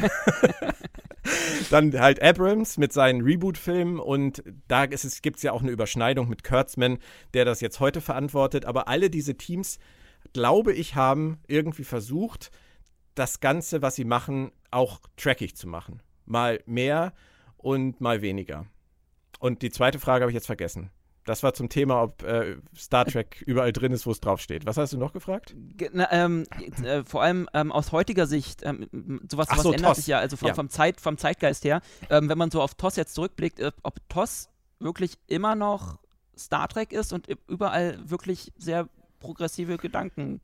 dann 1.70 1.96
halt 1.96 2.20
Abrams 2.20 2.78
mit 2.78 2.92
seinen 2.92 3.20
Reboot-Filmen 3.20 4.00
und 4.00 4.42
da 4.66 4.86
gibt 4.86 5.36
es 5.36 5.42
ja 5.44 5.52
auch 5.52 5.62
eine 5.62 5.70
Überschneidung 5.70 6.28
mit 6.28 6.42
Kurtzman, 6.42 6.98
der 7.32 7.44
das 7.44 7.60
jetzt 7.60 7.78
heute 7.78 8.00
verantwortet. 8.00 8.64
Aber 8.64 8.88
alle 8.88 9.08
diese 9.08 9.36
Teams, 9.36 9.78
glaube 10.32 10.72
ich, 10.72 10.96
haben 10.96 11.38
irgendwie 11.46 11.84
versucht, 11.84 12.50
das 13.14 13.38
Ganze, 13.38 13.82
was 13.82 13.94
sie 13.94 14.04
machen, 14.04 14.50
auch 14.72 14.98
trackig 15.16 15.54
zu 15.54 15.68
machen. 15.68 16.02
Mal 16.26 16.58
mehr 16.66 17.12
und 17.56 18.00
mal 18.00 18.20
weniger. 18.20 18.66
Und 19.38 19.62
die 19.62 19.70
zweite 19.70 20.00
Frage 20.00 20.24
habe 20.24 20.32
ich 20.32 20.34
jetzt 20.34 20.46
vergessen. 20.46 20.90
Das 21.24 21.42
war 21.42 21.52
zum 21.52 21.68
Thema, 21.68 22.02
ob 22.02 22.22
äh, 22.22 22.56
Star 22.76 23.04
Trek 23.04 23.42
überall 23.46 23.72
drin 23.72 23.92
ist, 23.92 24.06
wo 24.06 24.10
es 24.10 24.20
draufsteht. 24.20 24.66
Was 24.66 24.76
hast 24.76 24.92
du 24.92 24.98
noch 24.98 25.12
gefragt? 25.12 25.54
Na, 25.92 26.10
ähm, 26.10 26.46
äh, 26.82 27.04
vor 27.04 27.22
allem 27.22 27.48
ähm, 27.52 27.72
aus 27.72 27.92
heutiger 27.92 28.26
Sicht, 28.26 28.62
ähm, 28.64 28.88
sowas, 29.30 29.48
sowas 29.48 29.62
so, 29.62 29.72
ändert 29.72 29.90
TOS. 29.90 29.96
sich 29.96 30.06
ja, 30.06 30.18
also 30.18 30.36
vom, 30.36 30.48
ja. 30.48 30.54
Vom, 30.54 30.70
Zeit, 30.70 31.00
vom 31.00 31.18
Zeitgeist 31.18 31.64
her. 31.64 31.82
Ähm, 32.08 32.28
wenn 32.28 32.38
man 32.38 32.50
so 32.50 32.62
auf 32.62 32.74
TOS 32.74 32.96
jetzt 32.96 33.14
zurückblickt, 33.14 33.60
äh, 33.60 33.72
ob 33.82 33.96
TOS 34.08 34.48
wirklich 34.78 35.18
immer 35.26 35.54
noch 35.54 35.98
Star 36.36 36.68
Trek 36.68 36.92
ist 36.92 37.12
und 37.12 37.28
überall 37.48 37.98
wirklich 38.08 38.52
sehr 38.56 38.88
progressive 39.20 39.76
Gedanken 39.76 40.40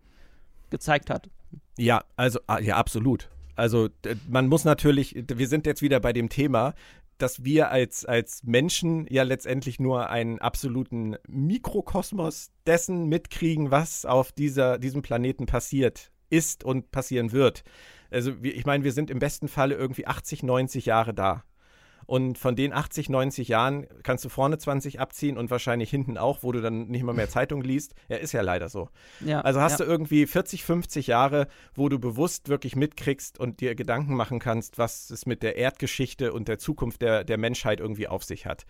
gezeigt 0.70 1.10
hat. 1.10 1.30
Ja, 1.78 2.04
also, 2.16 2.40
ah, 2.46 2.58
ja, 2.58 2.76
absolut. 2.76 3.30
Also 3.54 3.88
man 4.28 4.48
muss 4.48 4.64
natürlich, 4.64 5.14
wir 5.26 5.48
sind 5.48 5.64
jetzt 5.66 5.80
wieder 5.80 5.98
bei 6.00 6.12
dem 6.12 6.28
Thema, 6.28 6.74
dass 7.18 7.44
wir 7.44 7.70
als, 7.70 8.04
als 8.04 8.42
Menschen 8.44 9.06
ja 9.08 9.22
letztendlich 9.22 9.80
nur 9.80 10.10
einen 10.10 10.38
absoluten 10.38 11.16
Mikrokosmos 11.28 12.50
dessen 12.66 13.06
mitkriegen, 13.08 13.70
was 13.70 14.04
auf 14.04 14.32
dieser, 14.32 14.78
diesem 14.78 15.02
Planeten 15.02 15.46
passiert 15.46 16.12
ist 16.30 16.64
und 16.64 16.90
passieren 16.90 17.32
wird. 17.32 17.62
Also 18.10 18.32
ich 18.42 18.66
meine, 18.66 18.84
wir 18.84 18.92
sind 18.92 19.10
im 19.10 19.18
besten 19.18 19.48
Falle 19.48 19.74
irgendwie 19.74 20.06
80, 20.06 20.42
90 20.42 20.86
Jahre 20.86 21.14
da. 21.14 21.44
Und 22.06 22.38
von 22.38 22.54
den 22.54 22.72
80, 22.72 23.08
90 23.08 23.48
Jahren 23.48 23.86
kannst 24.04 24.24
du 24.24 24.28
vorne 24.28 24.58
20 24.58 25.00
abziehen 25.00 25.36
und 25.36 25.50
wahrscheinlich 25.50 25.90
hinten 25.90 26.18
auch, 26.18 26.42
wo 26.42 26.52
du 26.52 26.60
dann 26.60 26.86
nicht 26.86 27.02
mal 27.02 27.12
mehr 27.12 27.28
Zeitung 27.28 27.62
liest. 27.62 27.94
Ja, 28.08 28.16
ist 28.16 28.32
ja 28.32 28.42
leider 28.42 28.68
so. 28.68 28.88
Ja, 29.20 29.40
also 29.40 29.60
hast 29.60 29.80
ja. 29.80 29.86
du 29.86 29.90
irgendwie 29.90 30.26
40, 30.26 30.64
50 30.64 31.08
Jahre, 31.08 31.48
wo 31.74 31.88
du 31.88 31.98
bewusst 31.98 32.48
wirklich 32.48 32.76
mitkriegst 32.76 33.40
und 33.40 33.60
dir 33.60 33.74
Gedanken 33.74 34.14
machen 34.14 34.38
kannst, 34.38 34.78
was 34.78 35.10
es 35.10 35.26
mit 35.26 35.42
der 35.42 35.56
Erdgeschichte 35.56 36.32
und 36.32 36.46
der 36.46 36.58
Zukunft 36.58 37.02
der, 37.02 37.24
der 37.24 37.38
Menschheit 37.38 37.80
irgendwie 37.80 38.06
auf 38.06 38.22
sich 38.22 38.46
hat. 38.46 38.66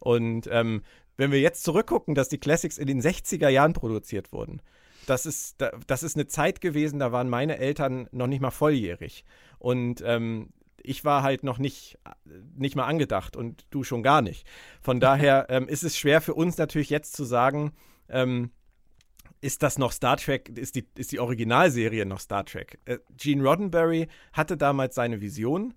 Und 0.00 0.48
ähm, 0.50 0.82
wenn 1.18 1.32
wir 1.32 1.40
jetzt 1.40 1.64
zurückgucken, 1.64 2.14
dass 2.14 2.28
die 2.28 2.38
Classics 2.38 2.78
in 2.78 2.86
den 2.86 3.02
60er 3.02 3.48
Jahren 3.48 3.74
produziert 3.74 4.32
wurden, 4.32 4.62
das 5.06 5.26
ist, 5.26 5.56
das 5.86 6.02
ist 6.02 6.16
eine 6.16 6.26
Zeit 6.26 6.60
gewesen, 6.60 6.98
da 6.98 7.12
waren 7.12 7.28
meine 7.28 7.58
Eltern 7.58 8.08
noch 8.12 8.26
nicht 8.26 8.40
mal 8.40 8.50
volljährig. 8.50 9.24
Und 9.58 10.02
ähm, 10.04 10.50
ich 10.88 11.04
war 11.04 11.22
halt 11.22 11.44
noch 11.44 11.58
nicht, 11.58 11.98
nicht 12.56 12.76
mal 12.76 12.86
angedacht 12.86 13.36
und 13.36 13.66
du 13.70 13.84
schon 13.84 14.02
gar 14.02 14.22
nicht. 14.22 14.46
Von 14.80 15.00
daher 15.00 15.46
ähm, 15.50 15.68
ist 15.68 15.84
es 15.84 15.96
schwer 15.96 16.20
für 16.20 16.34
uns 16.34 16.58
natürlich 16.58 16.90
jetzt 16.90 17.14
zu 17.14 17.24
sagen, 17.24 17.72
ähm, 18.08 18.50
ist 19.40 19.62
das 19.62 19.78
noch 19.78 19.92
Star 19.92 20.16
Trek, 20.16 20.48
ist 20.48 20.74
die, 20.74 20.86
ist 20.96 21.12
die 21.12 21.20
Originalserie 21.20 22.06
noch 22.06 22.20
Star 22.20 22.44
Trek? 22.44 22.80
Äh, 22.86 22.98
Gene 23.16 23.42
Roddenberry 23.42 24.08
hatte 24.32 24.56
damals 24.56 24.94
seine 24.94 25.20
Vision. 25.20 25.74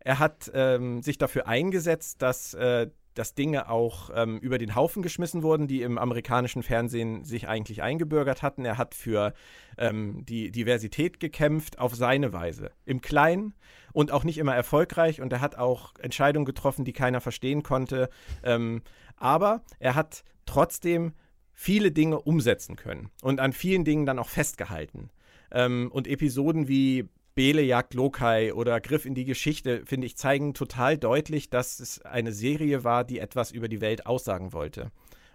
Er 0.00 0.18
hat 0.18 0.50
ähm, 0.54 1.02
sich 1.02 1.18
dafür 1.18 1.46
eingesetzt, 1.46 2.22
dass 2.22 2.54
äh, 2.54 2.88
dass 3.18 3.34
Dinge 3.34 3.68
auch 3.70 4.10
ähm, 4.14 4.38
über 4.38 4.58
den 4.58 4.74
Haufen 4.74 5.02
geschmissen 5.02 5.42
wurden, 5.42 5.66
die 5.66 5.82
im 5.82 5.98
amerikanischen 5.98 6.62
Fernsehen 6.62 7.24
sich 7.24 7.48
eigentlich 7.48 7.82
eingebürgert 7.82 8.42
hatten. 8.42 8.64
Er 8.64 8.78
hat 8.78 8.94
für 8.94 9.32
ähm, 9.78 10.24
die 10.26 10.50
Diversität 10.50 11.18
gekämpft 11.18 11.78
auf 11.78 11.94
seine 11.94 12.32
Weise. 12.32 12.70
Im 12.84 13.00
Kleinen 13.00 13.54
und 13.92 14.12
auch 14.12 14.24
nicht 14.24 14.38
immer 14.38 14.54
erfolgreich. 14.54 15.20
Und 15.20 15.32
er 15.32 15.40
hat 15.40 15.56
auch 15.56 15.94
Entscheidungen 15.98 16.44
getroffen, 16.44 16.84
die 16.84 16.92
keiner 16.92 17.20
verstehen 17.20 17.62
konnte. 17.62 18.10
Ähm, 18.44 18.82
aber 19.16 19.62
er 19.78 19.94
hat 19.94 20.22
trotzdem 20.44 21.12
viele 21.54 21.90
Dinge 21.90 22.20
umsetzen 22.20 22.76
können 22.76 23.10
und 23.22 23.40
an 23.40 23.52
vielen 23.52 23.84
Dingen 23.84 24.04
dann 24.04 24.18
auch 24.18 24.28
festgehalten. 24.28 25.10
Ähm, 25.50 25.90
und 25.92 26.06
Episoden 26.06 26.68
wie 26.68 27.08
Bele 27.36 27.62
jagt 27.62 27.92
Lokai 27.94 28.54
oder 28.54 28.80
Griff 28.80 29.04
in 29.04 29.14
die 29.14 29.26
Geschichte, 29.26 29.84
finde 29.84 30.06
ich, 30.06 30.16
zeigen 30.16 30.54
total 30.54 30.96
deutlich, 30.96 31.50
dass 31.50 31.78
es 31.80 32.00
eine 32.02 32.32
Serie 32.32 32.82
war, 32.82 33.04
die 33.04 33.20
etwas 33.20 33.52
über 33.52 33.68
die 33.68 33.82
Welt 33.82 34.06
aussagen 34.06 34.52
wollte. 34.54 34.90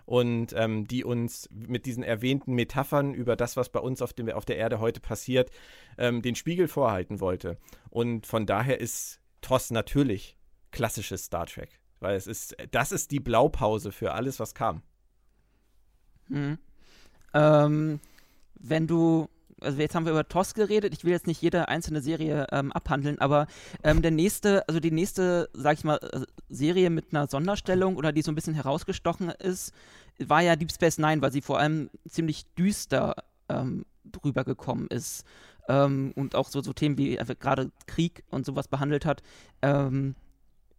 Und 0.06 0.52
ähm, 0.58 0.88
die 0.88 1.06
uns 1.06 1.48
mit 1.52 1.86
diesen 1.86 2.04
erwähnten 2.04 2.54
Metaphern 2.54 3.14
über 3.14 3.36
das, 3.36 3.56
was 3.56 3.70
bei 3.70 3.80
uns 3.80 4.02
auf, 4.02 4.14
dem, 4.14 4.30
auf 4.30 4.46
der 4.46 4.58
Erde 4.58 4.80
heute 4.80 5.00
passiert, 5.00 5.52
ähm, 6.00 6.24
den 6.24 6.36
Spiegel 6.36 6.68
vorhalten 6.68 7.20
wollte. 7.20 7.58
Und 7.92 8.26
von 8.26 8.48
daher 8.48 8.82
ist 8.82 9.22
TOS 9.42 9.70
natürlich 9.70 10.38
klassisches 10.72 11.26
Star 11.26 11.46
Trek. 11.46 11.80
Weil 12.00 12.16
es 12.16 12.26
ist, 12.26 12.58
das 12.72 12.92
ist 12.92 13.12
die 13.12 13.20
Blaupause 13.20 13.92
für 13.92 14.14
alles, 14.14 14.40
was 14.40 14.56
kam. 14.56 14.82
Hm. 16.30 16.58
Ähm, 17.36 18.00
wenn 18.56 18.88
du 18.88 19.30
also 19.62 19.80
jetzt 19.80 19.96
haben 19.96 20.06
wir 20.06 20.12
über 20.12 20.28
TOS 20.28 20.54
geredet, 20.54 20.94
ich 20.94 21.04
will 21.04 21.12
jetzt 21.12 21.28
nicht 21.28 21.42
jede 21.42 21.68
einzelne 21.68 22.02
Serie 22.02 22.48
ähm, 22.52 22.72
abhandeln, 22.72 23.20
aber 23.20 23.48
ähm, 23.84 24.02
der 24.02 24.12
nächste, 24.12 24.68
also 24.68 24.80
die 24.80 24.92
nächste, 24.92 25.50
sag 25.54 25.78
ich 25.78 25.84
mal, 25.84 25.98
äh, 25.98 26.26
Serie 26.50 26.90
mit 26.90 27.14
einer 27.14 27.28
Sonderstellung 27.28 27.96
oder 27.96 28.12
die 28.12 28.22
so 28.22 28.32
ein 28.32 28.36
bisschen 28.36 28.54
herausgestochen 28.54 29.30
ist, 29.30 29.74
war 30.20 30.42
ja 30.42 30.56
Deep 30.56 30.72
Space 30.72 30.98
Nine, 30.98 31.22
weil 31.22 31.32
sie 31.32 31.42
vor 31.42 31.60
allem 31.60 31.90
ziemlich 32.08 32.46
düster 32.56 33.16
ähm, 33.50 33.86
drüber 34.06 34.44
gekommen 34.44 34.88
ist 34.88 35.26
ähm, 35.68 36.12
und 36.16 36.36
auch 36.36 36.50
so, 36.50 36.62
so 36.62 36.74
Themen 36.74 36.98
wie 36.98 37.18
äh, 37.18 37.36
gerade 37.40 37.72
Krieg 37.88 38.24
und 38.30 38.46
sowas 38.46 38.68
behandelt 38.68 39.06
hat. 39.06 39.22
Ähm, 39.62 40.16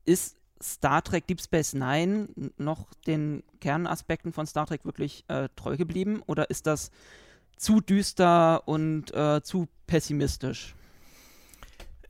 ist 0.04 0.36
Star 0.62 1.02
Trek 1.02 1.26
Deep 1.26 1.40
Space 1.40 1.74
Nine 1.74 2.28
noch 2.56 2.92
den 3.06 3.42
Kernaspekten 3.60 4.32
von 4.32 4.46
Star 4.46 4.66
Trek 4.66 4.84
wirklich 4.84 5.24
äh, 5.28 5.48
treu 5.56 5.76
geblieben 5.76 6.22
oder 6.26 6.50
ist 6.50 6.66
das 6.66 6.90
zu 7.62 7.80
düster 7.80 8.66
und 8.66 9.14
äh, 9.14 9.40
zu 9.42 9.68
pessimistisch? 9.86 10.74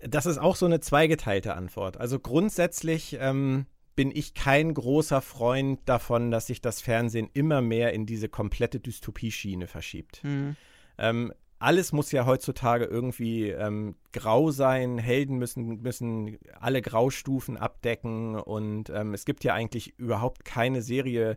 Das 0.01 0.27
ist 0.27 0.39
auch 0.39 0.57
so 0.57 0.67
eine 0.67 0.81
zweigeteilte 0.81 1.55
Antwort. 1.55 1.99
Also 1.99 2.19
grundsätzlich 2.19 3.17
ähm, 3.21 3.67
bin 3.95 4.11
ich 4.11 4.35
kein 4.35 4.75
großer 4.75 5.21
Freund 5.21 5.81
davon, 5.85 6.31
dass 6.31 6.47
sich 6.47 6.61
das 6.61 6.81
Fernsehen 6.81 7.29
immer 7.35 7.61
mehr 7.61 7.93
in 7.93 8.07
diese 8.07 8.29
komplette 8.29 8.81
Dystopie-Schiene 8.81 9.67
verschiebt. 9.67 10.25
Mhm. 10.25 10.57
Ähm, 10.99 11.33
alles 11.59 11.93
muss 11.93 12.11
ja 12.11 12.27
heutzutage 12.27 12.87
irgendwie 12.87 13.51
ähm, 13.51 13.95
grau 14.13 14.51
sein. 14.51 14.99
Helden 14.99 15.37
müssen, 15.37 15.83
müssen 15.83 16.39
alle 16.59 16.83
Graustufen 16.83 17.57
abdecken. 17.57 18.35
Und 18.35 18.91
ähm, 18.91 19.15
es 19.15 19.25
gibt 19.25 19.45
ja 19.45 19.55
eigentlich 19.55 19.97
überhaupt 19.99 20.45
keine 20.45 20.83
Serie 20.83 21.37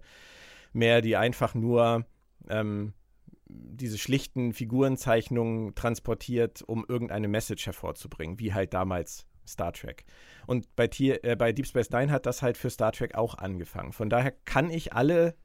mehr, 0.74 1.01
die 1.01 1.16
einfach 1.18 1.53
nur 1.53 2.05
ähm, 2.49 2.93
diese 3.48 3.98
schlichten 3.98 4.54
Figurenzeichnungen 4.54 5.76
transportiert, 5.76 6.64
um 6.64 6.86
irgendeine 6.88 7.28
Message 7.28 7.66
hervorzubringen, 7.66 8.39
wie 8.39 8.54
halt 8.54 8.74
damals 8.74 9.28
Star 9.48 9.74
Trek. 9.74 10.06
Und 10.48 10.76
bei, 10.76 10.88
Tier, 10.88 11.24
äh, 11.24 11.36
bei 11.36 11.52
Deep 11.52 11.68
Space 11.68 11.91
Nine 11.91 12.12
hat 12.12 12.26
das 12.26 12.41
halt 12.41 12.58
für 12.58 12.70
Star 12.70 12.91
Trek 12.91 13.16
auch 13.16 13.36
angefangen. 13.36 13.93
Von 13.93 14.10
daher 14.10 14.32
kann 14.32 14.70
ich 14.70 14.93
alle 14.93 15.36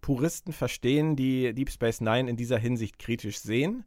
Puristen 0.00 0.52
verstehen, 0.52 1.16
die 1.16 1.52
Deep 1.54 1.70
Space 1.70 2.00
Nine 2.00 2.30
in 2.30 2.36
dieser 2.36 2.58
Hinsicht 2.58 2.98
kritisch 2.98 3.38
sehen, 3.38 3.84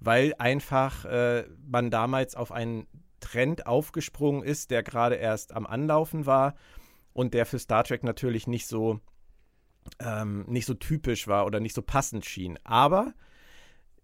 weil 0.00 0.34
einfach 0.38 1.04
äh, 1.04 1.44
man 1.66 1.90
damals 1.90 2.34
auf 2.34 2.52
einen 2.52 2.86
Trend 3.20 3.66
aufgesprungen 3.66 4.42
ist, 4.42 4.70
der 4.70 4.82
gerade 4.82 5.16
erst 5.16 5.52
am 5.52 5.66
Anlaufen 5.66 6.26
war 6.26 6.54
und 7.12 7.34
der 7.34 7.46
für 7.46 7.58
Star 7.58 7.84
Trek 7.84 8.04
natürlich 8.04 8.46
nicht 8.46 8.66
so 8.66 9.00
ähm, 10.00 10.44
nicht 10.46 10.66
so 10.66 10.74
typisch 10.74 11.28
war 11.28 11.46
oder 11.46 11.60
nicht 11.60 11.74
so 11.74 11.82
passend 11.82 12.24
schien. 12.24 12.58
Aber 12.64 13.14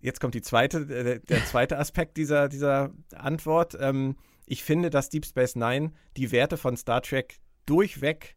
jetzt 0.00 0.20
kommt 0.20 0.34
die 0.34 0.42
zweite, 0.42 0.78
äh, 0.78 1.20
der 1.20 1.44
zweite 1.46 1.78
Aspekt 1.78 2.16
dieser, 2.16 2.48
dieser 2.48 2.92
Antwort. 3.14 3.76
Ähm, 3.80 4.16
ich 4.46 4.62
finde, 4.62 4.90
dass 4.90 5.08
Deep 5.08 5.24
Space 5.24 5.56
Nine 5.56 5.92
die 6.16 6.30
Werte 6.30 6.56
von 6.56 6.76
Star 6.76 7.02
Trek 7.02 7.38
durchweg 7.66 8.36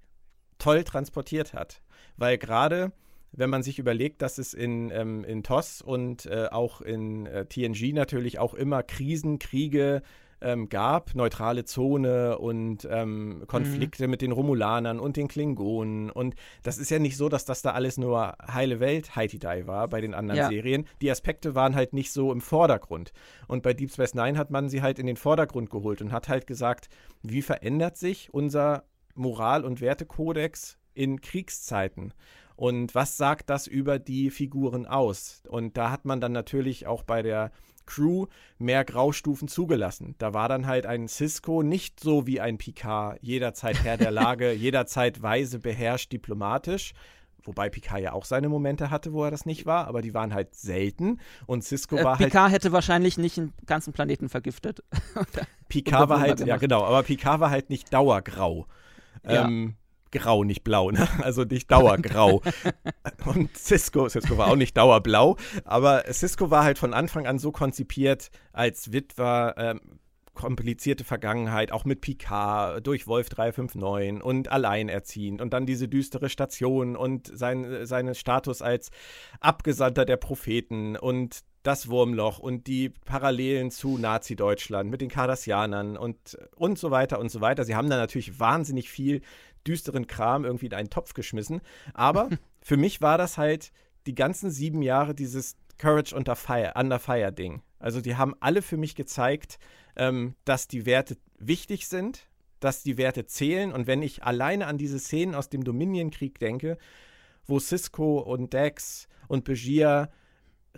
toll 0.58 0.84
transportiert 0.84 1.54
hat. 1.54 1.82
Weil 2.16 2.38
gerade, 2.38 2.94
wenn 3.32 3.50
man 3.50 3.64
sich 3.64 3.80
überlegt, 3.80 4.22
dass 4.22 4.38
es 4.38 4.54
in, 4.54 4.90
ähm, 4.92 5.24
in 5.24 5.44
TOS 5.44 5.82
und 5.82 6.26
äh, 6.26 6.48
auch 6.52 6.82
in 6.82 7.26
äh, 7.26 7.46
TNG 7.46 7.94
natürlich 7.94 8.40
auch 8.40 8.54
immer 8.54 8.84
Krisen, 8.84 9.40
Kriege, 9.40 10.02
ähm, 10.42 10.70
gab, 10.70 11.16
neutrale 11.16 11.66
Zone 11.66 12.38
und 12.38 12.88
ähm, 12.90 13.44
Konflikte 13.48 14.06
mhm. 14.06 14.12
mit 14.12 14.22
den 14.22 14.32
Romulanern 14.32 15.00
und 15.00 15.18
den 15.18 15.28
Klingonen. 15.28 16.10
Und 16.10 16.36
das 16.64 16.78
ist 16.78 16.90
ja 16.90 17.00
nicht 17.00 17.18
so, 17.18 17.30
dass 17.30 17.46
das 17.46 17.62
da 17.62 17.72
alles 17.72 17.98
nur 17.98 18.36
heile 18.48 18.80
Welt, 18.80 19.16
Haiti 19.16 19.40
Dai 19.40 19.68
war 19.68 19.88
bei 19.88 20.02
den 20.02 20.14
anderen 20.14 20.40
ja. 20.40 20.50
Serien. 20.50 20.86
Die 21.02 21.12
Aspekte 21.12 21.56
waren 21.56 21.76
halt 21.76 21.94
nicht 21.94 22.12
so 22.12 22.32
im 22.32 22.42
Vordergrund. 22.42 23.14
Und 23.48 23.64
bei 23.64 23.74
Deep 23.74 23.92
Space 23.92 24.14
Nine 24.14 24.38
hat 24.38 24.52
man 24.52 24.70
sie 24.70 24.82
halt 24.82 25.00
in 25.00 25.08
den 25.08 25.18
Vordergrund 25.18 25.70
geholt 25.70 26.02
und 26.02 26.12
hat 26.12 26.30
halt 26.30 26.48
gesagt, 26.48 26.90
wie 27.24 27.42
verändert 27.42 27.98
sich 27.98 28.34
unser 28.34 28.84
Moral- 29.16 29.66
und 29.66 29.82
Wertekodex 29.82 30.78
in 30.94 31.22
Kriegszeiten? 31.22 32.14
Und 32.56 32.96
was 32.96 33.18
sagt 33.18 33.52
das 33.52 33.68
über 33.68 34.00
die 34.00 34.32
Figuren 34.32 34.88
aus? 34.88 35.44
Und 35.48 35.78
da 35.78 35.92
hat 35.92 36.06
man 36.06 36.20
dann 36.20 36.32
natürlich 36.32 36.88
auch 36.88 37.04
bei 37.04 37.22
der 37.22 37.52
Crew 37.88 38.28
mehr 38.60 38.86
Graustufen 38.86 39.48
zugelassen. 39.48 40.16
Da 40.20 40.34
war 40.34 40.48
dann 40.50 40.68
halt 40.68 40.86
ein 40.86 41.08
Cisco 41.08 41.64
nicht 41.64 42.00
so 42.00 42.28
wie 42.28 42.40
ein 42.40 42.58
Picard, 42.58 43.18
jederzeit 43.22 43.84
Herr 43.84 43.98
der 43.98 44.12
Lage, 44.12 44.52
jederzeit 44.54 45.22
weise, 45.22 45.60
beherrscht, 45.60 46.12
diplomatisch. 46.12 46.94
Wobei 47.44 47.70
Picard 47.70 48.02
ja 48.02 48.12
auch 48.12 48.26
seine 48.26 48.50
Momente 48.50 48.92
hatte, 48.92 49.14
wo 49.14 49.24
er 49.24 49.32
das 49.32 49.46
nicht 49.46 49.66
war, 49.66 49.88
aber 49.88 50.02
die 50.02 50.14
waren 50.14 50.34
halt 50.34 50.54
selten. 50.54 51.20
Und 51.46 51.64
Cisco 51.64 51.96
äh, 51.96 52.04
war 52.04 52.18
Picard 52.18 52.20
halt. 52.20 52.32
Picard 52.32 52.52
hätte 52.52 52.72
wahrscheinlich 52.74 53.18
nicht 53.18 53.38
einen 53.38 53.54
ganzen 53.66 53.94
Planeten 53.94 54.28
vergiftet. 54.28 54.84
Picard 55.70 56.10
war 56.10 56.20
halt, 56.20 56.46
ja 56.46 56.58
genau, 56.58 56.84
aber 56.84 57.04
Picard 57.04 57.40
war 57.40 57.50
halt 57.50 57.70
nicht 57.70 57.94
dauergrau. 57.94 58.68
Ja. 59.26 59.48
Ähm, 59.48 59.76
grau, 60.12 60.44
nicht 60.44 60.64
blau, 60.64 60.92
ne? 60.92 61.08
Also 61.24 61.44
nicht 61.44 61.72
dauergrau. 61.72 62.42
und 63.26 63.56
Cisco, 63.58 64.08
Cisco 64.10 64.38
war 64.38 64.48
auch 64.48 64.56
nicht 64.56 64.78
dauerblau, 64.78 65.38
aber 65.66 66.04
Cisco 66.12 66.52
war 66.52 66.64
halt 66.64 66.78
von 66.78 66.94
Anfang 66.94 67.28
an 67.28 67.40
so 67.40 67.52
konzipiert 67.52 68.30
als 68.54 68.92
Witwer, 68.92 69.56
ähm, 69.58 69.82
komplizierte 70.38 71.04
Vergangenheit, 71.04 71.72
auch 71.72 71.84
mit 71.84 72.00
Picard, 72.00 72.86
durch 72.86 73.08
Wolf 73.08 73.28
359 73.30 74.24
und 74.24 74.50
alleinerziehend 74.50 75.42
und 75.42 75.52
dann 75.52 75.66
diese 75.66 75.88
düstere 75.88 76.30
Station 76.30 76.96
und 76.96 77.28
sein, 77.36 77.86
seinen 77.86 78.14
Status 78.14 78.62
als 78.62 78.92
Abgesandter 79.40 80.06
der 80.06 80.18
Propheten 80.18 80.96
und 80.96 81.44
das 81.64 81.90
Wurmloch 81.90 82.40
und 82.40 82.68
die 82.68 82.90
Parallelen 82.90 83.72
zu 83.72 83.98
Nazi-Deutschland 83.98 84.90
mit 84.90 85.02
den 85.02 85.10
Cardassianern 85.10 85.98
und, 85.98 86.38
und 86.56 86.80
so 86.80 86.92
weiter 86.92 87.20
und 87.20 87.30
so 87.30 87.42
weiter. 87.42 87.66
Sie 87.66 87.76
haben 87.76 87.90
da 87.90 87.98
natürlich 87.98 88.40
wahnsinnig 88.40 88.90
viel 88.90 89.22
düsteren 89.68 90.08
Kram 90.08 90.46
irgendwie 90.46 90.68
in 90.68 90.74
einen 90.74 90.90
Topf 90.90 91.14
geschmissen. 91.14 91.62
Aber 91.94 92.30
für 92.62 92.78
mich 92.78 93.02
war 93.02 93.18
das 93.18 93.38
halt 93.38 93.72
die 94.06 94.16
ganzen 94.16 94.52
sieben 94.52 94.82
Jahre 94.82 95.14
dieses 95.14 95.56
Courage 95.78 96.16
Under 96.16 96.36
Fire, 96.36 96.74
Under 96.76 97.00
Fire 97.00 97.32
Ding. 97.32 97.62
Also 97.80 98.02
die 98.02 98.16
haben 98.16 98.36
alle 98.40 98.62
für 98.62 98.78
mich 98.78 98.96
gezeigt, 98.96 99.60
ähm, 99.96 100.36
dass 100.46 100.68
die 100.68 100.86
Werte 100.86 101.18
wichtig 101.38 101.88
sind, 101.88 102.28
dass 102.60 102.82
die 102.82 102.98
Werte 102.98 103.26
zählen. 103.26 103.72
Und 103.72 103.86
wenn 103.86 104.02
ich 104.02 104.24
alleine 104.24 104.68
an 104.68 104.78
diese 104.78 105.00
Szenen 105.00 105.36
aus 105.36 105.50
dem 105.50 105.64
Dominion-Krieg 105.64 106.40
denke, 106.40 106.78
wo 107.46 107.60
Cisco 107.60 108.20
und 108.20 108.54
Dex 108.54 109.08
und 109.28 109.44
Begier 109.44 110.10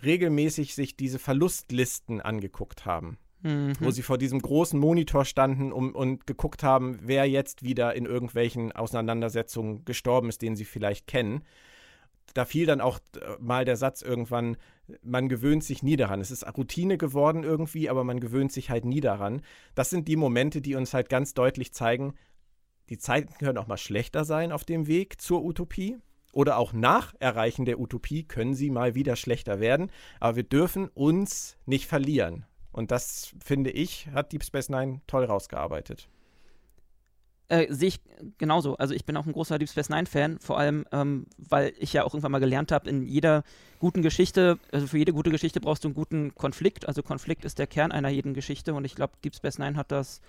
regelmäßig 0.02 0.74
sich 0.74 0.96
diese 0.96 1.18
Verlustlisten 1.18 2.20
angeguckt 2.20 2.84
haben 2.84 3.18
mhm. 3.42 3.72
wo 3.80 3.90
sie 3.90 4.02
vor 4.02 4.18
diesem 4.18 4.40
großen 4.40 4.78
Monitor 4.78 5.24
standen 5.24 5.72
um, 5.72 5.94
und 5.94 6.26
geguckt 6.26 6.62
haben, 6.62 6.98
wer 7.02 7.28
jetzt 7.28 7.62
wieder 7.62 7.94
in 7.94 8.06
irgendwelchen 8.06 8.72
Auseinandersetzungen 8.72 9.84
gestorben 9.84 10.28
ist, 10.28 10.42
den 10.42 10.56
sie 10.56 10.64
vielleicht 10.64 11.06
kennen. 11.06 11.42
Da 12.34 12.44
fiel 12.44 12.66
dann 12.66 12.80
auch 12.80 12.98
äh, 13.16 13.20
mal 13.40 13.64
der 13.64 13.76
Satz 13.76 14.02
irgendwann, 14.02 14.56
man 15.02 15.28
gewöhnt 15.28 15.64
sich 15.64 15.82
nie 15.82 15.96
daran. 15.96 16.20
Es 16.20 16.30
ist 16.30 16.46
Routine 16.56 16.98
geworden 16.98 17.44
irgendwie, 17.44 17.88
aber 17.88 18.04
man 18.04 18.20
gewöhnt 18.20 18.52
sich 18.52 18.70
halt 18.70 18.84
nie 18.84 19.00
daran. 19.00 19.42
Das 19.74 19.90
sind 19.90 20.08
die 20.08 20.16
Momente, 20.16 20.60
die 20.60 20.74
uns 20.74 20.94
halt 20.94 21.08
ganz 21.08 21.34
deutlich 21.34 21.72
zeigen, 21.72 22.14
die 22.88 22.98
Zeiten 22.98 23.34
können 23.38 23.58
auch 23.58 23.68
mal 23.68 23.76
schlechter 23.76 24.24
sein 24.24 24.50
auf 24.50 24.64
dem 24.64 24.86
Weg 24.86 25.20
zur 25.20 25.44
Utopie. 25.44 25.98
Oder 26.32 26.58
auch 26.58 26.72
nach 26.72 27.14
Erreichen 27.18 27.64
der 27.64 27.80
Utopie 27.80 28.24
können 28.24 28.54
sie 28.54 28.70
mal 28.70 28.94
wieder 28.94 29.16
schlechter 29.16 29.58
werden. 29.58 29.90
Aber 30.20 30.36
wir 30.36 30.44
dürfen 30.44 30.88
uns 30.88 31.56
nicht 31.66 31.86
verlieren. 31.86 32.46
Und 32.72 32.90
das, 32.90 33.34
finde 33.44 33.70
ich, 33.70 34.08
hat 34.12 34.32
Deep 34.32 34.44
Space 34.44 34.68
Nine 34.68 35.00
toll 35.06 35.24
rausgearbeitet. 35.24 36.08
Äh, 37.50 37.66
Sehe 37.74 37.88
ich 37.88 38.00
genauso. 38.38 38.76
Also 38.76 38.94
ich 38.94 39.04
bin 39.04 39.16
auch 39.16 39.26
ein 39.26 39.32
großer 39.32 39.58
Deep 39.58 39.68
Space 39.68 39.88
Nine-Fan, 39.88 40.38
vor 40.38 40.56
allem, 40.56 40.86
ähm, 40.92 41.26
weil 41.36 41.72
ich 41.80 41.92
ja 41.92 42.04
auch 42.04 42.14
irgendwann 42.14 42.30
mal 42.30 42.38
gelernt 42.38 42.70
habe, 42.70 42.88
in 42.88 43.02
jeder 43.02 43.42
guten 43.80 44.02
Geschichte, 44.02 44.60
also 44.70 44.86
für 44.86 44.98
jede 44.98 45.12
gute 45.12 45.30
Geschichte 45.30 45.60
brauchst 45.60 45.82
du 45.82 45.88
einen 45.88 45.96
guten 45.96 46.32
Konflikt. 46.36 46.86
Also 46.86 47.02
Konflikt 47.02 47.44
ist 47.44 47.58
der 47.58 47.66
Kern 47.66 47.90
einer 47.90 48.08
jeden 48.08 48.34
Geschichte 48.34 48.72
und 48.72 48.84
ich 48.84 48.94
glaube, 48.94 49.14
Deep 49.24 49.34
Space 49.34 49.58
Nine 49.58 49.76
hat 49.76 49.90
das 49.90 50.20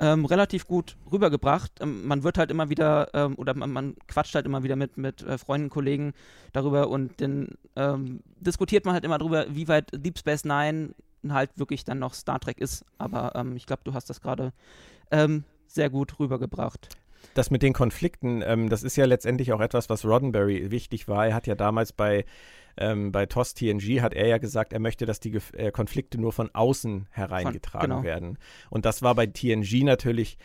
ähm, 0.00 0.24
relativ 0.24 0.66
gut 0.66 0.96
rübergebracht. 1.10 1.72
Ähm, 1.80 2.06
man 2.06 2.22
wird 2.22 2.38
halt 2.38 2.50
immer 2.50 2.70
wieder, 2.70 3.10
ähm, 3.12 3.34
oder 3.36 3.52
man, 3.52 3.70
man, 3.70 3.94
quatscht 4.08 4.34
halt 4.34 4.46
immer 4.46 4.62
wieder 4.62 4.76
mit, 4.76 4.96
mit 4.96 5.22
äh, 5.22 5.36
Freunden, 5.36 5.68
Kollegen 5.68 6.14
darüber 6.54 6.88
und 6.88 7.20
dann 7.20 7.48
ähm, 7.76 8.20
diskutiert 8.40 8.86
man 8.86 8.94
halt 8.94 9.04
immer 9.04 9.18
darüber, 9.18 9.44
wie 9.54 9.68
weit 9.68 9.90
Deep 9.92 10.18
Space 10.18 10.46
Nine 10.46 10.94
halt 11.30 11.50
wirklich 11.56 11.84
dann 11.84 11.98
noch 11.98 12.14
Star 12.14 12.40
Trek 12.40 12.58
ist. 12.58 12.84
Aber 12.98 13.32
ähm, 13.34 13.56
ich 13.56 13.66
glaube, 13.66 13.82
du 13.84 13.94
hast 13.94 14.10
das 14.10 14.20
gerade 14.20 14.52
ähm, 15.10 15.44
sehr 15.66 15.90
gut 15.90 16.18
rübergebracht. 16.18 16.88
Das 17.34 17.50
mit 17.50 17.62
den 17.62 17.72
Konflikten, 17.72 18.42
ähm, 18.44 18.68
das 18.68 18.82
ist 18.82 18.96
ja 18.96 19.04
letztendlich 19.04 19.52
auch 19.52 19.60
etwas, 19.60 19.88
was 19.88 20.04
Roddenberry 20.04 20.70
wichtig 20.70 21.08
war. 21.08 21.26
Er 21.26 21.34
hat 21.34 21.46
ja 21.46 21.54
damals 21.54 21.92
bei, 21.92 22.24
ähm, 22.76 23.12
bei 23.12 23.26
TOS 23.26 23.54
TNG, 23.54 24.00
hat 24.00 24.12
er 24.12 24.26
ja 24.26 24.38
gesagt, 24.38 24.72
er 24.72 24.80
möchte, 24.80 25.06
dass 25.06 25.20
die 25.20 25.38
äh, 25.52 25.70
Konflikte 25.70 26.20
nur 26.20 26.32
von 26.32 26.50
außen 26.52 27.06
hereingetragen 27.10 27.92
von, 27.92 28.02
genau. 28.02 28.02
werden. 28.02 28.38
Und 28.70 28.84
das 28.84 29.02
war 29.02 29.14
bei 29.14 29.26
TNG 29.26 29.84
natürlich 29.84 30.36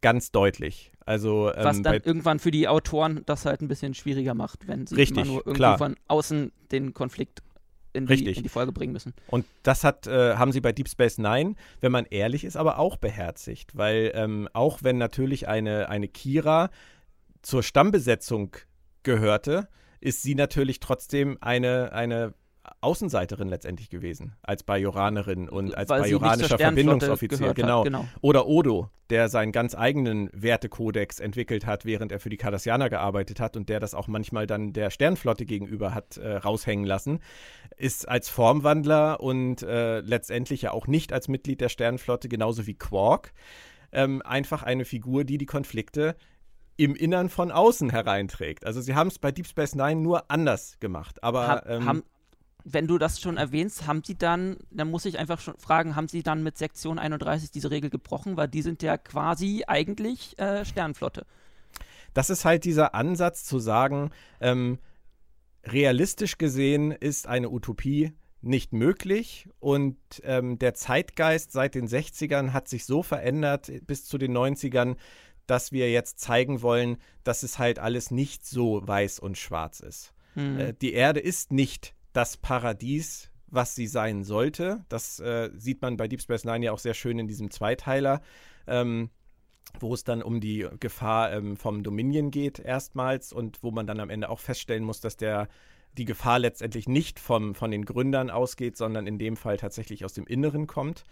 ganz 0.00 0.32
deutlich. 0.32 0.92
Also, 1.06 1.52
ähm, 1.54 1.64
Was 1.64 1.82
dann 1.82 1.94
irgendwann 1.94 2.38
für 2.38 2.50
die 2.50 2.66
Autoren 2.68 3.22
das 3.26 3.46
halt 3.46 3.62
ein 3.62 3.68
bisschen 3.68 3.94
schwieriger 3.94 4.34
macht, 4.34 4.66
wenn 4.66 4.86
sie 4.86 4.96
richtig, 4.96 5.26
nur 5.26 5.38
irgendwie 5.38 5.54
klar. 5.54 5.78
von 5.78 5.96
außen 6.08 6.52
den 6.72 6.94
Konflikt 6.94 7.42
in 7.94 8.06
die, 8.06 8.26
in 8.26 8.42
die, 8.42 8.48
Folge 8.48 8.72
bringen 8.72 8.92
müssen. 8.92 9.14
Und 9.28 9.46
das 9.62 9.84
hat, 9.84 10.06
äh, 10.06 10.34
haben 10.34 10.52
sie 10.52 10.60
bei 10.60 10.72
Deep 10.72 10.88
Space 10.88 11.16
Nine, 11.16 11.54
wenn 11.80 11.92
man 11.92 12.04
ehrlich 12.06 12.44
ist, 12.44 12.56
aber 12.56 12.78
auch 12.78 12.96
beherzigt. 12.96 13.76
Weil 13.76 14.12
ähm, 14.14 14.48
auch 14.52 14.82
wenn 14.82 14.98
natürlich 14.98 15.48
eine, 15.48 15.88
eine 15.88 16.08
Kira 16.08 16.70
zur 17.40 17.62
Stammbesetzung 17.62 18.56
gehörte, 19.04 19.68
ist 20.00 20.22
sie 20.22 20.34
natürlich 20.34 20.80
trotzdem 20.80 21.38
eine, 21.40 21.92
eine 21.92 22.34
Außenseiterin 22.84 23.48
letztendlich 23.48 23.90
gewesen, 23.90 24.36
als 24.42 24.62
Bajoranerin 24.62 25.48
und 25.48 25.76
als 25.76 25.88
Weil 25.88 26.02
bajoranischer 26.02 26.58
Verbindungsoffizier. 26.58 27.54
Genau. 27.54 27.82
Genau. 27.84 28.04
Oder 28.20 28.46
Odo, 28.46 28.90
der 29.10 29.28
seinen 29.28 29.52
ganz 29.52 29.74
eigenen 29.74 30.30
Wertekodex 30.32 31.20
entwickelt 31.20 31.66
hat, 31.66 31.84
während 31.84 32.12
er 32.12 32.20
für 32.20 32.30
die 32.30 32.36
Cardassianer 32.36 32.90
gearbeitet 32.90 33.40
hat 33.40 33.56
und 33.56 33.68
der 33.68 33.80
das 33.80 33.94
auch 33.94 34.08
manchmal 34.08 34.46
dann 34.46 34.72
der 34.72 34.90
Sternflotte 34.90 35.46
gegenüber 35.46 35.94
hat 35.94 36.16
äh, 36.16 36.36
raushängen 36.36 36.84
lassen, 36.84 37.20
ist 37.76 38.08
als 38.08 38.28
Formwandler 38.28 39.20
und 39.20 39.62
äh, 39.62 40.00
letztendlich 40.00 40.62
ja 40.62 40.72
auch 40.72 40.86
nicht 40.86 41.12
als 41.12 41.28
Mitglied 41.28 41.60
der 41.60 41.68
Sternflotte, 41.68 42.28
genauso 42.28 42.66
wie 42.66 42.74
Quark, 42.74 43.32
ähm, 43.92 44.22
einfach 44.22 44.62
eine 44.62 44.84
Figur, 44.84 45.24
die 45.24 45.38
die 45.38 45.46
Konflikte 45.46 46.16
im 46.76 46.94
Innern 46.96 47.28
von 47.28 47.52
außen 47.52 47.90
hereinträgt. 47.90 48.66
Also 48.66 48.80
sie 48.80 48.94
haben 48.94 49.08
es 49.08 49.18
bei 49.18 49.30
Deep 49.30 49.46
Space 49.46 49.74
Nine 49.74 50.00
nur 50.00 50.30
anders 50.30 50.78
gemacht. 50.80 51.22
Aber 51.22 51.46
ha 51.46 51.62
ähm, 51.66 51.84
haben, 51.84 52.02
wenn 52.64 52.86
du 52.86 52.98
das 52.98 53.20
schon 53.20 53.36
erwähnst, 53.36 53.86
haben 53.86 54.02
sie 54.02 54.16
dann, 54.16 54.56
dann 54.70 54.90
muss 54.90 55.04
ich 55.04 55.18
einfach 55.18 55.38
schon 55.38 55.56
fragen, 55.58 55.96
haben 55.96 56.08
sie 56.08 56.22
dann 56.22 56.42
mit 56.42 56.56
Sektion 56.56 56.98
31 56.98 57.50
diese 57.50 57.70
Regel 57.70 57.90
gebrochen, 57.90 58.36
weil 58.36 58.48
die 58.48 58.62
sind 58.62 58.82
ja 58.82 58.96
quasi 58.96 59.64
eigentlich 59.66 60.38
äh, 60.38 60.64
Sternflotte. 60.64 61.26
Das 62.14 62.30
ist 62.30 62.44
halt 62.44 62.64
dieser 62.64 62.94
Ansatz 62.94 63.44
zu 63.44 63.58
sagen, 63.58 64.10
ähm, 64.40 64.78
realistisch 65.64 66.38
gesehen 66.38 66.90
ist 66.90 67.26
eine 67.26 67.50
Utopie 67.50 68.12
nicht 68.40 68.72
möglich 68.72 69.48
und 69.58 69.96
ähm, 70.22 70.58
der 70.58 70.74
Zeitgeist 70.74 71.52
seit 71.52 71.74
den 71.74 71.88
60ern 71.88 72.52
hat 72.52 72.68
sich 72.68 72.84
so 72.84 73.02
verändert 73.02 73.70
bis 73.86 74.04
zu 74.04 74.18
den 74.18 74.36
90ern, 74.36 74.96
dass 75.46 75.72
wir 75.72 75.90
jetzt 75.90 76.20
zeigen 76.20 76.62
wollen, 76.62 76.98
dass 77.24 77.42
es 77.42 77.58
halt 77.58 77.78
alles 77.78 78.10
nicht 78.10 78.46
so 78.46 78.86
weiß 78.86 79.18
und 79.18 79.38
schwarz 79.38 79.80
ist. 79.80 80.12
Mhm. 80.34 80.60
Äh, 80.60 80.72
die 80.74 80.92
Erde 80.92 81.20
ist 81.20 81.52
nicht 81.52 81.93
das 82.14 82.38
Paradies, 82.38 83.30
was 83.48 83.74
sie 83.74 83.86
sein 83.86 84.24
sollte. 84.24 84.84
Das 84.88 85.20
äh, 85.20 85.50
sieht 85.54 85.82
man 85.82 85.98
bei 85.98 86.08
Deep 86.08 86.22
Space 86.22 86.44
Nine 86.44 86.64
ja 86.64 86.72
auch 86.72 86.78
sehr 86.78 86.94
schön 86.94 87.18
in 87.18 87.28
diesem 87.28 87.50
Zweiteiler. 87.50 88.22
Ähm, 88.66 89.10
wo 89.80 89.92
es 89.92 90.04
dann 90.04 90.22
um 90.22 90.40
die 90.40 90.66
Gefahr 90.78 91.32
ähm, 91.32 91.56
vom 91.56 91.82
Dominion 91.82 92.30
geht 92.30 92.60
erstmals 92.60 93.32
und 93.32 93.62
wo 93.62 93.72
man 93.72 93.88
dann 93.88 93.98
am 93.98 94.08
Ende 94.08 94.28
auch 94.28 94.38
feststellen 94.38 94.84
muss, 94.84 95.00
dass 95.00 95.16
der 95.16 95.48
die 95.98 96.04
Gefahr 96.04 96.38
letztendlich 96.38 96.88
nicht 96.88 97.20
vom, 97.20 97.54
von 97.54 97.70
den 97.70 97.84
Gründern 97.84 98.30
ausgeht, 98.30 98.76
sondern 98.76 99.06
in 99.06 99.18
dem 99.18 99.36
Fall 99.36 99.56
tatsächlich 99.56 100.04
aus 100.04 100.12
dem 100.12 100.26
Inneren 100.26 100.66
kommt. 100.66 101.04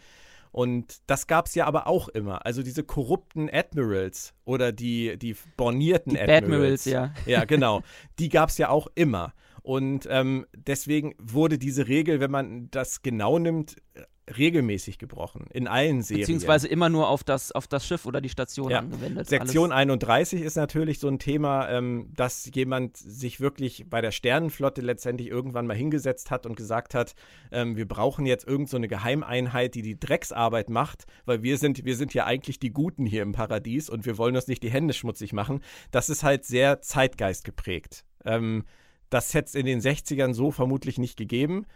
Und 0.51 1.01
das 1.07 1.27
gab 1.27 1.47
es 1.47 1.55
ja 1.55 1.67
aber 1.67 1.87
auch 1.87 2.09
immer. 2.09 2.45
Also 2.45 2.63
diese 2.63 2.85
korrupten 2.85 3.49
Admirals 3.51 4.35
oder 4.45 4.71
die, 4.71 5.17
die 5.19 5.35
bornierten 5.57 6.13
die 6.13 6.21
Admirals. 6.21 6.43
Admirals, 6.43 6.85
ja. 6.85 7.15
Ja, 7.27 7.45
genau. 7.45 7.83
Die 8.19 8.29
gab 8.29 8.51
es 8.51 8.59
ja 8.59 8.69
auch 8.69 8.87
immer. 8.95 9.33
Und 9.63 10.09
ähm, 10.11 10.47
deswegen 10.55 11.15
wurde 11.19 11.59
diese 11.59 11.89
Regel, 11.89 12.21
wenn 12.21 12.31
man 12.31 12.71
das 12.71 13.03
genau 13.03 13.39
nimmt, 13.39 13.77
regelmäßig 14.39 14.99
gebrochen. 14.99 15.47
In 15.51 15.67
allen 15.67 16.03
Serien. 16.03 16.23
Beziehungsweise 16.23 16.69
immer 16.69 16.89
nur 16.89 17.09
auf 17.09 17.25
das, 17.25 17.53
auf 17.53 17.67
das 17.67 17.87
Schiff 17.87 18.07
oder 18.07 18.21
die 18.21 18.29
Station 18.29 18.71
ja. 18.71 18.79
angewendet. 18.79 19.29
Sektion 19.29 19.73
Alles. 19.73 19.83
31 19.83 20.43
ist 20.43 20.57
natürlich 20.57 21.01
so 21.01 21.09
ein 21.09 21.19
Thema, 21.19 21.69
ähm, 21.69 22.11
dass 22.15 22.49
jemand 22.55 22.97
sich 22.97 23.41
wirklich 23.41 23.87
bei 23.89 24.01
der 24.01 24.13
Sternenflotte 24.13 24.81
letztendlich 24.81 25.29
irgendwann 25.29 25.67
mal 25.67 25.77
hingesetzt 25.77 26.31
hat 26.31 26.47
und 26.47 26.57
gesagt 26.57 26.95
hat, 26.95 27.15
ähm, 27.51 27.77
wir 27.77 27.87
brauchen 27.87 28.25
jetzt 28.25 28.47
irgendeine 28.47 28.87
so 28.87 28.91
Geheimeinheit, 28.91 29.75
die 29.75 29.83
die 29.83 29.99
Drecksarbeit 29.99 30.71
macht, 30.71 31.05
weil 31.25 31.43
wir 31.43 31.59
sind, 31.59 31.85
wir 31.85 31.97
sind 31.97 32.15
ja 32.15 32.25
eigentlich 32.25 32.61
die 32.61 32.73
Guten 32.73 33.07
hier 33.07 33.23
im 33.23 33.33
Paradies 33.33 33.91
und 33.91 34.07
wir 34.07 34.19
wollen 34.19 34.37
uns 34.37 34.47
nicht 34.47 34.63
die 34.63 34.71
Hände 34.71 34.95
schmutzig 34.95 35.33
machen. 35.33 35.61
Das 35.91 36.09
ist 36.09 36.23
halt 36.23 36.45
sehr 36.45 36.81
Zeitgeist 36.81 37.45
geprägt. 37.45 38.05
Ähm, 38.25 38.65
das 39.13 39.35
hätte 39.35 39.49
es 39.49 39.55
in 39.55 39.67
den 39.67 39.81
60ern 39.81 40.35
so 40.35 40.51
vermutlich 40.51 40.99
nicht 40.99 41.17
gegeben. 41.17 41.67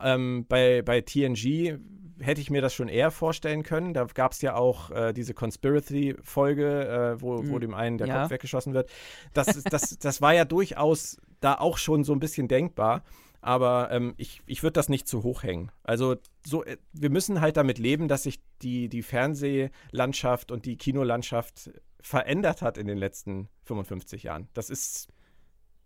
Ähm, 0.00 0.44
bei, 0.48 0.82
bei 0.82 1.00
TNG 1.00 1.78
hätte 2.20 2.40
ich 2.40 2.50
mir 2.50 2.62
das 2.62 2.74
schon 2.74 2.88
eher 2.88 3.10
vorstellen 3.10 3.62
können. 3.62 3.94
Da 3.94 4.04
gab 4.04 4.32
es 4.32 4.42
ja 4.42 4.54
auch 4.54 4.90
äh, 4.90 5.12
diese 5.12 5.34
Conspiracy-Folge, 5.34 7.16
äh, 7.16 7.22
wo, 7.22 7.38
wo 7.48 7.54
hm, 7.54 7.60
dem 7.60 7.74
einen 7.74 7.98
der 7.98 8.06
ja. 8.06 8.22
Kopf 8.22 8.30
weggeschossen 8.30 8.74
wird. 8.74 8.90
Das, 9.32 9.62
das, 9.64 9.98
das 9.98 10.20
war 10.20 10.34
ja 10.34 10.44
durchaus 10.44 11.16
da 11.40 11.54
auch 11.54 11.78
schon 11.78 12.04
so 12.04 12.12
ein 12.12 12.20
bisschen 12.20 12.48
denkbar. 12.48 13.02
Aber 13.40 13.90
ähm, 13.90 14.14
ich, 14.16 14.40
ich 14.46 14.62
würde 14.62 14.72
das 14.72 14.88
nicht 14.88 15.06
zu 15.06 15.22
hoch 15.22 15.42
hängen. 15.42 15.70
Also 15.82 16.16
so, 16.46 16.64
äh, 16.64 16.78
wir 16.92 17.10
müssen 17.10 17.40
halt 17.40 17.56
damit 17.58 17.78
leben, 17.78 18.08
dass 18.08 18.22
sich 18.22 18.40
die, 18.62 18.88
die 18.88 19.02
Fernsehlandschaft 19.02 20.50
und 20.50 20.64
die 20.64 20.76
Kinolandschaft 20.76 21.70
verändert 22.00 22.62
hat 22.62 22.78
in 22.78 22.86
den 22.86 22.96
letzten 22.96 23.48
55 23.64 24.22
Jahren. 24.22 24.48
Das 24.54 24.70
ist, 24.70 25.08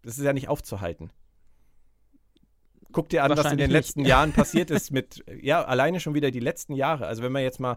das 0.02 0.18
ist 0.18 0.24
ja 0.24 0.32
nicht 0.32 0.48
aufzuhalten. 0.48 1.10
Guck 2.90 3.10
dir 3.10 3.22
an, 3.22 3.36
was 3.36 3.52
in 3.52 3.58
den 3.58 3.70
letzten 3.70 4.00
nicht. 4.00 4.08
Jahren 4.08 4.32
passiert 4.32 4.70
ist 4.70 4.90
mit, 4.92 5.22
ja, 5.40 5.62
alleine 5.62 6.00
schon 6.00 6.14
wieder 6.14 6.30
die 6.30 6.40
letzten 6.40 6.72
Jahre. 6.74 7.06
Also 7.06 7.22
wenn 7.22 7.32
man 7.32 7.42
jetzt 7.42 7.60
mal 7.60 7.76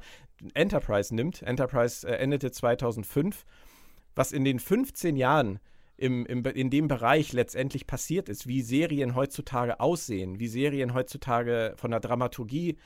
Enterprise 0.53 1.13
nimmt, 1.13 1.41
Enterprise 1.41 2.07
äh, 2.07 2.15
endete 2.15 2.51
2005, 2.51 3.45
was 4.15 4.31
in 4.31 4.45
den 4.45 4.59
15 4.59 5.17
Jahren 5.17 5.59
im, 5.97 6.25
im, 6.25 6.43
in 6.45 6.69
dem 6.69 6.87
Bereich 6.87 7.33
letztendlich 7.33 7.87
passiert 7.87 8.29
ist, 8.29 8.47
wie 8.47 8.61
Serien 8.61 9.15
heutzutage 9.15 9.79
aussehen, 9.79 10.39
wie 10.39 10.47
Serien 10.47 10.93
heutzutage 10.93 11.73
von 11.75 11.91
der 11.91 11.99
Dramaturgie 11.99 12.77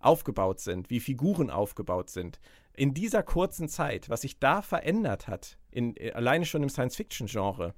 aufgebaut 0.00 0.60
sind, 0.60 0.90
wie 0.90 1.00
Figuren 1.00 1.50
aufgebaut 1.50 2.10
sind. 2.10 2.40
In 2.74 2.94
dieser 2.94 3.22
kurzen 3.22 3.68
Zeit, 3.68 4.08
was 4.08 4.22
sich 4.22 4.38
da 4.38 4.62
verändert 4.62 5.28
hat, 5.28 5.58
in, 5.70 5.94
alleine 6.14 6.46
schon 6.46 6.62
im 6.62 6.68
Science-Fiction-Genre, 6.68 7.74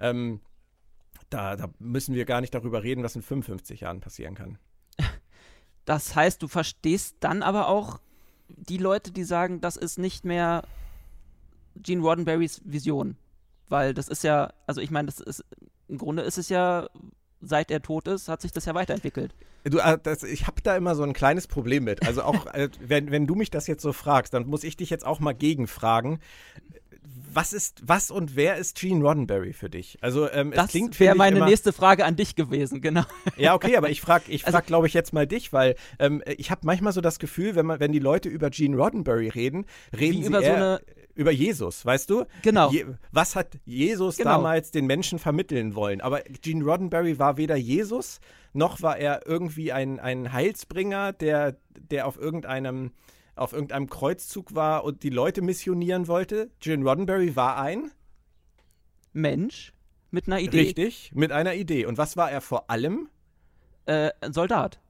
ähm, 0.00 0.40
da, 1.28 1.56
da 1.56 1.70
müssen 1.78 2.14
wir 2.14 2.24
gar 2.24 2.40
nicht 2.40 2.54
darüber 2.54 2.82
reden, 2.82 3.04
was 3.04 3.16
in 3.16 3.22
55 3.22 3.80
Jahren 3.80 4.00
passieren 4.00 4.34
kann. 4.34 4.58
Das 5.86 6.14
heißt, 6.14 6.40
du 6.42 6.46
verstehst 6.46 7.16
dann 7.20 7.42
aber 7.42 7.66
auch 7.66 8.00
die 8.48 8.76
Leute, 8.76 9.10
die 9.10 9.24
sagen, 9.24 9.60
das 9.60 9.76
ist 9.76 9.98
nicht 9.98 10.24
mehr 10.24 10.62
Gene 11.74 12.02
Roddenberrys 12.02 12.60
Vision. 12.64 13.16
Weil 13.68 13.94
das 13.94 14.06
ist 14.06 14.22
ja, 14.22 14.52
also 14.66 14.80
ich 14.80 14.90
meine, 14.90 15.06
das 15.06 15.20
ist, 15.20 15.44
im 15.88 15.98
Grunde 15.98 16.22
ist 16.22 16.38
es 16.38 16.48
ja, 16.48 16.88
seit 17.40 17.70
er 17.70 17.82
tot 17.82 18.06
ist, 18.08 18.28
hat 18.28 18.40
sich 18.42 18.52
das 18.52 18.66
ja 18.66 18.74
weiterentwickelt. 18.74 19.34
Du, 19.64 19.78
äh, 19.78 19.98
das, 20.00 20.22
ich 20.22 20.46
habe 20.46 20.62
da 20.62 20.76
immer 20.76 20.94
so 20.94 21.02
ein 21.02 21.12
kleines 21.12 21.46
Problem 21.46 21.84
mit. 21.84 22.06
Also 22.06 22.22
auch, 22.22 22.46
äh, 22.54 22.68
wenn, 22.80 23.10
wenn 23.10 23.26
du 23.26 23.34
mich 23.34 23.50
das 23.50 23.66
jetzt 23.66 23.82
so 23.82 23.92
fragst, 23.92 24.34
dann 24.34 24.46
muss 24.46 24.64
ich 24.64 24.76
dich 24.76 24.90
jetzt 24.90 25.06
auch 25.06 25.18
mal 25.18 25.34
gegenfragen 25.34 26.20
was 27.32 27.52
ist, 27.52 27.82
was 27.86 28.10
und 28.10 28.36
wer 28.36 28.56
ist 28.56 28.78
Gene 28.78 29.02
Roddenberry 29.02 29.52
für 29.52 29.70
dich? 29.70 29.98
Also 30.00 30.30
ähm, 30.30 30.52
das 30.54 30.74
wäre 30.98 31.14
meine 31.14 31.36
immer, 31.36 31.46
nächste 31.46 31.72
Frage 31.72 32.04
an 32.04 32.16
dich 32.16 32.34
gewesen, 32.34 32.80
genau. 32.80 33.04
Ja, 33.36 33.54
okay, 33.54 33.76
aber 33.76 33.90
ich 33.90 34.00
frage, 34.00 34.24
ich 34.28 34.42
frag, 34.42 34.54
also, 34.54 34.66
glaube 34.66 34.86
ich 34.86 34.94
jetzt 34.94 35.12
mal 35.12 35.26
dich, 35.26 35.52
weil 35.52 35.76
ähm, 35.98 36.22
ich 36.36 36.50
habe 36.50 36.62
manchmal 36.64 36.92
so 36.92 37.00
das 37.00 37.18
Gefühl, 37.18 37.54
wenn 37.54 37.66
man, 37.66 37.80
wenn 37.80 37.92
die 37.92 37.98
Leute 37.98 38.28
über 38.28 38.50
Gene 38.50 38.76
Roddenberry 38.76 39.28
reden, 39.28 39.66
reden 39.96 40.22
sie 40.22 40.28
über 40.28 40.42
eher, 40.42 40.50
so 40.50 40.56
eine 40.56 40.80
über 41.14 41.30
Jesus, 41.30 41.84
weißt 41.84 42.08
du? 42.10 42.24
Genau. 42.42 42.70
Je, 42.70 42.86
was 43.12 43.36
hat 43.36 43.58
Jesus 43.64 44.16
genau. 44.16 44.30
damals 44.30 44.70
den 44.70 44.86
Menschen 44.86 45.18
vermitteln 45.18 45.74
wollen? 45.74 46.00
Aber 46.00 46.20
Gene 46.40 46.64
Roddenberry 46.64 47.18
war 47.18 47.36
weder 47.36 47.56
Jesus, 47.56 48.20
noch 48.52 48.80
war 48.82 48.96
er 48.96 49.26
irgendwie 49.26 49.72
ein, 49.72 50.00
ein 50.00 50.32
Heilsbringer, 50.32 51.12
der, 51.12 51.56
der 51.90 52.06
auf 52.06 52.18
irgendeinem 52.18 52.92
auf 53.40 53.52
irgendeinem 53.52 53.88
Kreuzzug 53.88 54.54
war 54.54 54.84
und 54.84 55.02
die 55.02 55.10
Leute 55.10 55.42
missionieren 55.42 56.08
wollte. 56.08 56.50
Gene 56.60 56.84
Roddenberry 56.84 57.36
war 57.36 57.56
ein 57.60 57.90
Mensch 59.12 59.72
mit 60.10 60.26
einer 60.26 60.40
Idee. 60.40 60.58
Richtig, 60.58 61.12
mit 61.14 61.32
einer 61.32 61.54
Idee. 61.54 61.86
Und 61.86 61.98
was 61.98 62.16
war 62.16 62.30
er 62.30 62.40
vor 62.40 62.70
allem? 62.70 63.08
Äh, 63.86 64.10
ein 64.20 64.32
Soldat. 64.32 64.80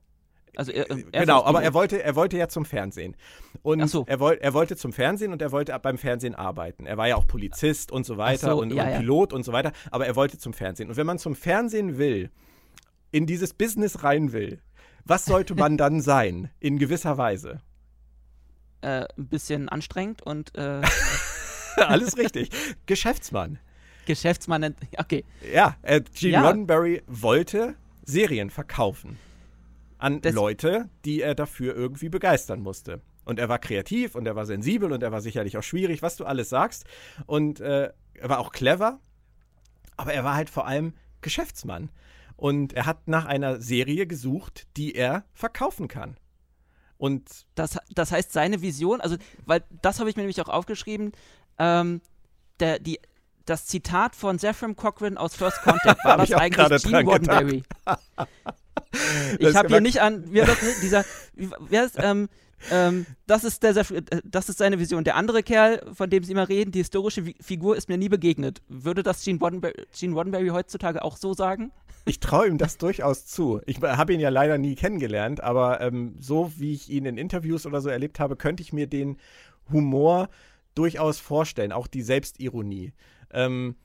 Also 0.56 0.72
er, 0.72 0.90
er 0.90 1.20
genau, 1.20 1.44
aber 1.44 1.62
er 1.62 1.74
wollte, 1.74 2.02
er 2.02 2.16
wollte 2.16 2.36
ja 2.36 2.48
zum 2.48 2.64
Fernsehen. 2.64 3.16
Und 3.62 3.86
so. 3.88 4.04
er, 4.08 4.18
woll, 4.18 4.38
er 4.40 4.52
wollte 4.52 4.76
zum 4.76 4.92
Fernsehen 4.92 5.32
und 5.32 5.40
er 5.40 5.52
wollte 5.52 5.78
beim 5.78 5.96
Fernsehen 5.96 6.34
arbeiten. 6.34 6.86
Er 6.86 6.96
war 6.96 7.06
ja 7.06 7.16
auch 7.16 7.26
Polizist 7.26 7.92
und 7.92 8.04
so 8.04 8.16
weiter 8.16 8.50
so, 8.50 8.60
und, 8.60 8.72
ja, 8.72 8.84
und, 8.84 8.98
Pilot 8.98 9.30
ja. 9.30 9.36
und 9.36 9.44
so 9.44 9.52
weiter, 9.52 9.72
aber 9.92 10.06
er 10.06 10.16
wollte 10.16 10.38
zum 10.38 10.52
Fernsehen. 10.52 10.88
Und 10.88 10.96
wenn 10.96 11.06
man 11.06 11.18
zum 11.18 11.36
Fernsehen 11.36 11.98
will, 11.98 12.30
in 13.12 13.26
dieses 13.26 13.54
Business 13.54 14.02
rein 14.02 14.32
will, 14.32 14.60
was 15.04 15.24
sollte 15.24 15.54
man 15.54 15.76
dann 15.76 16.00
sein, 16.00 16.50
in 16.58 16.78
gewisser 16.78 17.16
Weise? 17.16 17.60
Äh, 18.82 19.06
ein 19.16 19.28
bisschen 19.28 19.68
anstrengend 19.68 20.22
und 20.22 20.56
äh, 20.56 20.80
alles 21.76 22.16
richtig. 22.16 22.50
Geschäftsmann. 22.86 23.58
Geschäftsmann, 24.06 24.74
okay. 24.98 25.24
Ja, 25.52 25.76
äh, 25.82 26.00
Gene 26.14 26.32
ja. 26.32 26.46
Roddenberry 26.46 27.02
wollte 27.06 27.74
Serien 28.04 28.50
verkaufen 28.50 29.18
an 29.98 30.20
das 30.20 30.34
Leute, 30.34 30.88
die 31.04 31.20
er 31.20 31.34
dafür 31.34 31.76
irgendwie 31.76 32.08
begeistern 32.08 32.60
musste. 32.62 33.02
Und 33.24 33.38
er 33.38 33.48
war 33.48 33.58
kreativ 33.58 34.14
und 34.14 34.26
er 34.26 34.34
war 34.34 34.46
sensibel 34.46 34.92
und 34.92 35.02
er 35.02 35.12
war 35.12 35.20
sicherlich 35.20 35.56
auch 35.58 35.62
schwierig, 35.62 36.02
was 36.02 36.16
du 36.16 36.24
alles 36.24 36.48
sagst. 36.48 36.84
Und 37.26 37.60
äh, 37.60 37.92
er 38.14 38.28
war 38.28 38.38
auch 38.40 38.50
clever, 38.50 38.98
aber 39.96 40.14
er 40.14 40.24
war 40.24 40.34
halt 40.34 40.50
vor 40.50 40.66
allem 40.66 40.94
Geschäftsmann. 41.20 41.90
Und 42.36 42.72
er 42.72 42.86
hat 42.86 43.06
nach 43.06 43.26
einer 43.26 43.60
Serie 43.60 44.06
gesucht, 44.06 44.66
die 44.76 44.94
er 44.94 45.24
verkaufen 45.34 45.88
kann. 45.88 46.16
Und 47.00 47.46
das, 47.54 47.78
das 47.94 48.12
heißt, 48.12 48.30
seine 48.30 48.60
Vision, 48.60 49.00
also, 49.00 49.16
weil 49.46 49.64
das 49.80 50.00
habe 50.00 50.10
ich 50.10 50.16
mir 50.16 50.22
nämlich 50.22 50.40
auch 50.42 50.50
aufgeschrieben, 50.50 51.12
ähm, 51.58 52.02
der, 52.60 52.78
die, 52.78 53.00
das 53.46 53.64
Zitat 53.64 54.14
von 54.14 54.38
Zephram 54.38 54.76
Cochran 54.76 55.16
aus 55.16 55.34
First 55.34 55.62
Contact 55.62 56.04
war 56.04 56.18
das 56.18 56.30
eigentlich 56.34 56.82
Gene 56.82 57.04
Roddenberry. 57.04 57.62
ich 59.38 59.56
habe 59.56 59.68
hier 59.68 59.80
nicht 59.80 60.02
an, 60.02 60.30
wie 60.30 60.40
das, 60.40 60.58
dieser, 60.82 61.06
wie, 61.32 61.48
wer 61.58 61.86
ist, 61.86 61.96
ähm, 61.98 62.28
ähm, 62.70 63.06
das, 63.26 63.44
ist 63.44 63.62
der, 63.62 63.72
das 64.22 64.50
ist 64.50 64.58
seine 64.58 64.78
Vision. 64.78 65.02
Der 65.02 65.16
andere 65.16 65.42
Kerl, 65.42 65.82
von 65.94 66.10
dem 66.10 66.22
Sie 66.22 66.32
immer 66.32 66.50
reden, 66.50 66.70
die 66.70 66.80
historische 66.80 67.32
Figur, 67.40 67.78
ist 67.78 67.88
mir 67.88 67.96
nie 67.96 68.10
begegnet. 68.10 68.60
Würde 68.68 69.02
das 69.02 69.24
Gene 69.24 69.38
Roddenberry, 69.38 69.86
Gene 69.98 70.12
Roddenberry 70.12 70.48
heutzutage 70.48 71.02
auch 71.02 71.16
so 71.16 71.32
sagen? 71.32 71.72
Ich 72.04 72.20
traue 72.20 72.48
ihm 72.48 72.58
das 72.58 72.78
durchaus 72.78 73.26
zu. 73.26 73.60
Ich 73.66 73.80
habe 73.82 74.14
ihn 74.14 74.20
ja 74.20 74.30
leider 74.30 74.58
nie 74.58 74.74
kennengelernt, 74.74 75.42
aber 75.42 75.80
ähm, 75.80 76.16
so 76.18 76.52
wie 76.56 76.72
ich 76.72 76.88
ihn 76.88 77.04
in 77.04 77.18
Interviews 77.18 77.66
oder 77.66 77.80
so 77.80 77.88
erlebt 77.88 78.20
habe, 78.20 78.36
könnte 78.36 78.62
ich 78.62 78.72
mir 78.72 78.86
den 78.86 79.18
Humor 79.70 80.28
durchaus 80.74 81.20
vorstellen, 81.20 81.72
auch 81.72 81.86
die 81.86 82.02
Selbstironie. 82.02 82.92
Ähm, 83.32 83.76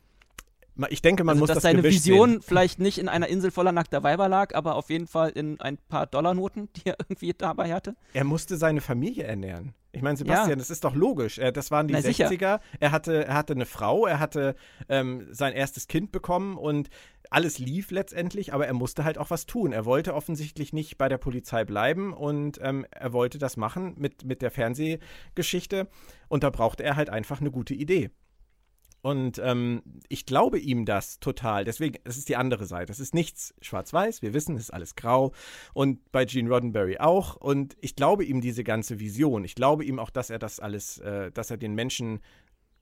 ich 0.89 1.01
denke, 1.01 1.23
man 1.23 1.33
also, 1.33 1.41
muss 1.41 1.47
dass 1.47 1.55
das 1.55 1.63
seine 1.63 1.81
gewischt 1.81 2.05
Vision 2.05 2.29
sehen. 2.31 2.41
vielleicht 2.41 2.79
nicht 2.79 2.97
in 2.97 3.07
einer 3.07 3.27
Insel 3.27 3.51
voller 3.51 3.71
nackter 3.71 4.03
Weiber 4.03 4.27
lag, 4.27 4.53
aber 4.55 4.75
auf 4.75 4.89
jeden 4.89 5.07
Fall 5.07 5.29
in 5.29 5.59
ein 5.61 5.77
paar 5.89 6.05
Dollarnoten, 6.07 6.69
die 6.75 6.87
er 6.89 6.95
irgendwie 6.99 7.33
dabei 7.37 7.73
hatte. 7.73 7.95
Er 8.13 8.23
musste 8.25 8.57
seine 8.57 8.81
Familie 8.81 9.23
ernähren. 9.23 9.73
Ich 9.93 10.01
meine, 10.01 10.17
Sebastian, 10.17 10.49
Ja. 10.49 10.55
das 10.57 10.69
ist 10.69 10.83
doch 10.83 10.93
logisch. 10.93 11.39
Das 11.53 11.71
waren 11.71 11.87
die 11.87 11.93
Na, 11.93 12.01
sicher. 12.01 12.27
60er. 12.27 12.59
Er 12.81 12.91
hatte, 12.91 13.25
er 13.27 13.33
hatte 13.33 13.53
eine 13.53 13.65
Frau, 13.65 14.05
er 14.05 14.19
hatte 14.19 14.55
ähm, 14.89 15.25
sein 15.31 15.53
erstes 15.53 15.87
Kind 15.87 16.11
bekommen 16.11 16.57
und 16.57 16.89
alles 17.29 17.59
lief 17.59 17.91
letztendlich, 17.91 18.53
aber 18.53 18.67
er 18.67 18.73
musste 18.73 19.05
halt 19.05 19.17
auch 19.17 19.29
was 19.29 19.45
tun. 19.45 19.71
Er 19.71 19.85
wollte 19.85 20.13
offensichtlich 20.13 20.73
nicht 20.73 20.97
bei 20.97 21.07
der 21.07 21.17
Polizei 21.17 21.63
bleiben 21.63 22.11
und 22.13 22.59
ähm, 22.61 22.85
er 22.91 23.13
wollte 23.13 23.37
das 23.37 23.55
machen 23.55 23.95
mit, 23.97 24.25
mit 24.25 24.41
der 24.41 24.51
Fernsehgeschichte 24.51 25.87
und 26.27 26.43
da 26.43 26.49
brauchte 26.49 26.83
er 26.83 26.97
halt 26.97 27.09
einfach 27.09 27.39
eine 27.39 27.51
gute 27.51 27.73
Idee. 27.73 28.09
Und 29.05 29.37
ähm, 29.37 29.83
ich 30.09 30.25
glaube 30.25 30.57
ihm 30.57 30.83
das 30.83 31.19
total. 31.19 31.63
Deswegen, 31.63 31.99
es 32.05 32.17
ist 32.17 32.27
die 32.27 32.37
andere 32.37 32.65
Seite. 32.65 32.91
Es 32.91 32.99
ist 32.99 33.13
nichts 33.13 33.53
schwarz-weiß. 33.61 34.23
Wir 34.23 34.33
wissen, 34.33 34.55
es 34.55 34.63
ist 34.63 34.73
alles 34.73 34.95
grau. 34.95 35.31
Und 35.75 36.11
bei 36.11 36.25
Gene 36.25 36.49
Roddenberry 36.49 36.97
auch. 36.97 37.35
Und 37.35 37.77
ich 37.81 37.95
glaube 37.95 38.25
ihm 38.25 38.41
diese 38.41 38.63
ganze 38.63 38.99
Vision. 38.99 39.43
Ich 39.43 39.53
glaube 39.53 39.85
ihm 39.85 39.99
auch, 39.99 40.09
dass 40.09 40.31
er 40.31 40.39
das 40.39 40.59
alles, 40.59 40.97
äh, 40.97 41.31
dass 41.31 41.51
er 41.51 41.57
den 41.57 41.75
Menschen 41.75 42.19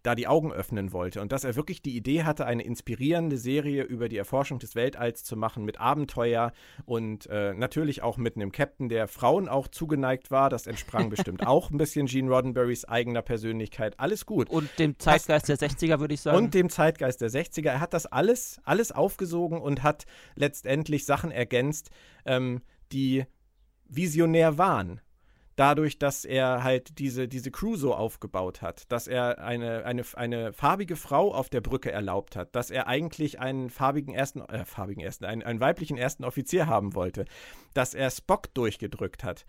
da 0.03 0.15
die 0.15 0.27
Augen 0.27 0.51
öffnen 0.51 0.91
wollte 0.91 1.21
und 1.21 1.31
dass 1.31 1.45
er 1.45 1.55
wirklich 1.55 1.81
die 1.81 1.95
Idee 1.95 2.23
hatte, 2.23 2.45
eine 2.45 2.63
inspirierende 2.63 3.37
Serie 3.37 3.83
über 3.83 4.09
die 4.09 4.17
Erforschung 4.17 4.59
des 4.59 4.75
Weltalls 4.75 5.23
zu 5.23 5.37
machen 5.37 5.63
mit 5.63 5.79
Abenteuer 5.79 6.51
und 6.85 7.25
äh, 7.27 7.53
natürlich 7.53 8.03
auch 8.03 8.17
mit 8.17 8.35
einem 8.35 8.51
Captain, 8.51 8.89
der 8.89 9.07
Frauen 9.07 9.47
auch 9.47 9.69
zugeneigt 9.69 10.29
war. 10.29 10.49
Das 10.49 10.67
entsprang 10.67 11.09
bestimmt 11.09 11.47
auch 11.47 11.71
ein 11.71 11.77
bisschen 11.77 12.07
Gene 12.07 12.29
Roddenberrys 12.29 12.85
eigener 12.85 13.21
Persönlichkeit. 13.21 13.99
Alles 13.99 14.25
gut. 14.25 14.49
Und 14.49 14.69
dem 14.77 14.99
Zeitgeist 14.99 15.47
der 15.47 15.57
60er, 15.57 15.99
würde 15.99 16.13
ich 16.13 16.21
sagen. 16.21 16.37
Und 16.37 16.53
dem 16.53 16.69
Zeitgeist 16.69 17.21
der 17.21 17.29
60er. 17.29 17.69
Er 17.69 17.79
hat 17.79 17.93
das 17.93 18.05
alles, 18.05 18.59
alles 18.65 18.91
aufgesogen 18.91 19.61
und 19.61 19.83
hat 19.83 20.05
letztendlich 20.35 21.05
Sachen 21.05 21.31
ergänzt, 21.31 21.89
ähm, 22.25 22.61
die 22.91 23.25
visionär 23.87 24.57
waren. 24.57 24.99
Dadurch, 25.55 25.99
dass 25.99 26.25
er 26.25 26.63
halt 26.63 26.97
diese, 26.97 27.27
diese 27.27 27.51
Crew 27.51 27.75
so 27.75 27.93
aufgebaut 27.93 28.61
hat, 28.63 28.91
dass 28.91 29.07
er 29.07 29.39
eine, 29.43 29.85
eine, 29.85 30.03
eine 30.15 30.51
farbige 30.53 30.95
Frau 30.95 31.33
auf 31.33 31.49
der 31.49 31.61
Brücke 31.61 31.91
erlaubt 31.91 32.35
hat, 32.35 32.55
dass 32.55 32.71
er 32.71 32.87
eigentlich 32.87 33.39
einen 33.39 33.69
farbigen 33.69 34.15
ersten, 34.15 34.41
äh, 34.41 34.65
farbigen 34.65 35.03
ersten, 35.03 35.25
einen, 35.25 35.43
einen 35.43 35.59
weiblichen 35.59 35.97
ersten 35.97 36.23
Offizier 36.23 36.65
haben 36.65 36.95
wollte, 36.95 37.25
dass 37.75 37.93
er 37.93 38.09
Spock 38.09 38.53
durchgedrückt 38.55 39.23
hat, 39.23 39.45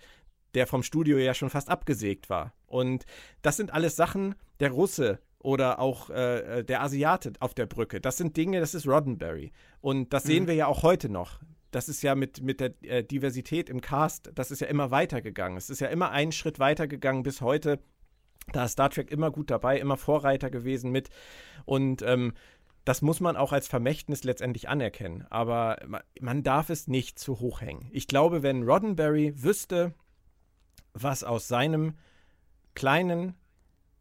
der 0.55 0.67
vom 0.67 0.83
Studio 0.83 1.17
ja 1.17 1.33
schon 1.33 1.51
fast 1.51 1.71
abgesägt 1.71 2.29
war. 2.29 2.53
Und 2.67 3.05
das 3.43 3.57
sind 3.57 3.73
alles 3.73 3.97
Sachen, 3.97 4.35
der 4.61 4.73
Russe 4.73 5.21
oder 5.39 5.79
auch 5.79 6.11
äh, 6.11 6.63
der 6.65 6.83
Asiate 6.83 7.33
auf 7.41 7.55
der 7.55 7.67
Brücke. 7.67 8.01
Das 8.01 8.17
sind 8.19 8.37
Dinge, 8.37 8.61
das 8.61 8.75
ist 8.75 8.87
Roddenberry. 8.87 9.53
Und 9.81 10.13
das 10.13 10.25
sehen 10.25 10.45
Mhm. 10.45 10.49
wir 10.49 10.55
ja 10.55 10.67
auch 10.67 10.83
heute 10.83 11.09
noch. 11.09 11.41
Das 11.75 11.89
ist 11.89 12.03
ja 12.03 12.15
mit, 12.15 12.41
mit 12.41 12.61
der 12.61 12.73
äh, 12.83 13.03
Diversität 13.03 13.69
im 13.69 13.81
Cast, 13.81 14.31
das 14.37 14.53
ist 14.53 14.61
ja 14.61 14.69
immer 14.69 14.93
weitergegangen. 14.93 15.59
Es 15.59 15.71
ist 15.71 15.81
ja 15.81 15.89
immer 15.89 16.11
einen 16.11 16.31
Schritt 16.31 16.61
weitergegangen 16.61 17.25
bis 17.25 17.41
heute. 17.41 17.81
Da 18.53 18.67
ist 18.67 18.73
Star 18.73 18.91
Trek 18.91 19.11
immer 19.11 19.33
gut 19.33 19.51
dabei, 19.51 19.81
immer 19.81 19.97
Vorreiter 19.97 20.51
gewesen 20.51 20.93
mit. 20.93 21.09
Und 21.65 22.03
ähm, 22.03 22.33
das 22.85 23.03
muss 23.03 23.19
man 23.19 23.37
auch 23.37 23.53
als 23.53 23.67
Vermächtnis 23.67 24.23
letztendlich 24.23 24.69
anerkennen. 24.69 25.27
Aber 25.31 25.79
ma- 25.87 26.05
man 26.21 26.45
darf 26.45 26.71
es 26.71 26.87
nicht 26.87 27.19
zu 27.19 27.41
hoch 27.41 27.61
hängen. 27.61 27.89
Ich 27.91 28.07
glaube, 28.07 28.45
wenn 28.45 28.63
Roddenberry 28.63 29.33
wüsste, 29.43 29.95
was 30.93 31.25
aus 31.25 31.49
seinem 31.49 31.95
kleinen, 32.77 33.35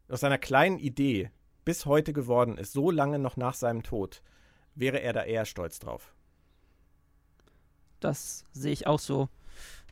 aus 0.08 0.20
seiner 0.20 0.38
kleinen 0.38 0.78
Idee 0.78 1.30
bis 1.64 1.86
heute 1.86 2.12
geworden 2.12 2.56
ist, 2.56 2.72
so 2.72 2.92
lange 2.92 3.18
noch 3.18 3.36
nach 3.36 3.54
seinem 3.54 3.82
Tod, 3.82 4.22
wäre 4.76 5.00
er 5.00 5.12
da 5.12 5.24
eher 5.24 5.44
stolz 5.44 5.80
drauf. 5.80 6.13
Das 8.04 8.44
sehe 8.52 8.72
ich 8.72 8.86
auch 8.86 8.98
so. 8.98 9.28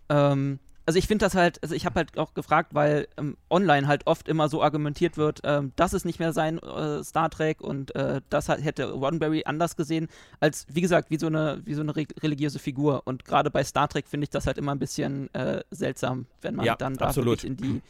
Ähm, 0.08 0.58
also 0.84 0.98
ich 0.98 1.06
finde 1.06 1.24
das 1.24 1.34
halt, 1.34 1.62
also 1.62 1.74
ich 1.74 1.86
habe 1.86 1.94
halt 1.96 2.18
auch 2.18 2.34
gefragt, 2.34 2.74
weil 2.74 3.08
ähm, 3.16 3.36
online 3.48 3.86
halt 3.86 4.06
oft 4.06 4.28
immer 4.28 4.48
so 4.48 4.62
argumentiert 4.62 5.16
wird, 5.16 5.40
ähm, 5.44 5.72
das 5.76 5.94
ist 5.94 6.04
nicht 6.04 6.18
mehr 6.18 6.32
sein 6.32 6.58
äh, 6.58 7.02
Star 7.04 7.30
Trek 7.30 7.60
und 7.60 7.94
äh, 7.94 8.20
das 8.30 8.48
hat, 8.48 8.62
hätte 8.62 8.90
Roddenberry 8.90 9.44
anders 9.46 9.76
gesehen, 9.76 10.08
als 10.40 10.66
wie 10.68 10.80
gesagt, 10.80 11.10
wie 11.10 11.18
so 11.18 11.28
eine, 11.28 11.62
wie 11.64 11.74
so 11.74 11.82
eine 11.82 11.94
re 11.94 12.04
religiöse 12.20 12.58
Figur. 12.58 13.02
Und 13.06 13.24
gerade 13.24 13.50
bei 13.50 13.64
Star 13.64 13.88
Trek 13.88 14.08
finde 14.08 14.24
ich 14.24 14.30
das 14.30 14.46
halt 14.46 14.58
immer 14.58 14.72
ein 14.72 14.78
bisschen 14.78 15.32
äh, 15.34 15.62
seltsam, 15.70 16.26
wenn 16.40 16.56
man 16.56 16.66
Ja, 16.66 16.76
dann 16.76 16.94
da 16.94 17.10
in 17.10 17.56
die 17.56 17.80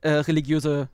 äh, 0.00 0.10
religiöse 0.10 0.88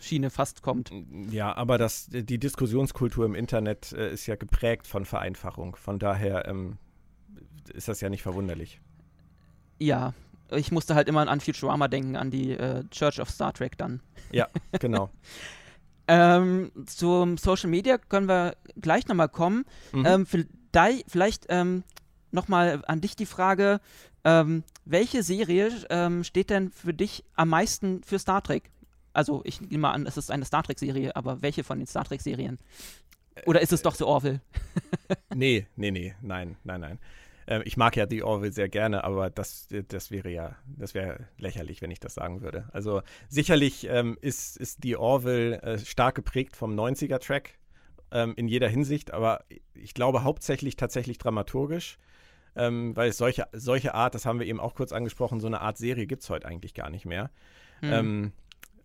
Schiene 0.00 0.30
fast 0.30 0.62
kommt. 0.62 0.90
Ja, 1.30 1.54
aber 1.54 1.78
das, 1.78 2.08
die 2.10 2.38
Diskussionskultur 2.38 3.26
im 3.26 3.34
Internet 3.34 3.92
äh, 3.92 4.12
ist 4.12 4.26
ja 4.26 4.36
geprägt 4.36 4.86
von 4.86 5.04
Vereinfachung. 5.04 5.76
Von 5.76 5.98
daher 5.98 6.48
ähm, 6.48 6.78
ist 7.70 7.88
das 7.88 8.00
ja 8.00 8.08
nicht 8.08 8.22
verwunderlich. 8.22 8.80
Ja, 9.78 10.14
ich 10.50 10.70
musste 10.70 10.94
halt 10.94 11.08
immer 11.08 11.26
an 11.28 11.40
Futurama 11.40 11.88
denken, 11.88 12.16
an 12.16 12.30
die 12.30 12.52
äh, 12.52 12.84
Church 12.90 13.20
of 13.20 13.30
Star 13.30 13.52
Trek 13.52 13.76
dann. 13.78 14.00
Ja, 14.30 14.48
genau. 14.80 15.10
Ähm, 16.08 16.72
zum 16.86 17.38
Social 17.38 17.70
Media 17.70 17.98
können 17.98 18.28
wir 18.28 18.56
gleich 18.80 19.06
nochmal 19.06 19.28
kommen. 19.28 19.64
Mhm. 19.92 20.06
Ähm, 20.06 20.26
vielleicht 20.26 21.10
vielleicht 21.10 21.46
ähm, 21.48 21.84
nochmal 22.32 22.82
an 22.86 23.00
dich 23.00 23.16
die 23.16 23.26
Frage, 23.26 23.80
ähm, 24.24 24.64
welche 24.84 25.22
Serie 25.22 25.70
ähm, 25.90 26.24
steht 26.24 26.50
denn 26.50 26.70
für 26.70 26.94
dich 26.94 27.24
am 27.34 27.48
meisten 27.48 28.02
für 28.02 28.18
Star 28.18 28.42
Trek? 28.42 28.70
Also 29.12 29.42
ich 29.44 29.60
nehme 29.60 29.78
mal 29.78 29.92
an, 29.92 30.06
es 30.06 30.16
ist 30.16 30.30
eine 30.30 30.44
Star 30.44 30.62
Trek-Serie, 30.62 31.14
aber 31.14 31.42
welche 31.42 31.64
von 31.64 31.78
den 31.78 31.86
Star 31.86 32.04
Trek-Serien? 32.04 32.58
Oder 33.46 33.60
ist 33.60 33.72
es 33.72 33.82
doch 33.82 33.94
so 33.94 34.06
Orville? 34.06 34.40
nee, 35.34 35.66
nee, 35.76 35.90
nee, 35.90 36.14
nein, 36.20 36.56
nein, 36.64 36.80
nein. 36.80 36.98
Ähm, 37.52 37.62
ich 37.66 37.76
mag 37.76 37.96
ja 37.96 38.06
The 38.08 38.22
Orville 38.22 38.52
sehr 38.52 38.70
gerne, 38.70 39.04
aber 39.04 39.28
das, 39.28 39.68
das 39.88 40.10
wäre 40.10 40.30
ja, 40.30 40.56
das 40.64 40.94
wäre 40.94 41.26
lächerlich, 41.36 41.82
wenn 41.82 41.90
ich 41.90 42.00
das 42.00 42.14
sagen 42.14 42.40
würde. 42.40 42.68
Also 42.72 43.02
sicherlich 43.28 43.86
ähm, 43.90 44.16
ist, 44.22 44.56
ist 44.56 44.78
The 44.82 44.96
Orville 44.96 45.60
äh, 45.60 45.78
stark 45.78 46.14
geprägt 46.14 46.56
vom 46.56 46.74
90er-Track 46.74 47.58
ähm, 48.10 48.32
in 48.36 48.48
jeder 48.48 48.68
Hinsicht, 48.68 49.12
aber 49.12 49.44
ich 49.74 49.92
glaube 49.92 50.24
hauptsächlich 50.24 50.76
tatsächlich 50.76 51.18
dramaturgisch, 51.18 51.98
ähm, 52.56 52.96
weil 52.96 53.10
es 53.10 53.18
solche, 53.18 53.46
solche 53.52 53.92
Art, 53.94 54.14
das 54.14 54.24
haben 54.24 54.40
wir 54.40 54.46
eben 54.46 54.60
auch 54.60 54.74
kurz 54.74 54.92
angesprochen, 54.92 55.38
so 55.38 55.46
eine 55.46 55.60
Art 55.60 55.76
Serie 55.76 56.06
gibt 56.06 56.22
es 56.22 56.30
heute 56.30 56.46
eigentlich 56.46 56.72
gar 56.72 56.88
nicht 56.88 57.04
mehr. 57.04 57.30
Hm. 57.80 57.92
Ähm, 57.92 58.32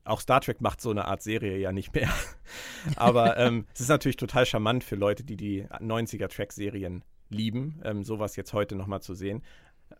auch 0.03 0.19
Star 0.19 0.41
Trek 0.41 0.59
macht 0.59 0.81
so 0.81 0.89
eine 0.89 1.05
Art 1.05 1.21
Serie 1.21 1.57
ja 1.57 1.71
nicht 1.71 1.95
mehr. 1.95 2.09
Aber 2.97 3.37
ähm, 3.37 3.65
es 3.73 3.79
ist 3.79 3.89
natürlich 3.89 4.17
total 4.17 4.45
charmant 4.45 4.83
für 4.83 4.95
Leute, 4.95 5.23
die 5.23 5.37
die 5.37 5.65
90er-Track-Serien 5.65 7.03
lieben, 7.29 7.81
ähm, 7.83 8.03
sowas 8.03 8.35
jetzt 8.35 8.53
heute 8.53 8.75
nochmal 8.75 9.01
zu 9.01 9.13
sehen. 9.13 9.43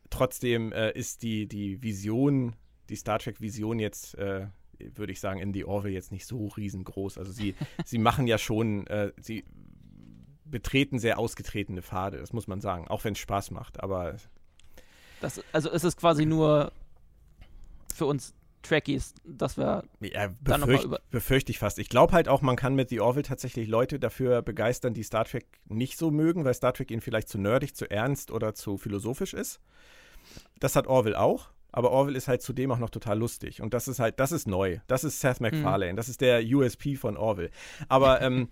Trotzdem 0.10 0.72
äh, 0.72 0.92
ist 0.92 1.24
die, 1.24 1.48
die 1.48 1.82
Vision, 1.82 2.56
die 2.90 2.96
Star 2.96 3.20
Trek-Vision 3.20 3.80
jetzt, 3.80 4.16
äh, 4.16 4.48
würde 4.80 5.12
ich 5.12 5.20
sagen, 5.20 5.40
in 5.40 5.54
The 5.54 5.66
Orville 5.66 5.94
jetzt 5.94 6.12
nicht 6.12 6.26
so 6.26 6.48
riesengroß. 6.48 7.18
Also 7.18 7.32
sie, 7.32 7.56
sie 7.86 7.98
machen 7.98 8.28
ja 8.28 8.38
schon, 8.38 8.88
äh, 8.88 9.12
sie 9.20 9.46
betreten 10.46 11.00
sehr 11.00 11.20
ausgetretene 11.20 11.82
Pfade, 11.82 12.18
das 12.18 12.32
muss 12.32 12.48
man 12.48 12.62
sagen, 12.62 12.88
auch 12.88 13.04
wenn 13.04 13.14
es 13.14 13.20
Spaß 13.20 13.52
macht. 13.52 13.82
Aber 13.82 14.16
Das, 15.20 15.42
also 15.52 15.70
es 15.70 15.84
ist 15.84 15.98
quasi 15.98 16.26
nur 16.26 16.72
für 17.94 18.06
uns 18.06 18.34
Trekkies, 18.68 19.14
dass 19.26 19.58
wir 19.58 19.84
Ja, 20.02 20.30
Dann 20.42 20.60
noch 20.62 20.68
mal 20.68 20.74
befürcht, 20.74 20.84
über- 20.86 21.00
befürchte 21.12 21.52
ich 21.52 21.60
fast. 21.60 21.80
Ich 21.80 21.90
glaube 21.90 22.14
halt 22.14 22.28
auch, 22.28 22.42
man 22.42 22.56
kann 22.56 22.76
mit 22.76 22.90
The 22.90 23.00
Orville 23.02 23.24
tatsächlich 23.24 23.68
Leute 23.68 24.00
dafür 24.00 24.42
begeistern, 24.42 24.94
die 24.94 25.04
Star 25.04 25.26
Trek 25.26 25.46
nicht 25.66 25.98
so 25.98 26.12
mögen, 26.12 26.46
weil 26.46 26.54
Star 26.54 26.74
Trek 26.74 26.92
ihnen 26.92 27.02
vielleicht 27.02 27.30
zu 27.30 27.38
nerdig, 27.38 27.76
zu 27.76 27.90
ernst 27.90 28.32
oder 28.32 28.54
zu 28.54 28.78
philosophisch 28.78 29.34
ist. 29.34 29.60
Das 30.60 30.76
hat 30.76 30.88
Orville 30.88 31.20
auch, 31.20 31.50
aber 31.72 31.92
Orville 31.92 32.18
ist 32.18 32.28
halt 32.28 32.42
zudem 32.42 32.72
auch 32.72 32.80
noch 32.80 32.90
total 32.90 33.18
lustig. 33.18 33.62
Und 33.62 33.74
das 33.74 33.88
ist 33.88 34.00
halt, 34.00 34.20
das 34.20 34.32
ist 34.32 34.48
neu. 34.48 34.80
Das 34.88 35.04
ist 35.04 35.20
Seth 35.22 35.40
MacFarlane. 35.42 35.96
Das 35.96 36.10
ist 36.10 36.22
der 36.22 36.42
USP 36.44 36.96
von 36.96 37.18
Orville. 37.18 37.50
Aber 37.88 38.22
ähm, 38.22 38.50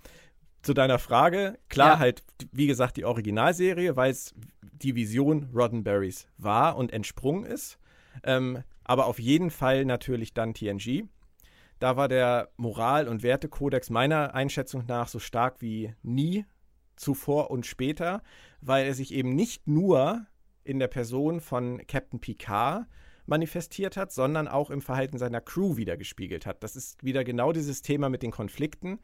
zu 0.62 0.74
deiner 0.74 0.98
Frage, 1.00 1.58
klar, 1.70 1.94
Ja. 1.94 2.00
halt, 2.00 2.24
wie 2.52 2.68
gesagt, 2.68 2.98
die 2.98 3.06
Originalserie, 3.06 3.96
weil 3.96 4.12
es 4.12 4.34
die 4.62 4.96
Vision 4.96 5.50
Roddenberrys 5.54 6.28
war 6.38 6.76
und 6.76 6.92
entsprungen 6.92 7.46
ist. 7.46 7.78
Ähm, 8.24 8.64
aber 8.86 9.07
auf 9.07 9.20
jeden 9.20 9.52
Fall 9.52 9.84
natürlich 9.86 10.34
dann 10.34 10.53
TNG. 10.53 11.03
Da 11.80 11.98
war 11.98 12.07
der 12.07 12.49
Moral- 12.56 13.10
und 13.10 13.22
Wertekodex 13.22 13.90
meiner 13.90 14.34
Einschätzung 14.34 14.86
nach 14.88 15.10
so 15.10 15.20
stark 15.20 15.62
wie 15.62 15.94
nie 16.02 16.45
zuvor 16.95 17.52
und 17.52 17.66
später, 17.66 18.24
weil 18.62 18.86
er 18.86 18.94
sich 18.94 19.14
eben 19.14 19.36
nicht 19.36 19.68
nur 19.68 20.26
in 20.64 20.80
der 20.80 20.88
Person 20.88 21.41
von 21.41 21.86
Captain 21.88 22.22
Picard 22.22 22.88
manifestiert 23.26 23.98
hat, 23.98 24.12
sondern 24.12 24.48
auch 24.48 24.70
im 24.70 24.82
Verhalten 24.82 25.18
seiner 25.18 25.41
Crew 25.41 25.78
wiedergespiegelt 25.78 26.45
hat. 26.45 26.64
Das 26.64 26.76
ist 26.76 27.03
wieder 27.03 27.24
genau 27.24 27.52
dieses 27.52 27.82
Thema 27.82 28.10
mit 28.10 28.24
den 28.24 28.32
Konflikten. 28.32 28.99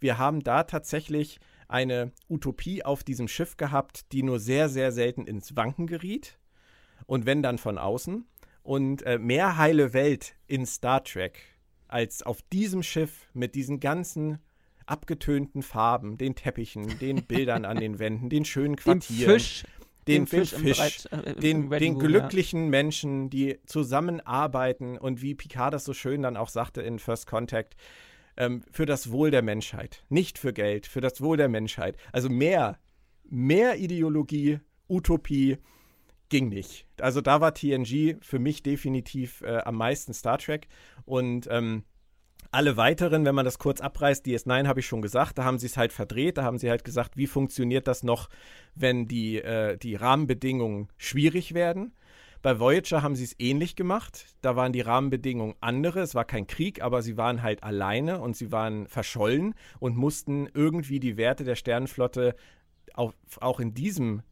Wir 0.00 0.18
haben 0.18 0.40
da 0.42 0.64
tatsächlich 0.64 1.40
eine 1.68 2.12
Utopie 2.28 2.84
auf 2.84 3.04
diesem 3.04 3.28
Schiff 3.28 3.56
gehabt, 3.56 4.12
die 4.12 4.22
nur 4.22 4.38
sehr, 4.38 4.68
sehr 4.68 4.92
selten 4.92 5.26
ins 5.26 5.56
Wanken 5.56 5.86
geriet. 5.86 6.38
Und 7.06 7.26
wenn 7.26 7.42
dann 7.42 7.58
von 7.58 7.78
außen. 7.78 8.26
Und 8.64 9.02
äh, 9.02 9.18
mehr 9.18 9.58
heile 9.58 9.92
Welt 9.92 10.34
in 10.46 10.66
Star 10.66 11.04
Trek 11.04 11.38
als 11.86 12.22
auf 12.22 12.40
diesem 12.50 12.82
Schiff 12.82 13.28
mit 13.34 13.54
diesen 13.54 13.78
ganzen 13.78 14.38
abgetönten 14.86 15.62
Farben, 15.62 16.16
den 16.16 16.34
Teppichen, 16.34 16.98
den 16.98 17.24
Bildern 17.28 17.66
an 17.66 17.76
den 17.76 17.98
Wänden, 17.98 18.30
den 18.30 18.44
schönen 18.44 18.76
Quartieren. 18.76 19.32
Dem 19.32 19.38
Fisch. 19.38 19.64
Den, 20.08 20.14
dem 20.14 20.26
Fisch, 20.26 20.50
den, 20.50 20.58
im 20.58 20.66
Fisch, 20.66 20.78
Bereit- 20.78 21.08
äh, 21.12 21.34
den, 21.34 21.70
den 21.70 21.92
ja. 21.94 22.06
glücklichen 22.06 22.68
Menschen, 22.68 23.30
die 23.30 23.58
zusammenarbeiten 23.66 24.98
und 24.98 25.22
wie 25.22 25.34
Picard 25.34 25.72
das 25.72 25.84
so 25.84 25.94
schön 25.94 26.22
dann 26.22 26.36
auch 26.36 26.48
sagte 26.48 26.82
in 26.82 26.98
First 26.98 27.26
Contact, 27.26 27.74
ähm, 28.36 28.62
für 28.70 28.86
das 28.86 29.10
Wohl 29.10 29.30
der 29.30 29.42
Menschheit. 29.42 30.04
Nicht 30.08 30.38
für 30.38 30.52
Geld, 30.54 30.86
für 30.86 31.00
das 31.02 31.20
Wohl 31.20 31.36
der 31.36 31.48
Menschheit. 31.48 31.96
Also 32.12 32.30
mehr, 32.30 32.78
mehr 33.24 33.76
Ideologie, 33.78 34.60
Utopie 34.88 35.58
ging 36.34 36.48
nicht. 36.48 36.84
Also 37.00 37.20
da 37.20 37.40
war 37.40 37.54
TNG 37.54 38.16
für 38.20 38.40
mich 38.40 38.64
definitiv 38.64 39.42
äh, 39.42 39.58
am 39.58 39.76
meisten 39.76 40.12
Star 40.12 40.38
Trek 40.38 40.66
und 41.04 41.46
ähm, 41.48 41.84
alle 42.50 42.76
weiteren, 42.76 43.24
wenn 43.24 43.36
man 43.36 43.44
das 43.44 43.60
kurz 43.60 43.80
abreißt, 43.80 44.26
DS9 44.26 44.66
habe 44.66 44.80
ich 44.80 44.86
schon 44.86 45.00
gesagt, 45.00 45.38
da 45.38 45.44
haben 45.44 45.60
sie 45.60 45.66
es 45.66 45.76
halt 45.76 45.92
verdreht, 45.92 46.36
da 46.36 46.42
haben 46.42 46.58
sie 46.58 46.70
halt 46.70 46.82
gesagt, 46.82 47.16
wie 47.16 47.28
funktioniert 47.28 47.86
das 47.86 48.02
noch, 48.02 48.30
wenn 48.74 49.06
die, 49.06 49.36
äh, 49.36 49.76
die 49.78 49.94
Rahmenbedingungen 49.94 50.88
schwierig 50.96 51.54
werden. 51.54 51.94
Bei 52.42 52.58
Voyager 52.58 53.00
haben 53.00 53.14
sie 53.14 53.24
es 53.24 53.36
ähnlich 53.38 53.76
gemacht. 53.76 54.26
Da 54.40 54.56
waren 54.56 54.72
die 54.72 54.80
Rahmenbedingungen 54.80 55.54
andere. 55.60 56.00
Es 56.00 56.16
war 56.16 56.24
kein 56.24 56.48
Krieg, 56.48 56.82
aber 56.82 57.00
sie 57.02 57.16
waren 57.16 57.42
halt 57.42 57.62
alleine 57.62 58.20
und 58.20 58.36
sie 58.36 58.50
waren 58.50 58.88
verschollen 58.88 59.54
und 59.78 59.96
mussten 59.96 60.48
irgendwie 60.52 60.98
die 60.98 61.16
Werte 61.16 61.44
der 61.44 61.54
Sternenflotte 61.54 62.34
auch, 62.92 63.14
auch 63.40 63.60
in 63.60 63.72
diesem 63.72 64.22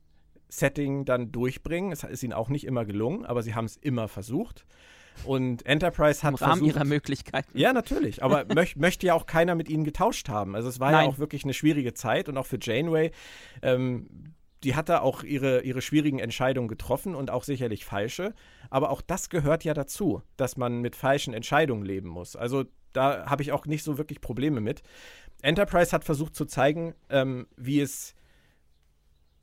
Setting 0.53 1.05
dann 1.07 1.33
durchbringen. 1.33 1.93
Es 1.93 2.05
ist 2.05 2.23
ihnen 2.23 2.35
auch 2.35 2.51
nicht 2.51 2.65
immer 2.65 2.85
gelungen, 2.85 3.25
aber 3.25 3.43
sie 3.43 3.55
haben 3.55 3.65
es 3.65 3.77
immer 3.77 4.07
versucht. 4.07 4.67
Und 5.25 5.65
Enterprise 5.67 6.23
hat 6.23 6.33
Im 6.33 6.37
Rahmen 6.37 6.59
versucht, 6.59 6.77
ihrer 6.77 6.85
Möglichkeiten. 6.85 7.59
ja, 7.59 7.73
natürlich. 7.73 8.23
Aber 8.23 8.45
möch, 8.55 8.77
möchte 8.77 9.07
ja 9.07 9.15
auch 9.15 9.27
keiner 9.27 9.55
mit 9.55 9.69
ihnen 9.69 9.85
getauscht 9.85 10.29
haben. 10.29 10.55
Also 10.55 10.69
es 10.69 10.79
war 10.79 10.91
Nein. 10.91 11.05
ja 11.05 11.11
auch 11.11 11.19
wirklich 11.19 11.45
eine 11.45 11.55
schwierige 11.55 11.95
Zeit 11.95 12.29
und 12.29 12.37
auch 12.37 12.47
für 12.47 12.59
Janeway. 12.61 13.13
Ähm, 13.63 14.35
die 14.63 14.77
hat 14.77 14.89
da 14.89 15.01
auch 15.01 15.23
ihre, 15.23 15.63
ihre 15.63 15.83
schwierigen 15.83 16.19
Entscheidungen 16.19 16.69
getroffen 16.69 17.15
und 17.15 17.31
auch 17.31 17.45
sicherlich 17.45 17.85
falsche. 17.85 18.35
Aber 18.71 18.91
auch 18.91 19.01
das 19.01 19.29
gehört 19.31 19.65
ja 19.65 19.75
dazu, 19.75 20.23
dass 20.37 20.57
man 20.57 20.81
mit 20.81 20.97
falschen 20.97 21.35
Entscheidungen 21.35 21.85
leben 21.85 22.09
muss. 22.09 22.37
Also 22.37 22.65
da 22.93 23.27
habe 23.27 23.43
ich 23.43 23.53
auch 23.53 23.67
nicht 23.67 23.83
so 23.83 23.99
wirklich 23.99 24.21
Probleme 24.21 24.61
mit. 24.61 24.83
Enterprise 25.41 25.93
hat 25.93 26.05
versucht 26.05 26.37
zu 26.37 26.45
zeigen, 26.45 26.95
ähm, 27.11 27.47
wie 27.57 27.81
es 27.81 28.15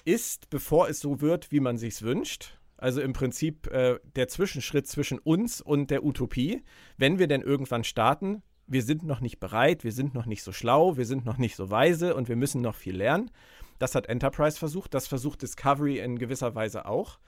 ist, 0.09 0.49
bevor 0.49 0.89
es 0.89 0.99
so 0.99 1.21
wird, 1.21 1.51
wie 1.51 1.59
man 1.59 1.77
sich's 1.77 2.01
wünscht. 2.01 2.57
Also 2.77 3.01
im 3.01 3.13
Prinzip 3.13 3.67
äh, 3.67 3.99
der 4.15 4.27
Zwischenschritt 4.27 4.87
zwischen 4.87 5.19
uns 5.19 5.61
und 5.61 5.91
der 5.91 6.03
Utopie. 6.03 6.63
Wenn 6.97 7.19
wir 7.19 7.27
denn 7.27 7.41
irgendwann 7.41 7.83
starten, 7.83 8.41
wir 8.67 8.83
sind 8.83 9.03
noch 9.03 9.19
nicht 9.19 9.39
bereit, 9.39 9.83
wir 9.83 9.91
sind 9.91 10.13
noch 10.13 10.25
nicht 10.25 10.43
so 10.43 10.51
schlau, 10.51 10.95
wir 10.95 11.05
sind 11.05 11.25
noch 11.25 11.37
nicht 11.37 11.55
so 11.55 11.69
weise 11.69 12.15
und 12.15 12.29
wir 12.29 12.35
müssen 12.35 12.61
noch 12.61 12.75
viel 12.75 12.95
lernen. 12.95 13.31
Das 13.79 13.95
hat 13.95 14.07
Enterprise 14.07 14.57
versucht, 14.57 14.93
das 14.93 15.07
versucht 15.07 15.41
Discovery 15.41 15.99
in 15.99 16.17
gewisser 16.17 16.55
Weise 16.55 16.85
auch. 16.85 17.19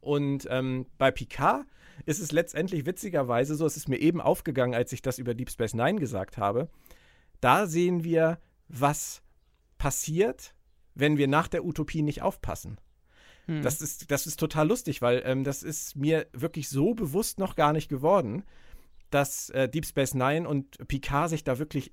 Und 0.00 0.46
ähm, 0.50 0.86
bei 0.98 1.10
Picard 1.10 1.66
ist 2.04 2.20
es 2.20 2.32
letztendlich 2.32 2.86
witzigerweise 2.86 3.54
so, 3.54 3.66
es 3.66 3.76
ist 3.76 3.88
mir 3.88 3.98
eben 3.98 4.20
aufgegangen, 4.20 4.74
als 4.74 4.92
ich 4.92 5.02
das 5.02 5.18
über 5.18 5.34
Deep 5.34 5.50
Space 5.50 5.74
Nine 5.74 5.98
gesagt 5.98 6.38
habe. 6.38 6.68
Da 7.40 7.66
sehen 7.66 8.04
wir, 8.04 8.38
was 8.68 9.22
passiert, 9.78 10.54
wenn 10.98 11.16
wir 11.16 11.28
nach 11.28 11.48
der 11.48 11.64
Utopie 11.64 12.02
nicht 12.02 12.22
aufpassen. 12.22 12.78
Hm. 13.46 13.62
Das 13.62 13.80
ist, 13.80 14.10
das 14.10 14.26
ist 14.26 14.38
total 14.38 14.68
lustig, 14.68 15.00
weil 15.00 15.22
ähm, 15.24 15.44
das 15.44 15.62
ist 15.62 15.96
mir 15.96 16.26
wirklich 16.32 16.68
so 16.68 16.94
bewusst 16.94 17.38
noch 17.38 17.56
gar 17.56 17.72
nicht 17.72 17.88
geworden, 17.88 18.44
dass 19.10 19.48
äh, 19.50 19.68
Deep 19.68 19.86
Space 19.86 20.14
Nine 20.14 20.46
und 20.46 20.76
Picard 20.88 21.30
sich 21.30 21.44
da 21.44 21.58
wirklich 21.58 21.92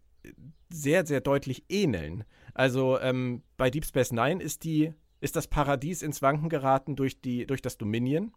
sehr, 0.69 1.05
sehr 1.05 1.21
deutlich 1.21 1.65
ähneln. 1.69 2.25
Also 2.53 2.99
ähm, 2.99 3.43
bei 3.57 3.69
Deep 3.69 3.85
Space 3.85 4.11
Nine 4.11 4.43
ist, 4.43 4.63
die, 4.63 4.93
ist 5.21 5.35
das 5.35 5.47
Paradies 5.47 6.01
ins 6.01 6.21
Wanken 6.21 6.49
geraten 6.49 6.95
durch, 6.95 7.21
die, 7.21 7.45
durch 7.45 7.61
das 7.61 7.77
Dominion 7.77 8.33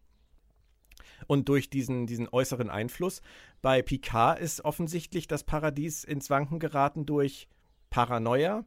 und 1.26 1.48
durch 1.48 1.70
diesen, 1.70 2.06
diesen 2.06 2.28
äußeren 2.28 2.68
Einfluss. 2.68 3.22
Bei 3.62 3.80
Picard 3.80 4.38
ist 4.38 4.64
offensichtlich 4.64 5.26
das 5.26 5.44
Paradies 5.44 6.04
ins 6.04 6.28
Wanken 6.30 6.58
geraten 6.58 7.06
durch 7.06 7.48
Paranoia 7.90 8.66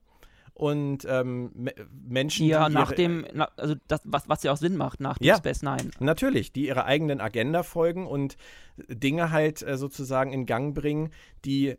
und 0.54 1.06
ähm, 1.08 1.52
Me- 1.54 1.74
Menschen, 1.92 2.46
Ja, 2.46 2.68
die 2.68 2.76
nach 2.76 2.92
dem, 2.92 3.26
na, 3.34 3.50
also 3.58 3.76
das, 3.88 4.02
was, 4.04 4.28
was 4.30 4.44
ja 4.44 4.52
auch 4.52 4.58
Sinn 4.58 4.78
macht 4.78 5.00
nach 5.00 5.18
Ja. 5.22 5.38
Space 5.38 5.62
Nine. 5.64 5.92
Natürlich, 6.00 6.52
die 6.52 6.68
ihrer 6.68 6.86
eigenen 6.86 7.22
Agenda 7.22 7.64
folgen 7.64 8.06
und 8.06 8.38
Dinge 8.88 9.32
halt 9.32 9.62
äh, 9.62 9.78
sozusagen 9.78 10.34
in 10.34 10.46
Gang 10.46 10.76
bringen, 10.76 11.10
die 11.46 11.76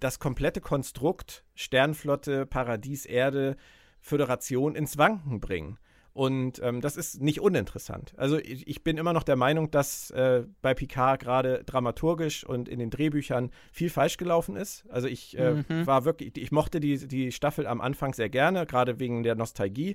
das 0.00 0.18
komplette 0.20 0.60
Konstrukt 0.60 1.44
Sternflotte, 1.54 2.46
Paradies, 2.46 3.04
Erde, 3.04 3.56
Föderation 4.00 4.74
ins 4.76 4.96
Wanken 4.96 5.40
bringen. 5.40 5.78
Und 6.18 6.60
ähm, 6.64 6.80
das 6.80 6.96
ist 6.96 7.22
nicht 7.22 7.40
uninteressant. 7.40 8.12
Also 8.16 8.38
ich, 8.38 8.66
ich 8.66 8.82
bin 8.82 8.98
immer 8.98 9.12
noch 9.12 9.22
der 9.22 9.36
Meinung, 9.36 9.70
dass 9.70 10.10
äh, 10.10 10.42
bei 10.62 10.74
Picard 10.74 11.20
gerade 11.20 11.62
dramaturgisch 11.64 12.42
und 12.42 12.68
in 12.68 12.80
den 12.80 12.90
Drehbüchern 12.90 13.52
viel 13.70 13.88
falsch 13.88 14.16
gelaufen 14.16 14.56
ist. 14.56 14.84
Also 14.88 15.06
ich 15.06 15.38
äh, 15.38 15.54
Mhm. 15.68 15.86
war 15.86 16.04
wirklich, 16.04 16.36
ich 16.36 16.50
mochte 16.50 16.80
die, 16.80 17.06
die 17.06 17.30
Staffel 17.30 17.68
am 17.68 17.80
Anfang 17.80 18.14
sehr 18.14 18.28
gerne, 18.30 18.66
gerade 18.66 18.98
wegen 18.98 19.22
der 19.22 19.36
Nostalgie. 19.36 19.94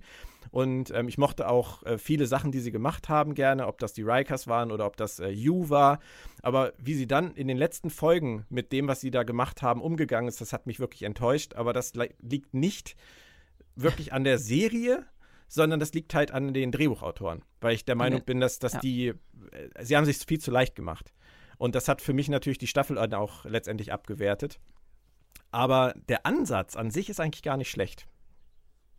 Und 0.50 0.91
ähm, 0.91 1.10
ich 1.10 1.18
mochte 1.18 1.50
auch 1.50 1.84
äh, 1.84 1.98
viele 1.98 2.26
Sachen, 2.26 2.54
die 2.54 2.62
sie 2.62 2.72
gemacht 2.72 3.10
haben, 3.10 3.34
gerne, 3.34 3.68
ob 3.68 3.80
das 3.80 3.91
die 3.91 4.04
Rikers 4.04 4.48
waren 4.48 4.72
oder 4.72 4.86
ob 4.86 4.95
das 4.95 5.20
äh, 5.20 5.28
You 5.28 5.70
war. 5.70 6.00
Aber 6.41 6.72
wie 6.78 6.94
sie 6.94 7.06
dann 7.06 7.36
in 7.36 7.50
den 7.50 7.58
letzten 7.58 7.90
Folgen 7.90 8.45
mit 8.50 8.72
dem, 8.72 8.88
was 8.88 9.02
sie 9.02 9.12
da 9.12 9.24
gemacht 9.24 9.62
haben, 9.62 9.82
umgegangen 9.82 10.30
ist, 10.30 10.40
das 10.40 10.54
hat 10.54 10.68
mich 10.68 10.80
wirklich 10.80 11.04
enttäuscht. 11.04 11.56
Aber 11.56 11.74
das 11.74 11.95
li- 11.95 12.16
liegt 12.22 12.54
nicht 12.54 12.95
wirklich 13.76 14.14
an 14.14 14.24
der 14.24 14.38
Serie, 14.38 15.06
sondern 15.53 15.80
das 15.80 15.93
liegt 15.93 16.15
halt 16.15 16.31
an 16.31 16.51
den 16.51 16.71
Drehbuchautoren, 16.71 17.43
weil 17.61 17.75
ich 17.75 17.85
der 17.85 17.93
Meinung 17.93 18.23
bin, 18.25 18.39
dass, 18.39 18.57
dass 18.57 18.73
ja. 18.73 18.80
die, 18.80 19.07
äh, 19.09 19.15
sie 19.81 19.95
haben 19.95 20.05
sich 20.05 20.17
viel 20.17 20.39
zu 20.39 20.49
leicht 20.49 20.73
gemacht. 20.73 21.13
Und 21.59 21.75
das 21.75 21.88
hat 21.88 22.01
für 22.01 22.13
mich 22.13 22.27
natürlich 22.27 22.57
die 22.57 22.65
Staffel 22.65 22.97
auch 22.97 23.45
letztendlich 23.45 23.93
abgewertet. 23.93 24.59
Aber 25.51 25.93
der 26.09 26.25
Ansatz 26.25 26.75
an 26.75 26.89
sich 26.89 27.07
ist 27.07 27.19
eigentlich 27.19 27.43
gar 27.43 27.57
nicht 27.57 27.69
schlecht. 27.69 28.07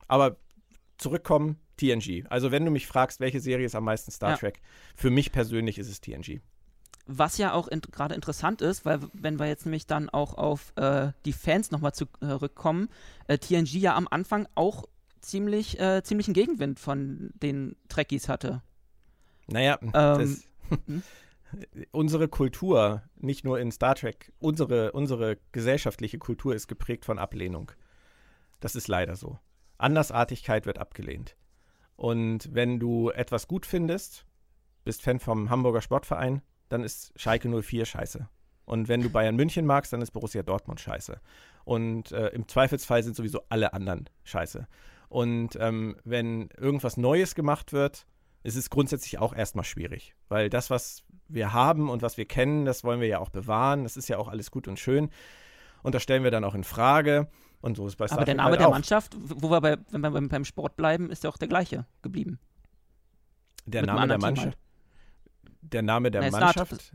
Aber 0.07 0.37
zurückkommen, 0.97 1.59
TNG. 1.77 2.25
Also 2.31 2.53
wenn 2.53 2.65
du 2.65 2.71
mich 2.71 2.87
fragst, 2.87 3.19
welche 3.19 3.41
Serie 3.41 3.67
ist 3.67 3.75
am 3.75 3.83
meisten 3.83 4.13
Star 4.13 4.31
Ja. 4.31 4.37
Trek, 4.37 4.61
für 4.95 5.11
mich 5.11 5.33
persönlich 5.33 5.77
ist 5.77 5.91
es 5.91 6.01
TNG. 6.01 6.41
Was 7.07 7.37
ja 7.37 7.53
auch 7.53 7.67
in, 7.67 7.81
gerade 7.81 8.15
interessant 8.15 8.63
ist, 8.63 8.85
weil 8.85 9.01
wenn 9.13 9.41
wir 9.41 9.47
jetzt 9.49 9.67
nämlich 9.67 9.89
dann 9.89 10.09
auch 10.09 10.35
auf 10.35 10.73
äh, 10.77 11.11
die 11.25 11.33
Fans 11.33 11.73
nochmal 11.73 11.95
zurückkommen, 11.95 12.91
äh, 13.27 13.39
TNG 13.39 13.75
ja 13.75 13.97
am 13.97 14.07
Anfang 14.09 14.47
auch 14.55 14.85
ziemlich, 15.25 15.81
äh, 15.81 16.03
ziemlichen 16.03 16.35
Gegenwind 16.35 16.79
von 16.79 17.31
den 17.35 17.77
Trekkies 17.89 18.29
hatte. 18.29 18.63
Naja, 19.47 19.79
Ähm, 19.83 19.91
das, 19.93 20.49
hm? 20.87 21.03
unsere 21.93 22.29
Kultur, 22.29 23.03
nicht 23.17 23.45
nur 23.45 23.59
in 23.59 23.71
Star 23.71 23.95
Trek, 23.95 24.33
unsere, 24.39 24.93
unsere 24.93 25.39
gesellschaftliche 25.53 26.19
Kultur 26.19 26.55
ist 26.55 26.69
geprägt 26.69 27.05
von 27.05 27.19
Ablehnung. 27.19 27.73
Das 28.61 28.75
ist 28.75 28.89
leider 28.89 29.17
so. 29.17 29.39
Andersartigkeit 29.79 30.67
wird 30.67 30.79
abgelehnt. 30.79 31.37
Und 31.97 32.53
wenn 32.53 32.81
du 32.81 33.11
etwas 33.11 33.47
gut 33.47 33.67
findest, 33.67 34.25
bist 34.85 35.03
Fan 35.03 35.21
vom 35.21 35.51
Hamburger 35.51 35.83
Sportverein, 35.83 36.43
dann 36.69 36.83
ist 36.83 37.13
Schalke 37.17 37.49
04 37.49 37.85
scheiße. 37.85 38.29
Und 38.65 38.89
wenn 38.89 39.03
du 39.03 39.11
Bayern 39.11 39.37
München 39.37 39.67
magst, 39.67 39.93
dann 39.93 40.01
ist 40.01 40.13
Borussia 40.13 40.43
Dortmund 40.43 40.81
scheiße. 40.81 41.21
Und 41.65 42.13
äh, 42.13 42.29
im 42.29 42.49
Zweifelsfall 42.49 43.03
sind 43.03 43.15
sowieso 43.15 43.43
alle 43.49 43.75
anderen 43.75 44.09
scheiße. 44.25 44.67
Und 45.15 45.51
ähm, 45.61 45.95
wenn 46.03 46.49
irgendwas 46.59 46.97
Neues 46.97 47.37
gemacht 47.37 47.73
wird, 47.73 48.05
ist 48.43 48.57
es 48.57 48.69
grundsätzlich 48.69 49.21
auch 49.21 49.33
erstmal 49.33 49.65
schwierig. 49.65 50.17
Weil 50.29 50.51
das, 50.51 50.71
was 50.71 51.05
wir 51.29 51.53
haben 51.53 51.89
und 51.89 52.03
was 52.03 52.17
wir 52.17 52.25
kennen, 52.25 52.65
das 52.65 52.83
wollen 52.83 53.01
wir 53.01 53.07
ja 53.07 53.21
auch 53.21 53.31
bewahren. 53.31 53.85
Das 53.85 53.97
ist 53.97 54.09
ja 54.09 54.19
auch 54.19 54.27
alles 54.27 54.51
gut 54.51 54.67
und 54.67 54.81
schön. 54.81 55.11
Und 55.85 55.95
das 55.95 56.03
stellen 56.03 56.25
wir 56.25 56.33
dann 56.33 56.43
auch 56.43 56.57
in 56.57 56.65
Frage. 56.65 57.29
Und 57.61 57.77
so 57.77 57.87
ist 57.87 57.95
bei 57.95 58.09
Star 58.09 58.19
Aber 58.19 58.25
der 58.25 58.35
Trek 58.35 58.39
Name 58.39 58.51
halt 58.51 58.61
der. 58.63 58.69
Mannschaft, 58.71 59.17
wo 59.17 59.51
wir 59.53 59.61
bei, 59.61 59.77
wenn 59.93 60.01
wir 60.01 60.11
beim- 60.11 60.45
Sport 60.45 60.77
bleiben, 60.77 61.09
ist 61.11 61.23
ja 61.23 61.31
auch 61.31 61.37
der 61.37 61.47
gleiche 61.47 61.87
geblieben. 62.03 62.41
Der 63.67 63.83
mit 63.83 63.91
Name 63.91 64.09
der 64.09 64.19
Mannschaft. 64.19 64.59
Der 65.63 65.83
Name 65.83 66.11
der 66.11 66.23
Star- 66.29 66.41
Mannschaft. 66.41 66.93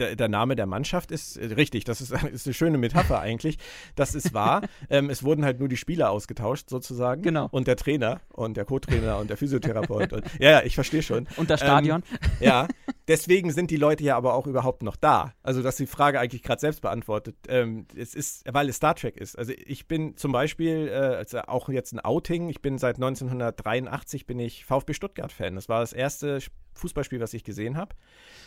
Der, 0.00 0.16
der 0.16 0.28
Name 0.28 0.56
der 0.56 0.66
Mannschaft 0.66 1.12
ist 1.12 1.36
äh, 1.36 1.46
richtig, 1.54 1.84
das 1.84 2.00
ist, 2.00 2.10
ist 2.32 2.46
eine 2.46 2.54
schöne 2.54 2.78
Metapher 2.78 3.20
eigentlich. 3.20 3.58
Das 3.94 4.14
ist 4.14 4.32
wahr. 4.34 4.62
ähm, 4.90 5.10
es 5.10 5.22
wurden 5.22 5.44
halt 5.44 5.60
nur 5.60 5.68
die 5.68 5.76
Spieler 5.76 6.10
ausgetauscht, 6.10 6.70
sozusagen. 6.70 7.22
Genau. 7.22 7.48
Und 7.50 7.68
der 7.68 7.76
Trainer 7.76 8.20
und 8.32 8.56
der 8.56 8.64
Co-Trainer 8.64 9.18
und 9.18 9.28
der 9.28 9.36
Physiotherapeut. 9.36 10.12
Und, 10.12 10.24
ja, 10.38 10.50
ja, 10.50 10.62
ich 10.62 10.74
verstehe 10.74 11.02
schon. 11.02 11.28
Und 11.36 11.50
das 11.50 11.60
Stadion. 11.60 12.02
Ja, 12.40 12.68
deswegen 13.06 13.52
sind 13.52 13.70
die 13.70 13.76
Leute 13.76 14.02
ja 14.02 14.16
aber 14.16 14.34
auch 14.34 14.46
überhaupt 14.46 14.82
noch 14.82 14.96
da. 14.96 15.34
Also, 15.42 15.62
dass 15.62 15.76
die 15.76 15.86
Frage 15.86 16.18
eigentlich 16.18 16.42
gerade 16.42 16.60
selbst 16.60 16.80
beantwortet. 16.80 17.36
Ähm, 17.48 17.86
es 17.94 18.14
ist, 18.14 18.44
weil 18.50 18.68
es 18.68 18.76
Star 18.76 18.94
Trek 18.94 19.16
ist. 19.16 19.36
Also, 19.36 19.52
ich 19.56 19.86
bin 19.86 20.16
zum 20.16 20.32
Beispiel, 20.32 20.88
äh, 20.88 21.16
also 21.16 21.40
auch 21.40 21.68
jetzt 21.68 21.92
ein 21.92 22.00
Outing, 22.00 22.48
ich 22.48 22.62
bin 22.62 22.78
seit 22.78 22.96
1983 22.96 24.26
bin 24.26 24.38
ich 24.38 24.64
VfB 24.64 24.94
Stuttgart-Fan. 24.94 25.54
Das 25.54 25.68
war 25.68 25.80
das 25.80 25.92
erste 25.92 26.38
Fußballspiel, 26.74 27.20
was 27.20 27.34
ich 27.34 27.44
gesehen 27.44 27.76
habe. 27.76 27.94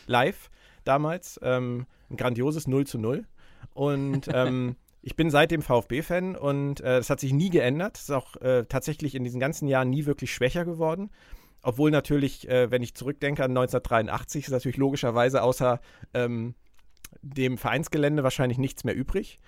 Live 0.08 0.50
damals. 0.84 1.40
Ähm, 1.44 1.86
ein 2.10 2.18
grandioses 2.18 2.68
0 2.68 2.86
zu 2.86 2.98
0. 2.98 3.26
Und 3.74 4.28
ähm, 4.34 4.76
Ich 5.06 5.18
bin 5.18 5.30
seitdem 5.30 5.62
VfB-Fan 5.62 6.38
und 6.38 6.80
äh, 6.80 6.98
das 6.98 7.10
hat 7.10 7.20
sich 7.20 7.34
nie 7.34 7.50
geändert. 7.50 7.98
Es 7.98 8.04
ist 8.04 8.12
auch 8.12 8.38
äh, 8.38 8.64
tatsächlich 8.66 9.16
in 9.16 9.26
diesen 9.26 9.40
ganzen 9.40 9.68
Jahren 9.68 9.90
nie 9.90 10.06
wirklich 10.06 10.34
schwächer 10.34 10.64
geworden. 10.64 11.12
Obwohl 11.62 11.92
natürlich, 11.92 12.48
äh, 12.48 12.72
wenn 12.72 12.82
ich 12.82 12.94
zurückdenke 12.94 13.44
an 13.44 13.52
1983, 13.52 14.46
ist 14.46 14.52
natürlich 14.52 14.78
logischerweise 14.78 15.44
außer 15.44 15.82
ähm, 16.14 16.56
dem 17.22 17.58
Vereinsgelände 17.58 18.24
wahrscheinlich 18.24 18.58
nichts 18.58 18.86
mehr 18.86 18.96
übrig. 18.96 19.40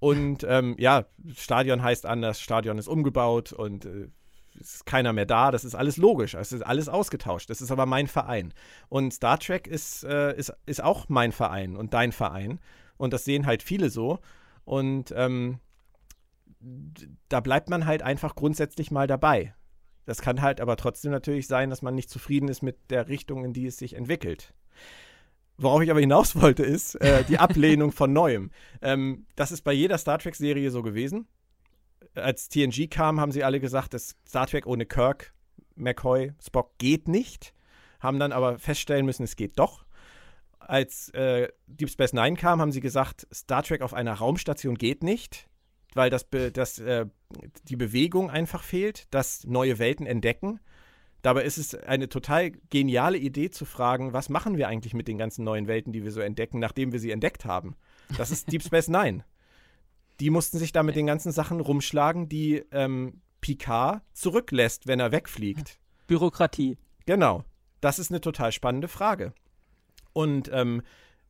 Und 0.00 0.44
ähm, 0.48 0.74
ja, 0.78 1.06
Stadion 1.36 1.82
heißt 1.82 2.06
anders, 2.06 2.40
Stadion 2.40 2.78
ist 2.78 2.88
umgebaut 2.88 3.52
und 3.52 3.84
äh, 3.86 4.08
ist 4.54 4.86
keiner 4.86 5.12
mehr 5.12 5.26
da. 5.26 5.50
Das 5.50 5.64
ist 5.64 5.74
alles 5.74 5.96
logisch. 5.96 6.34
Es 6.34 6.52
ist 6.52 6.62
alles 6.62 6.88
ausgetauscht. 6.88 7.50
Das 7.50 7.60
ist 7.60 7.70
aber 7.70 7.86
mein 7.86 8.06
Verein. 8.06 8.54
Und 8.88 9.12
Star 9.12 9.38
Trek 9.38 9.66
ist, 9.66 10.04
äh, 10.04 10.36
ist, 10.36 10.52
ist 10.66 10.82
auch 10.82 11.08
mein 11.08 11.32
Verein 11.32 11.76
und 11.76 11.94
dein 11.94 12.12
Verein. 12.12 12.60
Und 12.96 13.12
das 13.12 13.24
sehen 13.24 13.46
halt 13.46 13.62
viele 13.62 13.90
so. 13.90 14.20
Und 14.64 15.12
ähm, 15.16 15.58
da 17.28 17.40
bleibt 17.40 17.68
man 17.68 17.86
halt 17.86 18.02
einfach 18.02 18.34
grundsätzlich 18.34 18.90
mal 18.90 19.06
dabei. 19.06 19.54
Das 20.06 20.20
kann 20.20 20.42
halt 20.42 20.60
aber 20.60 20.76
trotzdem 20.76 21.10
natürlich 21.10 21.46
sein, 21.46 21.70
dass 21.70 21.82
man 21.82 21.94
nicht 21.94 22.10
zufrieden 22.10 22.48
ist 22.48 22.62
mit 22.62 22.90
der 22.90 23.08
Richtung, 23.08 23.44
in 23.44 23.52
die 23.52 23.66
es 23.66 23.78
sich 23.78 23.94
entwickelt. 23.94 24.54
Worauf 25.56 25.82
ich 25.82 25.90
aber 25.90 26.00
hinaus 26.00 26.34
wollte, 26.40 26.62
ist 26.62 26.96
äh, 26.96 27.24
die 27.24 27.38
Ablehnung 27.38 27.92
von 27.92 28.12
Neuem. 28.12 28.50
Ähm, 28.82 29.26
das 29.36 29.52
ist 29.52 29.62
bei 29.62 29.72
jeder 29.72 29.98
Star 29.98 30.18
Trek-Serie 30.18 30.70
so 30.70 30.82
gewesen. 30.82 31.26
Als 32.14 32.48
TNG 32.48 32.88
kam, 32.88 33.20
haben 33.20 33.32
sie 33.32 33.44
alle 33.44 33.60
gesagt, 33.60 33.94
dass 33.94 34.16
Star 34.26 34.46
Trek 34.46 34.66
ohne 34.66 34.86
Kirk, 34.86 35.32
McCoy, 35.74 36.32
Spock 36.44 36.78
geht 36.78 37.08
nicht. 37.08 37.54
Haben 38.00 38.18
dann 38.18 38.32
aber 38.32 38.58
feststellen 38.58 39.06
müssen, 39.06 39.24
es 39.24 39.36
geht 39.36 39.58
doch. 39.58 39.84
Als 40.58 41.08
äh, 41.10 41.48
Deep 41.66 41.90
Space 41.90 42.12
Nine 42.12 42.36
kam, 42.36 42.60
haben 42.60 42.72
sie 42.72 42.80
gesagt, 42.80 43.26
Star 43.32 43.62
Trek 43.62 43.82
auf 43.82 43.94
einer 43.94 44.14
Raumstation 44.14 44.76
geht 44.76 45.02
nicht, 45.02 45.48
weil 45.94 46.10
das, 46.10 46.26
das, 46.52 46.78
äh, 46.78 47.06
die 47.68 47.76
Bewegung 47.76 48.30
einfach 48.30 48.62
fehlt, 48.62 49.06
das 49.10 49.44
neue 49.44 49.78
Welten 49.78 50.06
entdecken. 50.06 50.60
Dabei 51.22 51.44
ist 51.44 51.56
es 51.56 51.74
eine 51.74 52.08
total 52.10 52.50
geniale 52.68 53.16
Idee 53.16 53.50
zu 53.50 53.64
fragen, 53.64 54.12
was 54.12 54.28
machen 54.28 54.58
wir 54.58 54.68
eigentlich 54.68 54.92
mit 54.92 55.08
den 55.08 55.16
ganzen 55.16 55.42
neuen 55.42 55.66
Welten, 55.66 55.92
die 55.92 56.04
wir 56.04 56.12
so 56.12 56.20
entdecken, 56.20 56.58
nachdem 56.58 56.92
wir 56.92 57.00
sie 57.00 57.10
entdeckt 57.10 57.46
haben. 57.46 57.76
Das 58.18 58.30
ist 58.30 58.52
Deep 58.52 58.62
Space 58.62 58.88
Nine. 58.88 59.24
Die 60.20 60.30
mussten 60.30 60.58
sich 60.58 60.72
da 60.72 60.82
mit 60.82 60.96
den 60.96 61.06
ganzen 61.06 61.32
Sachen 61.32 61.60
rumschlagen, 61.60 62.28
die 62.28 62.64
ähm, 62.70 63.20
Picard 63.40 64.02
zurücklässt, 64.12 64.86
wenn 64.86 65.00
er 65.00 65.12
wegfliegt. 65.12 65.78
Bürokratie. 66.06 66.78
Genau. 67.06 67.44
Das 67.80 67.98
ist 67.98 68.10
eine 68.10 68.20
total 68.20 68.52
spannende 68.52 68.88
Frage. 68.88 69.34
Und 70.12 70.50
ähm, 70.52 70.82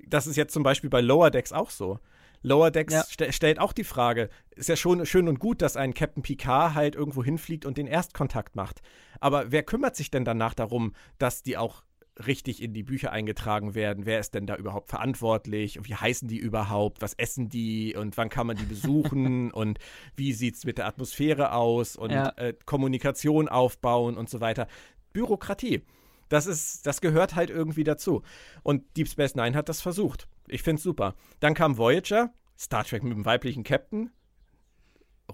das 0.07 0.27
ist 0.27 0.37
jetzt 0.37 0.53
zum 0.53 0.63
Beispiel 0.63 0.91
bei 0.91 1.01
Lower 1.01 1.31
Decks 1.31 1.53
auch 1.53 1.71
so. 1.71 1.99
Lower 2.43 2.71
Decks 2.71 2.93
ja. 2.93 3.03
st 3.03 3.33
stellt 3.35 3.59
auch 3.59 3.73
die 3.73 3.85
Frage, 3.85 4.29
ist 4.55 4.69
ja 4.69 4.77
schon 4.77 5.07
schön 5.07 5.29
und 5.29 5.39
gut, 5.39 5.63
dass 5.63 5.79
ein 5.79 5.95
Captain 5.95 6.23
Picard 6.23 6.75
halt 6.75 6.95
irgendwo 6.95 7.25
hinfliegt 7.25 7.65
und 7.65 7.79
den 7.79 7.87
Erstkontakt 7.87 8.55
macht. 8.55 8.83
Aber 9.19 9.51
wer 9.51 9.63
kümmert 9.63 9.97
sich 9.97 10.11
denn 10.11 10.27
danach 10.27 10.53
darum, 10.53 10.93
dass 11.19 11.43
die 11.43 11.57
auch 11.57 11.84
richtig 12.27 12.63
in 12.63 12.73
die 12.73 12.83
Bücher 12.83 13.13
eingetragen 13.13 13.75
werden? 13.75 14.07
Wer 14.07 14.21
ist 14.21 14.35
denn 14.35 14.47
da 14.47 14.57
überhaupt 14.57 14.91
verantwortlich? 14.91 15.79
Und 15.79 15.89
wie 15.89 15.95
heißen 15.95 16.29
die 16.29 16.39
überhaupt? 16.39 17.03
Was 17.03 17.15
essen 17.15 17.49
die? 17.49 17.95
Und 17.97 18.17
wann 18.17 18.29
kann 18.29 18.47
man 18.47 18.57
die 18.57 18.65
besuchen? 18.65 19.51
und 19.53 19.79
wie 20.17 20.33
sieht 20.33 20.57
es 20.57 20.65
mit 20.65 20.79
der 20.79 20.87
Atmosphäre 20.87 21.53
aus? 21.53 21.97
Und 21.97 22.11
ja. 22.11 22.29
äh, 22.37 22.55
Kommunikation 22.65 23.49
aufbauen 23.49 24.17
und 24.17 24.31
so 24.31 24.41
weiter. 24.41 24.69
Bürokratie. 25.13 25.83
Das 26.29 26.47
ist, 26.47 26.87
das 26.87 27.01
gehört 27.01 27.35
halt 27.35 27.51
irgendwie 27.51 27.85
dazu. 27.85 28.23
Und 28.63 28.97
Deep 28.97 29.09
Space 29.09 29.35
Nine 29.35 29.57
hat 29.57 29.69
das 29.69 29.81
versucht. 29.81 30.29
Ich 30.49 30.63
finde 30.63 30.79
es 30.79 30.83
super. 30.83 31.15
Dann 31.41 31.55
kam 31.55 31.79
Voyager, 31.79 32.33
Star 32.59 32.85
Trek 32.85 33.03
mit 33.03 33.13
dem 33.13 33.25
weiblichen 33.25 33.65
Captain. 33.65 34.11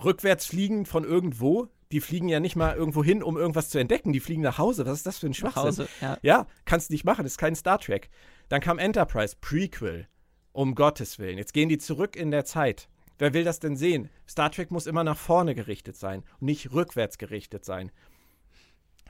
Rückwärts 0.02 0.46
fliegen 0.46 0.86
von 0.86 1.04
irgendwo. 1.04 1.68
Die 1.92 2.00
fliegen 2.00 2.28
ja 2.28 2.38
nicht 2.38 2.56
mal 2.56 2.76
irgendwo 2.76 3.02
hin, 3.02 3.22
um 3.22 3.36
irgendwas 3.36 3.68
zu 3.68 3.78
entdecken. 3.78 4.12
Die 4.12 4.20
fliegen 4.20 4.42
nach 4.42 4.58
Hause. 4.58 4.86
Was 4.86 4.98
ist 4.98 5.06
das 5.06 5.18
für 5.18 5.26
ein 5.26 5.34
Schwachsinn? 5.34 5.62
Nach 5.62 5.68
Hause, 5.68 5.88
ja. 6.00 6.18
ja, 6.22 6.46
kannst 6.64 6.90
nicht 6.90 7.04
machen. 7.04 7.24
Das 7.24 7.32
ist 7.32 7.38
kein 7.38 7.56
Star 7.56 7.78
Trek. 7.78 8.10
Dann 8.48 8.60
kam 8.60 8.78
Enterprise, 8.78 9.36
Prequel. 9.40 10.06
Um 10.52 10.74
Gottes 10.74 11.18
Willen. 11.18 11.38
Jetzt 11.38 11.52
gehen 11.52 11.68
die 11.68 11.78
zurück 11.78 12.16
in 12.16 12.30
der 12.30 12.44
Zeit. 12.44 12.88
Wer 13.18 13.34
will 13.34 13.44
das 13.44 13.60
denn 13.60 13.76
sehen? 13.76 14.08
Star 14.28 14.50
Trek 14.50 14.70
muss 14.70 14.86
immer 14.86 15.04
nach 15.04 15.16
vorne 15.16 15.54
gerichtet 15.54 15.96
sein 15.96 16.24
und 16.40 16.46
nicht 16.46 16.72
rückwärts 16.72 17.18
gerichtet 17.18 17.64
sein. 17.64 17.92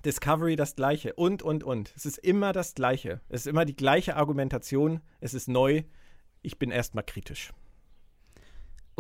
Discovery 0.05 0.57
das 0.57 0.75
gleiche 0.75 1.15
und, 1.15 1.43
und, 1.43 1.63
und. 1.63 1.93
Es 1.95 2.07
ist 2.07 2.19
immer 2.19 2.53
das 2.53 2.75
gleiche. 2.75 3.21
Es 3.29 3.43
ist 3.43 3.47
immer 3.47 3.65
die 3.65 3.77
gleiche 3.77 4.17
Argumentation. 4.17 5.01
Es 5.21 5.35
ist 5.35 5.49
neu. 5.49 5.83
Ich 6.43 6.59
bin 6.59 6.71
erstmal 6.71 7.05
kritisch. 7.05 7.53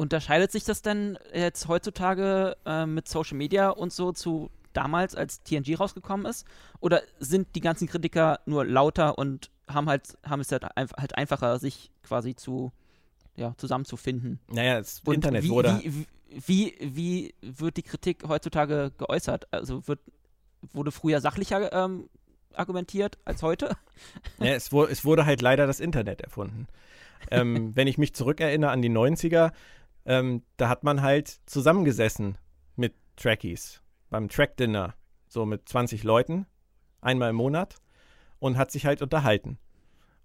Unterscheidet 0.01 0.51
sich 0.51 0.65
das 0.65 0.81
denn 0.81 1.19
jetzt 1.35 1.69
heutzutage 1.69 2.57
äh, 2.65 2.87
mit 2.87 3.07
Social 3.07 3.37
Media 3.37 3.69
und 3.69 3.93
so 3.93 4.13
zu 4.13 4.51
damals, 4.73 5.15
als 5.15 5.43
TNG 5.43 5.79
rausgekommen 5.79 6.25
ist? 6.25 6.47
Oder 6.81 7.03
sind 7.19 7.55
die 7.55 7.61
ganzen 7.61 7.87
Kritiker 7.87 8.41
nur 8.47 8.65
lauter 8.65 9.19
und 9.19 9.51
haben 9.69 9.91
halt 9.91 10.17
haben 10.25 10.41
es 10.41 10.51
halt, 10.51 10.65
halt 10.75 11.19
einfacher, 11.19 11.59
sich 11.59 11.91
quasi 12.03 12.35
zu 12.35 12.73
ja, 13.37 13.53
zusammenzufinden? 13.59 14.41
Naja, 14.49 14.79
das 14.79 15.03
und 15.05 15.17
Internet 15.17 15.45
wie, 15.45 15.51
wurde. 15.51 15.83
Wie, 15.85 16.07
wie, 16.47 16.75
wie 16.81 17.35
wird 17.43 17.77
die 17.77 17.83
Kritik 17.83 18.25
heutzutage 18.27 18.93
geäußert? 18.97 19.53
Also 19.53 19.87
wird 19.87 20.01
wurde 20.73 20.93
früher 20.93 21.21
sachlicher 21.21 21.75
ähm, 21.75 22.09
argumentiert 22.55 23.19
als 23.27 23.43
heute. 23.43 23.77
Ja, 24.39 24.55
es, 24.55 24.73
wurde, 24.73 24.93
es 24.93 25.05
wurde 25.05 25.27
halt 25.27 25.43
leider 25.43 25.67
das 25.67 25.79
Internet 25.79 26.23
erfunden. 26.23 26.69
ähm, 27.31 27.77
wenn 27.77 27.87
ich 27.87 27.99
mich 27.99 28.15
zurückerinnere 28.15 28.71
an 28.71 28.81
die 28.81 28.89
90er, 28.89 29.53
ähm, 30.11 30.43
da 30.57 30.69
hat 30.69 30.83
man 30.83 31.03
halt 31.03 31.41
zusammengesessen 31.47 32.37
mit 32.75 32.97
Trekkies 33.15 33.81
beim 34.09 34.29
Track-Dinner, 34.29 34.95
so 35.29 35.47
mit 35.47 35.69
20 35.69 36.03
Leuten, 36.03 36.47
einmal 37.01 37.31
im 37.31 37.37
Monat 37.37 37.77
und 38.41 38.59
hat 38.59 38.73
sich 38.73 38.87
halt 38.87 39.03
unterhalten. 39.03 39.61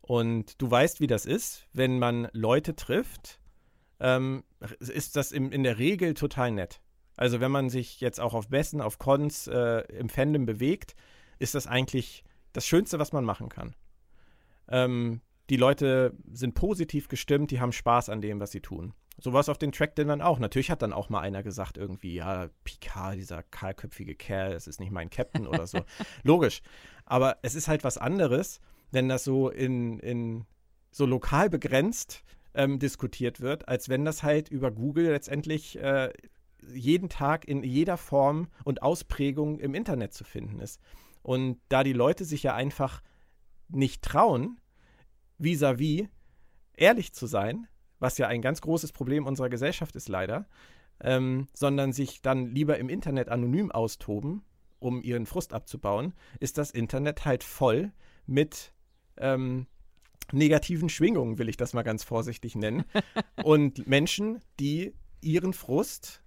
Und 0.02 0.60
du 0.60 0.72
weißt, 0.72 1.02
wie 1.02 1.08
das 1.08 1.28
ist, 1.28 1.68
wenn 1.72 2.00
man 2.00 2.30
Leute 2.32 2.76
trifft, 2.76 3.40
ähm, 4.00 4.44
ist 4.80 5.18
das 5.18 5.32
im, 5.32 5.52
in 5.52 5.62
der 5.62 5.78
Regel 5.78 6.16
total 6.16 6.50
nett. 6.50 6.82
Also 7.16 7.40
wenn 7.40 7.52
man 7.52 7.70
sich 7.70 8.02
jetzt 8.02 8.20
auch 8.20 8.34
auf 8.34 8.50
Messen, 8.50 8.82
auf 8.82 8.98
Cons 8.98 9.46
äh, 9.46 9.82
im 9.94 10.10
Fandom 10.10 10.48
bewegt, 10.48 10.96
ist 11.38 11.54
das 11.54 11.68
eigentlich 11.68 12.24
das 12.54 12.66
Schönste, 12.66 12.98
was 12.98 13.14
man 13.14 13.24
machen 13.24 13.50
kann. 13.50 13.76
Ähm, 14.68 15.22
die 15.52 15.58
Leute 15.58 16.18
sind 16.32 16.56
positiv 16.56 17.08
gestimmt, 17.08 17.52
die 17.52 17.62
haben 17.62 17.72
Spaß 17.72 18.10
an 18.10 18.22
dem, 18.22 18.40
was 18.40 18.50
sie 18.50 18.62
tun. 18.62 18.96
So 19.18 19.32
war 19.32 19.40
es 19.40 19.50
auf 19.50 19.58
den 19.58 19.72
Track-Dinnern 19.72 20.22
auch. 20.22 20.40
Natürlich 20.40 20.70
hat 20.70 20.82
dann 20.82 20.94
auch 20.94 21.10
mal 21.10 21.22
einer 21.22 21.42
gesagt, 21.42 21.78
irgendwie, 21.78 22.16
ja, 22.16 22.50
Picard, 22.64 23.16
dieser 23.16 23.44
kahlköpfige 23.44 24.16
Kerl, 24.16 24.54
das 24.54 24.68
ist 24.68 24.80
nicht 24.80 24.92
mein 24.92 25.10
Captain 25.10 25.48
oder 25.48 25.68
so. 25.68 25.80
Logisch. 26.24 26.62
Aber 27.06 27.38
es 27.42 27.56
ist 27.56 27.68
halt 27.68 27.84
was 27.84 27.98
anderes, 27.98 28.60
wenn 28.92 29.08
das 29.08 29.24
so 29.24 29.50
in, 29.50 30.00
in 30.00 30.46
so 30.92 31.06
lokal 31.06 31.50
begrenzt 31.50 32.24
ähm, 32.54 32.80
diskutiert 32.80 33.42
wird, 33.42 33.68
als 33.68 33.90
wenn 33.90 34.06
das 34.06 34.24
halt 34.24 34.50
über 34.50 34.72
Google 34.72 35.12
letztendlich 35.12 35.80
äh, 35.80 36.12
jeden 36.74 37.10
Tag 37.10 37.46
in 37.46 37.64
jeder 37.64 37.98
Form 37.98 38.48
und 38.64 38.82
Ausprägung 38.82 39.60
im 39.60 39.76
Internet 39.76 40.14
zu 40.14 40.24
finden 40.24 40.60
ist. 40.60 40.82
Und 41.22 41.60
da 41.70 41.84
die 41.84 41.94
Leute 41.94 42.26
sich 42.26 42.44
ja 42.44 42.54
einfach 42.54 43.02
nicht 43.68 44.02
trauen, 44.04 44.60
vis-à-vis 45.38 46.04
-vis 46.04 46.10
ehrlich 46.78 47.14
zu 47.14 47.28
sein, 47.28 47.68
was 48.06 48.20
ja 48.20 48.28
ein 48.28 48.44
ganz 48.44 48.62
großes 48.62 48.92
Problem 48.92 49.26
unserer 49.26 49.50
Gesellschaft 49.50 49.96
ist 49.96 50.10
leider, 50.10 50.46
ähm, 51.02 51.48
sondern 51.56 51.92
sich 51.92 52.22
dann 52.22 52.52
lieber 52.52 52.78
im 52.78 52.88
Internet 52.88 53.30
anonym 53.30 53.72
austoben, 53.72 54.44
um 54.78 55.02
ihren 55.02 55.26
Frust 55.26 55.54
abzubauen, 55.54 56.14
ist 56.40 56.60
das 56.60 56.70
Internet 56.70 57.26
halt 57.26 57.44
voll 57.44 57.92
mit 58.28 58.74
ähm, 59.18 59.66
negativen 60.32 60.88
Schwingungen, 60.88 61.40
will 61.40 61.50
ich 61.50 61.58
das 61.58 61.74
mal 61.74 61.82
ganz 61.82 62.04
vorsichtig 62.04 62.56
nennen. 62.56 62.84
und 63.44 63.88
Menschen, 63.88 64.40
die 64.60 64.94
ihren 65.22 65.54
Frust 65.54 66.22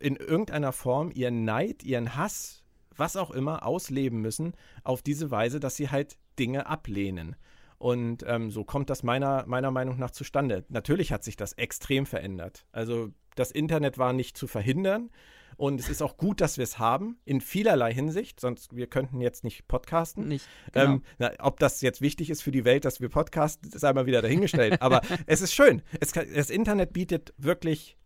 in 0.00 0.16
irgendeiner 0.16 0.72
Form 0.72 1.10
ihren 1.14 1.46
Neid, 1.46 1.82
ihren 1.82 2.14
Hass, 2.14 2.62
was 2.94 3.16
auch 3.16 3.30
immer, 3.30 3.64
ausleben 3.64 4.20
müssen, 4.20 4.52
auf 4.84 5.00
diese 5.00 5.30
Weise, 5.30 5.60
dass 5.60 5.76
sie 5.76 5.88
halt 5.88 6.18
Dinge 6.38 6.66
ablehnen. 6.66 7.36
Und 7.82 8.24
ähm, 8.28 8.52
so 8.52 8.62
kommt 8.62 8.90
das 8.90 9.02
meiner, 9.02 9.44
meiner 9.48 9.72
Meinung 9.72 9.98
nach 9.98 10.12
zustande. 10.12 10.64
Natürlich 10.68 11.10
hat 11.10 11.24
sich 11.24 11.34
das 11.34 11.54
extrem 11.54 12.06
verändert. 12.06 12.64
Also 12.70 13.08
das 13.34 13.50
Internet 13.50 13.98
war 13.98 14.12
nicht 14.12 14.36
zu 14.36 14.46
verhindern. 14.46 15.10
Und 15.56 15.80
es 15.80 15.88
ist 15.88 16.00
auch 16.00 16.16
gut, 16.16 16.40
dass 16.40 16.58
wir 16.58 16.62
es 16.62 16.78
haben, 16.78 17.18
in 17.24 17.40
vielerlei 17.40 17.92
Hinsicht, 17.92 18.38
sonst 18.38 18.76
wir 18.76 18.86
könnten 18.86 19.20
jetzt 19.20 19.42
nicht 19.42 19.66
podcasten. 19.66 20.28
Nicht, 20.28 20.46
genau. 20.70 20.84
ähm, 20.84 21.02
na, 21.18 21.32
ob 21.40 21.58
das 21.58 21.80
jetzt 21.80 22.00
wichtig 22.00 22.30
ist 22.30 22.40
für 22.40 22.52
die 22.52 22.64
Welt, 22.64 22.84
dass 22.84 23.00
wir 23.00 23.08
podcasten, 23.08 23.68
ist 23.72 23.84
einmal 23.84 24.06
wieder 24.06 24.22
dahingestellt. 24.22 24.80
Aber 24.80 25.00
es 25.26 25.40
ist 25.40 25.52
schön. 25.52 25.82
Es 25.98 26.12
das 26.12 26.50
Internet 26.50 26.92
bietet 26.92 27.34
wirklich 27.36 27.98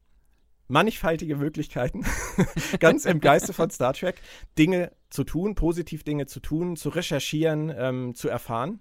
mannigfaltige 0.68 1.36
Möglichkeiten, 1.36 2.02
ganz 2.80 3.04
im 3.04 3.20
Geiste 3.20 3.52
von 3.52 3.68
Star 3.68 3.92
Trek, 3.92 4.22
Dinge 4.56 4.92
zu 5.10 5.22
tun, 5.22 5.54
positiv 5.54 6.02
Dinge 6.02 6.24
zu 6.24 6.40
tun, 6.40 6.76
zu 6.76 6.88
recherchieren, 6.88 7.70
ähm, 7.76 8.14
zu 8.14 8.30
erfahren 8.30 8.80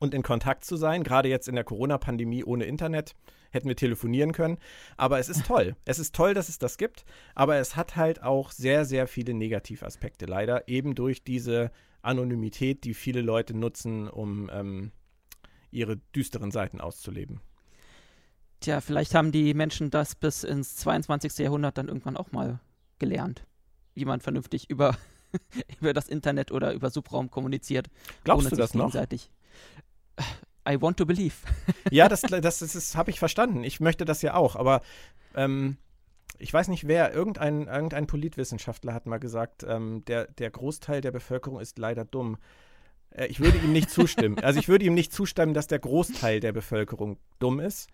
und 0.00 0.14
in 0.14 0.22
Kontakt 0.22 0.64
zu 0.64 0.76
sein. 0.76 1.04
Gerade 1.04 1.28
jetzt 1.28 1.46
in 1.46 1.54
der 1.54 1.62
Corona-Pandemie 1.62 2.42
ohne 2.42 2.64
Internet 2.64 3.14
hätten 3.50 3.68
wir 3.68 3.76
telefonieren 3.76 4.32
können. 4.32 4.58
Aber 4.96 5.20
es 5.20 5.28
ist 5.28 5.46
toll. 5.46 5.76
es 5.84 6.00
ist 6.00 6.14
toll, 6.14 6.34
dass 6.34 6.48
es 6.48 6.58
das 6.58 6.78
gibt. 6.78 7.04
Aber 7.34 7.56
es 7.56 7.76
hat 7.76 7.94
halt 7.94 8.22
auch 8.22 8.50
sehr, 8.50 8.84
sehr 8.84 9.06
viele 9.06 9.34
Negativaspekte 9.34 10.26
leider. 10.26 10.66
Eben 10.68 10.94
durch 10.94 11.22
diese 11.22 11.70
Anonymität, 12.02 12.84
die 12.84 12.94
viele 12.94 13.20
Leute 13.20 13.56
nutzen, 13.56 14.08
um 14.08 14.50
ähm, 14.52 14.90
ihre 15.70 15.98
düsteren 16.14 16.50
Seiten 16.50 16.80
auszuleben. 16.80 17.40
Tja, 18.60 18.80
vielleicht 18.80 19.14
haben 19.14 19.32
die 19.32 19.54
Menschen 19.54 19.90
das 19.90 20.14
bis 20.14 20.44
ins 20.44 20.76
22. 20.76 21.38
Jahrhundert 21.38 21.78
dann 21.78 21.88
irgendwann 21.88 22.16
auch 22.16 22.32
mal 22.32 22.60
gelernt, 22.98 23.46
wie 23.94 24.04
man 24.04 24.20
vernünftig 24.20 24.68
über, 24.70 24.96
über 25.80 25.92
das 25.92 26.08
Internet 26.08 26.52
oder 26.52 26.72
über 26.72 26.90
Subraum 26.90 27.30
kommuniziert. 27.30 27.88
Glaubst 28.24 28.50
du 28.50 28.56
das 28.56 28.74
noch? 28.74 28.94
I 30.68 30.80
want 30.80 30.96
to 30.98 31.06
believe. 31.06 31.34
ja, 31.90 32.08
das, 32.08 32.22
das, 32.22 32.40
das, 32.40 32.58
das 32.58 32.96
habe 32.96 33.10
ich 33.10 33.18
verstanden. 33.18 33.64
Ich 33.64 33.80
möchte 33.80 34.04
das 34.04 34.22
ja 34.22 34.34
auch, 34.34 34.56
aber 34.56 34.82
ähm, 35.34 35.76
ich 36.38 36.52
weiß 36.52 36.68
nicht 36.68 36.86
wer, 36.88 37.12
irgendein, 37.12 37.66
irgendein 37.66 38.06
Politwissenschaftler 38.06 38.94
hat 38.94 39.06
mal 39.06 39.18
gesagt, 39.18 39.64
ähm, 39.68 40.04
der, 40.06 40.26
der 40.26 40.50
Großteil 40.50 41.00
der 41.00 41.10
Bevölkerung 41.10 41.60
ist 41.60 41.78
leider 41.78 42.04
dumm. 42.04 42.38
Äh, 43.10 43.26
ich 43.26 43.40
würde 43.40 43.58
ihm 43.58 43.72
nicht 43.72 43.90
zustimmen. 43.90 44.38
Also 44.42 44.58
ich 44.58 44.68
würde 44.68 44.84
ihm 44.84 44.94
nicht 44.94 45.12
zustimmen, 45.12 45.54
dass 45.54 45.66
der 45.66 45.78
Großteil 45.78 46.40
der 46.40 46.52
Bevölkerung 46.52 47.18
dumm 47.38 47.60
ist. 47.60 47.88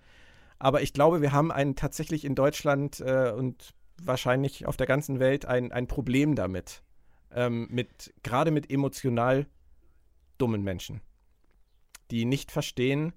Aber 0.58 0.82
ich 0.82 0.92
glaube, 0.92 1.20
wir 1.20 1.32
haben 1.32 1.52
ein 1.52 1.76
tatsächlich 1.76 2.24
in 2.24 2.34
Deutschland 2.34 3.00
äh, 3.00 3.30
und 3.30 3.74
wahrscheinlich 4.02 4.66
auf 4.66 4.76
der 4.76 4.86
ganzen 4.86 5.18
Welt 5.18 5.44
ein, 5.44 5.72
ein 5.72 5.86
Problem 5.86 6.34
damit. 6.34 6.82
Ähm, 7.34 7.68
mit, 7.70 8.14
gerade 8.22 8.50
mit 8.50 8.70
emotional 8.70 9.46
dummen 10.38 10.62
Menschen, 10.62 11.00
die 12.10 12.24
nicht 12.24 12.50
verstehen, 12.50 13.12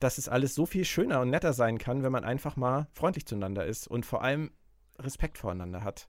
dass 0.00 0.18
es 0.18 0.28
alles 0.28 0.54
so 0.54 0.66
viel 0.66 0.84
schöner 0.84 1.20
und 1.20 1.30
netter 1.30 1.52
sein 1.52 1.78
kann, 1.78 2.02
wenn 2.02 2.12
man 2.12 2.24
einfach 2.24 2.56
mal 2.56 2.88
freundlich 2.92 3.26
zueinander 3.26 3.64
ist 3.64 3.86
und 3.86 4.04
vor 4.04 4.22
allem 4.22 4.50
Respekt 4.98 5.38
voreinander 5.38 5.82
hat. 5.82 6.08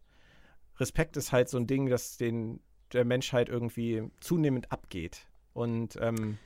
Respekt 0.80 1.18
ist 1.18 1.32
halt 1.32 1.50
so 1.50 1.58
ein 1.58 1.68
Ding, 1.68 1.88
das 1.88 2.18
den 2.18 2.60
der 2.94 3.06
Menschheit 3.06 3.50
irgendwie 3.50 4.04
zunehmend 4.20 4.72
abgeht. 4.72 5.28
Und 5.54 5.98
ähm, 6.02 6.38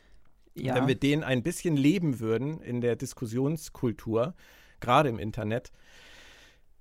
ja. 0.56 0.76
wenn 0.76 0.88
wir 0.88 0.96
den 0.96 1.24
ein 1.24 1.44
bisschen 1.44 1.76
leben 1.76 2.20
würden 2.20 2.62
in 2.62 2.82
der 2.82 2.96
Diskussionskultur, 2.96 4.36
gerade 4.80 5.10
im 5.10 5.20
Internet, 5.20 5.72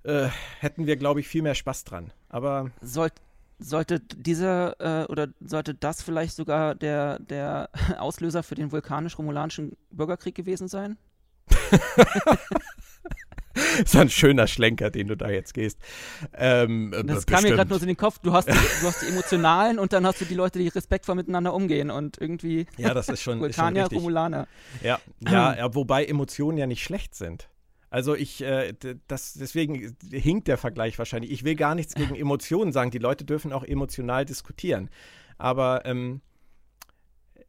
äh, 0.05 0.29
hätten 0.61 0.87
wir, 0.87 0.97
glaube 0.97 1.21
ich, 1.21 1.29
viel 1.29 1.43
mehr 1.43 1.55
Spaß 1.55 1.85
dran. 1.85 2.13
Aber 2.29 2.71
Soll, 2.81 3.11
sollte 3.59 4.01
dieser 4.01 5.03
äh, 5.03 5.07
oder 5.07 5.29
sollte 5.41 5.75
das 5.75 6.03
vielleicht 6.03 6.37
sogar 6.37 6.75
der, 6.75 7.19
der 7.19 7.71
Auslöser 7.99 8.43
für 8.43 8.55
den 8.55 8.73
vulkanisch-romulanischen 8.73 9.77
Bürgerkrieg 9.91 10.35
gewesen 10.35 10.69
sein? 10.69 10.97
so 13.87 13.99
ein 13.99 14.11
schöner 14.11 14.47
Schlenker, 14.47 14.91
den 14.91 15.09
du 15.09 15.17
da 15.17 15.29
jetzt 15.29 15.55
gehst. 15.55 15.79
Ähm, 16.35 16.91
das 16.91 17.01
bestimmt. 17.03 17.27
kam 17.27 17.43
mir 17.45 17.51
gerade 17.57 17.69
nur 17.71 17.79
so 17.79 17.85
in 17.85 17.89
den 17.89 17.97
Kopf. 17.97 18.19
Du 18.21 18.33
hast, 18.33 18.49
die, 18.49 18.53
du 18.81 18.87
hast 18.87 19.03
die 19.03 19.07
Emotionalen 19.07 19.79
und 19.79 19.93
dann 19.93 20.07
hast 20.07 20.21
du 20.21 20.25
die 20.25 20.35
Leute, 20.35 20.59
die 20.59 20.69
respektvoll 20.69 21.15
miteinander 21.15 21.55
umgehen 21.55 21.91
und 21.91 22.19
irgendwie. 22.19 22.67
Ja, 22.77 22.95
das 22.95 23.09
ist 23.09 23.23
schon. 23.23 23.41
Vulkanier, 23.41 23.85
ist 23.85 23.91
schon 23.91 23.99
Romulaner. 23.99 24.47
Ja, 24.83 24.99
ja, 25.21 25.57
ja, 25.57 25.75
wobei 25.75 26.05
Emotionen 26.05 26.59
ja 26.59 26.67
nicht 26.67 26.83
schlecht 26.83 27.15
sind. 27.15 27.49
Also 27.91 28.15
ich, 28.15 28.43
äh, 28.43 28.75
das, 29.07 29.35
deswegen 29.35 29.97
hinkt 30.11 30.49
der 30.49 30.59
Vergleich 30.59 30.99
wahrscheinlich. 30.99 31.31
Ich 31.31 31.45
will 31.45 31.57
gar 31.57 31.75
nichts 31.75 31.95
gegen 31.95 32.15
Emotionen 32.15 32.73
sagen. 32.73 32.91
Die 32.91 32.99
Leute 32.99 33.25
dürfen 33.25 33.53
auch 33.53 33.65
emotional 33.65 34.25
diskutieren. 34.25 34.91
Aber 35.39 35.87
ähm, 35.87 36.21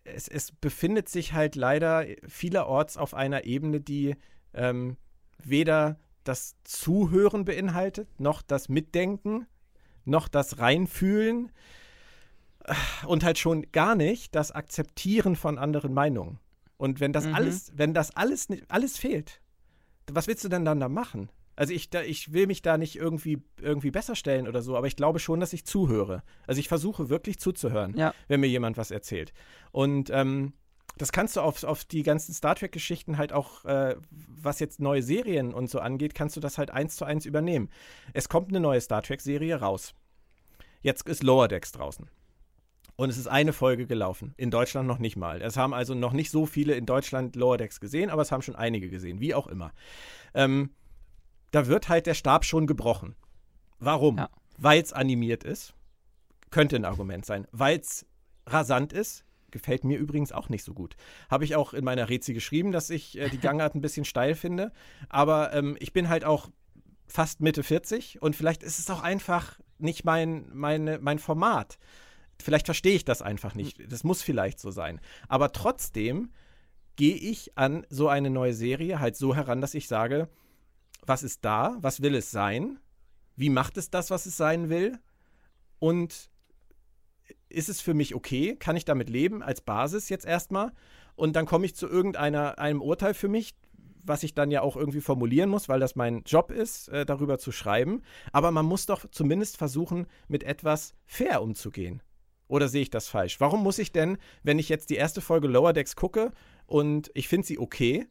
es, 0.04 0.28
es, 0.28 0.52
befindet 0.52 1.10
sich 1.10 1.34
halt 1.34 1.56
leider 1.56 2.06
vielerorts 2.28 2.98
auf 2.98 3.14
einer 3.14 3.44
Ebene, 3.46 3.82
die 3.82 4.16
ähm, 4.54 4.98
weder 5.44 6.00
das 6.24 6.56
Zuhören 6.64 7.46
beinhaltet, 7.46 8.08
noch 8.20 8.42
das 8.42 8.70
Mitdenken, 8.70 9.48
noch 10.06 10.28
das 10.28 10.60
Reinfühlen 10.60 11.52
und 13.06 13.24
halt 13.24 13.40
schon 13.40 13.72
gar 13.72 13.96
nicht 13.96 14.36
das 14.36 14.52
Akzeptieren 14.52 15.36
von 15.36 15.58
anderen 15.58 15.94
Meinungen. 15.94 16.40
Und 16.78 17.00
wenn 17.00 17.14
das 17.14 17.26
mhm. 17.26 17.36
alles, 17.36 17.72
wenn 17.76 17.94
das 17.94 18.16
alles, 18.16 18.48
alles 18.70 18.98
fehlt, 18.98 19.42
was 20.16 20.28
willst 20.28 20.44
du 20.44 20.50
denn 20.50 20.66
dann 20.66 20.80
da 20.80 20.90
machen? 20.90 21.30
Also 21.56 21.74
ich, 21.74 21.90
da, 21.90 22.02
ich 22.04 22.32
will 22.32 22.48
mich 22.48 22.62
da 22.62 22.78
nicht 22.78 22.96
irgendwie, 22.96 23.42
irgendwie 23.60 23.92
besser 23.92 24.16
stellen 24.16 24.48
oder 24.48 24.62
so, 24.62 24.78
aber 24.78 24.88
ich 24.88 24.96
glaube 24.96 25.20
schon, 25.20 25.42
dass 25.42 25.52
ich 25.52 25.66
zuhöre. 25.66 26.24
Also 26.48 26.60
ich 26.60 26.70
versuche 26.70 27.10
wirklich 27.10 27.38
zuzuhören, 27.38 27.98
ja. 27.98 28.14
wenn 28.30 28.40
mir 28.40 28.48
jemand 28.48 28.78
was 28.78 28.92
erzählt. 28.92 29.34
Und 29.72 30.10
ähm, 30.10 30.54
das 30.98 31.12
kannst 31.12 31.36
du 31.36 31.42
auf, 31.42 31.64
auf 31.64 31.84
die 31.84 32.04
ganzen 32.04 32.34
Star 32.34 32.56
Trek-Geschichten 32.56 33.18
halt 33.18 33.34
auch, 33.34 33.66
äh, 33.66 33.96
was 34.10 34.60
jetzt 34.60 34.80
neue 34.80 35.04
Serien 35.04 35.54
und 35.54 35.70
so 35.70 35.80
angeht, 35.80 36.16
kannst 36.16 36.38
du 36.38 36.40
das 36.40 36.58
halt 36.58 36.72
eins 36.72 36.96
zu 36.96 37.06
eins 37.06 37.26
übernehmen. 37.26 37.70
Es 38.14 38.30
kommt 38.30 38.50
eine 38.50 38.60
neue 38.60 38.80
Star 38.80 39.02
Trek-Serie 39.02 39.60
raus. 39.60 39.94
Jetzt 40.82 41.08
ist 41.10 41.24
Lower 41.24 41.48
Decks 41.50 41.74
draußen. 41.74 42.10
Und 43.00 43.10
es 43.10 43.18
ist 43.18 43.28
eine 43.28 43.54
Folge 43.54 43.88
gelaufen. 43.88 44.34
In 44.36 44.52
Deutschland 44.52 44.86
noch 44.86 45.00
nicht 45.00 45.16
mal. 45.16 45.42
Es 45.42 45.56
haben 45.56 45.74
also 45.74 45.94
noch 45.94 46.12
nicht 46.12 46.30
so 46.32 46.46
viele 46.46 46.74
in 46.74 46.86
Deutschland 46.86 47.38
Lower 47.38 47.58
Decks 47.58 47.80
gesehen, 47.80 48.10
aber 48.10 48.24
es 48.24 48.32
haben 48.34 48.42
schon 48.42 48.58
einige 48.58 48.90
gesehen, 48.90 49.22
wie 49.22 49.34
auch 49.34 49.48
immer. 49.48 49.72
Ähm, 50.34 50.72
da 51.52 51.68
wird 51.68 51.88
halt 51.88 52.08
der 52.08 52.14
Stab 52.14 52.44
schon 52.44 52.68
gebrochen. 52.68 53.16
Warum? 53.80 54.18
Ja. 54.18 54.30
Weil 54.58 54.82
es 54.82 54.92
animiert 54.92 55.46
ist. 55.46 55.74
Könnte 56.52 56.76
ein 56.76 56.84
Argument 56.84 57.26
sein. 57.26 57.48
Weil 57.54 57.80
es 57.80 58.06
rasant 58.46 58.92
ist, 58.92 59.24
gefällt 59.50 59.86
mir 59.86 59.98
übrigens 59.98 60.34
auch 60.34 60.50
nicht 60.50 60.66
so 60.66 60.74
gut. 60.74 60.98
Habe 61.30 61.46
ich 61.46 61.56
auch 61.56 61.74
in 61.74 61.86
meiner 61.86 62.10
Rezi 62.10 62.34
geschrieben, 62.34 62.74
dass 62.74 62.90
ich 62.90 63.18
äh, 63.18 63.30
die 63.30 63.40
Gangart 63.40 63.76
ein 63.76 63.82
bisschen 63.82 64.04
steil 64.04 64.36
finde. 64.36 64.74
Aber 65.08 65.54
ähm, 65.54 65.78
ich 65.80 65.94
bin 65.94 66.10
halt 66.10 66.26
auch 66.26 66.50
fast 67.08 67.40
Mitte 67.40 67.64
40 67.64 68.22
und 68.22 68.36
vielleicht 68.36 68.62
ist 68.62 68.78
es 68.78 68.90
auch 68.90 69.02
einfach 69.02 69.58
nicht 69.78 70.04
mein, 70.04 70.50
meine, 70.52 71.00
mein 71.00 71.18
Format. 71.18 71.80
Vielleicht 72.42 72.66
verstehe 72.66 72.96
ich 72.96 73.06
das 73.06 73.22
einfach 73.22 73.56
nicht. 73.56 73.92
Das 73.92 74.04
muss 74.04 74.22
vielleicht 74.22 74.60
so 74.60 74.72
sein. 74.72 75.00
Aber 75.28 75.52
trotzdem 75.52 76.32
gehe 76.96 77.16
ich 77.16 77.58
an 77.58 77.86
so 77.90 78.10
eine 78.10 78.30
neue 78.30 78.54
Serie 78.54 79.00
halt 79.00 79.16
so 79.16 79.36
heran, 79.36 79.62
dass 79.62 79.74
ich 79.74 79.88
sage, 79.88 80.30
was 81.06 81.24
ist 81.24 81.46
da? 81.46 81.78
Was 81.82 82.02
will 82.02 82.16
es 82.16 82.32
sein? 82.32 82.80
Wie 83.36 83.50
macht 83.50 83.78
es 83.78 83.90
das, 83.90 84.10
was 84.10 84.26
es 84.26 84.38
sein 84.38 84.70
will? 84.70 85.00
Und 85.80 86.30
ist 87.48 87.70
es 87.70 87.82
für 87.82 87.94
mich 87.94 88.16
okay? 88.16 88.56
Kann 88.58 88.76
ich 88.76 88.86
damit 88.86 89.10
leben 89.10 89.42
als 89.42 89.62
Basis 89.62 90.10
jetzt 90.10 90.26
erstmal? 90.26 90.72
Und 91.16 91.36
dann 91.36 91.46
komme 91.46 91.66
ich 91.66 91.76
zu 91.76 91.88
irgendeinem 91.88 92.82
Urteil 92.82 93.14
für 93.14 93.28
mich, 93.28 93.56
was 94.04 94.24
ich 94.24 94.34
dann 94.34 94.52
ja 94.52 94.62
auch 94.62 94.76
irgendwie 94.76 95.02
formulieren 95.02 95.50
muss, 95.50 95.70
weil 95.70 95.80
das 95.80 95.96
mein 95.96 96.24
Job 96.26 96.52
ist, 96.52 96.90
äh, 96.90 97.06
darüber 97.06 97.38
zu 97.38 97.52
schreiben. 97.52 98.02
Aber 98.32 98.52
man 98.52 98.66
muss 98.66 98.86
doch 98.86 99.06
zumindest 99.10 99.58
versuchen, 99.58 100.08
mit 100.28 100.44
etwas 100.44 100.94
fair 101.06 101.42
umzugehen. 101.42 102.02
Oder 102.50 102.68
sehe 102.68 102.82
ich 102.82 102.90
das 102.90 103.08
falsch? 103.08 103.40
Warum 103.40 103.64
muss 103.64 103.78
ich 103.78 103.92
denn, 103.94 104.18
wenn 104.44 104.60
ich 104.60 104.70
jetzt 104.70 104.90
die 104.90 104.96
erste 104.96 105.22
Folge 105.22 105.48
Lower 105.48 105.72
Decks 105.72 105.96
gucke 105.96 106.34
und 106.66 107.12
ich 107.14 107.28
finde 107.28 107.48
sie 107.48 107.60
okay 107.60 108.08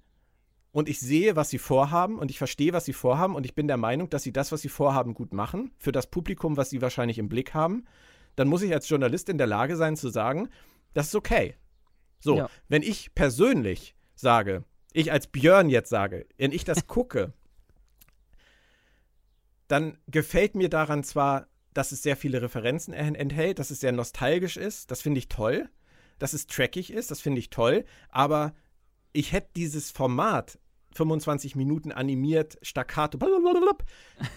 und 0.70 0.88
ich 0.88 1.00
sehe, 1.00 1.34
was 1.34 1.50
sie 1.50 1.58
vorhaben 1.58 2.18
und 2.18 2.30
ich 2.30 2.38
verstehe, 2.38 2.72
was 2.72 2.84
sie 2.84 2.92
vorhaben 2.92 3.34
und 3.34 3.44
ich 3.44 3.56
bin 3.56 3.66
der 3.66 3.76
Meinung, 3.76 4.08
dass 4.08 4.22
sie 4.22 4.32
das, 4.32 4.52
was 4.52 4.62
sie 4.62 4.68
vorhaben, 4.68 5.12
gut 5.12 5.34
machen, 5.34 5.72
für 5.76 5.90
das 5.90 6.06
Publikum, 6.06 6.56
was 6.56 6.70
sie 6.70 6.80
wahrscheinlich 6.80 7.18
im 7.18 7.28
Blick 7.28 7.52
haben, 7.52 7.84
dann 8.36 8.46
muss 8.46 8.62
ich 8.62 8.72
als 8.72 8.88
Journalist 8.88 9.28
in 9.28 9.38
der 9.38 9.48
Lage 9.48 9.76
sein 9.76 9.96
zu 9.96 10.08
sagen, 10.08 10.48
das 10.94 11.08
ist 11.08 11.16
okay. 11.16 11.56
So, 12.20 12.36
ja. 12.36 12.50
wenn 12.68 12.82
ich 12.82 13.14
persönlich 13.16 13.96
sage, 14.14 14.64
ich 14.92 15.10
als 15.10 15.26
Björn 15.26 15.68
jetzt 15.68 15.90
sage, 15.90 16.26
wenn 16.36 16.52
ich 16.52 16.64
das 16.64 16.86
gucke, 16.86 17.32
dann 19.66 19.98
gefällt 20.06 20.54
mir 20.54 20.68
daran 20.68 21.02
zwar, 21.02 21.48
dass 21.78 21.92
es 21.92 22.02
sehr 22.02 22.16
viele 22.16 22.42
Referenzen 22.42 22.92
enthält, 22.92 23.60
dass 23.60 23.70
es 23.70 23.78
sehr 23.78 23.92
nostalgisch 23.92 24.56
ist, 24.56 24.90
das 24.90 25.00
finde 25.00 25.18
ich 25.18 25.28
toll, 25.28 25.70
dass 26.18 26.32
es 26.32 26.48
trackig 26.48 26.92
ist, 26.92 27.12
das 27.12 27.20
finde 27.20 27.38
ich 27.38 27.50
toll, 27.50 27.84
aber 28.08 28.52
ich 29.12 29.30
hätte 29.30 29.50
dieses 29.54 29.92
Format 29.92 30.58
25 30.94 31.54
Minuten 31.54 31.92
animiert, 31.92 32.58
staccato, 32.62 33.20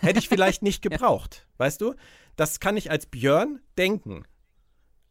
hätte 0.02 0.20
ich 0.20 0.30
vielleicht 0.30 0.62
nicht 0.62 0.82
gebraucht, 0.88 1.48
ja. 1.48 1.66
weißt 1.66 1.82
du? 1.82 1.96
Das 2.36 2.60
kann 2.60 2.78
ich 2.78 2.92
als 2.92 3.08
Björn 3.08 3.60
denken. 3.76 4.24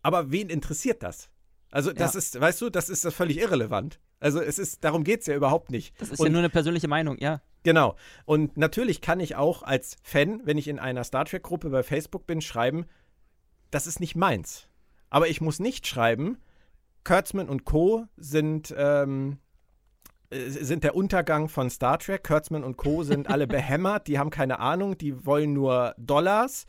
Aber 0.03 0.31
wen 0.31 0.51
interessiert 0.51 1.03
das? 1.03 1.31
Also, 1.73 1.93
das 1.93 2.15
ja. 2.15 2.19
ist, 2.19 2.41
weißt 2.41 2.61
du, 2.61 2.71
das 2.71 2.91
ist 2.91 3.05
völlig 3.13 3.39
irrelevant. 3.39 3.99
Also, 4.21 4.41
es 4.41 4.59
ist, 4.59 4.85
darum 4.85 5.03
geht 5.03 5.21
es 5.21 5.27
ja 5.27 5.35
überhaupt 5.35 5.71
nicht. 5.71 5.99
Das 6.01 6.11
ist 6.11 6.21
Und, 6.21 6.27
ja 6.27 6.33
nur 6.33 6.41
eine 6.41 6.51
persönliche 6.51 6.89
Meinung, 6.89 7.19
ja. 7.19 7.41
Genau. 7.63 7.97
Und 8.25 8.57
natürlich 8.57 9.01
kann 9.01 9.21
ich 9.21 9.37
auch 9.37 9.63
als 9.63 9.97
Fan, 10.03 10.43
wenn 10.45 10.59
ich 10.59 10.69
in 10.69 10.79
einer 10.79 11.05
Star 11.05 11.25
Trek-Gruppe 11.25 11.71
bei 11.71 11.83
Facebook 11.83 12.27
bin, 12.27 12.41
schreiben, 12.41 12.87
das 13.71 13.87
ist 13.87 14.01
nicht 14.01 14.17
meins. 14.17 14.69
Aber 15.11 15.29
ich 15.29 15.41
muss 15.41 15.59
nicht 15.59 15.87
schreiben, 15.87 16.39
Kurtzman 17.05 17.49
und 17.49 17.65
Co. 17.65 18.07
sind, 18.17 18.75
ähm, 18.77 19.39
äh, 20.31 20.49
sind 20.49 20.85
der 20.85 20.95
Untergang 20.95 21.49
von 21.49 21.71
Star 21.71 21.99
Trek. 21.99 22.25
Kurtzman 22.25 22.65
und 22.65 22.77
Co. 22.77 23.03
sind 23.03 23.29
alle 23.29 23.47
behämmert, 23.49 24.07
die 24.07 24.19
haben 24.19 24.31
keine 24.31 24.61
Ahnung, 24.61 24.97
die 24.97 25.27
wollen 25.27 25.53
nur 25.53 25.95
Dollars. 25.99 26.67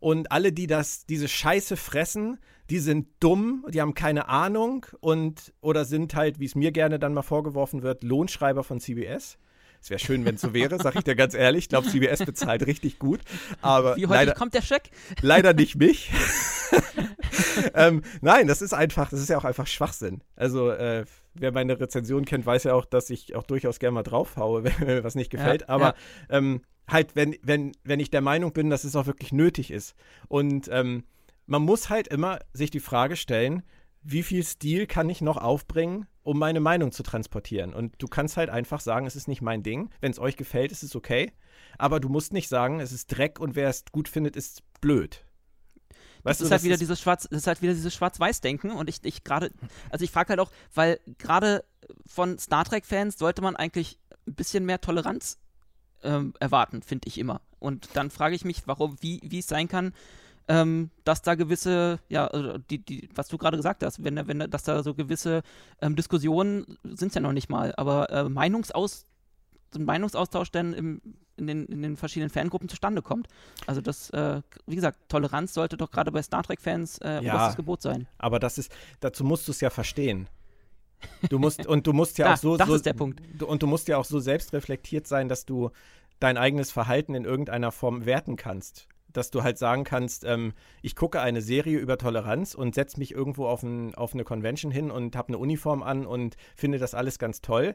Und 0.00 0.32
alle, 0.32 0.52
die 0.52 0.66
das, 0.66 1.06
diese 1.06 1.28
Scheiße 1.28 1.76
fressen, 1.76 2.38
die 2.70 2.78
sind 2.78 3.08
dumm, 3.18 3.66
die 3.68 3.80
haben 3.80 3.94
keine 3.94 4.28
Ahnung 4.28 4.86
und 5.00 5.52
oder 5.60 5.84
sind 5.84 6.14
halt, 6.14 6.38
wie 6.38 6.44
es 6.44 6.54
mir 6.54 6.70
gerne 6.70 6.98
dann 6.98 7.12
mal 7.12 7.22
vorgeworfen 7.22 7.82
wird, 7.82 8.04
Lohnschreiber 8.04 8.62
von 8.62 8.80
CBS. 8.80 9.38
Es 9.82 9.90
wäre 9.90 9.98
schön, 9.98 10.24
wenn 10.24 10.34
es 10.34 10.42
so 10.42 10.52
wäre, 10.52 10.78
sag 10.78 10.94
ich 10.94 11.04
dir 11.04 11.16
ganz 11.16 11.34
ehrlich. 11.34 11.64
Ich 11.64 11.68
glaube, 11.70 11.88
CBS 11.88 12.24
bezahlt 12.24 12.66
richtig 12.66 12.98
gut. 12.98 13.20
Aber 13.62 13.96
Wie 13.96 14.06
heute 14.06 14.14
leider, 14.14 14.34
kommt 14.34 14.52
der 14.54 14.62
Scheck? 14.62 14.90
leider 15.22 15.54
nicht 15.54 15.76
mich. 15.76 16.10
ähm, 17.74 18.02
nein, 18.20 18.46
das 18.46 18.60
ist 18.60 18.74
einfach, 18.74 19.08
das 19.08 19.20
ist 19.20 19.30
ja 19.30 19.38
auch 19.38 19.44
einfach 19.44 19.66
Schwachsinn. 19.66 20.22
Also, 20.36 20.70
äh, 20.70 21.06
wer 21.34 21.52
meine 21.52 21.80
Rezension 21.80 22.26
kennt, 22.26 22.44
weiß 22.44 22.64
ja 22.64 22.74
auch, 22.74 22.84
dass 22.84 23.08
ich 23.08 23.34
auch 23.34 23.44
durchaus 23.44 23.78
gerne 23.78 23.94
mal 23.94 24.02
draufhaue, 24.02 24.64
wenn 24.80 24.86
mir 24.86 25.02
was 25.02 25.14
nicht 25.14 25.30
gefällt. 25.30 25.62
Ja, 25.62 25.68
Aber 25.68 25.94
ja. 26.28 26.36
ähm, 26.36 26.60
halt, 26.86 27.16
wenn, 27.16 27.36
wenn, 27.42 27.72
wenn 27.82 28.00
ich 28.00 28.10
der 28.10 28.20
Meinung 28.20 28.52
bin, 28.52 28.68
dass 28.68 28.84
es 28.84 28.94
auch 28.96 29.06
wirklich 29.06 29.32
nötig 29.32 29.70
ist. 29.70 29.94
Und 30.28 30.68
ähm, 30.70 31.04
man 31.50 31.62
muss 31.62 31.90
halt 31.90 32.06
immer 32.06 32.38
sich 32.52 32.70
die 32.70 32.78
Frage 32.78 33.16
stellen, 33.16 33.64
wie 34.02 34.22
viel 34.22 34.44
Stil 34.44 34.86
kann 34.86 35.10
ich 35.10 35.20
noch 35.20 35.36
aufbringen, 35.36 36.06
um 36.22 36.38
meine 36.38 36.60
Meinung 36.60 36.92
zu 36.92 37.02
transportieren? 37.02 37.74
Und 37.74 38.00
du 38.00 38.06
kannst 38.06 38.36
halt 38.36 38.50
einfach 38.50 38.78
sagen, 38.78 39.04
es 39.04 39.16
ist 39.16 39.26
nicht 39.26 39.42
mein 39.42 39.64
Ding. 39.64 39.90
Wenn 40.00 40.12
es 40.12 40.20
euch 40.20 40.36
gefällt, 40.36 40.70
ist 40.70 40.84
es 40.84 40.94
okay. 40.94 41.32
Aber 41.76 41.98
du 41.98 42.08
musst 42.08 42.32
nicht 42.32 42.48
sagen, 42.48 42.78
es 42.78 42.92
ist 42.92 43.08
Dreck 43.08 43.40
und 43.40 43.56
wer 43.56 43.68
es 43.68 43.84
gut 43.90 44.08
findet, 44.08 44.36
ist 44.36 44.62
blöd. 44.80 45.24
Das 45.88 45.96
Weißt 46.22 46.40
ist 46.42 46.48
du, 46.48 46.52
halt 46.52 46.62
wieder 46.62 46.76
dieses 46.76 47.00
Schwarz, 47.00 47.26
das 47.28 47.40
ist 47.40 47.46
halt 47.48 47.62
wieder 47.62 47.74
dieses 47.74 47.94
Schwarz-Weiß-Denken 47.94 48.70
und 48.70 48.88
ich, 48.88 49.00
ich 49.02 49.24
gerade, 49.24 49.50
also 49.90 50.04
ich 50.04 50.12
frage 50.12 50.28
halt 50.28 50.40
auch, 50.40 50.52
weil 50.72 51.00
gerade 51.18 51.64
von 52.06 52.38
Star 52.38 52.64
Trek-Fans 52.64 53.18
sollte 53.18 53.42
man 53.42 53.56
eigentlich 53.56 53.98
ein 54.28 54.34
bisschen 54.34 54.64
mehr 54.66 54.80
Toleranz 54.80 55.38
ähm, 56.04 56.32
erwarten, 56.38 56.82
finde 56.82 57.08
ich 57.08 57.18
immer. 57.18 57.40
Und 57.58 57.88
dann 57.94 58.10
frage 58.10 58.36
ich 58.36 58.44
mich, 58.44 58.62
warum, 58.66 58.96
wie, 59.00 59.20
wie 59.24 59.40
es 59.40 59.48
sein 59.48 59.66
kann, 59.66 59.92
ähm, 60.50 60.90
dass 61.04 61.22
da 61.22 61.36
gewisse, 61.36 62.00
ja, 62.08 62.26
also 62.26 62.58
die, 62.58 62.84
die, 62.84 63.08
was 63.14 63.28
du 63.28 63.38
gerade 63.38 63.56
gesagt 63.56 63.84
hast, 63.84 64.02
wenn, 64.02 64.16
wenn, 64.26 64.50
dass 64.50 64.64
da 64.64 64.82
so 64.82 64.94
gewisse 64.94 65.42
ähm, 65.80 65.94
Diskussionen 65.94 66.76
sind 66.82 67.08
es 67.10 67.14
ja 67.14 67.20
noch 67.20 67.32
nicht 67.32 67.48
mal, 67.48 67.72
aber 67.76 68.10
äh, 68.10 68.28
Meinungsaus, 68.28 69.06
Meinungsaustausch 69.78 70.50
dann 70.50 70.74
im, 70.74 71.00
in, 71.36 71.46
den, 71.46 71.66
in 71.66 71.82
den 71.82 71.96
verschiedenen 71.96 72.30
Fangruppen 72.30 72.68
zustande 72.68 73.00
kommt. 73.00 73.28
Also 73.68 73.80
das, 73.80 74.10
äh, 74.10 74.42
wie 74.66 74.74
gesagt, 74.74 75.08
Toleranz 75.08 75.54
sollte 75.54 75.76
doch 75.76 75.92
gerade 75.92 76.10
bei 76.10 76.20
Star 76.20 76.42
Trek-Fans 76.42 76.98
äh, 76.98 77.22
Ja. 77.22 77.34
oberstes 77.34 77.56
Gebot 77.56 77.80
sein. 77.80 78.08
Aber 78.18 78.40
das 78.40 78.58
ist, 78.58 78.72
dazu 78.98 79.22
musst 79.22 79.46
du 79.46 79.52
es 79.52 79.60
ja 79.60 79.70
verstehen. 79.70 80.28
Du 81.28 81.38
musst, 81.38 81.64
und 81.64 81.86
du 81.86 81.92
musst 81.92 82.18
ja 82.18 82.26
Da, 82.26 82.32
auch 82.34 82.38
so, 82.38 82.56
das 82.56 82.66
so 82.66 82.74
ist 82.74 82.86
der 82.86 82.94
Punkt. 82.94 83.22
Du, 83.38 83.46
und 83.46 83.62
du 83.62 83.68
musst 83.68 83.86
ja 83.86 83.98
auch 83.98 84.04
so 84.04 84.18
selbstreflektiert 84.18 85.06
sein, 85.06 85.28
dass 85.28 85.46
du 85.46 85.70
dein 86.18 86.36
eigenes 86.36 86.72
Verhalten 86.72 87.14
in 87.14 87.24
irgendeiner 87.24 87.70
Form 87.70 88.04
werten 88.04 88.34
kannst. 88.34 88.88
Dass 89.12 89.30
du 89.30 89.42
halt 89.42 89.58
sagen 89.58 89.84
kannst, 89.84 90.24
ähm, 90.24 90.52
ich 90.82 90.94
gucke 90.96 91.20
eine 91.20 91.42
Serie 91.42 91.78
über 91.78 91.98
Toleranz 91.98 92.54
und 92.54 92.74
setze 92.74 92.98
mich 92.98 93.12
irgendwo 93.12 93.46
auf, 93.46 93.62
ein, 93.62 93.94
auf 93.94 94.14
eine 94.14 94.24
Convention 94.24 94.70
hin 94.70 94.90
und 94.90 95.16
habe 95.16 95.28
eine 95.28 95.38
Uniform 95.38 95.82
an 95.82 96.06
und 96.06 96.36
finde 96.54 96.78
das 96.78 96.94
alles 96.94 97.18
ganz 97.18 97.40
toll. 97.40 97.74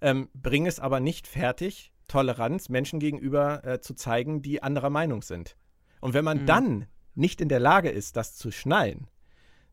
Ähm, 0.00 0.28
bring 0.34 0.66
es 0.66 0.78
aber 0.78 1.00
nicht 1.00 1.26
fertig, 1.26 1.92
Toleranz 2.08 2.68
Menschen 2.68 3.00
gegenüber 3.00 3.64
äh, 3.64 3.80
zu 3.80 3.94
zeigen, 3.94 4.42
die 4.42 4.62
anderer 4.62 4.90
Meinung 4.90 5.22
sind. 5.22 5.56
Und 6.00 6.14
wenn 6.14 6.24
man 6.24 6.42
Mhm. 6.42 6.46
dann 6.46 6.86
nicht 7.14 7.40
in 7.40 7.48
der 7.48 7.60
Lage 7.60 7.88
ist, 7.88 8.16
das 8.16 8.36
zu 8.36 8.50
schnallen, 8.50 9.08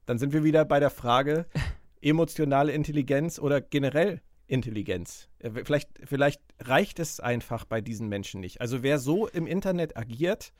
dann 0.05 0.17
sind 0.17 0.33
wir 0.33 0.43
wieder 0.43 0.65
bei 0.65 0.79
der 0.79 0.89
Frage 0.89 1.45
emotionale 2.01 2.71
Intelligenz 2.71 3.39
oder 3.39 3.61
generell 3.61 4.21
Intelligenz. 4.47 5.29
Äh, 5.39 5.51
Vielleicht, 5.63 5.89
vielleicht 6.05 6.41
reicht 6.59 6.99
es 6.99 7.19
einfach 7.19 7.65
bei 7.65 7.81
diesen 7.81 8.07
Menschen 8.09 8.41
nicht. 8.41 8.61
Also 8.61 8.83
wer 8.83 8.99
so 8.99 9.27
im 9.27 9.47
Internet 9.47 9.95
agiert, 9.97 10.53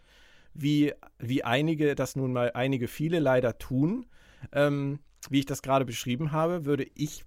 wie, 0.53 0.93
wie 1.19 1.43
einige 1.43 1.95
das 1.95 2.15
nun 2.15 2.33
mal, 2.33 2.51
einige 2.53 2.87
viele 2.87 3.19
leider 3.19 3.57
tun, 3.57 4.05
ähm, 4.51 4.99
wie 5.29 5.39
ich 5.39 5.45
das 5.45 5.61
gerade 5.61 5.85
beschrieben 5.85 6.31
habe, 6.31 6.65
würde 6.65 6.85
ich 6.95 7.25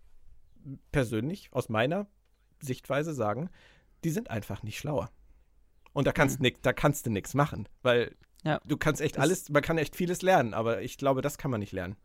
persönlich 0.92 1.48
aus 1.52 1.68
meiner 1.68 2.06
Sichtweise 2.60 3.14
sagen, 3.14 3.50
die 4.04 4.10
sind 4.10 4.30
einfach 4.30 4.62
nicht 4.62 4.78
schlauer. 4.78 5.10
Und 5.92 6.06
da 6.06 6.12
kannst, 6.12 6.40
nix, 6.40 6.60
da 6.60 6.72
kannst 6.72 7.06
du 7.06 7.10
nichts 7.10 7.34
machen, 7.34 7.68
weil 7.82 8.14
Ja. 8.44 8.60
du 8.66 8.76
kannst 8.76 9.00
echt 9.00 9.18
alles, 9.18 9.48
man 9.48 9.62
kann 9.62 9.78
echt 9.78 9.96
vieles 9.96 10.22
lernen, 10.22 10.52
aber 10.54 10.82
ich 10.82 10.98
glaube, 10.98 11.22
das 11.22 11.38
kann 11.38 11.50
man 11.50 11.60
nicht 11.60 11.72
lernen. 11.72 11.96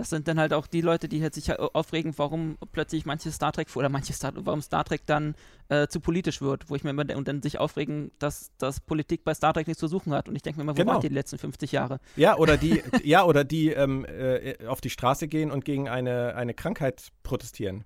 Das 0.00 0.08
sind 0.08 0.26
dann 0.28 0.40
halt 0.40 0.54
auch 0.54 0.66
die 0.66 0.80
Leute, 0.80 1.10
die 1.10 1.20
halt 1.20 1.34
sich 1.34 1.52
aufregen, 1.58 2.14
warum 2.16 2.56
plötzlich 2.72 3.04
manche 3.04 3.30
Star 3.30 3.52
Trek 3.52 3.68
oder 3.76 3.90
manche 3.90 4.14
Star, 4.14 4.32
warum 4.34 4.62
Star 4.62 4.82
Trek 4.82 5.02
dann 5.04 5.34
äh, 5.68 5.88
zu 5.88 6.00
politisch 6.00 6.40
wird, 6.40 6.70
wo 6.70 6.74
ich 6.74 6.84
mir 6.84 6.90
immer 6.90 7.04
und 7.14 7.28
dann 7.28 7.42
sich 7.42 7.58
aufregen, 7.58 8.10
dass, 8.18 8.50
dass 8.56 8.80
Politik 8.80 9.24
bei 9.24 9.34
Star 9.34 9.52
Trek 9.52 9.66
nichts 9.66 9.78
zu 9.78 9.88
suchen 9.88 10.14
hat. 10.14 10.26
Und 10.26 10.36
ich 10.36 10.40
denke 10.42 10.58
mir 10.58 10.62
immer, 10.62 10.72
wo 10.72 10.80
Genau. 10.80 10.94
ihr 10.94 11.00
die 11.10 11.14
letzten 11.14 11.36
50 11.36 11.72
Jahre? 11.72 12.00
Ja, 12.16 12.38
oder 12.38 12.56
die, 12.56 12.82
ja, 13.04 13.24
oder 13.24 13.44
die 13.44 13.68
ähm, 13.72 14.06
äh, 14.06 14.64
auf 14.66 14.80
die 14.80 14.88
Straße 14.88 15.28
gehen 15.28 15.50
und 15.50 15.66
gegen 15.66 15.86
eine, 15.90 16.34
eine 16.34 16.54
Krankheit 16.54 17.08
protestieren. 17.22 17.84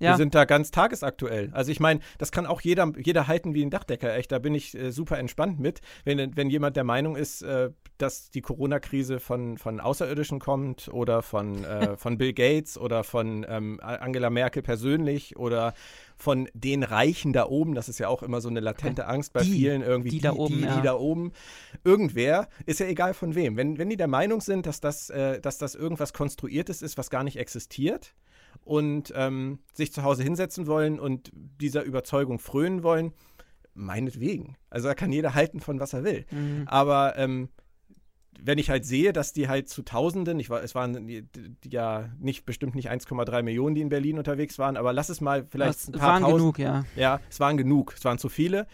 Ja, 0.00 0.12
Wir 0.12 0.16
sind 0.16 0.34
da 0.34 0.46
ganz 0.46 0.70
tagesaktuell. 0.70 1.50
Also 1.52 1.70
ich 1.70 1.78
meine, 1.78 2.00
das 2.16 2.32
kann 2.32 2.46
auch 2.46 2.62
jeder, 2.62 2.90
jeder 2.96 3.28
halten 3.28 3.52
wie 3.52 3.62
ein 3.62 3.68
Dachdecker. 3.68 4.14
Echt, 4.14 4.32
da 4.32 4.38
bin 4.38 4.54
ich 4.54 4.74
äh, 4.74 4.92
super 4.92 5.18
entspannt 5.18 5.60
mit. 5.60 5.82
Wenn, 6.04 6.36
wenn 6.36 6.48
jemand 6.48 6.76
der 6.76 6.84
Meinung 6.84 7.16
ist, 7.16 7.42
äh, 7.42 7.70
dass 7.98 8.30
die 8.30 8.40
Corona-Krise 8.40 9.20
von, 9.20 9.58
von 9.58 9.78
Außerirdischen 9.78 10.38
kommt 10.38 10.88
oder 10.88 11.20
von, 11.20 11.64
äh, 11.64 11.96
von 11.98 12.16
Bill 12.16 12.32
Gates 12.32 12.78
oder 12.78 13.04
von 13.04 13.44
ähm, 13.46 13.78
Angela 13.82 14.30
Merkel 14.30 14.62
persönlich 14.62 15.36
oder 15.36 15.74
von 16.16 16.48
den 16.54 16.82
Reichen 16.82 17.34
da 17.34 17.46
oben, 17.46 17.74
das 17.74 17.90
ist 17.90 17.98
ja 17.98 18.08
auch 18.08 18.22
immer 18.22 18.40
so 18.40 18.48
eine 18.48 18.60
latente 18.60 19.06
Angst 19.06 19.34
bei 19.34 19.42
Die, 19.42 19.52
vielen 19.52 19.82
irgendwie. 19.82 20.10
die 20.10 20.20
da 20.20 20.32
oben, 20.32 20.56
die, 20.56 20.64
ja. 20.64 20.76
die 20.76 20.82
da 20.82 20.94
oben. 20.94 21.32
Irgendwer, 21.84 22.48
ist 22.64 22.80
ja 22.80 22.86
egal 22.86 23.12
von 23.12 23.34
wem. 23.34 23.56
Wenn, 23.56 23.76
wenn 23.76 23.90
die 23.90 23.96
der 23.96 24.08
Meinung 24.08 24.40
sind, 24.40 24.64
dass 24.64 24.80
das, 24.80 25.10
äh, 25.10 25.40
dass 25.40 25.58
das 25.58 25.74
irgendwas 25.74 26.14
Konstruiertes 26.14 26.80
ist, 26.80 26.96
was 26.96 27.10
gar 27.10 27.22
nicht 27.22 27.36
existiert, 27.36 28.14
und 28.64 29.12
ähm, 29.16 29.60
sich 29.72 29.92
zu 29.92 30.02
Hause 30.02 30.22
hinsetzen 30.22 30.66
wollen 30.66 31.00
und 31.00 31.30
dieser 31.34 31.82
Überzeugung 31.82 32.38
frönen 32.38 32.82
wollen, 32.82 33.12
meinetwegen. 33.74 34.56
Also 34.68 34.88
da 34.88 34.94
kann 34.94 35.12
jeder 35.12 35.34
halten 35.34 35.60
von 35.60 35.80
was 35.80 35.92
er 35.92 36.04
will. 36.04 36.26
Mhm. 36.30 36.64
Aber 36.66 37.16
ähm, 37.16 37.48
wenn 38.42 38.58
ich 38.58 38.70
halt 38.70 38.84
sehe, 38.84 39.12
dass 39.12 39.32
die 39.32 39.48
halt 39.48 39.68
zu 39.68 39.82
Tausenden, 39.82 40.40
ich 40.40 40.50
war, 40.50 40.62
es 40.62 40.74
waren 40.74 41.06
die, 41.06 41.22
die, 41.22 41.70
ja 41.70 42.10
nicht 42.18 42.46
bestimmt 42.46 42.74
nicht 42.74 42.90
1,3 42.90 43.42
Millionen, 43.42 43.74
die 43.74 43.80
in 43.82 43.88
Berlin 43.88 44.18
unterwegs 44.18 44.58
waren, 44.58 44.76
aber 44.76 44.92
lass 44.92 45.08
es 45.08 45.20
mal 45.20 45.46
vielleicht 45.48 45.80
das 45.80 45.88
ein 45.88 45.92
paar 45.92 46.12
waren 46.14 46.22
Tausend. 46.22 46.38
genug, 46.38 46.58
ja. 46.58 46.84
Ja, 46.96 47.20
es 47.28 47.40
waren 47.40 47.56
genug. 47.56 47.94
Es 47.96 48.04
waren 48.04 48.18
zu 48.18 48.28
viele, 48.28 48.66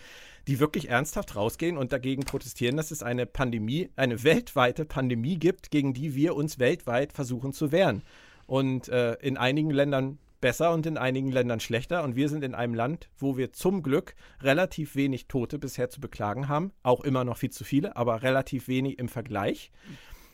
die 0.46 0.60
wirklich 0.60 0.90
ernsthaft 0.90 1.34
rausgehen 1.34 1.76
und 1.76 1.92
dagegen 1.92 2.22
protestieren, 2.22 2.76
dass 2.76 2.90
es 2.90 3.02
eine 3.02 3.26
Pandemie, 3.26 3.90
eine 3.96 4.22
weltweite 4.22 4.84
Pandemie 4.84 5.38
gibt, 5.38 5.70
gegen 5.70 5.92
die 5.92 6.14
wir 6.14 6.36
uns 6.36 6.58
weltweit 6.58 7.12
versuchen 7.12 7.52
zu 7.52 7.72
wehren. 7.72 8.02
Und 8.47 8.89
äh, 8.89 9.14
in 9.14 9.36
einigen 9.36 9.70
Ländern 9.70 10.18
besser 10.40 10.73
und 10.73 10.86
in 10.86 10.98
einigen 10.98 11.32
Ländern 11.32 11.60
schlechter. 11.60 12.05
Und 12.05 12.16
wir 12.16 12.28
sind 12.28 12.44
in 12.44 12.55
einem 12.55 12.74
Land, 12.74 13.09
wo 13.18 13.36
wir 13.36 13.52
zum 13.52 13.82
Glück 13.82 14.14
relativ 14.43 14.94
wenig 14.94 15.27
Tote 15.27 15.59
bisher 15.59 15.90
zu 15.90 16.01
beklagen 16.01 16.48
haben. 16.48 16.73
Auch 16.82 17.01
immer 17.01 17.24
noch 17.24 17.39
viel 17.39 17.51
zu 17.51 17.64
viele, 17.64 17.97
aber 17.97 18.23
relativ 18.23 18.68
wenig 18.68 18.98
im 18.98 19.09
Vergleich 19.09 19.70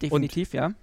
Definitiv, 0.03 0.53
ja. 0.53 0.75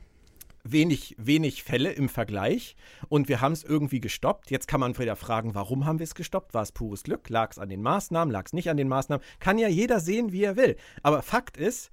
wenig, 0.63 1.15
wenig 1.19 1.63
Fälle 1.63 1.91
im 1.91 2.09
Vergleich 2.09 2.75
und 3.09 3.27
wir 3.27 3.41
haben 3.41 3.51
es 3.51 3.63
irgendwie 3.63 3.99
gestoppt. 3.99 4.49
Jetzt 4.49 4.67
kann 4.67 4.79
man 4.79 4.97
wieder 4.97 5.15
fragen, 5.15 5.55
warum 5.55 5.85
haben 5.85 5.99
wir 5.99 6.05
es 6.05 6.15
gestoppt? 6.15 6.53
War 6.53 6.63
es 6.63 6.71
pures 6.71 7.03
Glück? 7.03 7.29
Lag 7.29 7.51
es 7.51 7.59
an 7.59 7.69
den 7.69 7.81
Maßnahmen? 7.81 8.31
Lag 8.31 8.45
es 8.45 8.53
nicht 8.53 8.69
an 8.69 8.77
den 8.77 8.87
Maßnahmen? 8.87 9.23
Kann 9.39 9.57
ja 9.57 9.67
jeder 9.67 9.99
sehen, 9.99 10.31
wie 10.31 10.43
er 10.43 10.55
will. 10.55 10.77
Aber 11.03 11.21
Fakt 11.21 11.57
ist, 11.57 11.91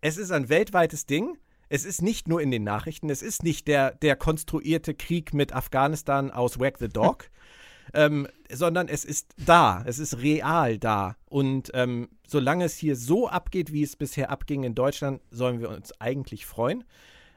es 0.00 0.16
ist 0.16 0.30
ein 0.30 0.48
weltweites 0.48 1.06
Ding. 1.06 1.36
Es 1.70 1.84
ist 1.84 2.02
nicht 2.02 2.26
nur 2.26 2.42
in 2.42 2.50
den 2.50 2.64
Nachrichten, 2.64 3.08
es 3.10 3.22
ist 3.22 3.44
nicht 3.44 3.68
der, 3.68 3.92
der 3.92 4.16
konstruierte 4.16 4.92
Krieg 4.92 5.32
mit 5.32 5.54
Afghanistan 5.54 6.32
aus 6.32 6.58
Whack 6.58 6.78
the 6.78 6.88
Dog, 6.88 7.30
ähm, 7.94 8.26
sondern 8.52 8.88
es 8.88 9.04
ist 9.04 9.32
da, 9.38 9.84
es 9.86 10.00
ist 10.00 10.18
real 10.18 10.78
da. 10.78 11.16
Und 11.26 11.70
ähm, 11.74 12.08
solange 12.26 12.64
es 12.64 12.76
hier 12.76 12.96
so 12.96 13.28
abgeht, 13.28 13.72
wie 13.72 13.84
es 13.84 13.94
bisher 13.94 14.30
abging 14.30 14.64
in 14.64 14.74
Deutschland, 14.74 15.22
sollen 15.30 15.60
wir 15.60 15.70
uns 15.70 15.98
eigentlich 16.00 16.44
freuen. 16.44 16.82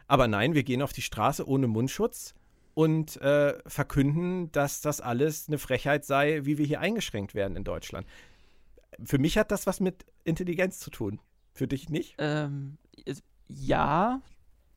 Aber 0.08 0.28
nein, 0.28 0.56
wir 0.56 0.64
gehen 0.64 0.82
auf 0.82 0.94
die 0.94 1.04
Straße 1.04 1.48
ohne 1.48 1.68
Mundschutz 1.68 2.34
und 2.74 3.22
äh, 3.22 3.54
verkünden, 3.68 4.52
dass 4.52 4.82
das 4.82 5.00
alles 5.00 5.48
eine 5.48 5.60
Frechheit 5.60 6.06
sei, 6.06 6.44
wie 6.44 6.58
wir 6.58 6.66
hier 6.66 6.80
eingeschränkt 6.80 7.36
werden 7.36 7.56
in 7.56 7.64
Deutschland. 7.64 8.08
Für 9.04 9.20
mich 9.20 9.38
hat 9.38 9.52
das 9.52 9.68
was 9.68 9.80
mit 9.80 10.08
Intelligenz 10.24 10.80
zu 10.80 10.90
tun. 10.90 11.20
Für 11.54 11.68
dich 11.68 11.90
nicht? 11.90 12.16
Ähm, 12.18 12.80
ja, 13.48 14.22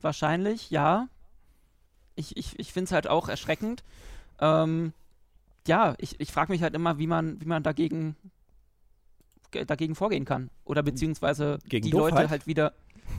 wahrscheinlich, 0.00 0.70
ja. 0.70 1.08
Ich, 2.14 2.36
ich, 2.36 2.58
ich 2.58 2.72
finde 2.72 2.86
es 2.86 2.92
halt 2.92 3.06
auch 3.08 3.28
erschreckend. 3.28 3.84
Ähm, 4.40 4.92
ja, 5.66 5.94
ich, 5.98 6.18
ich 6.20 6.32
frage 6.32 6.52
mich 6.52 6.62
halt 6.62 6.74
immer, 6.74 6.98
wie 6.98 7.06
man, 7.06 7.40
wie 7.40 7.46
man 7.46 7.62
dagegen, 7.62 8.16
ge- 9.50 9.64
dagegen 9.64 9.94
vorgehen 9.94 10.24
kann. 10.24 10.50
Oder 10.64 10.82
beziehungsweise 10.82 11.58
Gegen 11.68 11.84
die 11.86 11.90
Doofheit? 11.90 12.12
Leute 12.14 12.30
halt 12.30 12.46
wieder. 12.46 12.72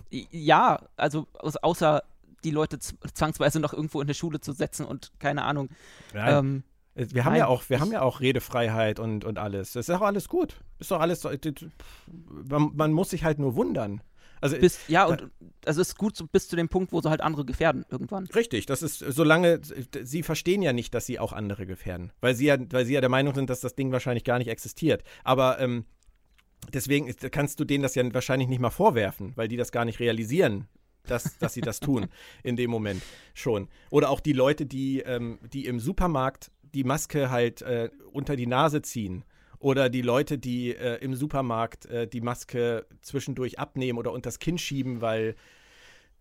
Ja, 0.10 0.80
also 0.95 1.28
außer 1.34 2.03
die 2.44 2.52
Leute 2.52 2.80
zwangsweise 2.80 3.60
noch 3.60 3.74
irgendwo 3.74 3.99
in 4.02 4.07
der 4.07 4.14
Schule 4.14 4.40
zu 4.40 4.53
setzen 4.53 4.86
und 4.86 5.11
keine 5.19 5.44
Ahnung. 5.44 5.69
Ähm, 6.14 6.64
wir 6.95 7.26
haben 7.26 7.34
nein, 7.34 7.40
ja 7.40 7.48
auch, 7.48 7.69
wir 7.69 7.80
haben 7.80 7.91
ja 7.91 8.02
auch 8.02 8.19
Redefreiheit 8.22 8.99
und, 8.99 9.24
und 9.24 9.38
alles. 9.38 9.74
Das 9.74 9.88
ist 9.88 9.95
auch 9.95 10.02
alles 10.02 10.28
gut. 10.28 10.60
Ist 10.80 10.90
doch 10.90 10.99
alles. 10.99 11.22
so- 11.22 11.30
Man, 12.49 12.72
man 12.76 12.91
muss 12.94 13.11
sich 13.11 13.24
halt 13.24 13.38
nur 13.38 13.56
wundern. 13.56 14.02
Also, 14.41 14.57
bis, 14.57 14.80
ja, 14.88 15.05
und 15.05 15.30
also 15.65 15.81
es 15.81 15.89
ist 15.89 15.97
gut 15.97 16.15
so, 16.15 16.27
bis 16.27 16.47
zu 16.47 16.55
dem 16.55 16.69
Punkt, 16.69 16.91
wo 16.91 17.01
sie 17.01 17.09
halt 17.09 17.22
andere 17.22 17.45
gefährden 17.45 17.85
irgendwann. 17.89 18.26
Richtig, 18.27 18.65
das 18.65 18.81
ist, 18.81 18.99
solange, 18.99 19.61
sie 20.03 20.23
verstehen 20.23 20.61
ja 20.61 20.73
nicht, 20.73 20.93
dass 20.93 21.05
sie 21.05 21.19
auch 21.19 21.34
andere 21.34 21.65
gefährden, 21.65 22.11
weil 22.22 22.35
sie 22.35 22.45
ja, 22.45 22.57
weil 22.72 22.85
sie 22.85 22.93
ja 22.93 23.01
der 23.01 23.09
Meinung 23.09 23.34
sind, 23.34 23.49
dass 23.49 23.61
das 23.61 23.76
Ding 23.76 23.91
wahrscheinlich 23.91 24.23
gar 24.23 24.38
nicht 24.38 24.49
existiert. 24.49 25.03
Aber 25.23 25.59
ähm, 25.59 25.85
deswegen 26.73 27.14
kannst 27.31 27.59
du 27.59 27.65
denen 27.65 27.84
das 27.84 27.95
ja 27.95 28.14
wahrscheinlich 28.14 28.47
nicht 28.47 28.59
mal 28.59 28.69
vorwerfen, 28.69 29.34
weil 29.35 29.47
die 29.47 29.57
das 29.57 29.72
gar 29.72 29.85
nicht 29.85 29.99
realisieren, 29.99 30.68
dass, 31.05 31.38
dass 31.39 31.53
sie 31.53 31.61
das 31.61 31.80
tun 31.80 32.07
in 32.43 32.55
dem 32.55 32.69
Moment 32.69 33.01
schon. 33.34 33.69
Oder 33.89 34.09
auch 34.09 34.19
die 34.19 34.34
Leute, 34.34 34.65
die, 34.65 34.99
ähm, 34.99 35.39
die 35.53 35.65
im 35.65 35.80
Supermarkt 35.80 36.51
die 36.73 36.84
Maske 36.84 37.30
halt 37.30 37.61
äh, 37.61 37.89
unter 38.11 38.35
die 38.35 38.47
Nase 38.47 38.81
ziehen. 38.81 39.23
Oder 39.59 39.89
die 39.89 40.01
Leute, 40.01 40.38
die 40.38 40.75
äh, 40.75 40.97
im 40.97 41.15
Supermarkt 41.15 41.85
äh, 41.85 42.07
die 42.07 42.21
Maske 42.21 42.85
zwischendurch 43.01 43.59
abnehmen 43.59 43.97
oder 43.97 44.11
unter 44.11 44.27
das 44.27 44.39
Kinn 44.39 44.57
schieben, 44.57 45.01
weil 45.01 45.35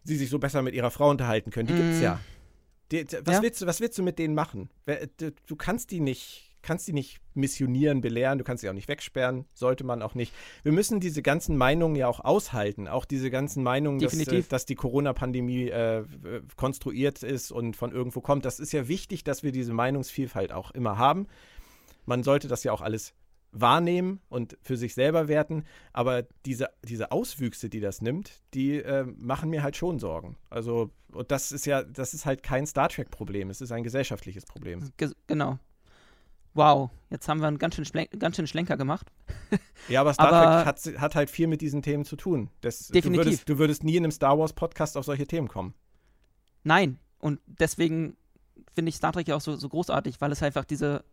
sie 0.05 0.17
sich 0.17 0.31
so 0.31 0.39
besser 0.39 0.63
mit 0.63 0.75
ihrer 0.75 0.91
Frau 0.91 1.11
unterhalten 1.11 1.51
können. 1.51 1.69
Die 1.69 1.75
mm. 1.75 1.77
gibt's 1.77 2.01
ja. 2.01 2.21
Die, 2.93 3.05
was, 3.25 3.37
ja. 3.37 3.43
Willst 3.43 3.63
du, 3.63 3.67
was 3.67 3.81
willst 3.81 3.99
du 3.99 4.03
mit 4.03 4.19
denen 4.19 4.35
machen? 4.35 4.71
Du 5.47 5.57
kannst 5.57 5.91
die 5.91 6.01
nicht 6.01 6.47
kannst 6.67 6.89
die 6.89 6.93
nicht 6.93 7.21
missionieren, 7.35 8.01
belehren, 8.01 8.39
du 8.39 8.45
kannst 8.45 8.61
sie 8.61 8.69
auch 8.69 8.75
nicht 8.75 8.89
wegsperren, 8.89 9.47
sollte 9.55 9.85
man 9.85 10.03
auch 10.03 10.15
nicht. 10.15 10.35
Wir 10.65 10.73
müssen 10.73 10.99
diese 10.99 11.23
ganzen 11.23 11.57
Meinungen 11.57 11.95
ja 11.95 12.09
auch 12.09 12.21
aushalten, 12.21 12.89
auch 12.89 13.05
diese 13.05 13.31
ganzen 13.31 13.63
Meinungen, 13.63 14.01
dass, 14.01 14.15
äh, 14.15 14.43
dass, 14.43 14.67
die 14.67 14.75
Corona-Pandemie 14.75 15.69
äh, 15.69 16.05
konstruiert 16.57 17.23
ist 17.23 17.53
und 17.53 17.77
von 17.77 17.93
irgendwo 17.93 18.21
kommt. 18.21 18.45
Das 18.45 18.59
ist 18.59 18.73
ja 18.73 18.89
wichtig, 18.89 19.23
dass 19.23 19.45
wir 19.45 19.53
diese 19.53 19.73
Meinungsvielfalt 19.73 20.53
auch 20.53 20.73
immer 20.73 20.99
haben. 20.99 21.29
Man 22.05 22.25
sollte 22.25 22.49
das 22.49 22.65
ja 22.65 22.73
auch 22.73 22.83
alles 22.83 23.15
wahrnehmen 23.61 24.21
und 24.29 24.57
für 24.63 24.77
sich 24.77 24.95
selber 24.95 25.29
werten, 25.29 25.65
aber 25.93 26.25
diese, 26.45 26.69
diese 26.85 27.13
Auswüchse, 27.13 27.69
die 27.69 27.81
das 27.81 28.03
nimmt, 28.03 28.43
die 28.55 28.79
äh, 28.79 29.05
machen 29.17 29.51
mir 29.51 29.63
halt 29.63 29.77
schon 29.77 29.99
Sorgen. 29.99 30.37
Also, 30.51 30.91
und 31.13 31.31
das 31.31 31.53
ist 31.53 31.67
ja, 31.67 31.83
das 31.83 32.15
ist 32.15 32.27
halt 32.27 32.43
kein 32.43 32.67
Star 32.67 32.89
Trek-Problem, 32.89 33.51
es 33.51 33.61
ist 33.61 33.73
ein 33.73 33.83
gesellschaftliches 33.83 34.45
Problem. 34.45 34.91
Ge 34.97 35.11
genau. 35.27 35.59
Wow, 36.55 36.91
jetzt 37.11 37.29
haben 37.29 37.41
wir 37.41 37.49
einen 37.49 37.59
ganz 37.59 37.75
schönen, 37.75 38.09
ganz 38.19 38.37
schönen 38.37 38.49
Schlenker 38.49 38.79
gemacht. 38.79 39.13
ja, 39.89 40.01
aber 40.01 40.15
Star 40.15 40.33
aber 40.33 40.65
Trek 40.65 40.67
hat, 40.67 41.01
hat, 41.03 41.15
halt 41.15 41.31
viel 41.31 41.49
mit 41.49 41.61
diesen 41.61 41.83
Themen 41.83 42.07
zu 42.07 42.17
tun. 42.17 42.49
Das, 42.63 42.89
definitiv. 42.89 43.13
Du 43.13 43.27
würdest, 43.27 43.49
du 43.49 43.59
würdest 43.59 43.85
nie 43.85 43.97
in 43.97 44.05
einem 44.05 44.11
Star 44.11 44.39
Wars-Podcast 44.39 44.97
auf 44.97 45.05
solche 45.05 45.27
Themen 45.27 45.49
kommen. 45.49 45.75
Nein, 46.65 46.99
und 47.19 47.41
deswegen 47.47 48.17
finde 48.73 48.89
ich 48.89 48.97
Star 48.97 49.13
Trek 49.13 49.29
ja 49.29 49.37
auch 49.37 49.41
so, 49.41 49.57
so 49.57 49.69
großartig, 49.69 50.21
weil 50.21 50.33
es 50.33 50.43
einfach 50.43 50.65
diese 50.65 51.05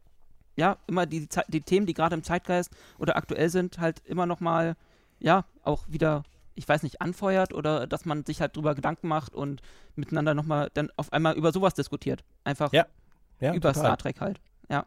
ja, 0.56 0.78
immer 0.88 1.06
die, 1.06 1.28
die 1.48 1.62
Themen, 1.62 1.86
die 1.86 1.94
gerade 1.94 2.16
im 2.16 2.24
Zeitgeist 2.24 2.72
oder 2.98 3.16
aktuell 3.16 3.50
sind, 3.50 3.80
halt 3.80 4.02
immer 4.06 4.26
noch 4.26 4.40
mal, 4.40 4.76
ja, 5.20 5.46
auch 5.64 5.84
wieder, 5.88 6.24
ich 6.56 6.68
weiß 6.68 6.84
nicht, 6.84 7.02
anfeuert 7.02 7.54
oder 7.54 7.88
dass 7.88 8.06
man 8.06 8.26
sich 8.26 8.42
halt 8.42 8.56
drüber 8.56 8.76
Gedanken 8.76 9.08
macht 9.08 9.34
und 9.34 9.62
miteinander 9.96 10.34
noch 10.34 10.46
mal 10.46 10.70
dann 10.74 10.90
auf 10.96 11.12
einmal 11.14 11.36
über 11.36 11.52
sowas 11.52 11.74
diskutiert. 11.74 12.24
Einfach 12.44 12.72
ja. 12.74 12.86
Ja, 13.40 13.54
über 13.54 13.74
total. 13.74 13.84
Star 13.84 13.98
Trek 13.98 14.22
halt, 14.22 14.40
ja. 14.70 14.86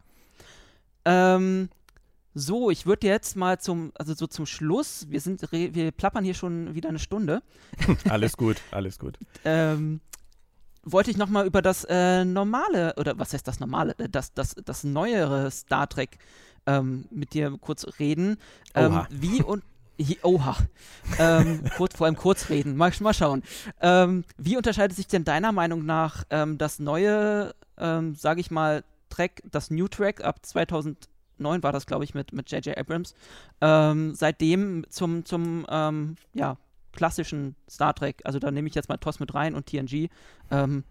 Ähm, 1.04 1.68
so, 2.38 2.70
ich 2.70 2.84
würde 2.84 3.06
jetzt 3.06 3.34
mal 3.34 3.58
zum, 3.58 3.92
also 3.94 4.12
so 4.12 4.26
zum 4.26 4.44
Schluss, 4.44 5.06
wir 5.08 5.20
sind, 5.20 5.40
wir 5.50 5.90
plappern 5.90 6.22
hier 6.22 6.34
schon 6.34 6.74
wieder 6.74 6.90
eine 6.90 6.98
Stunde. 6.98 7.42
alles 8.08 8.36
gut, 8.36 8.60
alles 8.70 8.98
gut. 8.98 9.18
ähm, 9.44 10.00
wollte 10.86 11.10
ich 11.10 11.16
nochmal 11.16 11.46
über 11.46 11.60
das 11.60 11.84
äh, 11.84 12.24
normale, 12.24 12.94
oder 12.96 13.18
was 13.18 13.34
heißt 13.34 13.46
das 13.46 13.60
normale, 13.60 13.94
äh, 13.98 14.08
das, 14.08 14.32
das, 14.32 14.54
das 14.64 14.84
neuere 14.84 15.50
Star 15.50 15.88
Trek 15.88 16.18
ähm, 16.66 17.06
mit 17.10 17.34
dir 17.34 17.56
kurz 17.60 17.86
reden. 17.98 18.38
Ähm. 18.74 19.06
Wie 19.10 19.42
und 19.42 19.62
Oha. 20.22 20.56
ähm, 21.18 21.64
kurz, 21.76 21.96
vor 21.96 22.06
allem 22.06 22.16
kurz 22.16 22.50
reden. 22.50 22.76
Mal, 22.76 22.92
mal 23.00 23.14
schauen. 23.14 23.42
Ähm, 23.80 24.24
wie 24.36 24.56
unterscheidet 24.56 24.94
sich 24.94 25.06
denn 25.06 25.24
deiner 25.24 25.52
Meinung 25.52 25.86
nach 25.86 26.24
ähm, 26.28 26.58
das 26.58 26.78
neue, 26.78 27.54
ähm, 27.78 28.14
sage 28.14 28.40
ich 28.40 28.50
mal, 28.50 28.84
Track, 29.08 29.42
das 29.50 29.70
New 29.70 29.88
Track 29.88 30.22
ab 30.22 30.44
2009 30.44 31.62
war 31.62 31.72
das, 31.72 31.86
glaube 31.86 32.04
ich, 32.04 32.14
mit 32.14 32.30
J.J. 32.30 32.76
Abrams, 32.76 33.14
ähm, 33.62 34.14
seitdem 34.14 34.84
zum, 34.90 35.24
zum 35.24 35.66
ähm, 35.70 36.16
ja, 36.34 36.58
klassischen 36.96 37.54
Star 37.70 37.94
Trek, 37.94 38.22
also 38.24 38.38
da 38.38 38.50
nehme 38.50 38.68
ich 38.68 38.74
jetzt 38.74 38.88
mal 38.88 38.96
TOS 38.96 39.20
mit 39.20 39.34
rein 39.34 39.54
und 39.54 39.66
TNG, 39.66 40.08
ähm, 40.50 40.84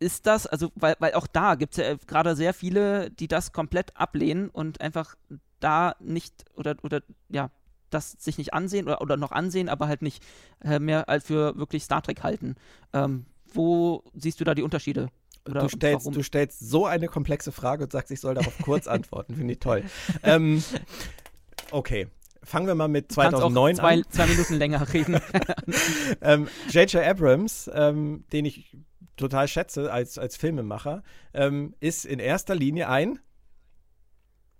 ist 0.00 0.26
das, 0.26 0.46
also, 0.46 0.70
weil, 0.76 0.96
weil 1.00 1.14
auch 1.14 1.26
da 1.26 1.56
gibt 1.56 1.76
es 1.76 1.84
ja 1.84 1.96
gerade 2.06 2.36
sehr 2.36 2.54
viele, 2.54 3.10
die 3.10 3.28
das 3.28 3.52
komplett 3.52 3.96
ablehnen 3.96 4.48
und 4.48 4.80
einfach 4.80 5.16
da 5.60 5.96
nicht 6.00 6.44
oder, 6.54 6.76
oder 6.82 7.02
ja, 7.28 7.50
das 7.90 8.12
sich 8.12 8.38
nicht 8.38 8.54
ansehen 8.54 8.86
oder, 8.86 9.00
oder 9.00 9.16
noch 9.16 9.32
ansehen, 9.32 9.68
aber 9.68 9.88
halt 9.88 10.02
nicht 10.02 10.22
äh, 10.62 10.78
mehr 10.78 11.08
als 11.08 11.26
für 11.26 11.56
wirklich 11.56 11.82
Star 11.82 12.02
Trek 12.02 12.22
halten. 12.22 12.54
Ähm, 12.92 13.26
wo 13.52 14.04
siehst 14.14 14.40
du 14.40 14.44
da 14.44 14.54
die 14.54 14.62
Unterschiede? 14.62 15.08
Du 15.44 15.68
stellst, 15.68 16.06
du 16.14 16.22
stellst 16.22 16.60
so 16.60 16.84
eine 16.84 17.06
komplexe 17.06 17.52
Frage 17.52 17.84
und 17.84 17.92
sagst, 17.92 18.10
ich 18.10 18.20
soll 18.20 18.34
darauf 18.34 18.56
kurz 18.62 18.86
antworten. 18.86 19.34
Finde 19.34 19.54
ich 19.54 19.60
toll. 19.60 19.82
ähm, 20.22 20.62
okay. 21.70 22.08
Fangen 22.48 22.66
wir 22.66 22.74
mal 22.74 22.88
mit 22.88 23.12
2009 23.12 23.76
zwei, 23.76 23.94
an. 23.94 24.04
Zwei 24.08 24.26
Minuten 24.26 24.54
länger 24.54 24.92
reden. 24.94 25.20
J.J. 26.70 26.94
ähm, 26.94 27.02
Abrams, 27.04 27.70
ähm, 27.74 28.24
den 28.32 28.46
ich 28.46 28.74
total 29.18 29.48
schätze 29.48 29.92
als, 29.92 30.16
als 30.16 30.36
Filmemacher, 30.36 31.02
ähm, 31.34 31.74
ist 31.80 32.06
in 32.06 32.18
erster 32.18 32.54
Linie 32.54 32.88
ein 32.88 33.18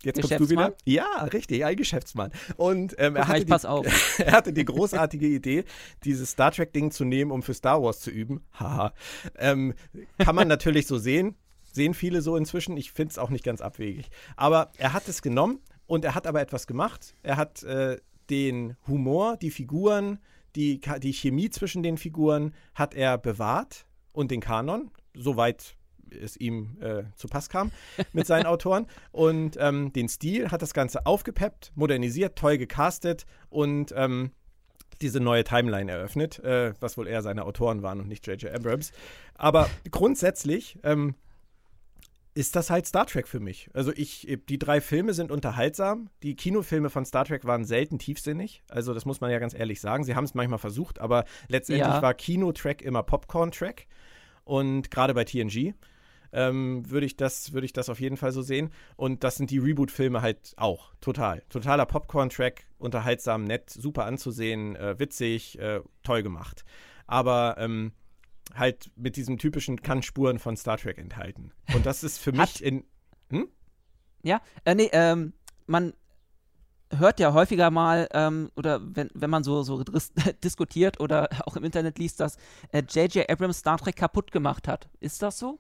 Jetzt 0.05 0.21
kommst 0.21 0.39
du 0.39 0.51
wieder. 0.51 0.75
Ja, 0.85 1.25
richtig, 1.33 1.65
ein 1.65 1.77
Geschäftsmann. 1.77 2.31
Und 2.57 2.95
ähm, 2.99 3.17
er, 3.17 3.27
hatte 3.27 3.45
die, 3.45 3.53
er, 4.23 4.33
hatte 4.33 4.53
die, 4.53 4.65
großartige 4.65 5.27
Idee, 5.27 5.65
dieses 6.05 6.31
Star 6.31 6.53
Trek-Ding 6.53 6.93
zu 6.93 7.05
nehmen, 7.05 7.33
um 7.33 7.43
für 7.43 7.55
Star 7.55 7.83
Wars 7.83 8.01
zu 8.01 8.11
üben. 8.11 8.45
Haha. 8.53 8.93
ähm, 9.37 9.75
kann 10.19 10.37
man 10.37 10.47
natürlich 10.47 10.87
so 10.87 10.99
sehen. 10.99 11.37
Sehen 11.65 11.95
viele 11.95 12.23
so 12.23 12.37
inzwischen. 12.37 12.77
Ich 12.77 12.93
finde 12.93 13.13
es 13.13 13.19
auch 13.19 13.31
nicht 13.31 13.45
ganz 13.45 13.61
abwegig. 13.61 14.09
Aber 14.37 14.71
er 14.77 14.93
hat 14.93 15.09
es 15.09 15.21
genommen 15.21 15.61
und 15.89 16.05
er 16.05 16.15
hat 16.15 16.29
aber 16.29 16.41
etwas 16.41 16.69
gemacht. 16.69 17.15
Er 17.25 17.37
hat 17.37 17.65
äh, 17.65 17.99
den 18.31 18.77
Humor, 18.87 19.37
die 19.39 19.51
Figuren, 19.51 20.21
die, 20.55 20.81
die 21.03 21.13
Chemie 21.13 21.51
zwischen 21.51 21.83
den 21.83 21.99
Figuren 21.99 22.55
hat 22.75 22.95
er 22.95 23.19
bewahrt 23.19 23.87
und 24.13 24.31
den 24.31 24.41
Kanon. 24.41 24.91
Soweit 25.15 25.77
es 26.11 26.37
ihm 26.37 26.79
äh, 26.81 27.05
zu 27.17 27.27
Pass 27.27 27.49
kam 27.49 27.73
mit 28.13 28.27
seinen 28.27 28.47
Autoren. 28.47 28.87
Und 29.13 29.57
ähm, 29.59 29.93
den 29.93 30.09
Stil 30.09 30.51
hat 30.51 30.63
das 30.63 30.75
Ganze 30.75 31.07
aufgepeppt, 31.07 31.73
modernisiert, 31.75 32.37
toll 32.37 32.59
gecastet 32.59 33.27
und 33.49 33.93
ähm, 33.97 34.31
diese 35.01 35.21
neue 35.21 35.45
Timeline 35.45 35.91
eröffnet, 35.91 36.39
äh, 36.41 36.75
was 36.81 36.99
wohl 36.99 37.07
eher 37.07 37.23
seine 37.23 37.45
Autoren 37.45 37.83
waren 37.83 38.01
und 38.01 38.09
nicht 38.09 38.27
J.J. 38.27 38.53
Abrams. 38.53 38.93
Aber 39.35 39.71
grundsätzlich 39.91 40.79
ähm, 40.83 41.15
ist 42.39 42.55
das 42.55 42.71
halt 42.71 42.87
Star 42.87 43.05
Trek 43.05 43.27
für 43.27 43.41
mich. 43.41 43.69
Also 43.75 43.93
ich, 43.97 44.39
die 44.49 44.61
drei 44.61 44.81
Filme 44.81 45.13
sind 45.13 45.33
unterhaltsam. 45.33 46.09
Die 46.23 46.37
Kinofilme 46.37 46.89
von 46.89 47.05
Star 47.05 47.25
Trek 47.25 47.45
waren 47.45 47.65
selten 47.65 47.99
tiefsinnig. 47.99 48.63
Also 48.69 48.95
das 48.95 49.05
muss 49.05 49.21
man 49.21 49.33
ja 49.33 49.41
ganz 49.41 49.55
ehrlich 49.55 49.81
sagen. 49.81 50.05
Sie 50.05 50.15
haben 50.15 50.23
es 50.23 50.35
manchmal 50.35 50.61
versucht, 50.61 51.01
aber 51.01 51.25
letztendlich 51.49 51.89
ja. 51.89 52.01
war 52.01 52.15
Kino-Track 52.15 52.81
immer 52.83 53.03
Popcorn-Track. 53.03 53.89
Und 54.45 54.93
gerade 54.93 55.15
bei 55.15 55.25
TNG 55.25 55.75
ähm, 56.31 56.89
würde 56.89 57.07
ich, 57.07 57.17
das, 57.17 57.53
würd 57.55 57.65
ich 57.65 57.73
das 57.73 57.89
auf 57.89 57.99
jeden 57.99 58.17
Fall 58.17 58.31
so 58.31 58.43
sehen. 58.43 58.71
Und 58.95 59.25
das 59.25 59.35
sind 59.35 59.51
die 59.51 59.59
Reboot-Filme 59.59 60.23
halt 60.23 60.55
auch. 60.59 60.93
Total. 61.01 61.43
Totaler 61.49 61.87
Popcorn-Track, 61.87 62.69
unterhaltsam, 62.79 63.43
nett, 63.43 63.69
super 63.69 64.05
anzusehen, 64.05 64.77
äh, 64.77 64.97
witzig, 65.01 65.59
äh, 65.59 65.81
toll 66.05 66.23
gemacht. 66.23 66.65
Aber 67.09 67.57
ähm, 67.59 67.91
halt 68.55 68.91
mit 68.97 69.17
diesen 69.17 69.39
typischen 69.39 69.83
Kann-Spuren 69.83 70.39
von 70.39 70.57
Star 70.57 70.79
Trek 70.79 70.99
enthalten. 70.99 71.53
Und 71.75 71.87
das 71.87 72.05
ist 72.05 72.19
für 72.19 72.33
mich 72.33 72.63
in. 72.63 72.85
Hm? 73.31 73.49
Ja, 74.23 74.41
äh, 74.65 74.75
nee, 74.75 74.89
ähm, 74.93 75.33
man 75.67 75.93
hört 76.91 77.21
ja 77.21 77.33
häufiger 77.35 77.71
mal, 77.71 78.09
ähm, 78.13 78.51
oder 78.57 78.81
wenn, 78.83 79.11
wenn 79.15 79.31
man 79.31 79.45
so, 79.45 79.63
so 79.63 79.85
diskutiert 80.45 81.01
oder 81.01 81.29
auch 81.47 81.57
im 81.57 81.65
Internet 81.65 81.99
liest, 81.99 82.21
dass 82.21 82.37
J.J. 82.73 83.17
Äh, 83.17 83.33
Abrams 83.33 83.59
Star 83.59 83.79
Trek 83.79 83.97
kaputt 83.97 84.33
gemacht 84.33 84.67
hat. 84.69 84.89
Ist 85.01 85.23
das 85.23 85.39
so? 85.39 85.59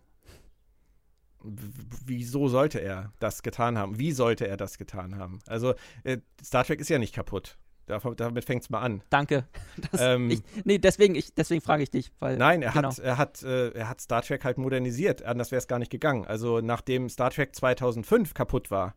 wieso 1.40 2.48
sollte 2.48 2.81
er 2.81 3.12
das 3.20 3.43
getan 3.43 3.78
haben? 3.78 3.98
Wie 3.98 4.12
sollte 4.12 4.47
er 4.47 4.56
das 4.56 4.78
getan 4.78 5.16
haben? 5.16 5.40
Also, 5.47 5.74
äh, 6.05 6.19
Star 6.43 6.65
Trek 6.65 6.81
ist 6.81 6.89
ja 6.89 6.98
nicht 6.98 7.15
kaputt. 7.15 7.59
Damit 7.89 8.44
fängt 8.44 8.62
es 8.62 8.70
mal 8.70 8.81
an. 8.81 9.02
Danke. 9.10 9.44
Das, 9.93 10.01
ähm, 10.01 10.28
ich, 10.31 10.43
nee, 10.65 10.78
deswegen, 10.78 11.15
ich, 11.15 11.35
deswegen 11.35 11.60
frage 11.60 11.82
ich 11.85 11.90
dich. 11.90 12.10
Weil, 12.19 12.36
nein, 12.36 12.62
er, 12.62 12.73
genau. 12.73 12.89
hat, 12.89 12.98
er, 12.98 13.16
hat, 13.16 13.43
äh, 13.43 13.70
er 13.70 13.89
hat 13.89 14.01
Star 14.01 14.23
Trek 14.23 14.44
halt 14.44 14.59
modernisiert. 14.59 15.23
Anders 15.23 15.52
wäre 15.52 15.59
es 15.59 15.69
gar 15.69 15.78
nicht 15.78 15.90
gegangen. 15.90 16.27
Also, 16.27 16.60
nachdem 16.60 17.09
Star 17.09 17.31
Trek 17.31 17.55
2005 17.55 18.35
kaputt 18.35 18.70
war, 18.70 18.97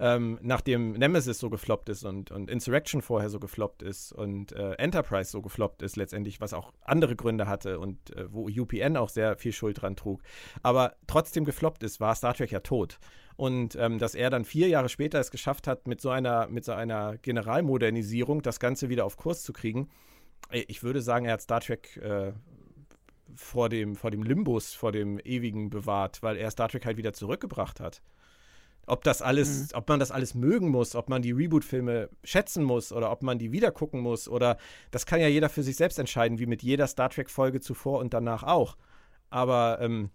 ähm, 0.00 0.38
nachdem 0.40 0.92
Nemesis 0.92 1.38
so 1.38 1.50
gefloppt 1.50 1.90
ist 1.90 2.04
und, 2.04 2.30
und 2.30 2.50
Insurrection 2.50 3.02
vorher 3.02 3.28
so 3.28 3.38
gefloppt 3.38 3.82
ist 3.82 4.12
und 4.12 4.52
äh, 4.52 4.72
Enterprise 4.72 5.30
so 5.30 5.42
gefloppt 5.42 5.82
ist 5.82 5.96
letztendlich, 5.96 6.40
was 6.40 6.54
auch 6.54 6.72
andere 6.82 7.14
Gründe 7.14 7.46
hatte 7.46 7.78
und 7.78 8.16
äh, 8.16 8.32
wo 8.32 8.48
UPN 8.48 8.96
auch 8.96 9.10
sehr 9.10 9.36
viel 9.36 9.52
Schuld 9.52 9.82
dran 9.82 9.96
trug, 9.96 10.22
aber 10.62 10.96
trotzdem 11.06 11.44
gefloppt 11.44 11.82
ist, 11.82 12.00
war 12.00 12.14
Star 12.14 12.32
Trek 12.34 12.50
ja 12.50 12.60
tot. 12.60 12.98
Und 13.36 13.76
ähm, 13.76 13.98
dass 13.98 14.14
er 14.14 14.30
dann 14.30 14.44
vier 14.44 14.68
Jahre 14.68 14.88
später 14.88 15.18
es 15.18 15.30
geschafft 15.30 15.66
hat, 15.66 15.86
mit 15.86 16.00
so 16.00 16.10
einer, 16.10 16.48
mit 16.48 16.64
so 16.64 16.72
einer 16.72 17.16
Generalmodernisierung 17.18 18.42
das 18.42 18.60
Ganze 18.60 18.88
wieder 18.88 19.04
auf 19.04 19.16
Kurs 19.16 19.42
zu 19.42 19.52
kriegen. 19.52 19.88
Ich 20.50 20.82
würde 20.82 21.00
sagen, 21.00 21.26
er 21.26 21.34
hat 21.34 21.42
Star 21.42 21.60
Trek 21.60 21.96
äh, 21.98 22.32
vor, 23.34 23.68
dem, 23.68 23.94
vor 23.96 24.10
dem 24.10 24.22
Limbus, 24.22 24.74
vor 24.74 24.92
dem 24.92 25.18
Ewigen 25.20 25.70
bewahrt, 25.70 26.22
weil 26.22 26.36
er 26.36 26.50
Star 26.50 26.68
Trek 26.68 26.84
halt 26.86 26.96
wieder 26.96 27.12
zurückgebracht 27.12 27.80
hat. 27.80 28.02
Ob 28.86 29.04
das 29.04 29.22
alles, 29.22 29.72
mhm. 29.72 29.78
ob 29.78 29.88
man 29.88 30.00
das 30.00 30.10
alles 30.10 30.34
mögen 30.34 30.68
muss, 30.68 30.96
ob 30.96 31.08
man 31.08 31.22
die 31.22 31.32
Reboot-Filme 31.32 32.10
schätzen 32.24 32.64
muss 32.64 32.92
oder 32.92 33.12
ob 33.12 33.22
man 33.22 33.38
die 33.38 33.52
wieder 33.52 33.70
gucken 33.70 34.00
muss 34.00 34.28
oder 34.28 34.56
das 34.90 35.06
kann 35.06 35.20
ja 35.20 35.28
jeder 35.28 35.48
für 35.48 35.62
sich 35.62 35.76
selbst 35.76 35.98
entscheiden, 35.98 36.38
wie 36.38 36.46
mit 36.46 36.62
jeder 36.62 36.86
Star 36.86 37.10
Trek-Folge 37.10 37.60
zuvor 37.60 38.00
und 38.00 38.12
danach 38.12 38.42
auch. 38.42 38.76
Aber 39.28 39.78
ähm, 39.80 40.10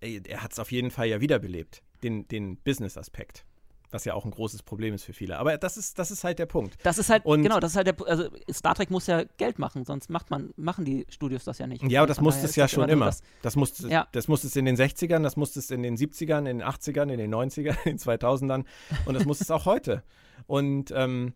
er 0.00 0.42
hat 0.42 0.52
es 0.52 0.58
auf 0.60 0.70
jeden 0.70 0.90
Fall 0.90 1.08
ja 1.08 1.20
wiederbelebt 1.20 1.82
den, 2.02 2.28
den 2.28 2.56
Business-Aspekt. 2.58 3.44
Was 3.90 4.06
ja 4.06 4.14
auch 4.14 4.24
ein 4.24 4.30
großes 4.30 4.62
Problem 4.62 4.94
ist 4.94 5.04
für 5.04 5.12
viele. 5.12 5.38
Aber 5.38 5.58
das 5.58 5.76
ist, 5.76 5.98
das 5.98 6.10
ist 6.10 6.24
halt 6.24 6.38
der 6.38 6.46
Punkt. 6.46 6.78
Das 6.82 6.96
ist 6.96 7.10
halt, 7.10 7.26
und 7.26 7.42
genau, 7.42 7.60
das 7.60 7.72
ist 7.72 7.76
halt 7.76 7.88
der 7.88 8.06
Also 8.06 8.30
Star 8.50 8.74
Trek 8.74 8.90
muss 8.90 9.06
ja 9.06 9.24
Geld 9.36 9.58
machen, 9.58 9.84
sonst 9.84 10.08
macht 10.08 10.30
man, 10.30 10.54
machen 10.56 10.86
die 10.86 11.04
Studios 11.10 11.44
das 11.44 11.58
ja 11.58 11.66
nicht. 11.66 11.82
Ja, 11.82 12.00
aber 12.00 12.06
das 12.06 12.22
musste 12.22 12.46
es 12.46 12.56
ja 12.56 12.68
schon 12.68 12.88
immer. 12.88 13.06
Das, 13.06 13.22
das, 13.42 13.54
musste, 13.54 13.88
ja. 13.88 14.08
das 14.12 14.28
musste 14.28 14.46
es 14.46 14.56
in 14.56 14.64
den 14.64 14.76
60ern, 14.76 15.22
das 15.22 15.36
musste 15.36 15.58
es 15.58 15.70
in 15.70 15.82
den 15.82 15.98
70ern, 15.98 16.38
in 16.38 16.58
den 16.58 16.62
80ern, 16.62 17.10
in 17.10 17.18
den 17.18 17.34
90ern, 17.34 17.76
in 17.84 17.96
den 17.96 17.98
2000ern 17.98 18.64
und 19.04 19.14
das 19.14 19.26
muss 19.26 19.42
es 19.42 19.50
auch 19.50 19.66
heute. 19.66 20.02
Und 20.46 20.90
ähm, 20.96 21.34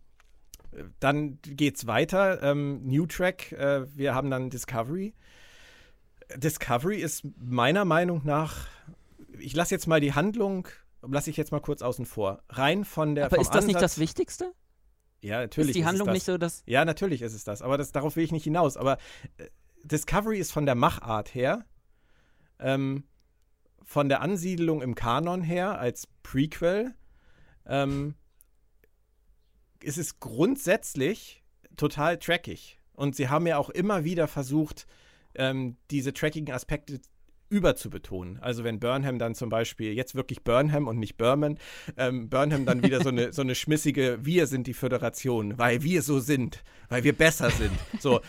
dann 0.98 1.38
geht's 1.42 1.86
weiter. 1.86 2.42
Ähm, 2.42 2.80
New 2.84 3.04
Track, 3.04 3.52
äh, 3.52 3.86
wir 3.94 4.14
haben 4.14 4.30
dann 4.30 4.48
Discovery. 4.48 5.14
Discovery 6.36 6.96
ist 6.96 7.24
meiner 7.38 7.84
Meinung 7.84 8.22
nach 8.24 8.66
ich 9.38 9.54
lasse 9.54 9.74
jetzt 9.74 9.86
mal 9.86 10.00
die 10.00 10.14
Handlung, 10.14 10.68
lasse 11.02 11.30
ich 11.30 11.36
jetzt 11.36 11.52
mal 11.52 11.60
kurz 11.60 11.82
außen 11.82 12.06
vor. 12.06 12.42
Rein 12.48 12.84
von 12.84 13.14
der. 13.14 13.26
Aber 13.26 13.38
ist 13.38 13.48
das 13.48 13.56
Ansatz, 13.56 13.66
nicht 13.66 13.82
das 13.82 13.98
Wichtigste? 13.98 14.52
Ja, 15.20 15.40
natürlich. 15.40 15.70
Ist 15.70 15.76
die 15.76 15.84
Handlung 15.84 16.08
ist 16.08 16.14
nicht 16.14 16.26
so, 16.26 16.38
dass. 16.38 16.62
Ja, 16.66 16.84
natürlich 16.84 17.22
ist 17.22 17.34
es 17.34 17.44
das. 17.44 17.62
Aber 17.62 17.78
das, 17.78 17.92
darauf 17.92 18.16
will 18.16 18.24
ich 18.24 18.32
nicht 18.32 18.44
hinaus. 18.44 18.76
Aber 18.76 18.98
äh, 19.38 19.46
Discovery 19.84 20.38
ist 20.38 20.52
von 20.52 20.66
der 20.66 20.74
Machart 20.74 21.34
her, 21.34 21.64
ähm, 22.58 23.04
von 23.82 24.08
der 24.08 24.20
Ansiedlung 24.20 24.82
im 24.82 24.94
Kanon 24.94 25.42
her 25.42 25.78
als 25.78 26.08
Prequel, 26.22 26.94
ähm, 27.66 28.14
ist 29.82 29.98
es 29.98 30.18
grundsätzlich 30.18 31.44
total 31.76 32.18
trackig. 32.18 32.80
Und 32.92 33.14
sie 33.14 33.28
haben 33.28 33.46
ja 33.46 33.58
auch 33.58 33.70
immer 33.70 34.04
wieder 34.04 34.26
versucht, 34.26 34.86
ähm, 35.34 35.76
diese 35.90 36.12
trackigen 36.12 36.52
Aspekte 36.52 37.00
überzubetonen. 37.48 38.38
Also 38.40 38.64
wenn 38.64 38.80
Burnham 38.80 39.18
dann 39.18 39.34
zum 39.34 39.48
Beispiel, 39.48 39.92
jetzt 39.92 40.14
wirklich 40.14 40.42
Burnham 40.42 40.88
und 40.88 40.98
nicht 40.98 41.16
Burman, 41.16 41.58
ähm, 41.96 42.28
Burnham 42.28 42.66
dann 42.66 42.82
wieder 42.82 43.02
so 43.02 43.10
eine, 43.10 43.32
so 43.32 43.42
eine 43.42 43.54
schmissige, 43.54 44.18
wir 44.22 44.46
sind 44.46 44.66
die 44.66 44.74
Föderation, 44.74 45.58
weil 45.58 45.82
wir 45.82 46.02
so 46.02 46.18
sind, 46.18 46.64
weil 46.88 47.04
wir 47.04 47.12
besser 47.12 47.50
sind. 47.50 47.72
So, 48.00 48.20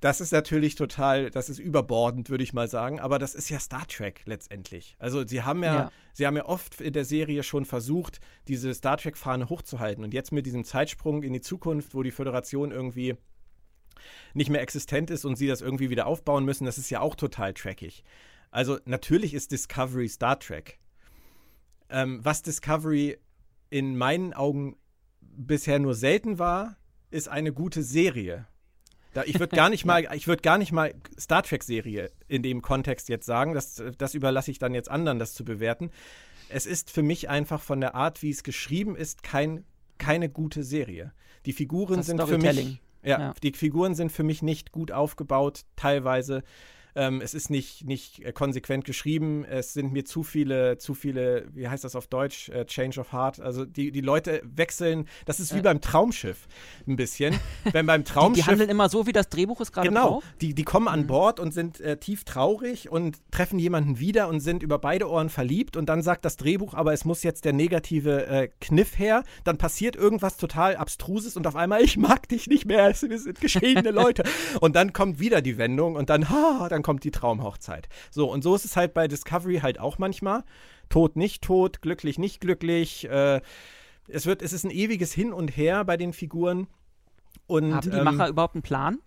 das 0.00 0.20
ist 0.20 0.32
natürlich 0.32 0.74
total, 0.74 1.30
das 1.30 1.48
ist 1.48 1.58
überbordend, 1.58 2.30
würde 2.30 2.44
ich 2.44 2.52
mal 2.52 2.68
sagen, 2.68 3.00
aber 3.00 3.18
das 3.18 3.34
ist 3.34 3.48
ja 3.48 3.58
Star 3.60 3.86
Trek 3.86 4.22
letztendlich. 4.24 4.96
Also 4.98 5.26
sie 5.26 5.42
haben 5.42 5.62
ja, 5.62 5.74
ja. 5.74 5.92
sie 6.12 6.26
haben 6.26 6.36
ja 6.36 6.46
oft 6.46 6.80
in 6.80 6.92
der 6.92 7.04
Serie 7.04 7.42
schon 7.42 7.64
versucht, 7.64 8.20
diese 8.48 8.74
Star 8.74 8.96
Trek-Fahne 8.96 9.48
hochzuhalten 9.48 10.04
und 10.04 10.14
jetzt 10.14 10.32
mit 10.32 10.46
diesem 10.46 10.64
Zeitsprung 10.64 11.22
in 11.22 11.32
die 11.32 11.40
Zukunft, 11.40 11.94
wo 11.94 12.02
die 12.02 12.10
Föderation 12.10 12.70
irgendwie 12.70 13.14
nicht 14.34 14.50
mehr 14.50 14.60
existent 14.60 15.10
ist 15.10 15.24
und 15.24 15.36
sie 15.36 15.46
das 15.46 15.60
irgendwie 15.60 15.90
wieder 15.90 16.06
aufbauen 16.06 16.44
müssen, 16.44 16.64
das 16.64 16.78
ist 16.78 16.90
ja 16.90 17.00
auch 17.00 17.14
total 17.14 17.54
trackig. 17.54 18.04
Also 18.54 18.78
natürlich 18.84 19.34
ist 19.34 19.50
Discovery 19.50 20.08
Star 20.08 20.38
Trek. 20.38 20.78
Ähm, 21.90 22.20
was 22.24 22.40
Discovery 22.40 23.18
in 23.68 23.96
meinen 23.96 24.32
Augen 24.32 24.76
bisher 25.20 25.80
nur 25.80 25.96
selten 25.96 26.38
war, 26.38 26.76
ist 27.10 27.28
eine 27.28 27.52
gute 27.52 27.82
Serie. 27.82 28.46
Da, 29.12 29.24
ich 29.24 29.40
würde 29.40 29.56
gar 29.56 29.70
nicht 29.70 29.84
mal, 29.86 30.06
ich 30.14 30.28
würde 30.28 30.42
gar 30.42 30.56
nicht 30.58 30.70
mal 30.70 30.94
Star 31.18 31.42
Trek-Serie 31.42 32.12
in 32.28 32.44
dem 32.44 32.62
Kontext 32.62 33.08
jetzt 33.08 33.26
sagen. 33.26 33.54
Das, 33.54 33.82
das 33.98 34.14
überlasse 34.14 34.52
ich 34.52 34.60
dann 34.60 34.72
jetzt 34.72 34.88
anderen, 34.88 35.18
das 35.18 35.34
zu 35.34 35.44
bewerten. 35.44 35.90
Es 36.48 36.64
ist 36.64 36.92
für 36.92 37.02
mich 37.02 37.28
einfach 37.28 37.60
von 37.60 37.80
der 37.80 37.96
Art, 37.96 38.22
wie 38.22 38.30
es 38.30 38.44
geschrieben 38.44 38.94
ist, 38.94 39.24
kein, 39.24 39.64
keine 39.98 40.28
gute 40.28 40.62
Serie. 40.62 41.12
Die 41.44 41.52
Figuren 41.52 41.96
das 41.96 42.06
sind 42.06 42.22
für 42.22 42.38
mich. 42.38 42.80
Ja, 43.02 43.18
ja, 43.18 43.34
die 43.42 43.52
Figuren 43.52 43.96
sind 43.96 44.12
für 44.12 44.22
mich 44.22 44.42
nicht 44.42 44.70
gut 44.70 44.92
aufgebaut, 44.92 45.64
teilweise. 45.74 46.44
Ähm, 46.96 47.20
es 47.20 47.34
ist 47.34 47.50
nicht, 47.50 47.84
nicht 47.84 48.24
äh, 48.24 48.32
konsequent 48.32 48.84
geschrieben. 48.84 49.44
Es 49.44 49.72
sind 49.72 49.92
mir 49.92 50.04
zu 50.04 50.22
viele, 50.22 50.78
zu 50.78 50.94
viele, 50.94 51.46
wie 51.52 51.68
heißt 51.68 51.84
das 51.84 51.96
auf 51.96 52.06
Deutsch? 52.06 52.48
Äh, 52.48 52.66
Change 52.66 53.00
of 53.00 53.12
Heart. 53.12 53.40
Also 53.40 53.64
die, 53.64 53.90
die 53.90 54.00
Leute 54.00 54.42
wechseln. 54.44 55.08
Das 55.26 55.40
ist 55.40 55.54
wie 55.54 55.58
äh. 55.58 55.62
beim 55.62 55.80
Traumschiff 55.80 56.46
ein 56.86 56.96
bisschen. 56.96 57.34
Wenn 57.72 57.86
beim 57.86 58.04
Traumschiff. 58.04 58.34
Die, 58.34 58.40
die, 58.42 58.50
handeln 58.50 58.70
immer 58.70 58.88
so, 58.88 59.06
wie 59.06 59.12
das 59.12 59.28
Drehbuch 59.28 59.60
ist 59.60 59.72
gerade 59.72 59.88
Genau. 59.88 60.22
Die, 60.40 60.54
die 60.54 60.64
kommen 60.64 60.88
an 60.88 61.02
mhm. 61.02 61.06
Bord 61.06 61.40
und 61.40 61.52
sind 61.52 61.80
äh, 61.80 61.96
tief 61.96 62.24
traurig 62.24 62.90
und 62.90 63.18
treffen 63.30 63.58
jemanden 63.58 63.98
wieder 63.98 64.28
und 64.28 64.40
sind 64.40 64.62
über 64.62 64.78
beide 64.78 65.08
Ohren 65.08 65.28
verliebt. 65.28 65.76
Und 65.76 65.88
dann 65.88 66.02
sagt 66.02 66.24
das 66.24 66.36
Drehbuch, 66.36 66.74
aber 66.74 66.92
es 66.92 67.04
muss 67.04 67.22
jetzt 67.22 67.44
der 67.44 67.52
negative 67.52 68.26
äh, 68.26 68.48
Kniff 68.60 68.98
her. 68.98 69.24
Dann 69.44 69.58
passiert 69.58 69.96
irgendwas 69.96 70.36
total 70.36 70.76
Abstruses 70.76 71.36
und 71.36 71.46
auf 71.46 71.56
einmal, 71.56 71.82
ich 71.84 71.96
mag 71.96 72.28
dich 72.28 72.46
nicht 72.46 72.66
mehr. 72.66 72.92
Wir 73.00 73.18
sind 73.18 73.40
geschiedene 73.40 73.90
Leute. 73.90 74.24
Und 74.60 74.76
dann 74.76 74.92
kommt 74.92 75.18
wieder 75.18 75.42
die 75.42 75.58
Wendung 75.58 75.96
und 75.96 76.10
dann, 76.10 76.28
ha, 76.30 76.68
dann 76.68 76.82
kommt 76.84 77.02
die 77.02 77.10
Traumhochzeit. 77.10 77.88
So, 78.12 78.30
und 78.30 78.44
so 78.44 78.54
ist 78.54 78.64
es 78.64 78.76
halt 78.76 78.94
bei 78.94 79.08
Discovery 79.08 79.58
halt 79.58 79.80
auch 79.80 79.98
manchmal. 79.98 80.44
Tot, 80.88 81.16
nicht 81.16 81.42
tot, 81.42 81.82
glücklich, 81.82 82.18
nicht 82.18 82.40
glücklich. 82.40 83.08
Äh, 83.08 83.40
es, 84.06 84.26
wird, 84.26 84.42
es 84.42 84.52
ist 84.52 84.64
ein 84.64 84.70
ewiges 84.70 85.12
Hin 85.12 85.32
und 85.32 85.56
Her 85.56 85.84
bei 85.84 85.96
den 85.96 86.12
Figuren. 86.12 86.68
Und, 87.46 87.74
Haben 87.74 87.90
die 87.90 87.96
ähm, 87.96 88.04
Macher 88.04 88.28
überhaupt 88.28 88.54
einen 88.54 88.62
Plan? 88.62 88.98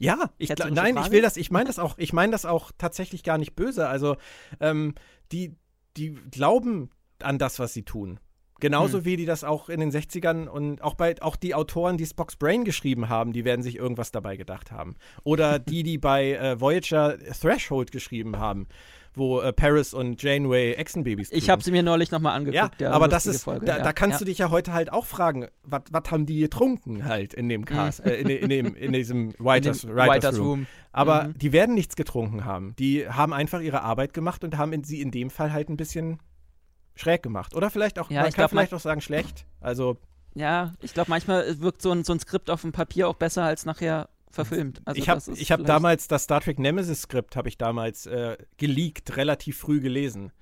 Ja, 0.00 0.30
ich 0.38 0.50
nein, 0.50 0.94
Frage? 0.94 1.06
ich 1.06 1.12
will 1.12 1.22
das, 1.22 1.36
ich 1.36 1.50
meine 1.50 1.66
das 1.66 1.78
auch, 1.78 1.98
ich 1.98 2.12
meine 2.14 2.32
das 2.32 2.46
auch 2.46 2.70
tatsächlich 2.78 3.24
gar 3.24 3.36
nicht 3.36 3.54
böse. 3.54 3.88
Also, 3.88 4.16
ähm, 4.60 4.94
die, 5.32 5.56
die 5.96 6.14
glauben 6.30 6.90
an 7.20 7.38
das, 7.38 7.58
was 7.58 7.74
sie 7.74 7.82
tun. 7.82 8.20
Genauso 8.60 8.98
hm. 8.98 9.04
wie 9.04 9.16
die 9.16 9.24
das 9.24 9.44
auch 9.44 9.68
in 9.68 9.80
den 9.80 9.90
60ern 9.90 10.46
und 10.48 10.82
auch 10.82 10.94
bei 10.94 11.20
auch 11.22 11.36
die 11.36 11.54
Autoren, 11.54 11.96
die 11.96 12.06
Spock's 12.06 12.36
Brain 12.36 12.64
geschrieben 12.64 13.08
haben, 13.08 13.32
die 13.32 13.44
werden 13.44 13.62
sich 13.62 13.76
irgendwas 13.76 14.10
dabei 14.10 14.36
gedacht 14.36 14.72
haben. 14.72 14.96
Oder 15.22 15.58
die, 15.58 15.82
die 15.82 15.98
bei 15.98 16.32
äh, 16.32 16.60
Voyager 16.60 17.16
Threshold 17.18 17.92
geschrieben 17.92 18.38
haben, 18.38 18.66
wo 19.14 19.40
äh, 19.40 19.52
Paris 19.52 19.94
und 19.94 20.22
Janeway 20.22 20.72
Echsenbabys 20.72 21.30
Ich 21.30 21.50
habe 21.50 21.62
sie 21.62 21.70
mir 21.70 21.82
neulich 21.82 22.10
nochmal 22.10 22.34
angeguckt. 22.34 22.80
Ja, 22.80 22.88
ja 22.88 22.90
aber 22.92 23.08
das 23.08 23.26
ist, 23.26 23.44
Folge, 23.44 23.66
da, 23.66 23.78
ja. 23.78 23.84
da, 23.84 23.92
kannst 23.92 24.14
ja. 24.14 24.18
du 24.20 24.24
dich 24.24 24.38
ja 24.38 24.50
heute 24.50 24.72
halt 24.72 24.92
auch 24.92 25.06
fragen, 25.06 25.46
was 25.62 25.82
haben 26.10 26.26
die 26.26 26.40
getrunken 26.40 27.04
halt 27.04 27.34
in 27.34 27.48
dem 27.48 27.64
Cast, 27.64 28.04
mhm. 28.04 28.10
äh, 28.10 28.14
in, 28.16 28.28
in, 28.28 28.48
dem, 28.48 28.74
in 28.74 28.92
diesem 28.92 29.34
Writers, 29.38 29.84
in 29.84 29.90
Writers, 29.90 30.08
Writers 30.08 30.38
Room. 30.38 30.46
Room. 30.46 30.66
Aber 30.92 31.24
mhm. 31.24 31.38
die 31.38 31.52
werden 31.52 31.74
nichts 31.74 31.96
getrunken 31.96 32.44
haben. 32.44 32.74
Die 32.78 33.08
haben 33.08 33.32
einfach 33.32 33.60
ihre 33.60 33.82
Arbeit 33.82 34.14
gemacht 34.14 34.42
und 34.42 34.56
haben 34.56 34.72
in, 34.72 34.84
sie 34.84 35.00
in 35.00 35.10
dem 35.10 35.30
Fall 35.30 35.52
halt 35.52 35.68
ein 35.68 35.76
bisschen 35.76 36.18
schräg 36.98 37.22
gemacht. 37.22 37.54
Oder 37.54 37.70
vielleicht 37.70 37.98
auch, 37.98 38.10
ja, 38.10 38.22
man 38.22 38.30
kann 38.30 38.34
glaub, 38.34 38.50
vielleicht 38.50 38.74
auch 38.74 38.80
sagen 38.80 39.00
schlecht. 39.00 39.46
Also. 39.60 39.98
Ja, 40.34 40.74
ich 40.80 40.94
glaube, 40.94 41.10
manchmal 41.10 41.60
wirkt 41.60 41.82
so 41.82 41.90
ein, 41.90 42.04
so 42.04 42.12
ein 42.12 42.20
Skript 42.20 42.50
auf 42.50 42.62
dem 42.62 42.72
Papier 42.72 43.08
auch 43.08 43.14
besser 43.14 43.44
als 43.44 43.64
nachher 43.64 44.08
verfilmt. 44.30 44.82
Also 44.84 45.00
ich 45.00 45.08
habe 45.08 45.62
hab 45.62 45.66
damals 45.66 46.06
das 46.06 46.24
Star 46.24 46.40
Trek 46.40 46.58
Nemesis-Skript 46.58 47.34
habe 47.34 47.48
ich 47.48 47.58
damals 47.58 48.06
äh, 48.06 48.36
geleakt, 48.56 49.16
relativ 49.16 49.58
früh 49.58 49.80
gelesen. 49.80 50.32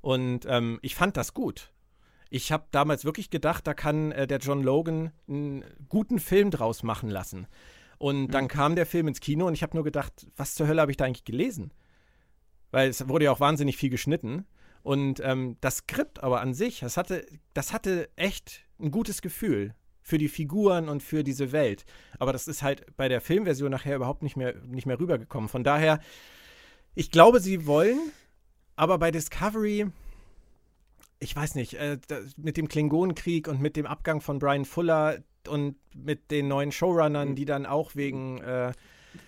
Und 0.00 0.46
ähm, 0.46 0.78
ich 0.82 0.94
fand 0.94 1.16
das 1.16 1.34
gut. 1.34 1.72
Ich 2.30 2.52
habe 2.52 2.64
damals 2.70 3.04
wirklich 3.04 3.30
gedacht, 3.30 3.66
da 3.66 3.74
kann 3.74 4.12
äh, 4.12 4.26
der 4.26 4.38
John 4.38 4.62
Logan 4.62 5.10
einen 5.28 5.64
guten 5.88 6.20
Film 6.20 6.50
draus 6.50 6.82
machen 6.82 7.10
lassen. 7.10 7.46
Und 7.98 8.28
dann 8.28 8.44
mhm. 8.44 8.48
kam 8.48 8.76
der 8.76 8.86
Film 8.86 9.08
ins 9.08 9.20
Kino 9.20 9.46
und 9.46 9.54
ich 9.54 9.62
habe 9.62 9.76
nur 9.76 9.84
gedacht, 9.84 10.26
was 10.36 10.54
zur 10.54 10.66
Hölle 10.66 10.80
habe 10.80 10.90
ich 10.90 10.96
da 10.96 11.04
eigentlich 11.04 11.24
gelesen? 11.24 11.72
Weil 12.70 12.88
es 12.88 13.08
wurde 13.08 13.26
ja 13.26 13.32
auch 13.32 13.40
wahnsinnig 13.40 13.76
viel 13.76 13.90
geschnitten. 13.90 14.46
Und 14.82 15.20
ähm, 15.20 15.56
das 15.60 15.78
Skript 15.78 16.22
aber 16.22 16.40
an 16.40 16.54
sich, 16.54 16.80
das 16.80 16.96
hatte, 16.96 17.26
das 17.54 17.72
hatte 17.72 18.08
echt 18.16 18.62
ein 18.78 18.90
gutes 18.90 19.20
Gefühl 19.22 19.74
für 20.02 20.18
die 20.18 20.28
Figuren 20.28 20.88
und 20.88 21.02
für 21.02 21.22
diese 21.22 21.52
Welt. 21.52 21.84
Aber 22.18 22.32
das 22.32 22.48
ist 22.48 22.62
halt 22.62 22.84
bei 22.96 23.08
der 23.08 23.20
Filmversion 23.20 23.70
nachher 23.70 23.96
überhaupt 23.96 24.22
nicht 24.22 24.36
mehr, 24.36 24.54
nicht 24.66 24.86
mehr 24.86 24.98
rübergekommen. 24.98 25.48
Von 25.48 25.64
daher, 25.64 26.00
ich 26.94 27.10
glaube, 27.10 27.40
sie 27.40 27.66
wollen, 27.66 27.98
aber 28.76 28.98
bei 28.98 29.10
Discovery, 29.10 29.86
ich 31.18 31.36
weiß 31.36 31.54
nicht, 31.54 31.74
äh, 31.74 31.98
mit 32.36 32.56
dem 32.56 32.68
Klingonenkrieg 32.68 33.46
und 33.46 33.60
mit 33.60 33.76
dem 33.76 33.86
Abgang 33.86 34.20
von 34.20 34.38
Brian 34.38 34.64
Fuller 34.64 35.18
und 35.46 35.76
mit 35.94 36.30
den 36.30 36.48
neuen 36.48 36.72
Showrunnern, 36.72 37.34
die 37.34 37.44
dann 37.44 37.66
auch 37.66 37.94
wegen 37.94 38.38
äh, 38.38 38.72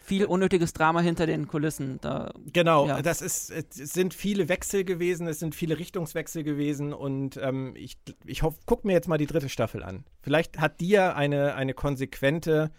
viel 0.02 0.24
unnötiges 0.24 0.72
Drama 0.72 1.00
hinter 1.00 1.26
den 1.26 1.48
Kulissen. 1.48 1.98
Da, 2.00 2.32
genau, 2.52 2.86
ja. 2.86 3.02
das 3.02 3.22
ist, 3.22 3.50
es 3.50 3.92
sind 3.92 4.14
viele 4.14 4.48
Wechsel 4.48 4.84
gewesen, 4.84 5.26
es 5.26 5.38
sind 5.38 5.54
viele 5.54 5.78
Richtungswechsel 5.78 6.44
gewesen 6.44 6.92
und 6.92 7.36
ähm, 7.36 7.74
ich, 7.76 7.98
ich 8.24 8.42
guck 8.66 8.84
mir 8.84 8.92
jetzt 8.92 9.08
mal 9.08 9.18
die 9.18 9.26
dritte 9.26 9.48
Staffel 9.48 9.82
an. 9.82 10.04
Vielleicht 10.20 10.58
hat 10.58 10.80
die 10.80 10.88
ja 10.88 11.14
eine, 11.14 11.54
eine 11.54 11.74
konsequente 11.74 12.70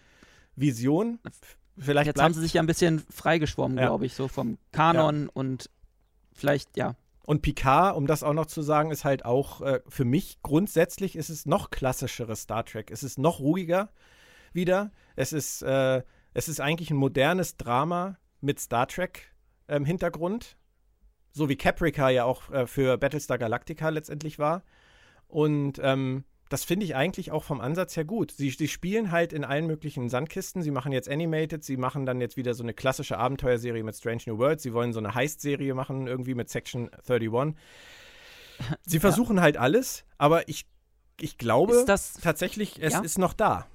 Vision. 0.56 1.20
Vielleicht 1.78 2.08
jetzt 2.08 2.22
haben 2.22 2.34
sie 2.34 2.42
sich 2.42 2.54
ja 2.54 2.62
ein 2.62 2.68
bisschen 2.68 3.04
freigeschwommen, 3.10 3.78
ja. 3.78 3.88
glaube 3.88 4.06
ich, 4.06 4.14
so 4.14 4.28
vom 4.28 4.58
Kanon 4.72 5.24
ja. 5.24 5.30
und 5.34 5.70
vielleicht, 6.34 6.78
ja. 6.78 6.96
Und 7.26 7.42
Picard, 7.42 7.96
um 7.96 8.06
das 8.06 8.22
auch 8.22 8.34
noch 8.34 8.48
zu 8.48 8.62
sagen, 8.62 8.92
ist 8.92 9.06
halt 9.06 9.24
auch 9.24 9.62
äh, 9.62 9.80
für 9.88 10.04
mich 10.04 10.40
grundsätzlich 10.44 11.16
ist 11.16 11.30
es 11.30 11.46
noch 11.46 11.72
klassischeres 11.72 12.42
Star 12.42 12.66
Trek. 12.66 12.92
Es 12.92 13.02
ist 13.02 13.18
noch 13.18 13.40
ruhiger 13.40 13.90
wieder. 14.52 14.92
Es 15.16 15.32
ist, 15.32 15.62
äh, 15.62 16.04
es 16.34 16.48
ist 16.48 16.60
eigentlich 16.60 16.92
ein 16.92 16.98
modernes 16.98 17.58
Drama 17.58 18.18
mit 18.42 18.60
Star 18.60 18.88
Trek 18.88 19.34
ähm, 19.68 19.86
Hintergrund. 19.86 20.58
So 21.32 21.50
wie 21.50 21.56
Caprica 21.56 22.10
ja 22.10 22.26
auch 22.26 22.52
äh, 22.52 22.68
für 22.68 22.98
Battlestar 22.98 23.38
Galactica 23.38 23.90
letztendlich 23.90 24.38
war. 24.38 24.64
Und 25.28 25.80
ähm, 25.82 26.26
das 26.50 26.64
finde 26.64 26.86
ich 26.86 26.96
eigentlich 26.96 27.32
auch 27.32 27.44
vom 27.44 27.62
Ansatz 27.62 27.98
her 27.98 28.06
gut. 28.06 28.30
Sie, 28.32 28.52
sie 28.52 28.68
spielen 28.68 29.12
halt 29.12 29.34
in 29.34 29.44
allen 29.44 29.66
möglichen 29.66 30.10
Sandkisten. 30.10 30.62
Sie 30.62 30.70
machen 30.70 30.92
jetzt 30.92 31.10
Animated, 31.10 31.64
sie 31.64 31.78
machen 31.78 32.06
dann 32.06 32.22
jetzt 32.22 32.38
wieder 32.38 32.54
so 32.54 32.62
eine 32.62 32.76
klassische 32.76 33.18
Abenteuerserie 33.18 33.82
mit 33.82 33.96
Strange 33.96 34.22
New 34.28 34.38
Worlds. 34.38 34.62
Sie 34.62 34.74
wollen 34.74 34.94
so 34.94 35.00
eine 35.00 35.16
Heist-Serie 35.16 35.74
machen, 35.74 36.06
irgendwie 36.06 36.36
mit 36.36 36.50
Section 36.50 36.92
31. 37.10 37.56
Sie 38.86 39.00
versuchen 39.00 39.38
ja. 39.38 39.42
halt 39.42 39.58
alles, 39.58 40.06
aber 40.20 40.48
ich, 40.48 40.68
ich 41.20 41.40
glaube 41.40 41.86
tatsächlich, 41.88 42.80
es 42.80 42.94
ja? 42.94 43.00
ist 43.00 43.18
noch 43.18 43.34
da. 43.34 43.66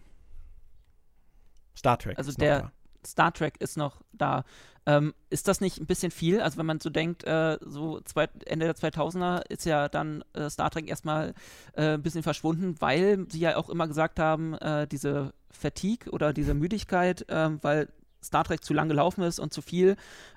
Star 1.78 1.98
Trek. 1.98 2.18
Also 2.18 2.32
der. 2.32 2.72
Star 3.06 3.32
Trek 3.32 3.54
ist 3.60 3.76
noch 3.76 4.02
da. 4.12 4.44
Ähm, 4.84 5.14
ist 5.30 5.48
das 5.48 5.60
nicht 5.60 5.78
ein 5.78 5.86
bisschen 5.86 6.10
viel? 6.10 6.40
Also 6.40 6.58
wenn 6.58 6.66
man 6.66 6.80
so 6.80 6.90
denkt, 6.90 7.24
äh, 7.24 7.58
so 7.60 8.00
zwei, 8.00 8.28
Ende 8.44 8.66
der 8.66 8.74
2000er 8.74 9.42
ist 9.48 9.64
ja 9.66 9.88
dann 9.88 10.24
äh, 10.32 10.50
Star 10.50 10.70
Trek 10.70 10.88
erstmal 10.88 11.34
äh, 11.74 11.94
ein 11.94 12.02
bisschen 12.02 12.22
verschwunden, 12.22 12.74
weil 12.80 13.26
sie 13.30 13.38
ja 13.38 13.56
auch 13.56 13.68
immer 13.68 13.86
gesagt 13.86 14.18
haben, 14.18 14.54
äh, 14.54 14.86
diese 14.88 15.32
Fatigue 15.50 16.10
oder 16.10 16.32
diese 16.32 16.54
Müdigkeit, 16.54 17.24
ähm, 17.28 17.58
weil 17.62 17.88
Star 18.22 18.44
Trek 18.44 18.64
zu 18.64 18.74
lang 18.74 18.88
gelaufen 18.88 19.22
ist 19.22 19.38
und 19.38 19.52
zu 19.52 19.62
viel, 19.62 19.96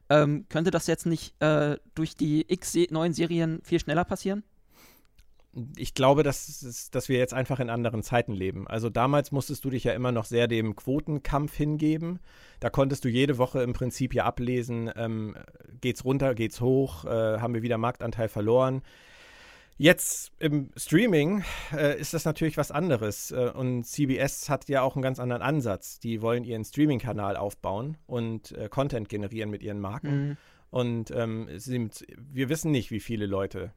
ähm, 0.09 0.45
könnte 0.49 0.69
das 0.69 0.85
jetzt 0.87 1.05
nicht 1.05 1.41
äh, 1.41 1.77
durch 1.95 2.15
die 2.15 2.45
x 2.51 2.75
neuen 2.89 3.13
Serien 3.13 3.61
viel 3.63 3.79
schneller 3.79 4.05
passieren? 4.05 4.43
Ich 5.75 5.93
glaube, 5.93 6.23
dass, 6.23 6.89
dass 6.91 7.09
wir 7.09 7.17
jetzt 7.17 7.33
einfach 7.33 7.59
in 7.59 7.69
anderen 7.69 8.03
Zeiten 8.03 8.31
leben. 8.31 8.67
Also 8.67 8.89
damals 8.89 9.31
musstest 9.31 9.65
du 9.65 9.69
dich 9.69 9.83
ja 9.83 9.93
immer 9.93 10.11
noch 10.11 10.25
sehr 10.25 10.47
dem 10.47 10.75
Quotenkampf 10.75 11.55
hingeben. 11.55 12.19
Da 12.59 12.69
konntest 12.69 13.03
du 13.03 13.09
jede 13.09 13.37
Woche 13.37 13.61
im 13.61 13.73
Prinzip 13.73 14.13
ja 14.13 14.25
ablesen, 14.25 14.89
ähm, 14.95 15.35
geht's 15.81 16.05
runter, 16.05 16.35
geht's 16.35 16.61
hoch, 16.61 17.05
äh, 17.05 17.39
haben 17.39 17.53
wir 17.53 17.63
wieder 17.63 17.77
Marktanteil 17.77 18.29
verloren. 18.29 18.81
Jetzt 19.77 20.31
im 20.37 20.69
Streaming 20.77 21.43
äh, 21.73 21.99
ist 21.99 22.13
das 22.13 22.23
natürlich 22.23 22.55
was 22.55 22.71
anderes. 22.71 23.31
Äh, 23.31 23.51
und 23.53 23.83
CBS 23.83 24.47
hat 24.47 24.69
ja 24.69 24.83
auch 24.83 24.95
einen 24.95 25.01
ganz 25.01 25.19
anderen 25.19 25.41
Ansatz. 25.41 25.99
Die 25.99 26.21
wollen 26.21 26.43
ihren 26.43 26.63
Streaming-Kanal 26.63 27.35
aufbauen 27.35 27.97
und 28.05 28.51
äh, 28.51 28.69
Content 28.69 29.09
generieren 29.09 29.49
mit 29.49 29.63
ihren 29.63 29.79
Marken. 29.79 30.27
Mhm. 30.27 30.37
Und 30.69 31.11
ähm, 31.11 31.49
sind, 31.55 32.05
wir 32.15 32.47
wissen 32.47 32.71
nicht, 32.71 32.91
wie 32.91 32.99
viele 32.99 33.25
Leute 33.25 33.73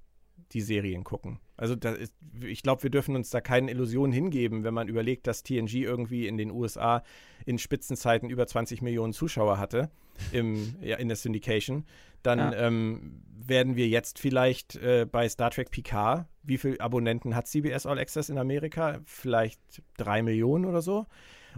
die 0.53 0.61
Serien 0.61 1.05
gucken. 1.05 1.41
Also 1.57 1.75
ist, 1.75 2.15
ich 2.43 2.63
glaube, 2.63 2.83
wir 2.83 2.91
dürfen 2.91 3.15
uns 3.17 3.31
da 3.31 3.41
keine 3.41 3.71
Illusionen 3.71 4.13
hingeben, 4.13 4.65
wenn 4.65 4.75
man 4.75 4.89
überlegt, 4.89 5.27
dass 5.27 5.43
TNG 5.43 5.75
irgendwie 5.75 6.27
in 6.27 6.37
den 6.37 6.51
USA 6.51 7.03
in 7.47 7.59
Spitzenzeiten 7.59 8.31
über 8.31 8.47
20 8.47 8.83
Millionen 8.83 9.13
Zuschauer 9.13 9.59
hatte 9.59 9.91
im, 10.33 10.77
ja, 10.81 10.97
in 10.97 11.09
der 11.09 11.17
Syndication. 11.17 11.85
Dann 12.23 12.39
ja. 12.39 12.53
ähm, 12.55 13.23
werden 13.37 13.77
wir 13.77 13.89
jetzt 13.89 14.19
vielleicht 14.19 14.77
äh, 14.77 15.07
bei 15.11 15.29
Star 15.29 15.51
Trek 15.51 15.71
Picard, 15.71 16.27
wie 16.43 16.59
viele 16.59 16.81
Abonnenten 16.81 17.35
hat 17.35 17.47
CBS 17.47 17.87
All 17.87 17.99
Access 17.99 18.29
in 18.29 18.39
Amerika? 18.39 19.01
Vielleicht 19.05 19.61
drei 19.97 20.23
Millionen 20.23 20.65
oder 20.65 20.83
so? 20.83 21.07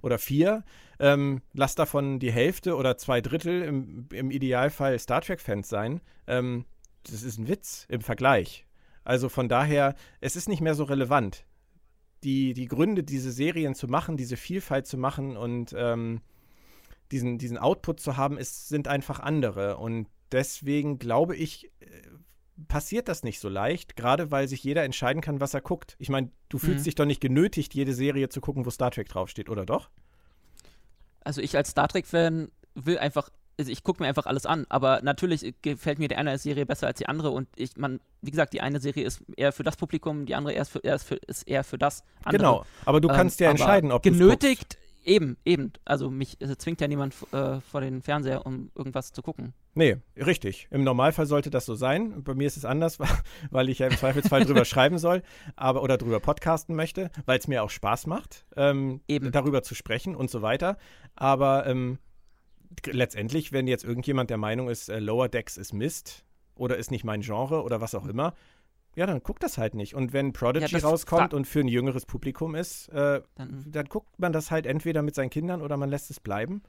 Oder 0.03 0.19
vier? 0.19 0.65
Ähm, 0.99 1.41
lass 1.53 1.75
davon 1.75 2.19
die 2.19 2.33
Hälfte 2.33 2.77
oder 2.77 2.97
zwei 2.99 3.21
Drittel 3.21 3.63
im, 3.63 4.09
im 4.13 4.31
Idealfall 4.31 4.99
Star 4.99 5.23
Trek-Fans 5.23 5.69
sein. 5.69 6.01
Ähm, 6.27 6.67
das 7.05 7.23
ist 7.23 7.39
ein 7.39 7.49
Witz 7.49 7.87
im 7.89 8.01
Vergleich. 8.01 8.66
Also 9.07 9.29
von 9.29 9.49
daher, 9.49 9.95
es 10.21 10.35
ist 10.35 10.49
nicht 10.49 10.61
mehr 10.61 10.75
so 10.75 10.83
relevant. 10.83 11.47
Die, 12.25 12.55
die 12.55 12.67
Gründe, 12.67 13.05
diese 13.05 13.31
Serien 13.31 13.77
zu 13.77 13.87
machen, 13.87 14.17
diese 14.17 14.37
Vielfalt 14.37 14.89
zu 14.89 14.99
machen 14.99 15.37
und 15.37 15.73
ähm, 15.79 16.23
diesen, 17.13 17.39
diesen 17.39 17.57
Output 17.57 18.01
zu 18.01 18.17
haben, 18.17 18.37
ist, 18.37 18.69
sind 18.69 18.89
einfach 18.89 19.21
andere. 19.21 19.77
Und 19.77 20.09
deswegen 20.33 20.99
glaube 20.99 21.37
ich, 21.37 21.71
äh, 21.79 21.87
passiert 22.67 23.07
das 23.07 23.23
nicht 23.23 23.39
so 23.39 23.49
leicht, 23.49 23.95
gerade 23.95 24.33
weil 24.33 24.49
sich 24.49 24.65
jeder 24.65 24.83
entscheiden 24.83 25.23
kann, 25.23 25.41
was 25.41 25.55
er 25.55 25.61
guckt. 25.61 25.95
Ich 26.01 26.09
meine, 26.09 26.33
du 26.49 26.59
fühlst 26.59 26.81
mhm. 26.81 26.85
dich 26.85 26.95
doch 26.97 27.05
nicht 27.05 27.21
genötigt, 27.21 27.75
jede 27.75 27.95
Serie 27.95 28.29
zu 28.29 28.41
gucken, 28.41 28.67
wo 28.67 28.71
Star 28.71 28.91
Trek 28.91 29.09
draufsteht, 29.09 29.49
oder 29.49 29.65
doch? 29.65 29.89
Also 31.21 31.41
ich 31.41 31.57
als 31.57 31.71
Star 31.71 31.87
Trek-Fan 31.87 32.51
will 32.75 32.99
einfach 32.99 33.31
also 33.59 33.71
ich 33.71 33.83
gucke 33.83 34.03
mir 34.03 34.09
einfach 34.09 34.27
alles 34.27 34.47
an, 34.47 34.67
aber 34.69 35.01
natürlich 35.03 35.55
gefällt 35.63 35.99
mir 35.99 36.09
die 36.09 36.17
eine 36.17 36.39
Serie 36.39 36.67
besser 36.67 36.87
als 36.87 36.99
die 36.99 37.09
andere 37.09 37.31
und 37.31 37.49
ich, 37.57 37.77
man, 37.77 38.01
wie 38.21 38.31
gesagt, 38.31 38.53
die 38.53 38.61
eine 38.61 38.81
Serie 38.81 39.05
ist 39.05 39.23
eher 39.37 39.53
für 39.53 39.63
das 39.63 39.77
Publikum, 39.77 40.27
die 40.27 40.35
andere 40.35 40.55
eher 40.55 40.67
für, 40.67 40.81
eher 40.81 40.99
für, 40.99 41.17
ist 41.27 41.49
eher 41.49 41.65
für 41.65 41.79
das 41.79 42.05
andere. 42.25 42.37
Genau, 42.39 42.67
aber 42.85 43.01
du 43.01 43.09
kannst 43.09 43.41
ähm, 43.41 43.47
ja 43.47 43.51
entscheiden, 43.53 43.93
ob 43.93 44.03
du 44.03 44.11
genötigt, 44.11 44.79
eben, 45.05 45.37
eben, 45.45 45.73
also 45.85 46.11
mich 46.11 46.37
also 46.43 46.55
zwingt 46.55 46.81
ja 46.81 46.89
niemand 46.89 47.15
äh, 47.33 47.61
vor 47.61 47.81
den 47.81 48.03
Fernseher, 48.03 48.45
um 48.45 48.71
irgendwas 48.75 49.13
zu 49.13 49.23
gucken. 49.23 49.55
Nee, 49.75 49.99
richtig. 50.17 50.69
Im 50.71 50.85
Normalfall 50.85 51.27
sollte 51.27 51.51
das 51.51 51.67
so 51.67 51.75
sein. 51.75 52.23
Bei 52.25 52.35
mir 52.35 52.47
ist 52.47 52.57
es 52.57 52.65
anders, 52.65 52.99
weil 53.51 53.69
ich 53.69 53.79
ja 53.79 53.87
im 53.87 53.97
Zweifelsfall 53.97 54.45
drüber 54.45 54.65
schreiben 54.67 54.99
soll, 54.99 55.23
aber 55.55 55.83
oder 55.83 55.97
drüber 55.99 56.19
podcasten 56.21 56.75
möchte, 56.75 57.11
weil 57.25 57.39
es 57.39 57.47
mir 57.47 57.63
auch 57.63 57.71
Spaß 57.71 58.07
macht, 58.07 58.47
ähm, 58.57 59.01
eben. 59.07 59.33
darüber 59.33 59.63
zu 59.63 59.75
sprechen 59.75 60.17
und 60.17 60.31
so 60.31 60.43
weiter. 60.43 60.77
Aber 61.15 61.67
ähm, 61.67 61.99
letztendlich, 62.87 63.53
wenn 63.53 63.67
jetzt 63.67 63.85
irgendjemand 63.85 64.31
der 64.31 64.39
Meinung 64.39 64.69
ist, 64.69 64.89
äh, 64.89 64.99
Lower 64.99 65.29
Decks 65.29 65.57
ist 65.57 65.73
Mist 65.73 66.25
oder 66.55 66.77
ist 66.77 66.91
nicht 66.91 67.05
mein 67.05 67.21
Genre 67.21 67.63
oder 67.63 67.81
was 67.81 67.95
auch 67.95 68.07
immer, 68.07 68.35
ja, 68.97 69.05
dann 69.07 69.23
guckt 69.23 69.43
das 69.43 69.59
halt 69.59 69.75
nicht. 69.75 69.95
Und 69.95 70.13
wenn 70.13 70.33
Prodigy 70.33 70.79
ja, 70.79 70.79
rauskommt 70.79 71.35
und 71.35 71.47
für 71.47 71.61
ein 71.61 71.69
jüngeres 71.69 72.07
Publikum 72.07 72.55
ist, 72.55 72.89
äh, 72.89 73.21
dann, 73.35 73.65
dann, 73.67 73.87
guckt 73.87 74.19
man 74.19 74.33
das 74.33 74.51
halt 74.51 74.67
entweder 74.67 75.03
mit 75.03 75.15
seinen 75.15 75.31
Kindern 75.31 75.61
oder 75.61 75.77
man 75.77 75.91
lässt 75.91 76.11
es 76.11 76.19
bleiben. 76.19 76.63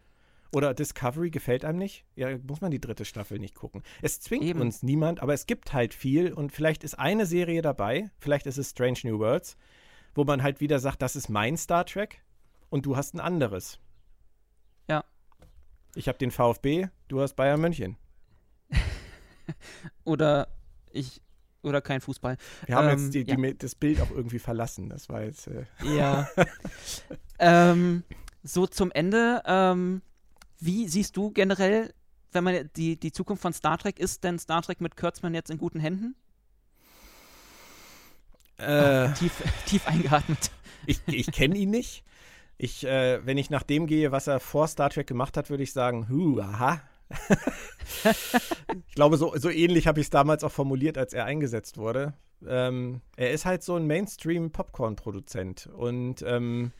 Oder 0.53 0.73
Discovery 0.73 1.29
gefällt 1.29 1.65
einem 1.65 1.79
nicht, 1.79 2.05
ja, 2.15 2.37
muss 2.47 2.61
man 2.61 2.71
die 2.71 2.79
dritte 2.79 3.05
Staffel 3.05 3.37
nicht 3.39 3.55
gucken. 3.55 3.83
Es 4.01 4.21
zwingt 4.21 4.45
Eben. 4.45 4.61
uns 4.61 4.81
niemand, 4.81 5.21
aber 5.21 5.33
es 5.33 5.45
gibt 5.45 5.73
halt 5.73 5.93
viel 5.93 6.31
und 6.31 6.51
vielleicht 6.51 6.83
ist 6.83 6.97
eine 6.97 7.25
Serie 7.25 7.61
dabei, 7.61 8.09
vielleicht 8.17 8.45
ist 8.47 8.57
es 8.57 8.69
Strange 8.69 8.99
New 9.03 9.19
Worlds, 9.19 9.57
wo 10.15 10.23
man 10.23 10.43
halt 10.43 10.61
wieder 10.61 10.79
sagt, 10.79 11.01
das 11.01 11.17
ist 11.17 11.29
mein 11.29 11.57
Star 11.57 11.85
Trek 11.85 12.21
und 12.69 12.85
du 12.85 12.95
hast 12.95 13.13
ein 13.13 13.19
anderes. 13.19 13.79
Ich 15.97 16.07
habe 16.07 16.19
den 16.19 16.29
VfB, 16.29 16.89
du 17.07 17.21
hast 17.21 17.35
Bayern 17.35 17.59
München. 17.59 17.97
oder 20.03 20.47
ich 20.91 21.23
oder 21.63 21.81
kein 21.81 22.01
Fußball. 22.01 22.37
Wir 22.67 22.75
haben 22.75 22.87
ähm, 22.87 22.99
jetzt 22.99 23.13
die, 23.15 23.23
die, 23.23 23.31
ja. 23.31 23.53
das 23.53 23.73
Bild 23.73 23.99
auch 23.99 24.11
irgendwie 24.11 24.37
verlassen. 24.37 24.89
Das 24.89 25.09
war 25.09 25.23
jetzt. 25.23 25.47
Äh 25.47 25.65
ja. 25.83 26.29
ähm, 27.39 28.03
so 28.43 28.67
zum 28.67 28.91
Ende. 28.91 29.41
Ähm, 29.45 30.03
wie 30.59 30.87
siehst 30.87 31.17
du 31.17 31.31
generell, 31.31 31.91
wenn 32.31 32.43
man 32.43 32.69
die, 32.75 32.99
die 32.99 33.11
Zukunft 33.11 33.41
von 33.41 33.53
Star 33.53 33.79
Trek 33.79 33.99
ist, 33.99 34.23
denn 34.23 34.37
Star 34.37 34.61
Trek 34.61 34.81
mit 34.81 34.97
Kurtzman 34.97 35.33
jetzt 35.33 35.49
in 35.49 35.57
guten 35.57 35.79
Händen? 35.79 36.15
Äh, 38.59 39.09
oh, 39.09 39.13
tief, 39.17 39.43
tief 39.65 39.87
eingeatmet. 39.87 40.51
Ich, 40.85 41.01
ich 41.07 41.31
kenne 41.31 41.57
ihn 41.57 41.71
nicht. 41.71 42.03
Ich, 42.57 42.85
äh, 42.85 43.25
wenn 43.25 43.37
ich 43.37 43.49
nach 43.49 43.63
dem 43.63 43.85
gehe, 43.85 44.11
was 44.11 44.27
er 44.27 44.39
vor 44.39 44.67
Star 44.67 44.89
Trek 44.89 45.07
gemacht 45.07 45.37
hat, 45.37 45.49
würde 45.49 45.63
ich 45.63 45.73
sagen, 45.73 46.09
hu, 46.09 46.39
aha. 46.39 46.81
ich 48.87 48.95
glaube, 48.95 49.17
so, 49.17 49.33
so 49.37 49.49
ähnlich 49.49 49.87
habe 49.87 49.99
ich 49.99 50.07
es 50.07 50.09
damals 50.09 50.43
auch 50.43 50.51
formuliert, 50.51 50.97
als 50.97 51.13
er 51.13 51.25
eingesetzt 51.25 51.77
wurde. 51.77 52.13
Ähm, 52.45 53.01
er 53.15 53.31
ist 53.31 53.45
halt 53.45 53.63
so 53.63 53.75
ein 53.75 53.85
Mainstream-Popcorn-Produzent 53.87 55.67
und 55.67 56.23
ähm, 56.23 56.71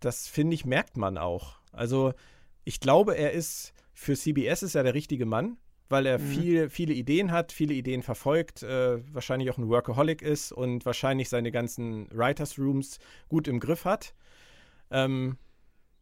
das 0.00 0.28
finde 0.28 0.54
ich, 0.54 0.64
merkt 0.64 0.96
man 0.96 1.18
auch. 1.18 1.56
Also, 1.72 2.12
ich 2.64 2.80
glaube, 2.80 3.16
er 3.16 3.32
ist 3.32 3.72
für 3.92 4.14
CBS 4.14 4.62
ist 4.62 4.74
er 4.74 4.82
der 4.82 4.94
richtige 4.94 5.26
Mann, 5.26 5.58
weil 5.88 6.06
er 6.06 6.18
mhm. 6.18 6.26
viel, 6.26 6.70
viele 6.70 6.94
Ideen 6.94 7.32
hat, 7.32 7.52
viele 7.52 7.74
Ideen 7.74 8.02
verfolgt, 8.02 8.62
äh, 8.62 8.98
wahrscheinlich 9.12 9.50
auch 9.50 9.58
ein 9.58 9.68
Workaholic 9.68 10.22
ist 10.22 10.52
und 10.52 10.86
wahrscheinlich 10.86 11.28
seine 11.28 11.50
ganzen 11.50 12.08
Writers 12.12 12.58
Rooms 12.58 12.98
gut 13.28 13.48
im 13.48 13.60
Griff 13.60 13.84
hat 13.84 14.14
ähm, 14.90 15.36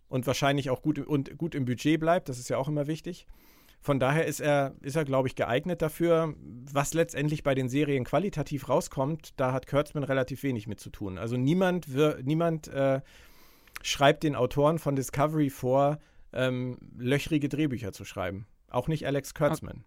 und 0.08 0.26
wahrscheinlich 0.26 0.70
auch 0.70 0.82
gut, 0.82 0.98
und 0.98 1.36
gut 1.36 1.54
im 1.54 1.64
Budget 1.64 2.00
bleibt. 2.00 2.28
Das 2.28 2.38
ist 2.38 2.48
ja 2.48 2.56
auch 2.56 2.68
immer 2.68 2.86
wichtig. 2.86 3.26
Von 3.80 4.00
daher 4.00 4.26
ist 4.26 4.40
er, 4.40 4.74
ist 4.80 4.96
er, 4.96 5.04
glaube 5.04 5.28
ich, 5.28 5.36
geeignet 5.36 5.82
dafür. 5.82 6.34
Was 6.72 6.94
letztendlich 6.94 7.42
bei 7.42 7.54
den 7.54 7.68
Serien 7.68 8.04
qualitativ 8.04 8.68
rauskommt, 8.68 9.34
da 9.36 9.52
hat 9.52 9.66
Kurtzman 9.66 10.02
relativ 10.02 10.42
wenig 10.42 10.66
mit 10.66 10.80
zu 10.80 10.90
tun. 10.90 11.16
Also 11.16 11.36
niemand, 11.36 11.86
niemand 12.24 12.68
äh, 12.68 13.00
schreibt 13.82 14.24
den 14.24 14.34
Autoren 14.34 14.78
von 14.78 14.96
Discovery 14.96 15.50
vor, 15.50 15.98
ähm, 16.32 16.78
löchrige 16.96 17.48
Drehbücher 17.48 17.92
zu 17.92 18.04
schreiben. 18.04 18.46
Auch 18.68 18.88
nicht 18.88 19.06
Alex 19.06 19.32
Kurtzman. 19.34 19.84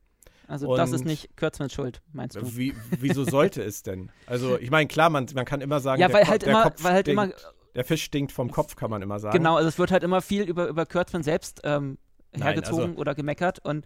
Also 0.47 0.69
und 0.69 0.77
das 0.77 0.91
ist 0.91 1.05
nicht 1.05 1.37
Kurtzmans 1.37 1.73
Schuld, 1.73 2.01
meinst 2.11 2.35
du? 2.35 2.57
Wie, 2.57 2.73
wieso 2.99 3.23
sollte 3.23 3.61
es 3.63 3.83
denn? 3.83 4.11
Also 4.25 4.57
ich 4.57 4.69
meine, 4.69 4.87
klar, 4.87 5.09
man, 5.09 5.27
man 5.33 5.45
kann 5.45 5.61
immer 5.61 5.79
sagen, 5.79 6.01
ja, 6.01 6.11
weil 6.11 6.27
halt 6.27 6.43
immer, 6.43 6.73
weil 6.79 6.93
halt 6.93 7.07
immer 7.07 7.29
der 7.75 7.83
Fisch 7.83 8.03
stinkt 8.03 8.31
vom 8.31 8.51
Kopf, 8.51 8.75
kann 8.75 8.89
man 8.89 9.01
immer 9.01 9.19
sagen. 9.19 9.37
Genau, 9.37 9.55
also 9.55 9.67
es 9.67 9.79
wird 9.79 9.91
halt 9.91 10.03
immer 10.03 10.21
viel 10.21 10.43
über, 10.43 10.67
über 10.67 10.85
Kurtzman 10.85 11.23
selbst 11.23 11.61
ähm, 11.63 11.97
hergezogen 12.33 12.79
Nein, 12.79 12.89
also, 12.91 13.01
oder 13.01 13.15
gemeckert 13.15 13.59
und 13.59 13.85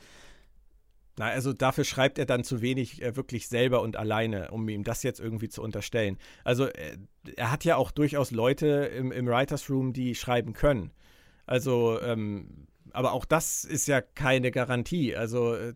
Na, 1.17 1.27
also 1.27 1.53
dafür 1.53 1.83
schreibt 1.83 2.19
er 2.19 2.25
dann 2.25 2.43
zu 2.43 2.61
wenig 2.61 3.01
äh, 3.01 3.15
wirklich 3.15 3.47
selber 3.47 3.81
und 3.81 3.95
alleine, 3.95 4.51
um 4.51 4.67
ihm 4.69 4.83
das 4.83 5.03
jetzt 5.03 5.19
irgendwie 5.19 5.49
zu 5.49 5.61
unterstellen. 5.61 6.17
Also 6.43 6.65
äh, 6.67 6.97
er 7.35 7.51
hat 7.51 7.63
ja 7.63 7.75
auch 7.75 7.91
durchaus 7.91 8.31
Leute 8.31 8.67
im, 8.67 9.11
im 9.11 9.27
Writers 9.27 9.69
Room, 9.69 9.93
die 9.93 10.15
schreiben 10.15 10.53
können. 10.53 10.91
Also, 11.45 12.01
ähm, 12.01 12.67
aber 12.91 13.13
auch 13.13 13.25
das 13.25 13.65
ist 13.65 13.87
ja 13.87 14.01
keine 14.01 14.51
Garantie. 14.51 15.15
Also 15.15 15.53
äh, 15.53 15.73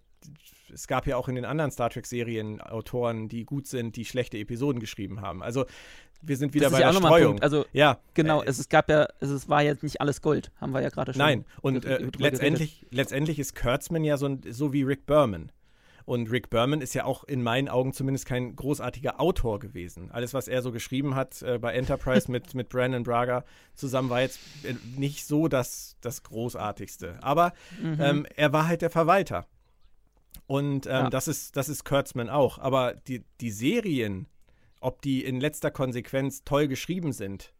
es 0.73 0.87
gab 0.87 1.07
ja 1.07 1.17
auch 1.17 1.27
in 1.27 1.35
den 1.35 1.45
anderen 1.45 1.71
Star 1.71 1.89
Trek-Serien 1.89 2.61
Autoren, 2.61 3.27
die 3.27 3.45
gut 3.45 3.67
sind, 3.67 3.95
die 3.95 4.05
schlechte 4.05 4.37
Episoden 4.37 4.79
geschrieben 4.79 5.21
haben. 5.21 5.41
Also 5.41 5.65
wir 6.21 6.37
sind 6.37 6.53
wieder 6.53 6.69
das 6.69 6.73
bei 6.73 6.79
der 6.79 6.93
Streuung. 6.93 7.41
Also, 7.41 7.65
ja, 7.73 7.99
genau, 8.13 8.41
äh, 8.41 8.47
es, 8.49 8.59
es 8.59 8.69
gab 8.69 8.89
ja, 8.89 9.07
es, 9.19 9.29
es 9.29 9.47
war 9.49 9.61
jetzt 9.63 9.83
nicht 9.83 10.01
alles 10.01 10.21
Gold, 10.21 10.51
haben 10.59 10.71
wir 10.73 10.81
ja 10.81 10.89
gerade 10.89 11.13
schon. 11.13 11.19
Nein, 11.19 11.45
und 11.61 11.85
äh, 11.85 12.07
letztendlich, 12.17 12.85
letztendlich 12.91 13.39
ist 13.39 13.55
Kurtzman 13.55 14.03
ja 14.03 14.17
so, 14.17 14.25
ein, 14.27 14.41
so 14.49 14.73
wie 14.73 14.83
Rick 14.83 15.05
Berman. 15.05 15.51
Und 16.05 16.31
Rick 16.31 16.49
Berman 16.49 16.81
ist 16.81 16.95
ja 16.95 17.05
auch 17.05 17.23
in 17.23 17.43
meinen 17.43 17.69
Augen 17.69 17.93
zumindest 17.93 18.25
kein 18.25 18.55
großartiger 18.55 19.19
Autor 19.21 19.59
gewesen. 19.59 20.09
Alles, 20.09 20.33
was 20.33 20.47
er 20.47 20.63
so 20.63 20.71
geschrieben 20.71 21.13
hat 21.13 21.43
äh, 21.43 21.59
bei 21.59 21.73
Enterprise 21.73 22.31
mit, 22.31 22.55
mit 22.55 22.69
Brandon 22.69 23.03
Braga 23.03 23.43
zusammen, 23.75 24.09
war 24.09 24.21
jetzt 24.21 24.39
äh, 24.63 24.73
nicht 24.97 25.27
so 25.27 25.47
das, 25.47 25.97
das 26.01 26.23
Großartigste. 26.23 27.19
Aber 27.21 27.53
Mhm. 27.79 27.97
ähm, 28.01 28.25
er 28.35 28.51
war 28.53 28.67
halt 28.67 28.81
der 28.81 28.89
Verwalter. 28.89 29.45
Und 30.47 30.87
ähm, 30.87 30.91
Ja. 30.91 31.09
das, 31.11 31.27
ist, 31.27 31.55
das 31.55 31.69
ist 31.69 31.85
Kurtzman 31.85 32.29
auch. 32.29 32.57
Aber 32.57 32.93
die, 33.07 33.23
die 33.39 33.51
Serien, 33.51 34.27
ob 34.79 35.01
die 35.01 35.23
in 35.23 35.39
letzter 35.39 35.71
Konsequenz 35.71 36.43
toll 36.43 36.67
geschrieben 36.67 37.11
sind, 37.11 37.53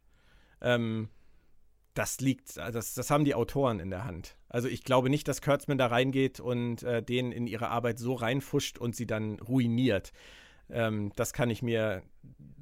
ähm, 0.61 1.09
das 1.93 2.21
liegt, 2.21 2.57
das, 2.57 2.93
das 2.93 3.11
haben 3.11 3.25
die 3.25 3.35
Autoren 3.35 3.79
in 3.79 3.89
der 3.89 4.05
Hand. 4.05 4.37
Also 4.47 4.67
ich 4.67 4.83
glaube 4.83 5.09
nicht, 5.09 5.27
dass 5.27 5.41
Kurtzman 5.41 5.77
da 5.77 5.87
reingeht 5.87 6.39
und 6.39 6.83
äh, 6.83 7.03
denen 7.03 7.31
in 7.31 7.47
ihre 7.47 7.69
Arbeit 7.69 7.99
so 7.99 8.13
reinfuscht 8.13 8.77
und 8.77 8.95
sie 8.95 9.05
dann 9.05 9.39
ruiniert. 9.39 10.11
Ähm, 10.71 11.11
das 11.15 11.33
kann 11.33 11.49
ich 11.49 11.61
mir 11.61 12.03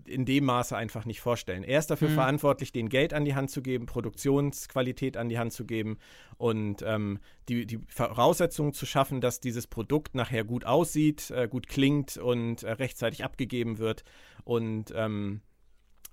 in 0.06 0.26
dem 0.26 0.46
Maße 0.46 0.76
einfach 0.76 1.04
nicht 1.04 1.20
vorstellen. 1.20 1.64
Er 1.64 1.80
ist 1.80 1.88
dafür 1.92 2.10
Mhm. 2.10 2.14
verantwortlich, 2.16 2.72
den 2.72 2.88
Geld 2.88 3.14
an 3.14 3.26
die 3.26 3.36
Hand 3.36 3.52
zu 3.52 3.62
geben, 3.62 3.86
Produktionsqualität 3.88 5.18
an 5.18 5.28
die 5.28 5.38
Hand 5.38 5.52
zu 5.52 5.66
geben 5.66 5.98
und 6.38 6.82
ähm, 6.86 7.20
die, 7.50 7.66
die 7.66 7.80
Voraussetzungen 7.90 8.72
zu 8.72 8.86
schaffen, 8.86 9.20
dass 9.20 9.42
dieses 9.42 9.68
Produkt 9.68 10.16
nachher 10.16 10.46
gut 10.46 10.64
aussieht, 10.66 11.30
äh, 11.32 11.48
gut 11.50 11.68
klingt 11.68 12.16
und 12.18 12.64
äh, 12.64 12.72
rechtzeitig 12.72 13.26
abgegeben 13.26 13.80
wird. 13.80 14.06
Und 14.46 14.94
ähm, 14.96 15.42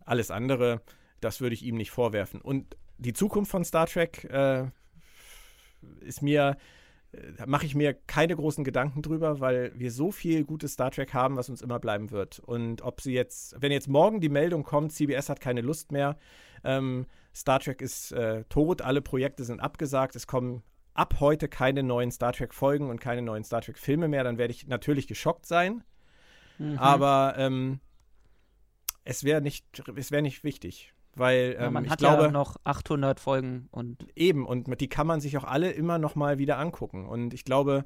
alles 0.04 0.32
andere, 0.32 0.82
das 1.20 1.40
würde 1.40 1.54
ich 1.54 1.62
ihm 1.62 1.76
nicht 1.76 1.92
vorwerfen. 1.92 2.40
Und 2.40 2.76
die 2.98 3.12
Zukunft 3.12 3.50
von 3.50 3.64
Star 3.64 3.86
Trek 3.86 4.24
äh, 4.24 4.66
ist 6.00 6.20
mir, 6.22 6.56
mache 7.46 7.66
ich 7.66 7.74
mir 7.74 7.94
keine 7.94 8.36
großen 8.36 8.64
Gedanken 8.64 9.02
drüber, 9.02 9.40
weil 9.40 9.72
wir 9.74 9.90
so 9.90 10.10
viel 10.10 10.44
gutes 10.44 10.72
Star 10.72 10.90
Trek 10.90 11.14
haben, 11.14 11.36
was 11.36 11.48
uns 11.48 11.62
immer 11.62 11.78
bleiben 11.78 12.10
wird. 12.10 12.38
Und 12.38 12.82
ob 12.82 13.00
sie 13.00 13.12
jetzt, 13.12 13.60
wenn 13.60 13.72
jetzt 13.72 13.88
morgen 13.88 14.20
die 14.20 14.28
Meldung 14.28 14.62
kommt, 14.62 14.92
CBS 14.92 15.28
hat 15.28 15.40
keine 15.40 15.60
Lust 15.60 15.92
mehr, 15.92 16.16
ähm, 16.64 17.06
Star 17.34 17.60
Trek 17.60 17.82
ist 17.82 18.12
äh, 18.12 18.44
tot, 18.44 18.82
alle 18.82 19.02
Projekte 19.02 19.44
sind 19.44 19.60
abgesagt, 19.60 20.16
es 20.16 20.26
kommen 20.26 20.62
ab 20.94 21.16
heute 21.20 21.48
keine 21.48 21.82
neuen 21.82 22.12
Star 22.12 22.32
Trek-Folgen 22.32 22.88
und 22.88 23.00
keine 23.00 23.22
neuen 23.22 23.44
Star 23.44 23.60
Trek-Filme 23.60 24.08
mehr, 24.08 24.24
dann 24.24 24.38
werde 24.38 24.52
ich 24.52 24.66
natürlich 24.68 25.08
geschockt 25.08 25.46
sein. 25.46 25.82
Mhm. 26.58 26.78
Aber 26.78 27.34
ähm, 27.36 27.80
es 29.04 29.24
wäre 29.24 29.42
nicht, 29.42 29.66
es 29.96 30.10
wäre 30.10 30.22
nicht 30.22 30.44
wichtig. 30.44 30.93
Weil 31.16 31.56
ja, 31.58 31.66
ähm, 31.66 31.72
man 31.72 31.84
ich 31.84 31.90
hat 31.90 31.98
glaube, 31.98 32.24
ja 32.24 32.30
noch 32.30 32.56
800 32.64 33.20
Folgen 33.20 33.68
und 33.70 34.06
Eben, 34.16 34.46
und 34.46 34.80
die 34.80 34.88
kann 34.88 35.06
man 35.06 35.20
sich 35.20 35.36
auch 35.38 35.44
alle 35.44 35.70
immer 35.70 35.98
noch 35.98 36.14
mal 36.14 36.38
wieder 36.38 36.58
angucken. 36.58 37.06
Und 37.06 37.34
ich 37.34 37.44
glaube, 37.44 37.84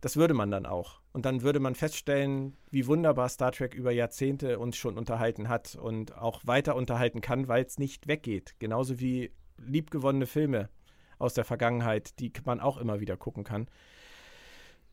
das 0.00 0.16
würde 0.16 0.34
man 0.34 0.50
dann 0.50 0.66
auch. 0.66 1.00
Und 1.12 1.26
dann 1.26 1.42
würde 1.42 1.60
man 1.60 1.74
feststellen, 1.74 2.56
wie 2.70 2.86
wunderbar 2.86 3.28
Star 3.28 3.52
Trek 3.52 3.74
über 3.74 3.92
Jahrzehnte 3.92 4.58
uns 4.58 4.76
schon 4.76 4.98
unterhalten 4.98 5.48
hat 5.48 5.76
und 5.76 6.16
auch 6.16 6.40
weiter 6.44 6.74
unterhalten 6.74 7.20
kann, 7.20 7.48
weil 7.48 7.64
es 7.64 7.78
nicht 7.78 8.08
weggeht. 8.08 8.56
Genauso 8.58 8.98
wie 8.98 9.30
liebgewonnene 9.58 10.26
Filme 10.26 10.70
aus 11.18 11.34
der 11.34 11.44
Vergangenheit, 11.44 12.18
die 12.18 12.32
man 12.44 12.58
auch 12.60 12.78
immer 12.78 13.00
wieder 13.00 13.16
gucken 13.16 13.44
kann. 13.44 13.68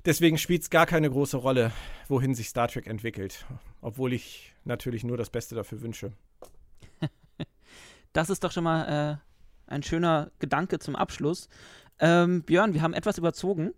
Deswegen 0.05 0.37
spielt 0.37 0.61
es 0.61 0.69
gar 0.69 0.85
keine 0.85 1.09
große 1.09 1.37
Rolle, 1.37 1.71
wohin 2.07 2.35
sich 2.35 2.47
Star 2.49 2.67
Trek 2.67 2.87
entwickelt. 2.87 3.45
Obwohl 3.81 4.13
ich 4.13 4.53
natürlich 4.63 5.03
nur 5.03 5.17
das 5.17 5.29
Beste 5.29 5.55
dafür 5.55 5.81
wünsche. 5.81 6.13
Das 8.13 8.29
ist 8.29 8.43
doch 8.43 8.51
schon 8.51 8.63
mal 8.63 9.19
äh, 9.67 9.71
ein 9.71 9.83
schöner 9.83 10.31
Gedanke 10.39 10.79
zum 10.79 10.95
Abschluss. 10.95 11.49
Ähm, 11.99 12.43
Björn, 12.43 12.73
wir 12.73 12.81
haben 12.81 12.93
etwas 12.93 13.17
überzogen. 13.17 13.73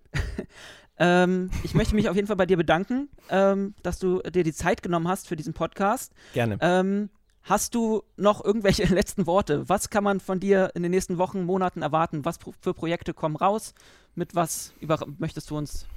ähm, 0.98 1.50
ich 1.64 1.74
möchte 1.74 1.96
mich 1.96 2.10
auf 2.10 2.16
jeden 2.16 2.28
Fall 2.28 2.36
bei 2.36 2.46
dir 2.46 2.58
bedanken, 2.58 3.10
ähm, 3.30 3.76
dass 3.84 4.00
du 4.00 4.22
dir 4.22 4.44
die 4.44 4.54
Zeit 4.54 4.84
genommen 4.84 5.08
hast 5.08 5.28
für 5.28 5.36
diesen 5.36 5.54
Podcast. 5.54 6.14
Gerne. 6.34 6.58
Ähm, 6.62 7.10
hast 7.44 7.74
du 7.76 8.04
noch 8.18 8.44
irgendwelche 8.44 8.86
letzten 8.94 9.26
Worte? 9.26 9.68
Was 9.68 9.90
kann 9.90 10.04
man 10.04 10.20
von 10.20 10.40
dir 10.40 10.72
in 10.76 10.84
den 10.84 10.92
nächsten 10.92 11.18
Wochen, 11.18 11.44
Monaten 11.44 11.82
erwarten? 11.82 12.26
Was 12.26 12.38
pro 12.38 12.54
für 12.60 12.74
Projekte 12.74 13.14
kommen 13.14 13.36
raus? 13.36 13.74
Mit 14.14 14.36
was 14.36 14.74
möchtest 15.18 15.50
du 15.50 15.58
uns 15.58 15.88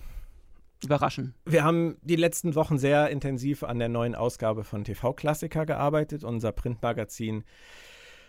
überraschen? 0.82 1.34
Wir 1.44 1.64
haben 1.64 1.96
die 2.02 2.16
letzten 2.16 2.54
Wochen 2.54 2.78
sehr 2.78 3.10
intensiv 3.10 3.62
an 3.64 3.78
der 3.78 3.88
neuen 3.88 4.14
Ausgabe 4.14 4.64
von 4.64 4.84
TV 4.84 5.12
Klassiker 5.12 5.66
gearbeitet, 5.66 6.24
unser 6.24 6.52
Printmagazin, 6.52 7.44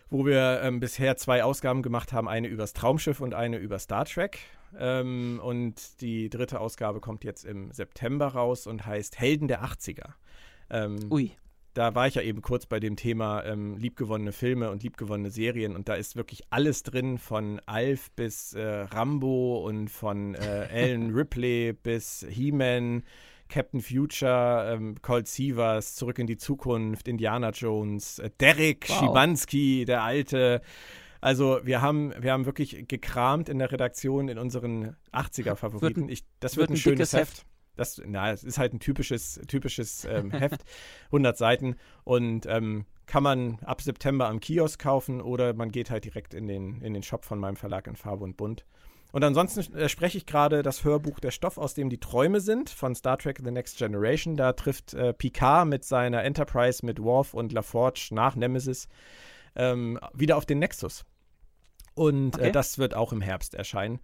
wo 0.09 0.25
wir 0.25 0.61
ähm, 0.63 0.79
bisher 0.79 1.17
zwei 1.17 1.43
Ausgaben 1.43 1.81
gemacht 1.81 2.13
haben, 2.13 2.27
eine 2.27 2.47
übers 2.47 2.73
Traumschiff 2.73 3.21
und 3.21 3.33
eine 3.33 3.57
über 3.57 3.79
Star 3.79 4.05
Trek. 4.05 4.39
Ähm, 4.77 5.39
und 5.43 6.01
die 6.01 6.29
dritte 6.29 6.59
Ausgabe 6.59 6.99
kommt 6.99 7.23
jetzt 7.23 7.45
im 7.45 7.71
September 7.71 8.27
raus 8.27 8.67
und 8.67 8.85
heißt 8.85 9.19
Helden 9.19 9.47
der 9.47 9.63
80er. 9.63 10.13
Ähm, 10.69 10.97
Ui. 11.11 11.31
da 11.73 11.95
war 11.95 12.07
ich 12.07 12.15
ja 12.15 12.21
eben 12.21 12.41
kurz 12.41 12.65
bei 12.65 12.79
dem 12.79 12.95
Thema 12.95 13.43
ähm, 13.45 13.77
liebgewonnene 13.77 14.31
Filme 14.31 14.71
und 14.71 14.83
liebgewonnene 14.83 15.29
Serien 15.29 15.75
und 15.75 15.87
da 15.87 15.93
ist 15.93 16.15
wirklich 16.15 16.43
alles 16.49 16.83
drin, 16.83 17.17
von 17.17 17.61
Alf 17.65 18.11
bis 18.11 18.53
äh, 18.53 18.63
Rambo 18.63 19.65
und 19.65 19.89
von 19.89 20.35
äh, 20.35 20.67
Alan 20.71 21.11
Ripley 21.11 21.73
bis 21.73 22.25
He-Man, 22.27 23.03
Captain 23.49 23.81
Future, 23.81 24.73
ähm, 24.73 24.95
Colt 25.01 25.27
Sievers, 25.27 25.95
Zurück 25.95 26.19
in 26.19 26.27
die 26.27 26.37
Zukunft, 26.37 27.07
Indiana 27.07 27.51
Jones, 27.51 28.19
äh, 28.19 28.29
Derek 28.39 28.89
Wow. 28.89 28.97
Schimanski, 28.99 29.85
der 29.85 30.03
Alte. 30.03 30.61
Also 31.21 31.59
wir 31.63 31.81
haben, 31.81 32.13
wir 32.19 32.31
haben 32.33 32.45
wirklich 32.45 32.87
gekramt 32.87 33.49
in 33.49 33.57
der 33.59 33.71
Redaktion 33.71 34.27
in 34.29 34.37
unseren 34.37 34.95
80er-Favoriten. 35.11 36.09
Ich- 36.09 36.23
Das 36.39 36.55
wird, 36.57 36.69
wird 36.69 36.69
ein 36.69 36.73
ein 36.73 36.77
schönes 36.77 37.13
Heft. 37.13 37.37
Heft. 37.39 37.45
Das, 37.77 38.01
na, 38.05 38.31
es 38.31 38.43
ist 38.45 38.57
halt 38.57 38.73
ein 38.73 38.79
typisches, 38.79 39.41
typisches 39.47 40.05
ähm, 40.05 40.31
Heft, 40.31 40.63
100 41.07 41.37
Seiten 41.37 41.75
und 42.05 42.45
ähm, 42.45 42.85
kann 43.05 43.21
man 43.21 43.59
ab 43.65 43.81
September 43.81 44.27
am 44.29 44.39
Kiosk 44.39 44.79
kaufen 44.81 45.19
oder 45.21 45.53
man 45.53 45.71
geht 45.71 45.89
halt 45.89 46.05
direkt 46.05 46.33
in 46.33 46.47
den, 46.47 46.81
in 46.81 46.93
den 46.93 47.03
Shop 47.03 47.25
von 47.25 47.37
meinem 47.37 47.57
Verlag 47.57 47.87
in 47.87 47.95
Farbe 47.97 48.23
und 48.23 48.37
Bunt. 48.37 48.65
Und 49.11 49.23
ansonsten 49.23 49.73
äh, 49.75 49.87
spreche 49.87 50.17
ich 50.17 50.25
gerade 50.25 50.61
das 50.61 50.83
Hörbuch 50.83 51.19
Der 51.19 51.31
Stoff, 51.31 51.57
aus 51.57 51.73
dem 51.73 51.89
die 51.89 51.99
Träume 51.99 52.41
sind, 52.41 52.69
von 52.69 52.95
Star 52.95 53.17
Trek 53.17 53.39
The 53.43 53.51
Next 53.51 53.77
Generation. 53.77 54.35
Da 54.35 54.53
trifft 54.53 54.93
äh, 54.93 55.13
Picard 55.13 55.67
mit 55.67 55.85
seiner 55.85 56.23
Enterprise 56.23 56.85
mit 56.85 57.01
Worf 57.01 57.33
und 57.33 57.53
LaForge 57.53 58.09
nach 58.11 58.35
Nemesis 58.35 58.87
ähm, 59.55 59.99
wieder 60.13 60.35
auf 60.35 60.45
den 60.45 60.59
Nexus. 60.59 61.05
Und 61.93 62.35
Okay. 62.35 62.49
äh, 62.49 62.51
das 62.51 62.77
wird 62.77 62.93
auch 62.93 63.13
im 63.13 63.21
Herbst 63.21 63.55
erscheinen. 63.55 63.99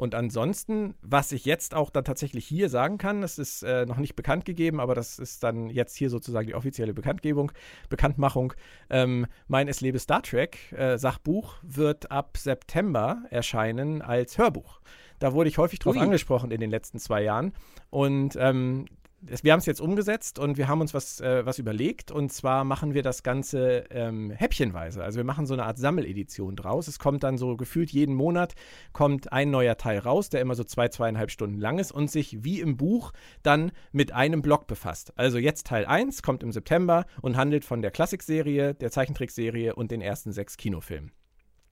Und 0.00 0.14
ansonsten, 0.14 0.94
was 1.02 1.30
ich 1.30 1.44
jetzt 1.44 1.74
auch 1.74 1.90
dann 1.90 2.04
tatsächlich 2.04 2.46
hier 2.46 2.70
sagen 2.70 2.96
kann, 2.96 3.20
das 3.20 3.38
ist 3.38 3.62
äh, 3.62 3.84
noch 3.84 3.98
nicht 3.98 4.16
bekannt 4.16 4.46
gegeben, 4.46 4.80
aber 4.80 4.94
das 4.94 5.18
ist 5.18 5.42
dann 5.42 5.68
jetzt 5.68 5.94
hier 5.94 6.08
sozusagen 6.08 6.46
die 6.46 6.54
offizielle 6.54 6.94
Bekanntgebung, 6.94 7.52
Bekanntmachung. 7.90 8.54
Ähm, 8.88 9.26
mein 9.46 9.68
Es 9.68 9.82
lebe 9.82 9.98
Star 9.98 10.22
Trek 10.22 10.72
äh, 10.72 10.96
Sachbuch 10.96 11.56
wird 11.60 12.10
ab 12.10 12.38
September 12.38 13.24
erscheinen 13.28 14.00
als 14.00 14.38
Hörbuch. 14.38 14.80
Da 15.18 15.34
wurde 15.34 15.50
ich 15.50 15.58
häufig 15.58 15.80
drauf 15.80 15.96
Ui. 15.96 16.00
angesprochen 16.00 16.50
in 16.50 16.62
den 16.62 16.70
letzten 16.70 16.98
zwei 16.98 17.22
Jahren. 17.22 17.52
Und 17.90 18.36
ähm, 18.40 18.86
wir 19.22 19.52
haben 19.52 19.60
es 19.60 19.66
jetzt 19.66 19.80
umgesetzt 19.80 20.38
und 20.38 20.56
wir 20.56 20.68
haben 20.68 20.80
uns 20.80 20.94
was, 20.94 21.20
äh, 21.20 21.44
was 21.44 21.58
überlegt. 21.58 22.10
Und 22.10 22.32
zwar 22.32 22.64
machen 22.64 22.94
wir 22.94 23.02
das 23.02 23.22
Ganze 23.22 23.84
ähm, 23.90 24.30
häppchenweise. 24.30 25.02
Also 25.02 25.18
wir 25.18 25.24
machen 25.24 25.46
so 25.46 25.54
eine 25.54 25.64
Art 25.64 25.78
Sammeledition 25.78 26.56
draus. 26.56 26.88
Es 26.88 26.98
kommt 26.98 27.22
dann 27.22 27.38
so 27.38 27.56
gefühlt 27.56 27.90
jeden 27.90 28.14
Monat 28.14 28.54
kommt 28.92 29.32
ein 29.32 29.50
neuer 29.50 29.76
Teil 29.76 29.98
raus, 29.98 30.30
der 30.30 30.40
immer 30.40 30.54
so 30.54 30.64
zwei, 30.64 30.88
zweieinhalb 30.88 31.30
Stunden 31.30 31.58
lang 31.58 31.78
ist 31.78 31.92
und 31.92 32.10
sich 32.10 32.42
wie 32.44 32.60
im 32.60 32.76
Buch 32.76 33.12
dann 33.42 33.72
mit 33.92 34.12
einem 34.12 34.42
Block 34.42 34.66
befasst. 34.66 35.12
Also 35.16 35.38
jetzt 35.38 35.66
Teil 35.66 35.84
1 35.84 36.22
kommt 36.22 36.42
im 36.42 36.52
September 36.52 37.04
und 37.20 37.36
handelt 37.36 37.64
von 37.64 37.82
der 37.82 37.90
Klassikserie, 37.90 38.74
der 38.74 38.90
Zeichentrickserie 38.90 39.74
und 39.74 39.90
den 39.90 40.00
ersten 40.00 40.32
sechs 40.32 40.56
Kinofilmen. 40.56 41.12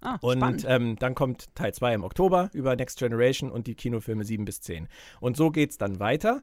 Ah, 0.00 0.18
Und 0.20 0.64
ähm, 0.68 0.96
dann 1.00 1.14
kommt 1.16 1.54
Teil 1.56 1.74
2 1.74 1.94
im 1.94 2.04
Oktober 2.04 2.50
über 2.52 2.76
Next 2.76 2.98
Generation 2.98 3.50
und 3.50 3.66
die 3.66 3.74
Kinofilme 3.74 4.24
7 4.24 4.44
bis 4.44 4.60
10. 4.60 4.86
Und 5.20 5.36
so 5.36 5.50
geht 5.50 5.70
es 5.70 5.78
dann 5.78 5.98
weiter. 5.98 6.42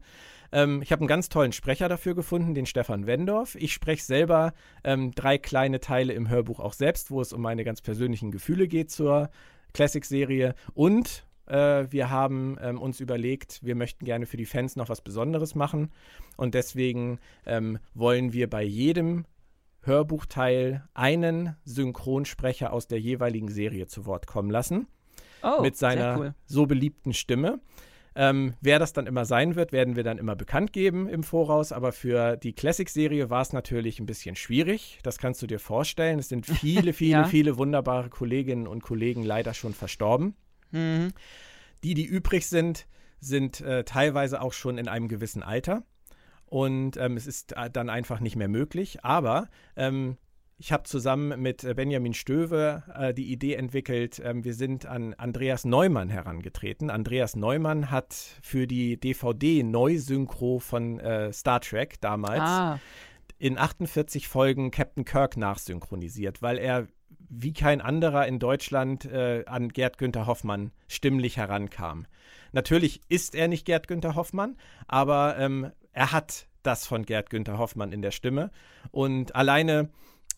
Ähm, 0.52 0.82
ich 0.82 0.92
habe 0.92 1.02
einen 1.02 1.08
ganz 1.08 1.30
tollen 1.30 1.54
Sprecher 1.54 1.88
dafür 1.88 2.16
gefunden, 2.16 2.54
den 2.54 2.66
Stefan 2.66 3.08
Wendorf. 3.08 3.56
Ich 3.56 3.74
spreche 3.74 4.04
selber 4.04 4.54
ähm, 4.84 5.12
drei 5.16 5.38
kleine 5.38 5.80
Teile 5.80 6.12
im 6.14 6.28
Hörbuch 6.30 6.60
auch 6.60 6.74
selbst, 6.74 7.12
wo 7.12 7.22
es 7.22 7.32
um 7.32 7.42
meine 7.42 7.64
ganz 7.64 7.82
persönlichen 7.82 8.30
Gefühle 8.32 8.68
geht 8.68 8.92
zur 8.92 9.30
Classic-Serie. 9.74 10.56
Und 10.74 11.26
Äh, 11.48 11.92
wir 11.92 12.10
haben 12.10 12.58
ähm, 12.60 12.82
uns 12.82 13.00
überlegt, 13.00 13.60
wir 13.62 13.76
möchten 13.76 14.04
gerne 14.04 14.26
für 14.26 14.36
die 14.36 14.48
Fans 14.48 14.76
noch 14.76 14.90
was 14.90 15.02
Besonderes 15.02 15.54
machen. 15.54 15.92
Und 16.38 16.56
deswegen 16.56 17.20
ähm, 17.46 17.78
wollen 17.94 18.34
wir 18.34 18.50
bei 18.50 18.64
jedem 18.64 19.26
Hörbuchteil 19.86 20.84
einen 20.94 21.56
Synchronsprecher 21.64 22.74
aus 22.74 22.88
der 22.88 23.00
jeweiligen 23.00 23.50
Serie 23.50 23.88
zu 23.88 24.06
Wort 24.06 24.28
kommen 24.28 24.50
lassen. 24.50 24.88
Oh, 25.44 25.62
mit 25.62 25.78
seiner 25.78 26.18
cool. 26.18 26.34
so 26.46 26.66
beliebten 26.66 27.14
Stimme. 27.14 27.60
Ähm, 28.18 28.54
wer 28.62 28.80
das 28.80 28.94
dann 28.94 29.08
immer 29.08 29.26
sein 29.26 29.56
wird, 29.56 29.74
werden 29.74 29.96
wir 29.98 30.04
dann 30.04 30.18
immer 30.18 30.36
bekannt 30.36 30.72
geben 30.74 31.08
im 31.10 31.22
Voraus. 31.24 31.72
Aber 31.72 31.92
für 31.92 32.38
die 32.38 32.54
Classic-Serie 32.54 33.30
war 33.30 33.42
es 33.42 33.52
natürlich 33.54 34.00
ein 34.00 34.06
bisschen 34.06 34.36
schwierig. 34.38 35.00
Das 35.04 35.18
kannst 35.18 35.42
du 35.42 35.48
dir 35.48 35.60
vorstellen. 35.60 36.18
Es 36.20 36.30
sind 36.30 36.46
viele, 36.48 36.94
viele, 36.94 37.12
Ja. 37.12 37.24
viele 37.26 37.58
wunderbare 37.58 38.10
Kolleginnen 38.10 38.68
und 38.68 38.82
Kollegen 38.84 39.24
leider 39.24 39.54
schon 39.54 39.74
verstorben. 39.74 40.36
Mhm. 40.72 41.12
Die, 41.84 41.94
die 41.94 42.06
übrig 42.06 42.48
sind, 42.48 42.88
sind 43.20 43.62
äh, 43.62 43.84
teilweise 43.84 44.42
auch 44.42 44.54
schon 44.54 44.78
in 44.78 44.88
einem 44.88 45.10
gewissen 45.10 45.44
Alter. 45.44 45.84
Und 46.56 46.96
ähm, 46.96 47.18
es 47.18 47.28
ist 47.28 47.52
äh, 47.58 47.70
dann 47.70 47.90
einfach 47.90 48.22
nicht 48.22 48.38
mehr 48.38 48.48
möglich. 48.48 49.04
Aber 49.04 49.50
ähm, 49.76 50.16
ich 50.58 50.72
habe 50.72 50.84
zusammen 50.84 51.42
mit 51.42 51.66
äh, 51.66 51.74
Benjamin 51.74 52.14
Stöwe 52.14 52.82
äh, 52.98 53.14
die 53.14 53.30
Idee 53.30 53.56
entwickelt, 53.56 54.22
ähm, 54.24 54.46
wir 54.46 54.54
sind 54.54 54.86
an 54.86 55.14
Andreas 55.16 55.66
Neumann 55.66 56.08
herangetreten. 56.08 56.90
Andreas 56.90 57.36
Neumann 57.36 57.92
hat 57.92 58.14
für 58.42 58.68
die 58.68 58.98
DVD-Neusynchro 58.98 60.60
von 60.60 60.98
äh, 61.02 61.34
Star 61.34 61.60
Trek 61.60 62.00
damals 62.00 62.40
Ah, 62.40 62.80
in 63.38 63.58
48 63.58 64.30
Folgen 64.30 64.72
Captain 64.72 65.04
Kirk 65.04 65.36
nachsynchronisiert, 65.36 66.42
weil 66.42 66.58
er 66.58 66.88
wie 67.28 67.52
kein 67.52 67.82
anderer 67.82 68.28
in 68.28 68.40
Deutschland 68.40 69.04
äh, 69.04 69.44
an 69.46 69.68
Gerd 69.68 69.98
Günther 69.98 70.26
Hoffmann 70.26 70.72
stimmlich 70.88 71.36
herankam. 71.36 72.06
Natürlich 72.54 73.02
ist 73.10 73.36
er 73.36 73.50
nicht 73.50 73.66
Gerd 73.66 73.90
Günther 73.90 74.16
Hoffmann, 74.16 74.56
aber 74.88 75.36
ähm, 75.38 75.72
er 75.96 76.12
hat 76.12 76.48
das 76.62 76.86
von 76.86 77.06
Gerd 77.06 77.30
Günther 77.30 77.58
Hoffmann 77.58 77.92
in 77.92 78.02
der 78.02 78.12
Stimme. 78.12 78.52
Und 78.92 79.34
alleine 79.36 79.90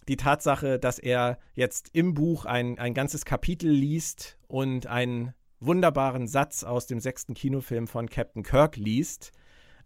die 0.08 0.16
Tatsache, 0.16 0.80
dass 0.80 1.00
er 1.00 1.40
jetzt 1.54 1.90
im 1.94 2.14
Buch 2.14 2.46
ein, 2.46 2.78
ein 2.80 2.94
ganzes 2.94 3.26
Kapitel 3.26 3.70
liest 3.70 4.38
und 4.48 4.88
einen 4.88 5.34
wunderbaren 5.60 6.28
Satz 6.28 6.64
aus 6.64 6.86
dem 6.86 7.00
sechsten 7.00 7.34
Kinofilm 7.34 7.88
von 7.88 8.08
Captain 8.08 8.44
Kirk 8.44 8.78
liest, 8.78 9.32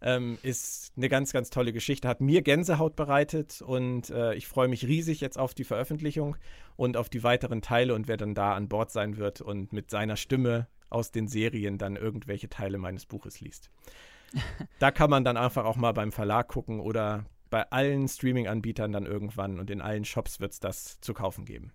ähm, 0.02 0.36
ist 0.42 0.92
eine 0.96 1.08
ganz, 1.08 1.32
ganz 1.32 1.48
tolle 1.48 1.72
Geschichte. 1.72 2.06
Hat 2.06 2.20
mir 2.20 2.42
Gänsehaut 2.42 2.94
bereitet 2.94 3.62
und 3.62 4.10
äh, 4.10 4.34
ich 4.34 4.46
freue 4.46 4.68
mich 4.68 4.86
riesig 4.86 5.22
jetzt 5.22 5.38
auf 5.38 5.54
die 5.54 5.64
Veröffentlichung 5.64 6.36
und 6.76 6.98
auf 6.98 7.08
die 7.08 7.22
weiteren 7.22 7.62
Teile 7.62 7.94
und 7.94 8.08
wer 8.08 8.18
dann 8.18 8.34
da 8.34 8.54
an 8.54 8.68
Bord 8.68 8.90
sein 8.90 9.16
wird 9.16 9.40
und 9.40 9.72
mit 9.72 9.90
seiner 9.90 10.16
Stimme 10.16 10.68
aus 10.90 11.12
den 11.12 11.28
Serien 11.28 11.78
dann 11.78 11.96
irgendwelche 11.96 12.50
Teile 12.50 12.76
meines 12.76 13.06
Buches 13.06 13.40
liest. 13.40 13.70
Da 14.78 14.90
kann 14.90 15.10
man 15.10 15.24
dann 15.24 15.36
einfach 15.36 15.64
auch 15.64 15.76
mal 15.76 15.92
beim 15.92 16.12
Verlag 16.12 16.48
gucken 16.48 16.80
oder 16.80 17.24
bei 17.50 17.70
allen 17.70 18.08
Streaming-Anbietern 18.08 18.92
dann 18.92 19.06
irgendwann 19.06 19.60
und 19.60 19.70
in 19.70 19.82
allen 19.82 20.04
Shops 20.04 20.40
wird 20.40 20.52
es 20.52 20.60
das 20.60 21.00
zu 21.00 21.12
kaufen 21.12 21.44
geben. 21.44 21.72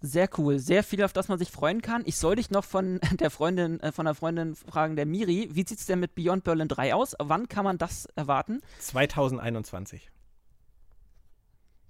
sehr 0.00 0.28
cool. 0.36 0.58
Sehr 0.58 0.82
viel, 0.82 1.04
auf 1.04 1.12
das 1.12 1.28
man 1.28 1.38
sich 1.38 1.50
freuen 1.50 1.80
kann. 1.80 2.02
Ich 2.06 2.16
soll 2.16 2.34
dich 2.36 2.50
noch 2.50 2.64
von 2.64 2.98
der 3.20 3.30
Freundin, 3.30 3.78
äh, 3.80 3.92
von 3.92 4.04
der 4.04 4.14
Freundin 4.14 4.56
fragen, 4.56 4.96
der 4.96 5.06
Miri. 5.06 5.48
Wie 5.52 5.64
sieht 5.66 5.78
es 5.78 5.86
denn 5.86 6.00
mit 6.00 6.16
Beyond 6.16 6.42
Berlin 6.42 6.68
3 6.68 6.94
aus? 6.94 7.14
Wann 7.20 7.48
kann 7.48 7.64
man 7.64 7.78
das 7.78 8.06
erwarten? 8.16 8.60
2021. 8.80 10.10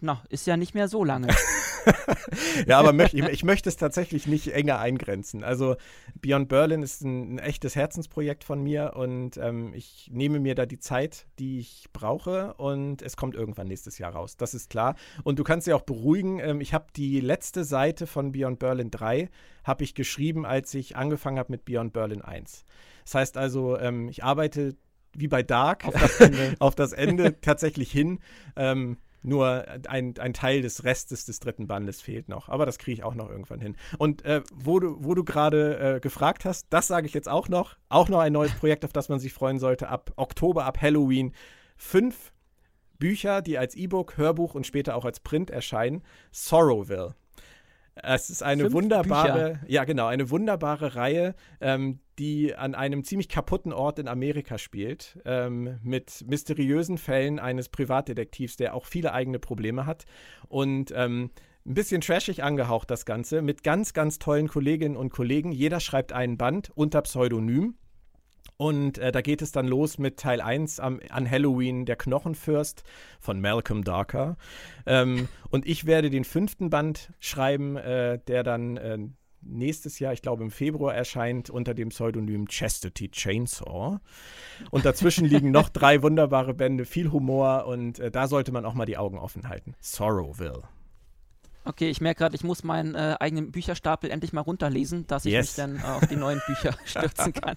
Na, 0.00 0.22
ist 0.28 0.46
ja 0.46 0.56
nicht 0.56 0.74
mehr 0.74 0.88
so 0.88 1.04
lange. 1.04 1.28
Ja, 2.66 2.78
aber 2.78 2.92
möcht, 2.92 3.14
ich, 3.14 3.24
ich 3.24 3.44
möchte 3.44 3.68
es 3.68 3.76
tatsächlich 3.76 4.26
nicht 4.26 4.52
enger 4.52 4.78
eingrenzen. 4.78 5.44
Also 5.44 5.76
Beyond 6.20 6.48
Berlin 6.48 6.82
ist 6.82 7.02
ein, 7.02 7.34
ein 7.34 7.38
echtes 7.38 7.76
Herzensprojekt 7.76 8.44
von 8.44 8.62
mir 8.62 8.94
und 8.96 9.36
ähm, 9.36 9.72
ich 9.74 10.10
nehme 10.12 10.40
mir 10.40 10.54
da 10.54 10.66
die 10.66 10.78
Zeit, 10.78 11.26
die 11.38 11.58
ich 11.58 11.88
brauche 11.92 12.54
und 12.54 13.02
es 13.02 13.16
kommt 13.16 13.34
irgendwann 13.34 13.68
nächstes 13.68 13.98
Jahr 13.98 14.12
raus. 14.12 14.36
Das 14.36 14.54
ist 14.54 14.70
klar. 14.70 14.96
Und 15.24 15.38
du 15.38 15.44
kannst 15.44 15.66
dich 15.66 15.74
auch 15.74 15.82
beruhigen. 15.82 16.38
Ähm, 16.38 16.60
ich 16.60 16.74
habe 16.74 16.86
die 16.96 17.20
letzte 17.20 17.64
Seite 17.64 18.06
von 18.06 18.32
Beyond 18.32 18.58
Berlin 18.58 18.90
3 18.90 19.28
habe 19.64 19.84
ich 19.84 19.94
geschrieben, 19.94 20.44
als 20.44 20.74
ich 20.74 20.96
angefangen 20.96 21.38
habe 21.38 21.52
mit 21.52 21.64
Beyond 21.64 21.92
Berlin 21.92 22.22
1. 22.22 22.64
Das 23.04 23.14
heißt 23.14 23.36
also, 23.36 23.78
ähm, 23.78 24.08
ich 24.08 24.24
arbeite 24.24 24.76
wie 25.14 25.28
bei 25.28 25.42
Dark 25.42 25.84
auf 25.86 25.94
das 25.94 26.20
Ende. 26.20 26.54
auf 26.58 26.74
das 26.74 26.92
Ende 26.92 27.40
tatsächlich 27.40 27.90
hin. 27.90 28.20
Ähm, 28.56 28.96
nur 29.22 29.64
ein, 29.88 30.14
ein 30.18 30.34
Teil 30.34 30.62
des 30.62 30.84
Restes 30.84 31.24
des 31.24 31.40
dritten 31.40 31.66
Bandes 31.66 32.00
fehlt 32.00 32.28
noch. 32.28 32.48
Aber 32.48 32.66
das 32.66 32.78
kriege 32.78 32.94
ich 32.94 33.04
auch 33.04 33.14
noch 33.14 33.30
irgendwann 33.30 33.60
hin. 33.60 33.76
Und 33.98 34.24
äh, 34.24 34.42
wo 34.52 34.80
du, 34.80 34.96
wo 35.00 35.14
du 35.14 35.24
gerade 35.24 35.96
äh, 35.96 36.00
gefragt 36.00 36.44
hast, 36.44 36.66
das 36.70 36.88
sage 36.88 37.06
ich 37.06 37.14
jetzt 37.14 37.28
auch 37.28 37.48
noch. 37.48 37.76
Auch 37.88 38.08
noch 38.08 38.20
ein 38.20 38.32
neues 38.32 38.52
Projekt, 38.52 38.84
auf 38.84 38.92
das 38.92 39.08
man 39.08 39.20
sich 39.20 39.32
freuen 39.32 39.58
sollte. 39.58 39.88
Ab 39.88 40.12
Oktober, 40.16 40.64
ab 40.64 40.80
Halloween. 40.80 41.32
Fünf 41.76 42.32
Bücher, 42.98 43.42
die 43.42 43.58
als 43.58 43.74
E-Book, 43.74 44.16
Hörbuch 44.16 44.54
und 44.54 44.66
später 44.66 44.94
auch 44.96 45.04
als 45.04 45.20
Print 45.20 45.50
erscheinen. 45.50 46.02
Sorrowville. 46.30 47.14
Es 47.94 48.30
ist 48.30 48.42
eine 48.42 48.64
Fünf 48.64 48.74
wunderbare, 48.74 49.60
ja 49.66 49.84
genau, 49.84 50.06
eine 50.06 50.30
wunderbare 50.30 50.94
Reihe, 50.94 51.34
ähm, 51.60 52.00
die 52.18 52.54
an 52.54 52.74
einem 52.74 53.04
ziemlich 53.04 53.28
kaputten 53.28 53.72
Ort 53.72 53.98
in 53.98 54.08
Amerika 54.08 54.56
spielt, 54.56 55.18
ähm, 55.26 55.78
mit 55.82 56.24
mysteriösen 56.26 56.96
Fällen 56.96 57.38
eines 57.38 57.68
Privatdetektivs, 57.68 58.56
der 58.56 58.74
auch 58.74 58.86
viele 58.86 59.12
eigene 59.12 59.38
Probleme 59.38 59.84
hat 59.84 60.06
und 60.48 60.92
ähm, 60.96 61.30
ein 61.64 61.74
bisschen 61.74 62.00
trashig 62.00 62.42
angehaucht 62.42 62.90
das 62.90 63.04
Ganze, 63.04 63.42
mit 63.42 63.62
ganz, 63.62 63.92
ganz 63.92 64.18
tollen 64.18 64.48
Kolleginnen 64.48 64.96
und 64.96 65.10
Kollegen. 65.10 65.52
Jeder 65.52 65.78
schreibt 65.78 66.12
einen 66.12 66.36
Band 66.36 66.70
unter 66.74 67.02
Pseudonym. 67.02 67.76
Und 68.56 68.98
äh, 68.98 69.12
da 69.12 69.20
geht 69.20 69.42
es 69.42 69.52
dann 69.52 69.66
los 69.66 69.98
mit 69.98 70.18
Teil 70.18 70.40
1 70.40 70.80
am, 70.80 71.00
an 71.10 71.28
Halloween, 71.28 71.84
der 71.84 71.96
Knochenfürst 71.96 72.84
von 73.20 73.40
Malcolm 73.40 73.84
Darker. 73.84 74.36
Ähm, 74.86 75.28
und 75.50 75.66
ich 75.66 75.86
werde 75.86 76.10
den 76.10 76.24
fünften 76.24 76.70
Band 76.70 77.12
schreiben, 77.18 77.76
äh, 77.76 78.18
der 78.26 78.42
dann 78.42 78.76
äh, 78.76 78.98
nächstes 79.42 79.98
Jahr, 79.98 80.12
ich 80.12 80.22
glaube 80.22 80.42
im 80.44 80.50
Februar, 80.50 80.94
erscheint 80.94 81.50
unter 81.50 81.74
dem 81.74 81.88
Pseudonym 81.88 82.46
Chastity 82.48 83.10
Chainsaw. 83.10 83.98
Und 84.70 84.84
dazwischen 84.84 85.24
liegen 85.24 85.50
noch 85.50 85.68
drei 85.70 86.02
wunderbare 86.02 86.54
Bände, 86.54 86.84
viel 86.84 87.10
Humor 87.10 87.66
und 87.66 87.98
äh, 87.98 88.10
da 88.10 88.28
sollte 88.28 88.52
man 88.52 88.64
auch 88.64 88.74
mal 88.74 88.86
die 88.86 88.96
Augen 88.96 89.18
offen 89.18 89.48
halten. 89.48 89.74
Sorrowville. 89.80 90.62
Okay, 91.64 91.88
ich 91.90 92.00
merke 92.00 92.18
gerade, 92.18 92.34
ich 92.34 92.42
muss 92.44 92.64
meinen 92.64 92.94
äh, 92.94 93.16
eigenen 93.20 93.52
Bücherstapel 93.52 94.10
endlich 94.10 94.32
mal 94.32 94.40
runterlesen, 94.40 95.06
dass 95.06 95.24
ich 95.24 95.32
Yes. 95.32 95.56
mich 95.56 95.64
dann 95.64 95.76
äh, 95.76 95.82
auf 95.96 96.06
die 96.06 96.16
neuen 96.16 96.40
Bücher 96.46 96.74
stürzen 96.84 97.32
kann. 97.32 97.56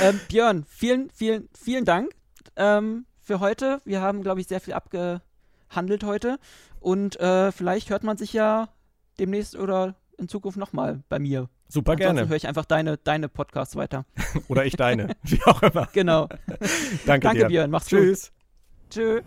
Ähm, 0.00 0.20
Björn, 0.28 0.64
vielen, 0.68 1.10
vielen, 1.10 1.48
vielen 1.58 1.84
Dank 1.84 2.10
ähm, 2.56 3.06
für 3.20 3.40
heute. 3.40 3.80
Wir 3.84 4.00
haben, 4.00 4.22
glaube 4.22 4.40
ich, 4.40 4.46
sehr 4.46 4.60
viel 4.60 4.74
abgehandelt 4.74 6.04
heute. 6.04 6.38
Und 6.80 7.18
äh, 7.20 7.52
vielleicht 7.52 7.90
hört 7.90 8.02
man 8.04 8.16
sich 8.16 8.32
ja 8.32 8.68
demnächst 9.18 9.56
oder 9.56 9.94
in 10.18 10.28
Zukunft 10.28 10.58
nochmal 10.58 11.02
bei 11.08 11.18
mir. 11.18 11.48
Super 11.68 11.92
Ansonsten 11.92 12.16
gerne. 12.16 12.28
höre 12.28 12.36
ich 12.36 12.46
einfach 12.46 12.64
deine, 12.66 12.98
deine 12.98 13.28
Podcasts 13.28 13.74
weiter. 13.74 14.04
Oder 14.48 14.64
ich 14.64 14.76
deine. 14.76 15.08
Wie 15.22 15.42
auch 15.44 15.60
immer. 15.62 15.88
Genau. 15.92 16.28
Danke, 17.06 17.20
Danke, 17.20 17.38
dir. 17.38 17.46
Björn. 17.48 17.70
Mach's 17.70 17.88
gut. 17.88 17.98
Tschüss. 18.00 18.32
Tschö. 18.90 19.22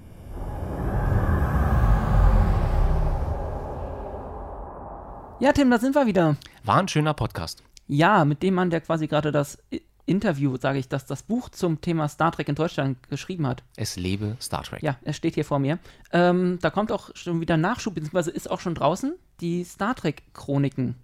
Ja, 5.39 5.51
Tim, 5.51 5.69
da 5.69 5.77
sind 5.77 5.93
wir 5.93 6.07
wieder. 6.07 6.35
War 6.63 6.77
ein 6.77 6.87
schöner 6.87 7.13
Podcast. 7.13 7.63
Ja, 7.87 8.25
mit 8.25 8.41
dem 8.41 8.55
Mann, 8.55 8.71
der 8.71 8.81
quasi 8.81 9.05
gerade 9.05 9.31
das 9.31 9.59
Interview, 10.07 10.57
sage 10.57 10.79
ich, 10.79 10.89
das, 10.89 11.05
das 11.05 11.21
Buch 11.21 11.49
zum 11.49 11.79
Thema 11.79 12.07
Star 12.07 12.31
Trek 12.31 12.49
in 12.49 12.55
Deutschland 12.55 13.07
geschrieben 13.09 13.45
hat. 13.45 13.63
Es 13.75 13.97
lebe 13.97 14.35
Star 14.41 14.63
Trek. 14.63 14.81
Ja, 14.81 14.97
er 15.03 15.13
steht 15.13 15.35
hier 15.35 15.45
vor 15.45 15.59
mir. 15.59 15.77
Ähm, 16.11 16.57
da 16.59 16.71
kommt 16.71 16.91
auch 16.91 17.11
schon 17.13 17.39
wieder 17.39 17.55
Nachschub, 17.55 17.93
beziehungsweise 17.93 18.31
ist 18.31 18.49
auch 18.49 18.59
schon 18.59 18.73
draußen, 18.73 19.13
die 19.39 19.63
Star 19.63 19.93
Trek-Chroniken. 19.93 20.95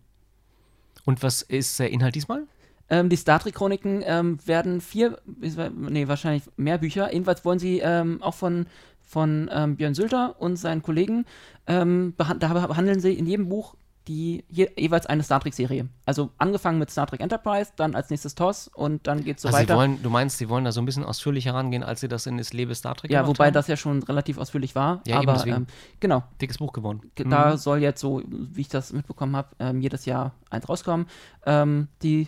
Und 1.05 1.22
was 1.22 1.43
ist 1.43 1.80
der 1.80 1.91
Inhalt 1.91 2.15
diesmal? 2.15 2.47
Ähm, 2.89 3.10
die 3.10 3.18
Star 3.18 3.39
Trek-Chroniken 3.39 4.01
ähm, 4.03 4.39
werden 4.47 4.81
vier, 4.81 5.19
nee, 5.27 6.07
wahrscheinlich 6.07 6.43
mehr 6.57 6.80
Bücher. 6.80 7.14
Jedenfalls 7.14 7.45
wollen 7.45 7.60
sie 7.60 7.80
ähm, 7.80 8.19
auch 8.23 8.34
von, 8.34 8.65
von 9.03 9.47
ähm, 9.53 9.76
Björn 9.76 9.93
Sülter 9.93 10.41
und 10.41 10.55
seinen 10.55 10.81
Kollegen, 10.81 11.26
ähm, 11.68 12.15
behan- 12.18 12.39
da 12.39 12.51
behandeln 12.65 12.99
sie 12.99 13.14
in 13.14 13.27
jedem 13.27 13.47
Buch 13.47 13.76
die 14.08 14.44
je, 14.50 14.70
jeweils 14.78 15.06
eine 15.06 15.24
Star 15.24 15.40
Trek-Serie. 15.40 15.88
Also 16.06 16.32
angefangen 16.38 16.78
mit 16.80 16.90
Star 16.90 17.08
Trek 17.08 17.22
Enterprise, 17.22 17.72
dann 17.78 17.96
als 17.96 18.10
nächstes 18.10 18.36
TOS 18.36 18.68
und 18.68 19.08
dann 19.08 19.24
geht's 19.24 19.42
so 19.44 19.48
also 19.48 19.58
sie 19.58 19.64
weiter. 19.64 19.76
wollen, 19.78 20.04
du 20.04 20.10
meinst, 20.10 20.38
sie 20.38 20.50
wollen 20.50 20.66
da 20.66 20.72
so 20.72 20.82
ein 20.82 20.86
bisschen 20.86 21.04
ausführlicher 21.06 21.54
rangehen, 21.54 21.84
als 21.84 22.02
sie 22.02 22.08
das 22.08 22.26
in 22.26 22.38
Es 22.40 22.52
lebe 22.54 22.76
Star 22.76 22.96
Trek 22.96 23.12
ja, 23.12 23.22
gemacht 23.22 23.38
wobei 23.38 23.48
haben? 23.48 23.54
das 23.54 23.68
ja 23.68 23.78
schon 23.78 24.04
relativ 24.04 24.38
ausführlich 24.38 24.76
war. 24.76 25.02
Ja, 25.08 25.18
eben 25.22 25.30
aber 25.30 25.38
deswegen. 25.38 25.56
ähm, 25.56 25.68
genau, 26.00 26.24
Dickes 26.42 26.58
Buch 26.58 26.74
geworden. 26.74 27.02
Ge- 27.16 27.26
Mhm. 27.26 27.30
Da 27.32 27.58
soll 27.58 27.80
jetzt 27.80 28.02
so, 28.02 28.22
wie 28.28 28.62
ich 28.62 28.68
das 28.70 28.92
mitbekommen 28.94 29.36
habe, 29.36 29.50
ähm, 29.60 29.80
jedes 29.82 30.06
Jahr 30.06 30.34
eins 30.50 30.68
rauskommen. 30.68 31.08
Ähm, 31.46 31.88
die, 32.02 32.28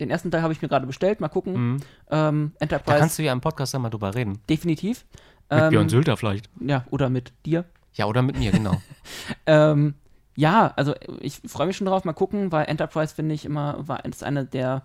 den 0.00 0.10
ersten 0.10 0.30
Teil 0.32 0.42
habe 0.42 0.52
ich 0.52 0.60
mir 0.62 0.68
gerade 0.68 0.86
bestellt, 0.86 1.20
mal 1.20 1.28
gucken. 1.28 1.52
Mhm. 1.74 1.76
Ähm, 2.10 2.52
Da 2.58 2.64
Enterprise 2.64 2.98
kannst 2.98 3.18
du 3.18 3.22
ja 3.22 3.32
im 3.32 3.40
Podcast 3.40 3.72
dann 3.74 3.82
mal 3.82 3.90
drüber 3.90 4.14
reden. 4.14 4.40
definitiv. 4.50 5.06
Mit 5.50 5.62
Ähm, 5.62 5.70
Björn 5.70 5.88
Sülter 5.88 6.16
vielleicht. 6.16 6.48
Ja, 6.60 6.84
oder 6.90 7.08
mit 7.10 7.32
dir. 7.46 7.66
Ja, 7.92 8.06
oder 8.06 8.22
mit 8.22 8.36
mir, 8.38 8.50
genau. 8.50 8.80
Ähm, 9.46 9.94
ja, 10.36 10.72
also 10.76 10.94
ich 11.20 11.40
freue 11.46 11.66
mich 11.66 11.76
schon 11.76 11.86
drauf, 11.86 12.04
mal 12.04 12.12
gucken, 12.12 12.50
weil 12.52 12.66
Enterprise 12.66 13.14
finde 13.14 13.34
ich 13.34 13.44
immer, 13.44 13.86
war 13.86 14.04
ist 14.04 14.24
eine 14.24 14.44
der, 14.44 14.82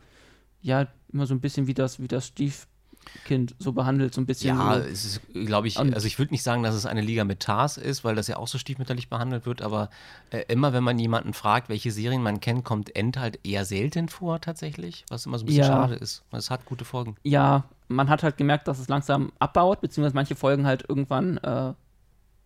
ja, 0.61 0.87
immer 1.11 1.25
so 1.25 1.33
ein 1.33 1.41
bisschen 1.41 1.67
wie 1.67 1.73
das, 1.73 1.99
wie 1.99 2.07
das 2.07 2.27
Stiefkind 2.27 3.55
so 3.59 3.71
behandelt, 3.73 4.13
so 4.13 4.21
ein 4.21 4.25
bisschen. 4.25 4.55
Ja, 4.55 4.77
es 4.77 5.05
ist, 5.05 5.21
glaube 5.33 5.67
ich, 5.67 5.79
also 5.79 6.05
ich 6.05 6.19
würde 6.19 6.33
nicht 6.33 6.43
sagen, 6.43 6.63
dass 6.63 6.75
es 6.75 6.85
eine 6.85 7.01
Liga 7.01 7.23
mit 7.23 7.39
Tars 7.39 7.77
ist, 7.77 8.03
weil 8.03 8.15
das 8.15 8.27
ja 8.27 8.37
auch 8.37 8.47
so 8.47 8.57
stiefmütterlich 8.57 9.09
behandelt 9.09 9.45
wird, 9.45 9.61
aber 9.61 9.89
äh, 10.31 10.43
immer 10.49 10.73
wenn 10.73 10.83
man 10.83 10.99
jemanden 10.99 11.33
fragt, 11.33 11.69
welche 11.69 11.91
Serien 11.91 12.21
man 12.21 12.39
kennt, 12.39 12.63
kommt 12.63 12.95
End 12.95 13.17
halt 13.17 13.39
eher 13.43 13.65
selten 13.65 14.09
vor 14.09 14.41
tatsächlich, 14.41 15.05
was 15.09 15.25
immer 15.25 15.39
so 15.39 15.45
ein 15.45 15.47
bisschen 15.47 15.61
Ja. 15.63 15.67
schade 15.67 15.95
ist. 15.95 16.23
Es 16.31 16.49
hat 16.51 16.65
gute 16.65 16.85
Folgen. 16.85 17.15
ja, 17.23 17.63
man 17.91 18.07
hat 18.07 18.21
halt 18.21 18.37
gemerkt, 18.37 18.67
dass 18.67 18.77
es 18.77 18.87
langsam 18.87 19.31
abbaut, 19.39 19.81
beziehungsweise 19.81 20.13
manche 20.13 20.35
Folgen 20.35 20.67
halt 20.67 20.85
irgendwann 20.87 21.37
äh, 21.39 21.73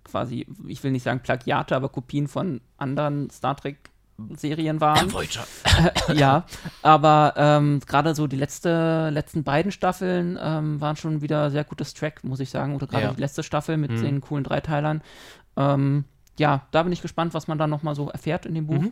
quasi, 0.04 0.46
ich 0.68 0.84
will 0.84 0.92
nicht 0.92 1.04
sagen 1.04 1.22
Plagiate, 1.22 1.76
aber 1.76 1.90
Kopien 1.90 2.28
von 2.28 2.62
anderen 2.78 3.30
Star 3.30 3.56
Trek-Serien 3.56 4.82
waren. 4.82 5.12
ja, 6.14 6.46
aber 6.82 7.34
ähm, 7.38 7.80
gerade 7.86 8.14
so 8.16 8.28
die 8.28 8.36
letzte, 8.36 9.10
letzten 9.10 9.44
beiden 9.44 9.72
Staffeln 9.72 10.38
ähm, 10.42 10.80
waren 10.82 10.96
schon 10.96 11.22
wieder 11.22 11.50
sehr 11.52 11.64
gutes 11.64 11.94
Track, 11.94 12.24
muss 12.24 12.40
ich 12.40 12.50
sagen. 12.50 12.76
Oder 12.76 12.88
gerade 12.88 13.04
Ja. 13.06 13.14
die 13.14 13.22
letzte 13.22 13.44
Staffel 13.44 13.78
mit 13.78 13.92
Mhm. 13.92 14.02
den 14.02 14.22
coolen 14.22 14.44
Dreiteilern. 14.44 15.02
Ähm, 15.58 16.06
ja, 16.38 16.66
da 16.72 16.84
bin 16.84 16.92
ich 16.92 17.02
gespannt, 17.02 17.34
was 17.34 17.48
man 17.48 17.58
da 17.58 17.68
nochmal 17.68 17.96
so 17.96 18.10
erfährt 18.10 18.46
in 18.46 18.56
dem 18.56 18.68
Buch. 18.68 18.82
Mhm. 18.82 18.92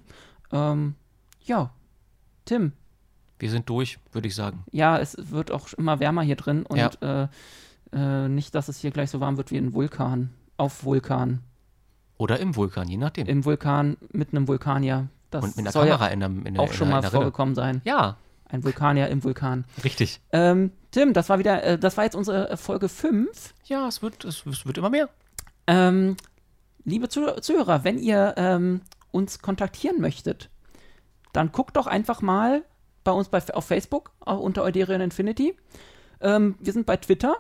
Ähm, 0.51 0.95
ja, 1.43 1.71
Tim, 2.45 2.71
Wir 3.39 3.49
sind 3.49 3.67
durch, 3.69 3.97
würde 4.11 4.27
ich 4.27 4.35
sagen. 4.35 4.63
ja, 4.71 4.97
es 4.99 5.15
wird 5.31 5.51
auch 5.51 5.71
immer 5.73 5.99
wärmer 5.99 6.21
hier 6.23 6.35
drin 6.35 6.63
und 6.65 6.77
Ja. 6.77 6.89
äh, 7.23 7.27
äh, 7.93 8.27
nicht, 8.29 8.53
dass 8.55 8.67
es 8.67 8.77
hier 8.79 8.91
gleich 8.91 9.09
so 9.09 9.19
warm 9.19 9.37
wird 9.37 9.51
wie 9.51 9.57
ein 9.57 9.73
Vulkan. 9.73 10.29
Auf 10.61 10.83
Vulkan. 10.83 11.39
Oder 12.19 12.39
im 12.39 12.55
Vulkan, 12.55 12.87
je 12.87 12.97
nachdem. 12.97 13.25
Im 13.25 13.45
Vulkan 13.45 13.97
mit 14.11 14.29
einem 14.31 14.47
Vulkanier. 14.47 15.07
Das 15.31 15.43
Und 15.43 15.57
mit 15.57 15.65
einer 15.65 15.71
soll 15.71 15.87
Kamera 15.87 16.05
ja 16.05 16.13
in 16.13 16.19
der, 16.19 16.29
in 16.29 16.59
auch 16.59 16.71
schon 16.71 16.89
in 16.89 16.93
der, 16.93 17.01
mal 17.01 17.09
vorgekommen 17.09 17.55
sein. 17.55 17.81
Ja, 17.83 18.17
Ein 18.47 18.63
Vulkanier 18.63 19.07
im 19.07 19.23
Vulkan. 19.23 19.65
richtig. 19.83 20.21
Ähm, 20.31 20.71
Tim, 20.91 21.13
das 21.13 21.29
war 21.29 21.39
wieder, 21.39 21.63
äh, 21.63 21.79
das 21.79 21.97
war 21.97 22.03
jetzt 22.03 22.15
unsere 22.15 22.51
äh, 22.51 22.57
Folge 22.57 22.89
5. 22.89 23.55
Ja, 23.63 23.87
es 23.87 24.03
wird, 24.03 24.23
es, 24.23 24.45
es 24.45 24.67
wird 24.67 24.77
immer 24.77 24.91
mehr. 24.91 25.09
Ähm, 25.65 26.15
liebe 26.83 27.09
Zuh 27.09 27.39
Zuhörer, 27.41 27.83
wenn 27.83 27.97
ihr 27.97 28.35
ähm, 28.37 28.81
uns 29.09 29.39
kontaktieren 29.39 29.99
möchtet, 29.99 30.51
dann 31.33 31.51
guckt 31.51 31.75
doch 31.75 31.87
einfach 31.87 32.21
mal 32.21 32.63
bei 33.03 33.11
uns 33.11 33.29
bei, 33.29 33.41
auf 33.51 33.65
Facebook 33.65 34.11
unter 34.25 34.61
Euderian 34.61 35.01
Infinity. 35.01 35.55
Ähm, 36.19 36.53
wir 36.59 36.71
sind 36.71 36.85
bei 36.85 36.97
Twitter, 36.97 37.37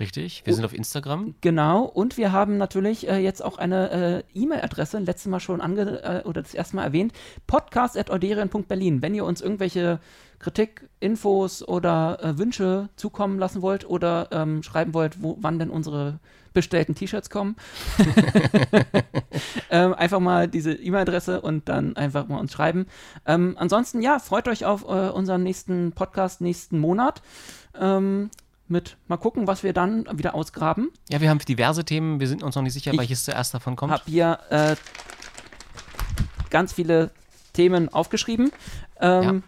Richtig. 0.00 0.42
Wir 0.44 0.54
sind 0.54 0.64
auf 0.64 0.74
Instagram. 0.74 1.36
genau, 1.40 1.84
und 1.84 2.16
wir 2.16 2.32
haben 2.32 2.56
natürlich 2.56 3.08
äh, 3.08 3.18
jetzt 3.18 3.44
auch 3.44 3.58
eine 3.58 3.90
äh, 3.90 4.22
E-Mail-Adresse, 4.34 4.98
letztes 4.98 5.30
Mal 5.30 5.38
schon 5.38 5.60
ange 5.60 6.02
äh, 6.02 6.22
oder 6.26 6.42
das 6.42 6.52
erste 6.52 6.76
Mal 6.76 6.84
erwähnt, 6.84 7.12
podcast.euderian.berlin. 7.46 9.02
Wenn 9.02 9.14
ihr 9.14 9.24
uns 9.24 9.40
irgendwelche 9.40 10.00
Kritik, 10.40 10.88
Infos 10.98 11.66
oder 11.66 12.18
äh, 12.22 12.38
Wünsche 12.38 12.88
zukommen 12.96 13.38
lassen 13.38 13.62
wollt 13.62 13.88
oder 13.88 14.28
ähm, 14.32 14.62
schreiben 14.64 14.94
wollt, 14.94 15.22
wo, 15.22 15.36
wann 15.40 15.60
denn 15.60 15.70
unsere 15.70 16.18
bestellten 16.52 16.94
T-Shirts 16.94 17.30
kommen, 17.30 17.56
ähm, 19.70 19.94
einfach 19.94 20.20
mal 20.20 20.48
diese 20.48 20.72
E-Mail-Adresse 20.72 21.40
und 21.40 21.68
dann 21.68 21.96
einfach 21.96 22.26
mal 22.26 22.38
uns 22.38 22.52
schreiben. 22.52 22.86
Ähm, 23.26 23.54
ansonsten, 23.58 24.02
ja, 24.02 24.18
freut 24.18 24.48
euch 24.48 24.64
auf 24.64 24.82
äh, 24.82 25.10
unseren 25.10 25.44
nächsten 25.44 25.92
Podcast 25.92 26.40
nächsten 26.40 26.78
Monat. 26.78 27.22
Ähm, 27.80 28.30
mit 28.68 28.96
mal 29.08 29.16
gucken, 29.16 29.46
was 29.46 29.62
wir 29.62 29.72
dann 29.72 30.06
wieder 30.18 30.34
ausgraben. 30.34 30.90
Ja, 31.10 31.20
wir 31.20 31.30
haben 31.30 31.38
diverse 31.38 31.84
Themen. 31.84 32.20
Wir 32.20 32.28
sind 32.28 32.42
uns 32.42 32.54
noch 32.54 32.62
nicht 32.62 32.72
sicher, 32.72 32.92
Ich 32.92 32.98
welches 32.98 33.24
zuerst 33.24 33.52
davon 33.54 33.76
kommt. 33.76 33.92
Hab 33.92 34.04
hier 34.06 34.38
äh, 34.50 34.76
ganz 36.50 36.72
viele 36.72 37.10
Themen 37.52 37.88
aufgeschrieben. 37.88 38.50
Ähm, 39.00 39.42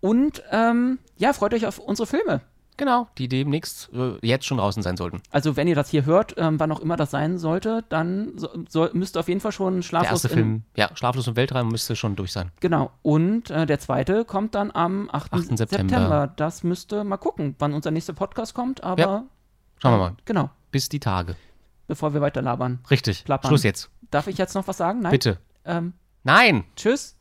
Und 0.00 0.42
ähm, 0.52 0.98
ja, 1.16 1.32
freut 1.32 1.54
euch 1.54 1.66
auf 1.66 1.78
unsere 1.78 2.06
Filme. 2.06 2.40
Genau, 2.78 3.08
die 3.18 3.28
demnächst 3.28 3.90
äh, 3.92 4.14
jetzt 4.22 4.46
schon 4.46 4.56
draußen 4.58 4.82
sein 4.82 4.96
sollten. 4.96 5.20
Also 5.30 5.56
wenn 5.56 5.68
ihr 5.68 5.74
das 5.74 5.90
hier 5.90 6.06
hört, 6.06 6.34
ähm, 6.38 6.58
wann 6.60 6.72
auch 6.72 6.80
immer 6.80 6.96
das 6.96 7.10
sein 7.10 7.36
sollte, 7.36 7.84
dann 7.88 8.38
so, 8.38 8.48
soll, 8.68 8.90
müsst 8.94 9.16
ihr 9.16 9.20
auf 9.20 9.28
jeden 9.28 9.40
Fall 9.40 9.52
schon 9.52 9.74
Der 9.76 9.82
schlaflos 9.82 10.24
erste 10.24 10.28
in, 10.28 10.34
Film, 10.34 10.62
ja, 10.76 10.88
Schlaflos 10.94 11.26
im 11.26 11.34
Weltraum 11.36 11.68
müsste 11.68 11.96
schon 11.96 12.14
durch 12.16 12.32
sein. 12.32 12.50
Genau. 12.60 12.92
Und 13.02 13.50
äh, 13.50 13.66
der 13.66 13.80
zweite 13.80 14.24
kommt 14.24 14.54
dann 14.54 14.70
am 14.70 15.10
8. 15.12 15.32
8. 15.32 15.42
September. 15.58 15.66
September. 15.66 16.32
Das 16.36 16.62
müsste 16.62 17.02
mal 17.04 17.16
gucken, 17.18 17.56
wann 17.58 17.74
unser 17.74 17.90
nächster 17.90 18.12
Podcast 18.14 18.54
kommt. 18.54 18.82
Aber 18.84 19.02
Ja. 19.02 19.24
Schauen 19.82 19.92
wir 19.94 19.98
mal. 19.98 20.16
genau, 20.24 20.48
Bis 20.70 20.88
die 20.88 21.00
Tage. 21.00 21.34
bevor 21.88 22.14
wir 22.14 22.20
weiter 22.20 22.42
labern. 22.42 22.78
Richtig. 22.90 23.24
Plappern. 23.24 23.48
Schluss 23.50 23.64
jetzt. 23.64 23.90
Darf 24.12 24.28
ich 24.28 24.38
jetzt 24.38 24.54
noch 24.54 24.66
was 24.68 24.76
sagen? 24.76 25.00
Nein. 25.00 25.10
Bitte. 25.10 25.38
Ähm, 25.64 25.92
Nein! 26.22 26.64
tschüss. 26.76 27.16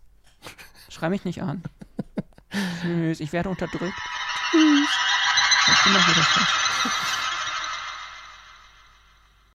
Schrei 0.89 1.09
mich 1.09 1.25
nicht 1.25 1.41
an. 1.41 1.63
tschüss. 2.81 3.19
Ich 3.19 3.34
werde 3.34 3.49
unterdrückt. 3.49 3.93
Tschüss. 4.51 4.88
Ich 5.69 5.84
bin 5.84 5.94
doch 5.94 6.07
wieder 6.07 6.23
fest. 6.23 7.16